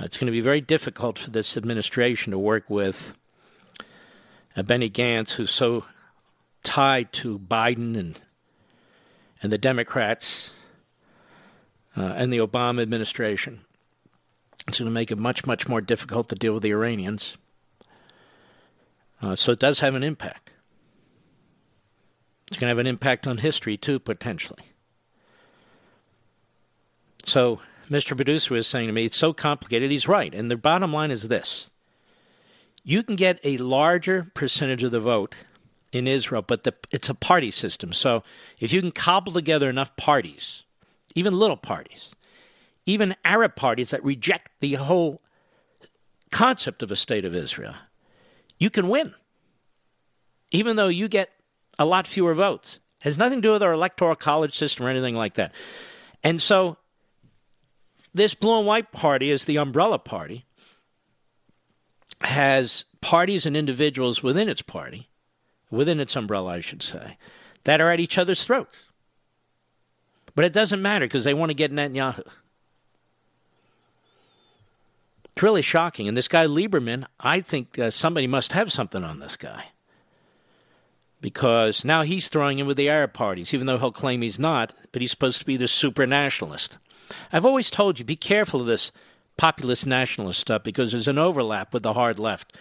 It's 0.00 0.16
going 0.16 0.26
to 0.26 0.32
be 0.32 0.40
very 0.40 0.60
difficult 0.60 1.16
for 1.16 1.30
this 1.30 1.56
administration 1.56 2.32
to 2.32 2.38
work 2.38 2.68
with 2.68 3.14
uh, 4.56 4.64
Benny 4.64 4.90
Gantz, 4.90 5.32
who's 5.32 5.52
so 5.52 5.84
tied 6.64 7.12
to 7.12 7.38
Biden 7.38 7.96
and 7.96 8.20
and 9.42 9.52
the 9.52 9.58
Democrats 9.58 10.50
uh, 11.96 12.14
and 12.16 12.32
the 12.32 12.38
Obama 12.38 12.82
administration. 12.82 13.60
It's 14.66 14.78
going 14.78 14.86
to 14.86 14.94
make 14.94 15.10
it 15.10 15.18
much, 15.18 15.46
much 15.46 15.68
more 15.68 15.80
difficult 15.80 16.28
to 16.30 16.34
deal 16.34 16.54
with 16.54 16.62
the 16.62 16.70
Iranians. 16.70 17.36
Uh, 19.20 19.36
so 19.36 19.52
it 19.52 19.58
does 19.58 19.80
have 19.80 19.94
an 19.94 20.02
impact. 20.02 20.50
It's 22.48 22.58
going 22.58 22.66
to 22.66 22.70
have 22.70 22.78
an 22.78 22.86
impact 22.86 23.26
on 23.26 23.38
history, 23.38 23.76
too, 23.76 23.98
potentially. 23.98 24.64
So, 27.24 27.60
Mr. 27.90 28.16
Producer 28.16 28.54
was 28.54 28.66
saying 28.66 28.86
to 28.86 28.92
me, 28.92 29.06
it's 29.06 29.16
so 29.16 29.32
complicated. 29.32 29.90
He's 29.90 30.08
right. 30.08 30.34
And 30.34 30.50
the 30.50 30.56
bottom 30.56 30.92
line 30.92 31.10
is 31.10 31.28
this 31.28 31.70
you 32.82 33.02
can 33.02 33.16
get 33.16 33.40
a 33.42 33.56
larger 33.56 34.30
percentage 34.34 34.82
of 34.82 34.90
the 34.90 35.00
vote 35.00 35.34
in 35.90 36.06
Israel, 36.06 36.42
but 36.42 36.64
the, 36.64 36.74
it's 36.90 37.08
a 37.08 37.14
party 37.14 37.50
system. 37.50 37.92
So, 37.92 38.22
if 38.60 38.72
you 38.72 38.80
can 38.80 38.92
cobble 38.92 39.32
together 39.32 39.70
enough 39.70 39.96
parties, 39.96 40.64
even 41.14 41.38
little 41.38 41.56
parties, 41.56 42.13
even 42.86 43.16
Arab 43.24 43.56
parties 43.56 43.90
that 43.90 44.04
reject 44.04 44.50
the 44.60 44.74
whole 44.74 45.22
concept 46.30 46.82
of 46.82 46.90
a 46.90 46.96
state 46.96 47.24
of 47.24 47.34
Israel, 47.34 47.74
you 48.58 48.70
can 48.70 48.88
win, 48.88 49.14
even 50.50 50.76
though 50.76 50.88
you 50.88 51.08
get 51.08 51.30
a 51.78 51.84
lot 51.84 52.06
fewer 52.06 52.34
votes. 52.34 52.80
It 53.00 53.04
has 53.04 53.18
nothing 53.18 53.38
to 53.38 53.48
do 53.48 53.52
with 53.52 53.62
our 53.62 53.72
electoral 53.72 54.16
college 54.16 54.56
system 54.56 54.86
or 54.86 54.88
anything 54.88 55.14
like 55.14 55.34
that. 55.34 55.52
And 56.22 56.40
so, 56.40 56.76
this 58.12 58.34
blue 58.34 58.58
and 58.58 58.66
white 58.66 58.92
party 58.92 59.30
is 59.30 59.44
the 59.44 59.58
umbrella 59.58 59.98
party, 59.98 60.44
has 62.20 62.84
parties 63.00 63.44
and 63.44 63.56
individuals 63.56 64.22
within 64.22 64.48
its 64.48 64.62
party, 64.62 65.08
within 65.70 66.00
its 66.00 66.16
umbrella, 66.16 66.52
I 66.52 66.60
should 66.60 66.82
say, 66.82 67.18
that 67.64 67.80
are 67.80 67.90
at 67.90 68.00
each 68.00 68.16
other's 68.16 68.44
throats. 68.44 68.78
But 70.34 70.44
it 70.44 70.52
doesn't 70.52 70.82
matter 70.82 71.06
because 71.06 71.24
they 71.24 71.34
want 71.34 71.50
to 71.50 71.54
get 71.54 71.72
Netanyahu. 71.72 72.26
It's 75.34 75.42
really 75.42 75.62
shocking. 75.62 76.06
And 76.06 76.16
this 76.16 76.28
guy 76.28 76.46
Lieberman, 76.46 77.04
I 77.18 77.40
think 77.40 77.76
uh, 77.76 77.90
somebody 77.90 78.28
must 78.28 78.52
have 78.52 78.70
something 78.70 79.02
on 79.02 79.18
this 79.18 79.34
guy. 79.34 79.66
Because 81.20 81.84
now 81.84 82.02
he's 82.02 82.28
throwing 82.28 82.60
in 82.60 82.66
with 82.66 82.76
the 82.76 82.88
Arab 82.88 83.14
parties, 83.14 83.52
even 83.52 83.66
though 83.66 83.78
he'll 83.78 83.90
claim 83.90 84.22
he's 84.22 84.38
not, 84.38 84.72
but 84.92 85.02
he's 85.02 85.10
supposed 85.10 85.40
to 85.40 85.44
be 85.44 85.56
the 85.56 85.66
super 85.66 86.06
nationalist. 86.06 86.78
I've 87.32 87.46
always 87.46 87.68
told 87.68 87.98
you 87.98 88.04
be 88.04 88.14
careful 88.14 88.60
of 88.60 88.66
this 88.68 88.92
populist 89.36 89.86
nationalist 89.86 90.40
stuff 90.40 90.62
because 90.62 90.92
there's 90.92 91.08
an 91.08 91.18
overlap 91.18 91.72
with 91.72 91.82
the 91.82 91.94
hard 91.94 92.20
left. 92.20 92.56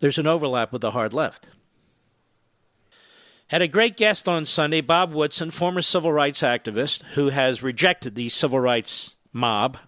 There's 0.00 0.18
an 0.18 0.26
overlap 0.26 0.72
with 0.72 0.82
the 0.82 0.90
hard 0.90 1.12
left. 1.12 1.46
Had 3.48 3.62
a 3.62 3.68
great 3.68 3.96
guest 3.96 4.28
on 4.28 4.44
Sunday, 4.44 4.80
Bob 4.80 5.12
Woodson, 5.12 5.52
former 5.52 5.82
civil 5.82 6.12
rights 6.12 6.42
activist 6.42 7.02
who 7.14 7.28
has 7.28 7.62
rejected 7.62 8.16
the 8.16 8.28
civil 8.28 8.58
rights 8.58 9.14
mob 9.32 9.78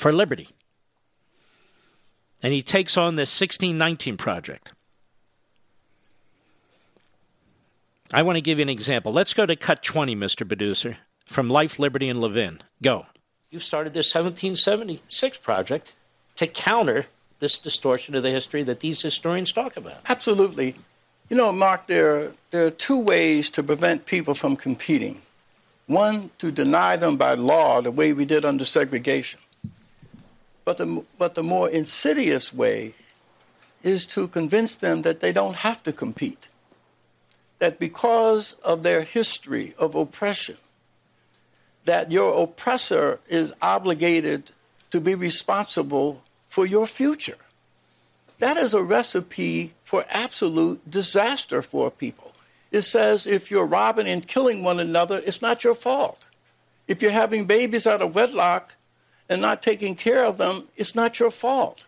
for 0.00 0.12
liberty. 0.12 0.48
And 2.42 2.54
he 2.54 2.62
takes 2.62 2.96
on 2.96 3.16
this 3.16 3.38
1619 3.38 4.16
project. 4.16 4.72
I 8.12 8.22
want 8.22 8.36
to 8.36 8.40
give 8.40 8.58
you 8.58 8.62
an 8.62 8.70
example. 8.70 9.12
Let's 9.12 9.34
go 9.34 9.44
to 9.44 9.54
cut 9.54 9.82
20, 9.82 10.16
Mr. 10.16 10.48
Producer, 10.48 10.96
from 11.26 11.50
Life, 11.50 11.78
Liberty, 11.78 12.08
and 12.08 12.18
Levin. 12.18 12.62
Go. 12.82 13.06
You 13.50 13.60
started 13.60 13.92
this 13.92 14.06
1776 14.06 15.38
project 15.38 15.94
to 16.36 16.46
counter 16.46 17.06
this 17.38 17.58
distortion 17.58 18.14
of 18.14 18.22
the 18.22 18.30
history 18.30 18.62
that 18.62 18.80
these 18.80 19.02
historians 19.02 19.52
talk 19.52 19.76
about. 19.76 19.98
Absolutely. 20.08 20.76
You 21.28 21.36
know, 21.36 21.52
Mark, 21.52 21.86
there, 21.88 22.32
there 22.50 22.66
are 22.66 22.70
two 22.70 22.98
ways 22.98 23.50
to 23.50 23.62
prevent 23.62 24.06
people 24.06 24.34
from 24.34 24.56
competing. 24.56 25.20
One, 25.86 26.30
to 26.38 26.50
deny 26.50 26.96
them 26.96 27.18
by 27.18 27.34
law, 27.34 27.82
the 27.82 27.90
way 27.90 28.14
we 28.14 28.24
did 28.24 28.46
under 28.46 28.64
segregation. 28.64 29.40
But 30.70 30.76
the, 30.76 31.04
but 31.18 31.34
the 31.34 31.42
more 31.42 31.68
insidious 31.68 32.54
way 32.54 32.94
is 33.82 34.06
to 34.06 34.28
convince 34.28 34.76
them 34.76 35.02
that 35.02 35.18
they 35.18 35.32
don't 35.32 35.56
have 35.56 35.82
to 35.82 35.92
compete. 35.92 36.46
That 37.58 37.80
because 37.80 38.52
of 38.62 38.84
their 38.84 39.02
history 39.02 39.74
of 39.78 39.96
oppression, 39.96 40.58
that 41.86 42.12
your 42.12 42.40
oppressor 42.40 43.18
is 43.28 43.52
obligated 43.60 44.52
to 44.92 45.00
be 45.00 45.16
responsible 45.16 46.22
for 46.48 46.66
your 46.66 46.86
future. 46.86 47.38
That 48.38 48.56
is 48.56 48.72
a 48.72 48.80
recipe 48.84 49.72
for 49.82 50.04
absolute 50.08 50.88
disaster 50.88 51.62
for 51.62 51.90
people. 51.90 52.30
It 52.70 52.82
says 52.82 53.26
if 53.26 53.50
you're 53.50 53.66
robbing 53.66 54.06
and 54.06 54.24
killing 54.24 54.62
one 54.62 54.78
another, 54.78 55.20
it's 55.26 55.42
not 55.42 55.64
your 55.64 55.74
fault. 55.74 56.26
If 56.86 57.02
you're 57.02 57.10
having 57.10 57.46
babies 57.46 57.88
out 57.88 58.02
of 58.02 58.14
wedlock 58.14 58.76
and 59.30 59.40
not 59.40 59.62
taking 59.62 59.94
care 59.94 60.24
of 60.24 60.36
them, 60.38 60.64
it's 60.76 60.96
not 60.96 61.20
your 61.20 61.30
fault. 61.30 61.86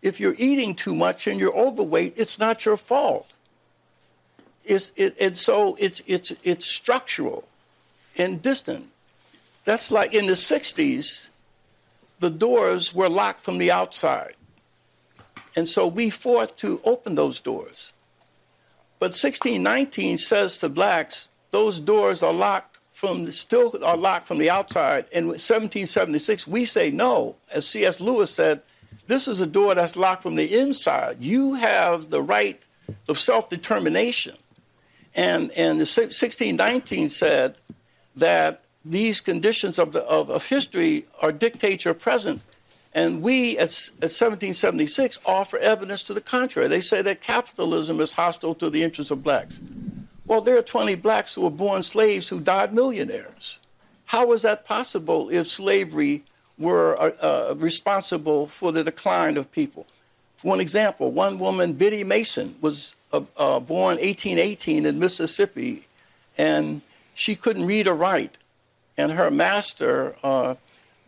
If 0.00 0.20
you're 0.20 0.36
eating 0.38 0.76
too 0.76 0.94
much 0.94 1.26
and 1.26 1.40
you're 1.40 1.54
overweight, 1.54 2.14
it's 2.16 2.38
not 2.38 2.64
your 2.64 2.76
fault. 2.76 3.26
It's, 4.64 4.92
it, 4.94 5.16
and 5.20 5.36
so 5.36 5.76
it's, 5.78 6.00
it's, 6.06 6.32
it's 6.44 6.64
structural 6.64 7.46
and 8.16 8.40
distant. 8.40 8.88
That's 9.64 9.90
like 9.90 10.14
in 10.14 10.26
the 10.26 10.34
60s, 10.34 11.28
the 12.20 12.30
doors 12.30 12.94
were 12.94 13.08
locked 13.08 13.44
from 13.44 13.58
the 13.58 13.72
outside. 13.72 14.36
And 15.56 15.68
so 15.68 15.88
we 15.88 16.10
fought 16.10 16.56
to 16.58 16.80
open 16.84 17.16
those 17.16 17.40
doors. 17.40 17.92
But 19.00 19.10
1619 19.10 20.18
says 20.18 20.58
to 20.58 20.68
blacks, 20.68 21.28
those 21.50 21.80
doors 21.80 22.22
are 22.22 22.32
locked 22.32 22.69
from 23.00 23.32
still 23.32 23.82
are 23.82 23.96
locked 23.96 24.26
from 24.26 24.36
the 24.36 24.50
outside. 24.50 25.06
And 25.10 25.28
1776, 25.28 26.46
we 26.46 26.66
say 26.66 26.90
no. 26.90 27.34
As 27.50 27.66
C.S. 27.66 27.98
Lewis 27.98 28.30
said, 28.30 28.60
this 29.06 29.26
is 29.26 29.40
a 29.40 29.46
door 29.46 29.74
that's 29.74 29.96
locked 29.96 30.22
from 30.22 30.34
the 30.34 30.58
inside. 30.58 31.16
You 31.18 31.54
have 31.54 32.10
the 32.10 32.20
right 32.20 32.62
of 33.08 33.18
self-determination. 33.18 34.36
And 35.14 35.50
and 35.52 35.80
the 35.80 35.86
1619 35.86 37.08
said 37.08 37.56
that 38.16 38.64
these 38.84 39.22
conditions 39.22 39.78
of, 39.78 39.92
the, 39.92 40.02
of, 40.02 40.28
of 40.28 40.46
history 40.46 41.06
are 41.22 41.32
dictate 41.32 41.86
your 41.86 41.94
present. 41.94 42.42
And 42.92 43.22
we 43.22 43.56
at, 43.56 43.70
at 44.02 44.12
1776 44.12 45.20
offer 45.24 45.56
evidence 45.56 46.02
to 46.02 46.12
the 46.12 46.20
contrary. 46.20 46.68
They 46.68 46.82
say 46.82 47.00
that 47.00 47.22
capitalism 47.22 47.98
is 47.98 48.12
hostile 48.12 48.54
to 48.56 48.68
the 48.68 48.82
interests 48.82 49.10
of 49.10 49.22
blacks. 49.22 49.58
Well, 50.30 50.40
there 50.40 50.56
are 50.56 50.62
20 50.62 50.94
blacks 50.94 51.34
who 51.34 51.40
were 51.40 51.50
born 51.50 51.82
slaves 51.82 52.28
who 52.28 52.38
died 52.38 52.72
millionaires. 52.72 53.58
How 54.04 54.30
is 54.32 54.42
that 54.42 54.64
possible 54.64 55.28
if 55.28 55.50
slavery 55.50 56.22
were 56.56 56.96
uh, 57.02 57.10
uh, 57.20 57.54
responsible 57.56 58.46
for 58.46 58.70
the 58.70 58.84
decline 58.84 59.36
of 59.36 59.50
people? 59.50 59.88
For 60.36 60.46
one 60.46 60.60
example, 60.60 61.10
one 61.10 61.40
woman, 61.40 61.72
Biddy 61.72 62.04
Mason, 62.04 62.54
was 62.60 62.94
uh, 63.12 63.22
uh 63.36 63.58
born 63.58 63.96
1818 63.96 64.86
in 64.86 65.00
Mississippi, 65.00 65.84
and 66.38 66.80
she 67.12 67.34
couldn't 67.34 67.66
read 67.66 67.88
or 67.88 67.94
write 67.94 68.38
and 68.96 69.10
her 69.10 69.32
master 69.32 70.14
uh, 70.22 70.54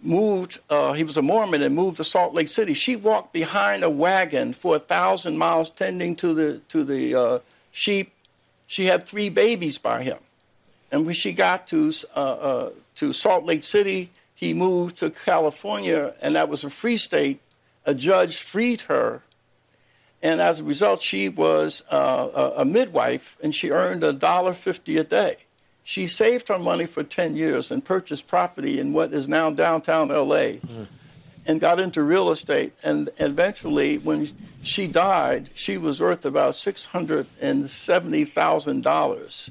moved, 0.03 0.59
uh, 0.69 0.94
he 0.94 1.05
was 1.05 1.16
a 1.16 1.23
Mormon 1.23 1.62
and 1.62 1.77
moved 1.77 1.99
to 1.99 2.05
Salt 2.05 2.35
Lake 2.35 2.49
City. 2.49 2.74
She 2.74 2.97
walked 2.97 3.32
behind 3.32 3.85
a 3.85 3.90
wagon 3.90 4.53
for 4.53 4.74
a 4.74 4.81
thousand 4.81 5.39
miles 5.39 5.70
tending 5.70 6.16
to 6.16 6.35
the, 6.35 6.59
to 6.70 6.82
the 6.82 7.40
sheep. 7.70 8.12
She 8.73 8.86
had 8.86 9.07
three 9.07 9.28
babies 9.28 9.78
by 9.78 10.03
him. 10.03 10.19
And 10.90 11.05
when 11.05 11.15
she 11.15 11.32
got 11.32 11.69
to, 11.69 11.93
uh, 12.16 12.19
uh, 12.19 12.70
to 12.97 13.12
Salt 13.12 13.44
Lake 13.44 13.65
City, 13.65 14.11
he 14.35 14.55
moved 14.55 14.99
to 14.99 15.11
California, 15.11 16.15
and 16.20 16.36
that 16.36 16.49
was 16.49 16.65
a 16.65 16.70
free 16.70 16.97
state. 16.97 17.40
A 17.85 17.94
judge 17.94 18.39
freed 18.39 18.82
her 18.82 19.23
and 20.23 20.40
as 20.40 20.61
a 20.61 20.65
result, 20.65 21.03
she 21.03 21.28
was 21.28 21.82
uh, 21.90 22.53
a, 22.57 22.65
midwife, 22.65 23.36
and 23.43 23.53
she 23.55 23.70
earned 23.70 24.05
a 24.05 24.12
dollar 24.12 24.55
fifty 24.55 24.97
a 24.97 25.05
day. 25.05 25.39
She 25.82 26.07
saved 26.07 26.47
her 26.47 26.61
money 26.61 26.86
for 26.86 27.03
10 27.03 27.35
years 27.35 27.73
and 27.73 27.85
purchased 27.85 28.28
property 28.28 28.78
in 28.78 28.93
what 28.93 29.12
is 29.12 29.27
now 29.27 29.51
downtown 29.51 30.11
LA 30.11 30.61
mm. 30.62 30.86
And 31.47 31.60
got 31.60 31.78
into 31.81 32.02
real 32.02 32.31
estate. 32.31 32.73
And 32.82 33.10
eventually, 33.19 33.98
when 33.98 34.31
she 34.62 34.86
died, 34.86 35.51
she 35.55 35.77
was 35.78 36.01
worth 36.01 36.24
about 36.24 36.55
$670,000. 36.55 39.51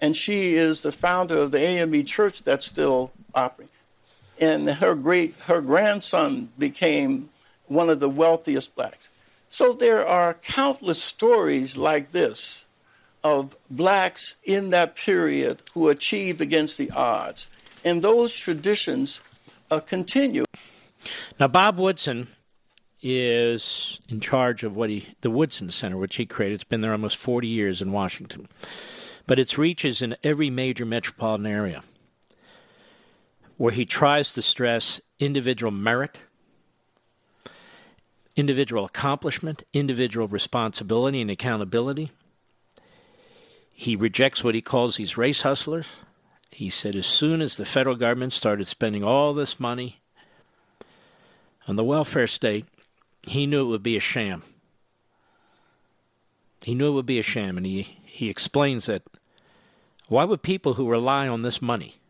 And 0.00 0.16
she 0.16 0.54
is 0.54 0.82
the 0.82 0.92
founder 0.92 1.38
of 1.38 1.50
the 1.50 1.60
AME 1.60 2.04
church 2.04 2.42
that's 2.42 2.66
still 2.66 3.10
operating. 3.34 3.72
And 4.40 4.68
her 4.68 4.94
great, 4.94 5.34
her 5.42 5.60
grandson 5.60 6.50
became 6.58 7.30
one 7.66 7.90
of 7.90 7.98
the 8.00 8.08
wealthiest 8.08 8.74
blacks. 8.76 9.08
So 9.50 9.72
there 9.72 10.06
are 10.06 10.34
countless 10.34 11.02
stories 11.02 11.76
like 11.76 12.12
this 12.12 12.66
of 13.24 13.56
blacks 13.70 14.36
in 14.44 14.70
that 14.70 14.94
period 14.94 15.62
who 15.74 15.88
achieved 15.88 16.40
against 16.40 16.78
the 16.78 16.92
odds. 16.92 17.48
And 17.84 18.02
those 18.02 18.32
traditions 18.34 19.20
uh, 19.70 19.80
continue. 19.80 20.44
Now, 21.38 21.48
Bob 21.48 21.78
Woodson 21.78 22.28
is 23.00 24.00
in 24.08 24.20
charge 24.20 24.64
of 24.64 24.74
what 24.74 24.90
he, 24.90 25.08
the 25.20 25.30
Woodson 25.30 25.70
Center, 25.70 25.96
which 25.96 26.16
he 26.16 26.26
created. 26.26 26.56
It's 26.56 26.64
been 26.64 26.80
there 26.80 26.92
almost 26.92 27.16
40 27.16 27.46
years 27.46 27.80
in 27.80 27.92
Washington. 27.92 28.48
But 29.26 29.38
its 29.38 29.58
reach 29.58 29.84
is 29.84 30.02
in 30.02 30.16
every 30.24 30.50
major 30.50 30.84
metropolitan 30.84 31.46
area 31.46 31.82
where 33.56 33.72
he 33.72 33.84
tries 33.84 34.32
to 34.32 34.42
stress 34.42 35.00
individual 35.18 35.72
merit, 35.72 36.18
individual 38.36 38.84
accomplishment, 38.84 39.64
individual 39.72 40.28
responsibility 40.28 41.20
and 41.20 41.30
accountability 41.30 42.10
he 43.80 43.94
rejects 43.94 44.42
what 44.42 44.56
he 44.56 44.60
calls 44.60 44.96
these 44.96 45.16
race 45.16 45.42
hustlers. 45.42 45.86
He 46.50 46.68
said 46.68 46.96
as 46.96 47.06
soon 47.06 47.40
as 47.40 47.54
the 47.54 47.64
federal 47.64 47.94
government 47.94 48.32
started 48.32 48.66
spending 48.66 49.04
all 49.04 49.34
this 49.34 49.60
money 49.60 50.00
on 51.68 51.76
the 51.76 51.84
welfare 51.84 52.26
state, 52.26 52.64
he 53.22 53.46
knew 53.46 53.60
it 53.60 53.68
would 53.68 53.82
be 53.82 53.96
a 53.96 54.00
sham. 54.00 54.42
He 56.62 56.74
knew 56.74 56.88
it 56.88 56.94
would 56.94 57.06
be 57.06 57.18
a 57.18 57.22
sham, 57.22 57.56
and 57.56 57.66
he, 57.66 57.98
he 58.04 58.30
explains 58.30 58.86
that 58.86 59.02
why 60.08 60.24
would 60.24 60.42
people 60.42 60.74
who 60.74 60.88
rely 60.88 61.28
on 61.28 61.42
this 61.42 61.60
money 61.60 62.00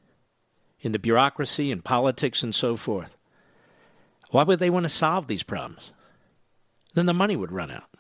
in 0.80 0.93
the 0.93 0.98
bureaucracy 0.98 1.72
and 1.72 1.85
politics 1.85 2.44
and 2.44 2.55
so 2.55 2.76
forth, 2.76 3.16
why 4.30 4.44
would 4.44 4.60
they 4.60 4.70
want 4.70 4.85
to 4.85 4.90
solve 4.90 5.26
these 5.26 5.43
problems? 5.43 5.90
Then 6.94 7.06
the 7.06 7.12
money 7.12 7.35
would 7.35 7.52
run 7.52 7.70
out. 7.70 7.90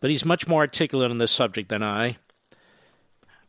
But 0.00 0.10
he's 0.10 0.24
much 0.24 0.48
more 0.48 0.62
articulate 0.62 1.12
on 1.12 1.18
this 1.18 1.30
subject 1.30 1.68
than 1.68 1.82
I. 1.82 2.16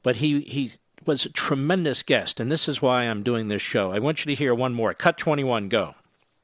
But 0.04 0.18
he, 0.18 0.42
he 0.42 0.74
was 1.06 1.26
a 1.26 1.30
tremendous 1.30 2.04
guest, 2.04 2.40
and 2.40 2.52
this 2.52 2.68
is 2.68 2.82
why 2.82 3.04
I'm 3.04 3.24
doing 3.24 3.48
this 3.48 3.62
show. 3.62 3.92
I 3.92 4.00
want 4.00 4.24
you 4.24 4.30
to 4.30 4.36
hear 4.36 4.54
one 4.54 4.74
more. 4.74 4.94
Cut 4.94 5.18
21, 5.18 5.70
go. 5.70 5.96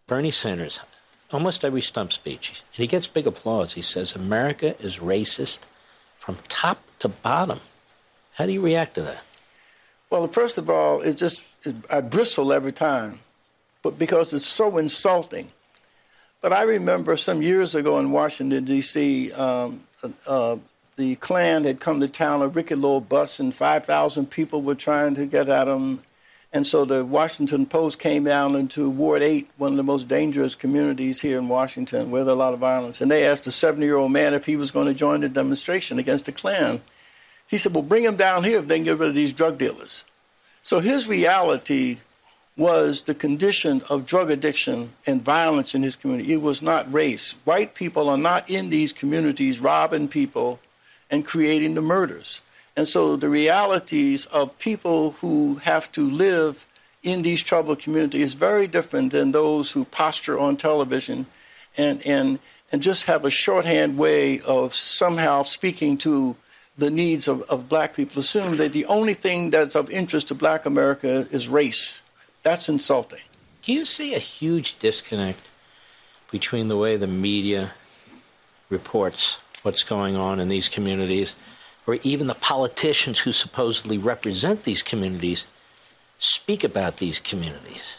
Bernie 0.09 0.31
Sanders, 0.31 0.79
almost 1.31 1.63
every 1.63 1.81
stump 1.81 2.11
speech, 2.11 2.63
and 2.73 2.81
he 2.81 2.87
gets 2.87 3.05
big 3.05 3.27
applause. 3.27 3.73
He 3.73 3.83
says, 3.83 4.15
America 4.15 4.75
is 4.83 4.97
racist 4.97 5.59
from 6.17 6.39
top 6.47 6.81
to 6.97 7.07
bottom. 7.07 7.59
How 8.33 8.47
do 8.47 8.51
you 8.51 8.59
react 8.59 8.95
to 8.95 9.03
that? 9.03 9.23
Well, 10.09 10.27
first 10.27 10.57
of 10.57 10.67
all, 10.67 11.01
it 11.01 11.15
just, 11.15 11.43
it, 11.63 11.75
I 11.91 12.01
bristle 12.01 12.51
every 12.51 12.71
time, 12.71 13.19
but 13.83 13.99
because 13.99 14.33
it's 14.33 14.47
so 14.47 14.79
insulting. 14.79 15.51
But 16.41 16.53
I 16.53 16.63
remember 16.63 17.15
some 17.15 17.43
years 17.43 17.75
ago 17.75 17.99
in 17.99 18.09
Washington, 18.09 18.65
D.C., 18.65 19.31
um, 19.33 19.85
uh, 20.25 20.55
the 20.95 21.15
Klan 21.17 21.65
had 21.65 21.79
come 21.79 21.99
to 21.99 22.07
town, 22.07 22.41
a 22.41 22.47
rickety 22.47 22.75
little 22.75 22.99
bus, 22.99 23.39
and 23.39 23.53
5,000 23.53 24.25
people 24.25 24.63
were 24.63 24.73
trying 24.73 25.13
to 25.15 25.27
get 25.27 25.49
at 25.49 25.65
them. 25.65 26.01
And 26.51 26.65
so 26.65 26.83
the 26.83 27.05
Washington 27.05 27.67
Post 27.67 27.99
came 27.99 28.23
down 28.23 28.55
into 28.55 28.89
Ward 28.89 29.21
8, 29.21 29.47
one 29.57 29.71
of 29.71 29.77
the 29.77 29.83
most 29.83 30.07
dangerous 30.07 30.55
communities 30.55 31.21
here 31.21 31.37
in 31.37 31.47
Washington, 31.47 32.09
where 32.09 32.23
there's 32.23 32.33
a 32.33 32.39
lot 32.39 32.55
of 32.55 32.59
violence. 32.59 33.01
And 33.01 33.11
they 33.11 33.25
asked 33.25 33.45
a 33.45 33.51
70 33.51 33.85
year 33.85 33.97
old 33.97 34.11
man 34.11 34.33
if 34.33 34.45
he 34.45 34.55
was 34.55 34.71
going 34.71 34.87
to 34.87 34.93
join 34.93 35.21
the 35.21 35.29
demonstration 35.29 35.99
against 35.99 36.25
the 36.25 36.31
Klan. 36.31 36.81
He 37.45 37.57
said, 37.57 37.73
Well, 37.73 37.83
bring 37.83 38.03
him 38.03 38.15
down 38.15 38.43
here 38.43 38.59
if 38.59 38.67
they 38.67 38.77
can 38.77 38.85
get 38.85 38.97
rid 38.97 39.09
of 39.09 39.15
these 39.15 39.33
drug 39.33 39.59
dealers. 39.59 40.03
So 40.63 40.79
his 40.79 41.07
reality 41.07 41.99
was 42.57 43.03
the 43.03 43.15
condition 43.15 43.81
of 43.89 44.05
drug 44.05 44.29
addiction 44.29 44.91
and 45.05 45.21
violence 45.21 45.73
in 45.73 45.81
his 45.81 45.95
community. 45.95 46.33
It 46.33 46.41
was 46.41 46.61
not 46.61 46.91
race. 46.91 47.35
White 47.45 47.73
people 47.73 48.09
are 48.09 48.17
not 48.17 48.49
in 48.49 48.69
these 48.69 48.91
communities 48.91 49.59
robbing 49.59 50.09
people 50.09 50.59
and 51.09 51.25
creating 51.25 51.75
the 51.75 51.81
murders. 51.81 52.41
And 52.79 52.87
so 52.87 53.17
the 53.17 53.27
realities 53.27 54.25
of 54.27 54.57
people 54.57 55.11
who 55.19 55.55
have 55.55 55.91
to 55.91 56.09
live 56.09 56.65
in 57.03 57.23
these 57.23 57.43
troubled 57.43 57.79
communities 57.79 58.27
is 58.27 58.33
very 58.35 58.67
different 58.67 59.11
than 59.11 59.33
those 59.33 59.73
who 59.73 59.83
posture 59.83 60.39
on 60.39 60.55
television 60.55 61.25
and, 61.75 62.01
and, 62.07 62.39
and 62.71 62.81
just 62.81 63.03
have 63.03 63.25
a 63.25 63.29
shorthand 63.29 63.97
way 63.97 64.39
of 64.39 64.73
somehow 64.73 65.43
speaking 65.43 65.97
to 65.97 66.37
the 66.77 66.89
needs 66.89 67.27
of, 67.27 67.41
of 67.49 67.67
black 67.67 67.97
people. 67.97 68.21
Assume 68.21 68.55
that 68.55 68.71
the 68.71 68.85
only 68.85 69.13
thing 69.13 69.49
that's 69.49 69.75
of 69.75 69.89
interest 69.89 70.29
to 70.29 70.33
black 70.33 70.65
America 70.65 71.27
is 71.31 71.49
race. 71.49 72.01
That's 72.43 72.69
insulting. 72.69 73.19
Do 73.61 73.73
you 73.73 73.83
see 73.83 74.15
a 74.15 74.19
huge 74.19 74.79
disconnect 74.79 75.49
between 76.31 76.69
the 76.69 76.77
way 76.77 76.95
the 76.95 77.07
media 77.07 77.73
reports 78.69 79.35
what's 79.63 79.83
going 79.83 80.15
on 80.15 80.39
in 80.39 80.47
these 80.47 80.69
communities, 80.69 81.35
or 81.89 81.97
even 82.03 82.27
the 82.27 82.35
politicians 82.35 83.17
who 83.19 83.31
supposedly 83.31 83.97
represent 83.97 84.63
these 84.63 84.83
communities 84.83 85.47
speak 86.19 86.63
about 86.63 86.97
these 86.97 87.19
communities? 87.19 87.95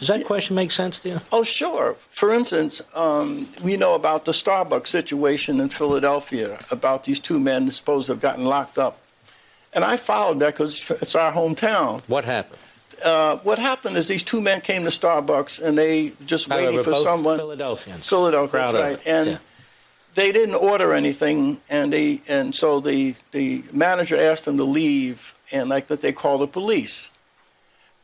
Does 0.00 0.08
that 0.08 0.24
question 0.24 0.56
make 0.56 0.72
sense 0.72 0.98
to 1.00 1.08
you? 1.10 1.20
Oh, 1.30 1.44
sure. 1.44 1.96
For 2.10 2.34
instance, 2.34 2.82
um, 2.94 3.48
we 3.62 3.76
know 3.76 3.94
about 3.94 4.24
the 4.24 4.32
Starbucks 4.32 4.88
situation 4.88 5.60
in 5.60 5.68
Philadelphia, 5.68 6.58
about 6.70 7.04
these 7.04 7.20
two 7.20 7.38
men 7.38 7.70
supposed 7.70 8.06
to 8.06 8.14
have 8.14 8.20
gotten 8.20 8.44
locked 8.44 8.76
up. 8.76 8.98
And 9.72 9.84
I 9.84 9.96
followed 9.96 10.40
that 10.40 10.54
because 10.54 10.90
it's 10.90 11.14
our 11.14 11.32
hometown. 11.32 12.02
What 12.08 12.24
happened? 12.24 12.58
Uh, 13.02 13.36
what 13.38 13.58
happened 13.58 13.96
is 13.96 14.08
these 14.08 14.22
two 14.22 14.40
men 14.40 14.60
came 14.60 14.82
to 14.84 14.90
Starbucks 14.90 15.62
and 15.62 15.78
they 15.78 16.12
just 16.26 16.48
By 16.48 16.56
the 16.56 16.62
way, 16.62 16.68
waiting 16.68 16.84
for 16.84 16.90
both 16.90 17.02
someone. 17.04 17.38
Philadelphians. 17.38 18.08
Philadelphia, 18.08 18.72
right? 18.72 19.00
And 19.06 19.28
Yeah. 19.28 19.38
They 20.16 20.32
didn't 20.32 20.54
order 20.54 20.94
anything, 20.94 21.60
and 21.68 21.92
they 21.92 22.22
and 22.26 22.54
so 22.54 22.80
the 22.80 23.14
the 23.32 23.62
manager 23.70 24.18
asked 24.18 24.46
them 24.46 24.56
to 24.56 24.64
leave, 24.64 25.34
and 25.52 25.68
like 25.68 25.86
that 25.88 26.00
they 26.00 26.12
called 26.12 26.40
the 26.40 26.46
police. 26.48 27.10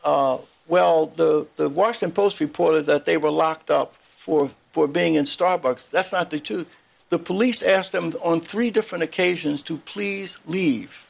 Uh, 0.05 0.39
well, 0.69 1.07
the 1.17 1.47
the 1.57 1.69
Washington 1.69 2.13
Post 2.13 2.39
reported 2.39 2.87
that 2.87 3.07
they 3.07 3.17
were 3.17 3.31
locked 3.31 3.71
up 3.71 3.95
for 4.17 4.51
for 4.73 4.87
being 4.87 5.15
in 5.15 5.25
Starbucks. 5.25 5.91
That's 5.91 6.13
not 6.13 6.31
the 6.31 6.39
truth. 6.39 6.69
The 7.09 7.19
police 7.19 7.63
asked 7.63 7.93
them 7.93 8.13
on 8.23 8.41
three 8.41 8.71
different 8.71 9.05
occasions 9.05 9.63
to 9.63 9.79
please 9.79 10.39
leave, 10.47 11.09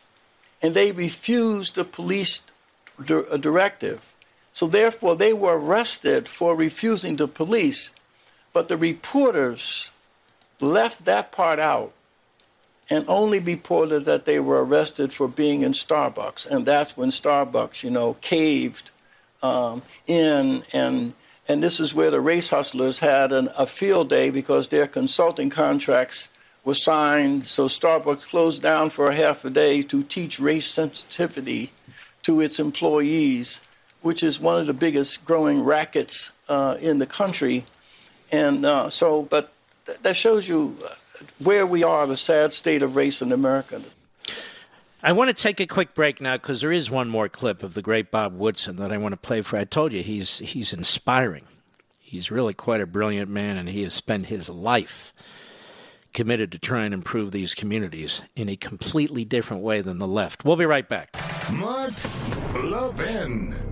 and 0.62 0.74
they 0.74 0.92
refused 0.92 1.74
the 1.74 1.84
police 1.84 2.42
di- 3.04 3.38
directive. 3.38 4.14
So 4.52 4.68
therefore, 4.68 5.16
they 5.16 5.32
were 5.32 5.58
arrested 5.58 6.28
for 6.28 6.54
refusing 6.54 7.16
the 7.16 7.26
police, 7.26 7.90
but 8.52 8.68
the 8.68 8.76
reporters 8.76 9.90
left 10.62 11.04
that 11.04 11.32
part 11.32 11.58
out 11.58 11.92
and 12.90 13.04
only 13.08 13.40
reported 13.40 14.04
that 14.04 14.24
they 14.24 14.40
were 14.40 14.64
arrested 14.64 15.12
for 15.12 15.28
being 15.28 15.62
in 15.62 15.72
Starbucks. 15.72 16.46
And 16.46 16.66
that's 16.66 16.96
when 16.96 17.10
Starbucks, 17.10 17.82
you 17.82 17.90
know, 17.90 18.14
caved 18.20 18.90
um, 19.42 19.82
in. 20.06 20.64
And, 20.72 21.14
and 21.48 21.62
this 21.62 21.80
is 21.80 21.94
where 21.94 22.10
the 22.10 22.20
race 22.20 22.50
hustlers 22.50 22.98
had 22.98 23.32
an, 23.32 23.48
a 23.56 23.66
field 23.66 24.08
day 24.08 24.30
because 24.30 24.68
their 24.68 24.86
consulting 24.86 25.48
contracts 25.48 26.28
were 26.64 26.74
signed. 26.74 27.46
So 27.46 27.66
Starbucks 27.66 28.28
closed 28.28 28.62
down 28.62 28.90
for 28.90 29.08
a 29.08 29.14
half 29.14 29.44
a 29.44 29.50
day 29.50 29.82
to 29.82 30.02
teach 30.02 30.38
race 30.38 30.66
sensitivity 30.66 31.72
to 32.24 32.40
its 32.40 32.60
employees, 32.60 33.60
which 34.02 34.22
is 34.22 34.38
one 34.38 34.60
of 34.60 34.66
the 34.66 34.74
biggest 34.74 35.24
growing 35.24 35.64
rackets 35.64 36.30
uh, 36.48 36.76
in 36.80 36.98
the 36.98 37.06
country. 37.06 37.64
And 38.30 38.64
uh, 38.64 38.90
so, 38.90 39.22
but 39.22 39.51
that 40.02 40.16
shows 40.16 40.48
you 40.48 40.76
uh, 40.84 40.94
where 41.38 41.66
we 41.66 41.84
are, 41.84 42.04
in 42.04 42.08
the 42.08 42.16
sad 42.16 42.52
state 42.52 42.82
of 42.82 42.96
race 42.96 43.22
in 43.22 43.32
America. 43.32 43.82
I 45.02 45.12
want 45.12 45.28
to 45.28 45.34
take 45.34 45.58
a 45.58 45.66
quick 45.66 45.94
break 45.94 46.20
now 46.20 46.36
because 46.36 46.60
there 46.60 46.70
is 46.70 46.88
one 46.88 47.08
more 47.08 47.28
clip 47.28 47.64
of 47.64 47.74
the 47.74 47.82
great 47.82 48.12
Bob 48.12 48.38
Woodson 48.38 48.76
that 48.76 48.92
I 48.92 48.98
want 48.98 49.12
to 49.12 49.16
play 49.16 49.42
for. 49.42 49.56
I 49.56 49.64
told 49.64 49.92
you 49.92 50.02
he's 50.02 50.38
he's 50.38 50.72
inspiring. 50.72 51.44
He's 52.00 52.30
really 52.30 52.54
quite 52.54 52.80
a 52.80 52.86
brilliant 52.86 53.30
man, 53.30 53.56
and 53.56 53.68
he 53.68 53.82
has 53.82 53.94
spent 53.94 54.26
his 54.26 54.48
life 54.48 55.12
committed 56.12 56.52
to 56.52 56.58
try 56.58 56.84
and 56.84 56.92
improve 56.92 57.32
these 57.32 57.54
communities 57.54 58.22
in 58.36 58.48
a 58.48 58.56
completely 58.56 59.24
different 59.24 59.62
way 59.62 59.80
than 59.80 59.98
the 59.98 60.06
left. 60.06 60.44
We'll 60.44 60.56
be 60.56 60.66
right 60.66 60.88
back. 60.88 61.16
Mark 61.50 61.94
Levin. 62.54 63.71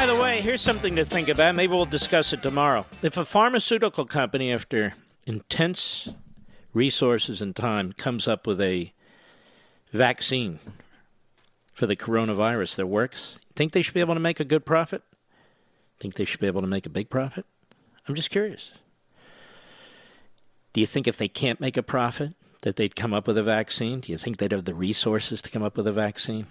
By 0.00 0.06
the 0.06 0.16
way, 0.16 0.40
here's 0.40 0.62
something 0.62 0.96
to 0.96 1.04
think 1.04 1.28
about. 1.28 1.54
Maybe 1.54 1.74
we'll 1.74 1.84
discuss 1.84 2.32
it 2.32 2.40
tomorrow. 2.40 2.86
If 3.02 3.18
a 3.18 3.24
pharmaceutical 3.26 4.06
company, 4.06 4.50
after 4.50 4.94
intense 5.26 6.08
resources 6.72 7.42
and 7.42 7.54
time, 7.54 7.92
comes 7.92 8.26
up 8.26 8.46
with 8.46 8.62
a 8.62 8.94
vaccine 9.92 10.58
for 11.74 11.86
the 11.86 11.96
coronavirus 11.96 12.76
that 12.76 12.86
works, 12.86 13.38
think 13.54 13.72
they 13.72 13.82
should 13.82 13.92
be 13.92 14.00
able 14.00 14.14
to 14.14 14.20
make 14.20 14.40
a 14.40 14.44
good 14.44 14.64
profit? 14.64 15.02
Think 15.98 16.14
they 16.14 16.24
should 16.24 16.40
be 16.40 16.46
able 16.46 16.62
to 16.62 16.66
make 16.66 16.86
a 16.86 16.90
big 16.90 17.10
profit? 17.10 17.44
I'm 18.08 18.14
just 18.14 18.30
curious. 18.30 18.72
Do 20.72 20.80
you 20.80 20.86
think 20.86 21.08
if 21.08 21.18
they 21.18 21.28
can't 21.28 21.60
make 21.60 21.76
a 21.76 21.82
profit, 21.82 22.32
that 22.62 22.76
they'd 22.76 22.96
come 22.96 23.12
up 23.12 23.26
with 23.26 23.36
a 23.36 23.42
vaccine? 23.42 24.00
Do 24.00 24.12
you 24.12 24.16
think 24.16 24.38
they'd 24.38 24.52
have 24.52 24.64
the 24.64 24.74
resources 24.74 25.42
to 25.42 25.50
come 25.50 25.62
up 25.62 25.76
with 25.76 25.86
a 25.86 25.92
vaccine? 25.92 26.46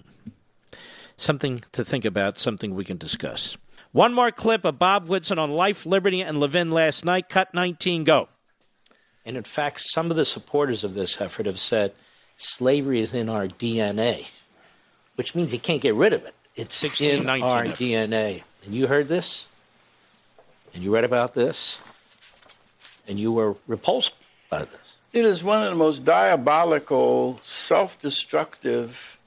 Something 1.19 1.61
to 1.73 1.83
think 1.83 2.05
about, 2.05 2.37
something 2.37 2.73
we 2.73 2.85
can 2.85 2.95
discuss. 2.95 3.57
One 3.91 4.13
more 4.13 4.31
clip 4.31 4.63
of 4.63 4.79
Bob 4.79 5.09
Woodson 5.09 5.37
on 5.37 5.51
life, 5.51 5.85
liberty, 5.85 6.21
and 6.21 6.39
Levin 6.39 6.71
last 6.71 7.03
night. 7.03 7.27
Cut 7.27 7.53
19, 7.53 8.05
go. 8.05 8.29
And 9.25 9.35
in 9.35 9.43
fact, 9.43 9.81
some 9.81 10.11
of 10.11 10.15
the 10.15 10.25
supporters 10.25 10.85
of 10.85 10.93
this 10.93 11.19
effort 11.19 11.45
have 11.45 11.59
said 11.59 11.91
slavery 12.37 13.01
is 13.01 13.13
in 13.13 13.27
our 13.27 13.47
DNA, 13.47 14.27
which 15.15 15.35
means 15.35 15.51
you 15.51 15.59
can't 15.59 15.81
get 15.81 15.93
rid 15.93 16.13
of 16.13 16.23
it. 16.23 16.33
It's 16.55 16.73
16, 16.75 17.17
in 17.19 17.25
19 17.25 17.43
our 17.43 17.63
effort. 17.65 17.75
DNA. 17.75 18.43
And 18.63 18.73
you 18.73 18.87
heard 18.87 19.09
this? 19.09 19.47
And 20.73 20.81
you 20.81 20.93
read 20.93 21.03
about 21.03 21.33
this? 21.33 21.79
And 23.09 23.19
you 23.19 23.33
were 23.33 23.57
repulsed 23.67 24.13
by 24.49 24.59
this. 24.59 24.95
It 25.11 25.25
is 25.25 25.43
one 25.43 25.61
of 25.63 25.69
the 25.69 25.75
most 25.75 26.05
diabolical, 26.05 27.39
self 27.41 27.99
destructive 27.99 29.18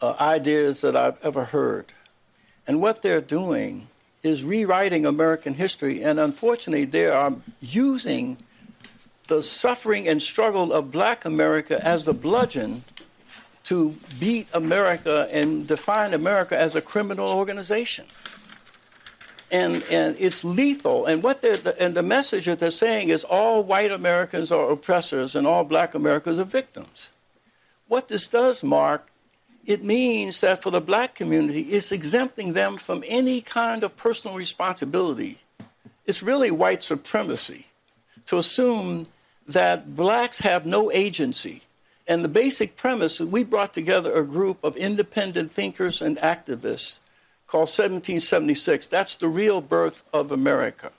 uh, 0.00 0.14
ideas 0.20 0.80
that 0.82 0.96
I've 0.96 1.18
ever 1.24 1.44
heard. 1.44 1.92
And 2.66 2.80
what 2.80 3.02
they're 3.02 3.20
doing 3.20 3.88
is 4.22 4.44
rewriting 4.44 5.06
American 5.06 5.54
history. 5.54 6.02
And 6.02 6.18
unfortunately, 6.20 6.84
they 6.84 7.06
are 7.06 7.34
using 7.60 8.38
the 9.28 9.42
suffering 9.42 10.08
and 10.08 10.22
struggle 10.22 10.72
of 10.72 10.90
black 10.90 11.24
America 11.24 11.84
as 11.84 12.04
the 12.04 12.14
bludgeon 12.14 12.84
to 13.64 13.94
beat 14.20 14.48
America 14.52 15.28
and 15.32 15.66
define 15.66 16.14
America 16.14 16.58
as 16.60 16.76
a 16.76 16.80
criminal 16.80 17.32
organization. 17.32 18.06
and 19.50 19.82
and 19.90 20.16
it's 20.18 20.44
lethal. 20.44 21.06
And 21.06 21.22
what 21.22 21.40
they're 21.42 21.58
and 21.78 21.94
the 21.94 22.02
message 22.02 22.46
that 22.46 22.58
they're 22.58 22.70
saying 22.70 23.10
is 23.10 23.24
all 23.24 23.62
white 23.62 23.92
Americans 23.92 24.50
are 24.52 24.70
oppressors 24.70 25.36
and 25.36 25.46
all 25.46 25.64
black 25.64 25.94
Americans 25.94 26.38
are 26.38 26.44
victims. 26.44 27.10
What 27.88 28.08
this 28.08 28.26
does, 28.26 28.62
Mark, 28.64 29.08
it 29.66 29.82
means 29.82 30.40
that 30.40 30.62
for 30.62 30.70
the 30.70 30.80
black 30.80 31.16
community, 31.16 31.62
it's 31.62 31.90
exempting 31.90 32.52
them 32.52 32.76
from 32.76 33.02
any 33.06 33.40
kind 33.40 33.82
of 33.82 33.96
personal 33.96 34.36
responsibility. 34.36 35.38
It's 36.04 36.22
really 36.22 36.52
white 36.52 36.84
supremacy 36.84 37.66
to 38.26 38.38
assume 38.38 39.08
that 39.48 39.96
blacks 39.96 40.38
have 40.38 40.66
no 40.66 40.92
agency. 40.92 41.62
And 42.06 42.24
the 42.24 42.28
basic 42.28 42.76
premise 42.76 43.20
is 43.20 43.26
we 43.26 43.42
brought 43.42 43.74
together 43.74 44.12
a 44.12 44.24
group 44.24 44.62
of 44.62 44.76
independent 44.76 45.50
thinkers 45.50 46.00
and 46.00 46.16
activists 46.18 47.00
called 47.48 47.68
1776. 47.68 48.86
That's 48.86 49.16
the 49.16 49.28
real 49.28 49.60
birth 49.60 50.04
of 50.12 50.30
America. 50.30 50.92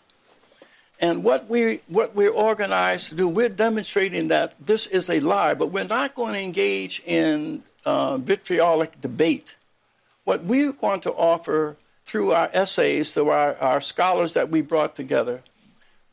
And 0.99 1.23
what, 1.23 1.47
we, 1.47 1.81
what 1.87 2.15
we're 2.15 2.31
organized 2.31 3.09
to 3.09 3.15
do, 3.15 3.27
we're 3.29 3.49
demonstrating 3.49 4.29
that 4.29 4.55
this 4.59 4.87
is 4.87 5.09
a 5.09 5.19
lie, 5.21 5.53
but 5.53 5.67
we're 5.67 5.83
not 5.83 6.15
going 6.15 6.33
to 6.33 6.41
engage 6.41 7.01
in 7.05 7.63
uh, 7.87 8.17
vitriolic 8.17 8.99
debate. 8.99 9.55
What 10.25 10.43
we 10.43 10.67
want 10.67 11.03
to 11.03 11.13
offer 11.13 11.77
through 12.05 12.33
our 12.33 12.49
essays, 12.51 13.13
through 13.13 13.29
our, 13.29 13.55
our 13.55 13.79
scholars 13.79 14.33
that 14.33 14.49
we 14.49 14.61
brought 14.61 14.93
together, 14.93 15.41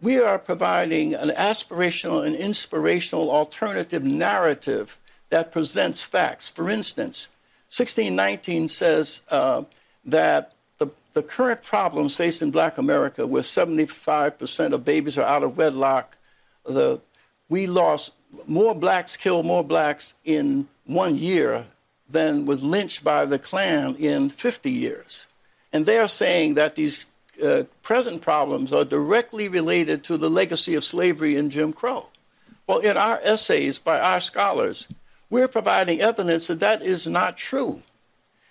we 0.00 0.20
are 0.20 0.38
providing 0.38 1.14
an 1.14 1.30
aspirational 1.30 2.24
and 2.24 2.36
inspirational 2.36 3.28
alternative 3.28 4.04
narrative 4.04 4.98
that 5.30 5.50
presents 5.50 6.04
facts. 6.04 6.48
For 6.48 6.70
instance, 6.70 7.28
1619 7.70 8.68
says 8.68 9.20
uh, 9.30 9.64
that 10.04 10.52
the, 10.78 10.86
the 11.12 11.24
current 11.24 11.64
problems 11.64 12.16
facing 12.16 12.52
black 12.52 12.78
America, 12.78 13.26
where 13.26 13.42
75% 13.42 14.72
of 14.72 14.84
babies 14.84 15.18
are 15.18 15.26
out 15.26 15.42
of 15.42 15.56
wedlock, 15.56 16.16
the, 16.64 17.00
we 17.48 17.66
lost 17.66 18.12
more 18.46 18.76
blacks, 18.76 19.16
killed 19.16 19.44
more 19.44 19.64
blacks 19.64 20.14
in 20.24 20.68
one 20.86 21.16
year 21.16 21.66
than 22.08 22.46
was 22.46 22.62
lynched 22.62 23.02
by 23.02 23.24
the 23.24 23.38
Klan 23.38 23.96
in 23.96 24.30
50 24.30 24.70
years. 24.70 25.26
And 25.72 25.86
they 25.86 25.98
are 25.98 26.08
saying 26.08 26.54
that 26.54 26.76
these 26.76 27.06
uh, 27.42 27.64
present 27.82 28.22
problems 28.22 28.72
are 28.72 28.84
directly 28.84 29.48
related 29.48 30.04
to 30.04 30.16
the 30.16 30.30
legacy 30.30 30.74
of 30.74 30.84
slavery 30.84 31.36
and 31.36 31.50
Jim 31.50 31.72
Crow. 31.72 32.08
Well, 32.66 32.78
in 32.78 32.96
our 32.96 33.20
essays 33.22 33.78
by 33.78 33.98
our 33.98 34.20
scholars, 34.20 34.86
we're 35.30 35.48
providing 35.48 36.00
evidence 36.00 36.46
that 36.46 36.60
that 36.60 36.82
is 36.82 37.06
not 37.06 37.36
true. 37.36 37.82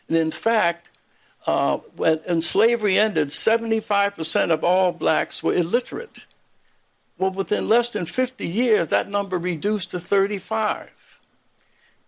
And 0.08 0.18
in 0.18 0.32
fact, 0.32 0.90
uh, 1.46 1.78
when 1.96 2.42
slavery 2.42 2.98
ended, 2.98 3.30
75% 3.30 4.52
of 4.52 4.64
all 4.64 4.92
blacks 4.92 5.42
were 5.42 5.54
illiterate. 5.54 6.26
Well, 7.18 7.32
within 7.32 7.68
less 7.68 7.90
than 7.90 8.06
50 8.06 8.46
years, 8.46 8.90
that 8.90 9.10
number 9.10 9.38
reduced 9.38 9.92
to 9.92 10.00
35. 10.00 10.90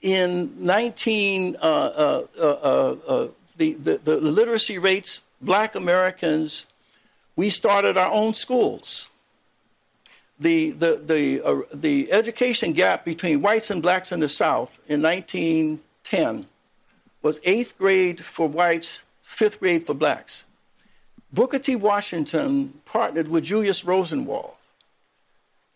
In 0.01 0.53
19, 0.59 1.55
uh, 1.55 1.59
uh, 1.59 2.27
uh, 2.37 2.43
uh, 2.43 2.95
uh 3.07 3.27
the, 3.57 3.73
the, 3.73 3.97
the 3.97 4.17
literacy 4.17 4.77
rates, 4.77 5.21
black 5.41 5.75
Americans, 5.75 6.65
we 7.35 7.49
started 7.49 7.97
our 7.97 8.11
own 8.11 8.33
schools. 8.33 9.09
The, 10.39 10.71
the, 10.71 11.01
the, 11.05 11.65
the 11.73 12.11
education 12.11 12.73
gap 12.73 13.05
between 13.05 13.41
whites 13.41 13.71
and 13.71 13.81
blacks 13.81 14.11
in 14.11 14.19
the 14.19 14.27
South 14.27 14.81
in 14.87 15.01
1910 15.01 16.47
was 17.21 17.39
eighth 17.45 17.77
grade 17.77 18.23
for 18.23 18.47
whites 18.47 19.05
fifth 19.25 19.59
grade 19.59 19.85
for 19.85 19.93
blacks. 19.93 20.45
Booker 21.33 21.59
T. 21.59 21.75
Washington 21.75 22.79
partnered 22.85 23.27
with 23.27 23.43
Julius 23.43 23.83
Rosenwald. 23.83 24.53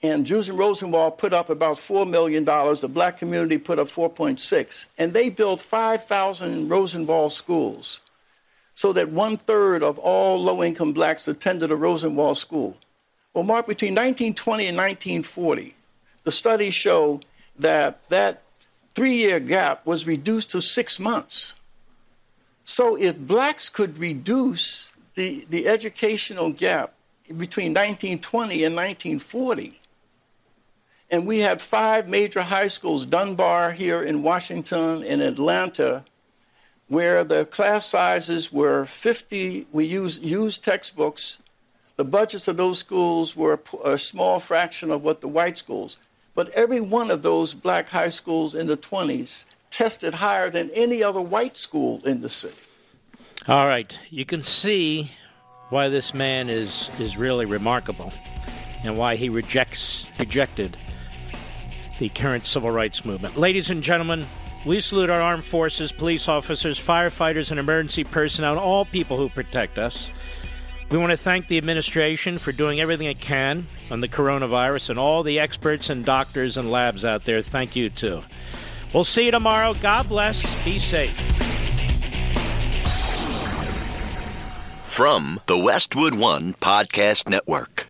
And 0.01 0.25
Julius 0.25 0.49
Rosenwald 0.49 1.17
put 1.17 1.33
up 1.33 1.49
about 1.49 1.77
$4 1.77 2.09
million. 2.09 2.45
The 2.45 2.89
black 2.89 3.17
community 3.17 3.57
put 3.57 3.79
up 3.79 3.89
4.6. 3.89 4.85
And 4.97 5.11
they 5.11 5.29
built 5.29 5.61
5,000 5.61 6.69
Rosenwald 6.69 7.33
schools 7.33 7.99
so 8.79 8.93
that 8.93 9.09
one 9.09 9.35
third 9.35 9.83
of 9.83 9.99
all 9.99 10.41
low 10.41 10.63
income 10.63 10.93
blacks 10.93 11.27
attended 11.27 11.69
a 11.69 11.75
Rosenwald 11.75 12.37
school. 12.37 12.77
Well, 13.33 13.43
Mark, 13.43 13.67
between 13.67 13.91
1920 13.91 14.67
and 14.67 14.77
1940, 14.77 15.75
the 16.23 16.31
studies 16.31 16.73
show 16.73 17.19
that 17.57 18.01
that 18.07 18.41
three 18.95 19.17
year 19.17 19.41
gap 19.41 19.85
was 19.85 20.07
reduced 20.07 20.51
to 20.51 20.61
six 20.61 20.97
months. 20.97 21.55
So 22.63 22.95
if 22.95 23.17
blacks 23.17 23.67
could 23.67 23.97
reduce 23.97 24.93
the, 25.15 25.45
the 25.49 25.67
educational 25.67 26.51
gap 26.51 26.93
between 27.27 27.73
1920 27.73 28.63
and 28.63 28.75
1940, 28.75 29.79
and 31.11 31.25
we 31.25 31.39
had 31.39 31.61
five 31.61 32.07
major 32.07 32.41
high 32.41 32.67
schools, 32.67 33.05
Dunbar 33.05 33.71
here 33.71 34.01
in 34.03 34.23
Washington 34.23 35.03
in 35.03 35.21
Atlanta, 35.21 36.03
where 36.87 37.23
the 37.23 37.45
class 37.45 37.85
sizes 37.85 38.51
were 38.51 38.85
50, 38.85 39.67
we 39.71 39.85
used 39.85 40.63
textbooks. 40.63 41.37
The 41.95 42.05
budgets 42.05 42.47
of 42.47 42.57
those 42.57 42.79
schools 42.79 43.35
were 43.35 43.59
a 43.83 43.97
small 43.97 44.39
fraction 44.39 44.91
of 44.91 45.03
what 45.03 45.21
the 45.21 45.27
white 45.27 45.57
schools. 45.57 45.97
But 46.35 46.49
every 46.49 46.79
one 46.79 47.11
of 47.11 47.21
those 47.21 47.53
black 47.53 47.89
high 47.89 48.09
schools 48.09 48.55
in 48.55 48.67
the 48.67 48.77
20s 48.77 49.45
tested 49.71 50.13
higher 50.13 50.49
than 50.49 50.69
any 50.71 51.03
other 51.03 51.21
white 51.21 51.57
school 51.57 52.01
in 52.05 52.21
the 52.21 52.29
city. 52.29 52.55
All 53.47 53.67
right, 53.67 53.97
you 54.09 54.25
can 54.25 54.43
see 54.43 55.11
why 55.69 55.89
this 55.89 56.13
man 56.13 56.49
is 56.49 56.89
is 56.99 57.17
really 57.17 57.45
remarkable, 57.45 58.11
and 58.83 58.97
why 58.97 59.15
he 59.15 59.29
rejects 59.29 60.07
rejected 60.17 60.77
the 61.99 62.09
current 62.09 62.45
civil 62.45 62.71
rights 62.71 63.05
movement. 63.05 63.37
Ladies 63.37 63.69
and 63.69 63.83
gentlemen, 63.83 64.25
we 64.65 64.79
salute 64.79 65.09
our 65.09 65.21
armed 65.21 65.45
forces, 65.45 65.91
police 65.91 66.27
officers, 66.27 66.79
firefighters, 66.79 67.51
and 67.51 67.59
emergency 67.59 68.03
personnel, 68.03 68.53
and 68.53 68.59
all 68.59 68.85
people 68.85 69.17
who 69.17 69.29
protect 69.29 69.77
us. 69.77 70.09
We 70.89 70.97
want 70.97 71.11
to 71.11 71.17
thank 71.17 71.47
the 71.47 71.57
administration 71.57 72.39
for 72.39 72.51
doing 72.51 72.79
everything 72.79 73.07
it 73.07 73.19
can 73.19 73.67
on 73.91 73.99
the 73.99 74.07
coronavirus 74.07 74.89
and 74.89 74.99
all 74.99 75.21
the 75.21 75.39
experts 75.39 75.89
and 75.89 76.03
doctors 76.03 76.57
and 76.57 76.71
labs 76.71 77.05
out 77.05 77.25
there. 77.25 77.41
Thank 77.41 77.75
you, 77.75 77.89
too. 77.89 78.23
We'll 78.93 79.03
see 79.03 79.25
you 79.25 79.31
tomorrow. 79.31 79.75
God 79.75 80.09
bless. 80.09 80.41
Be 80.65 80.79
safe. 80.79 81.15
From 84.83 85.39
the 85.45 85.57
Westwood 85.57 86.15
One 86.15 86.53
Podcast 86.55 87.29
Network. 87.29 87.85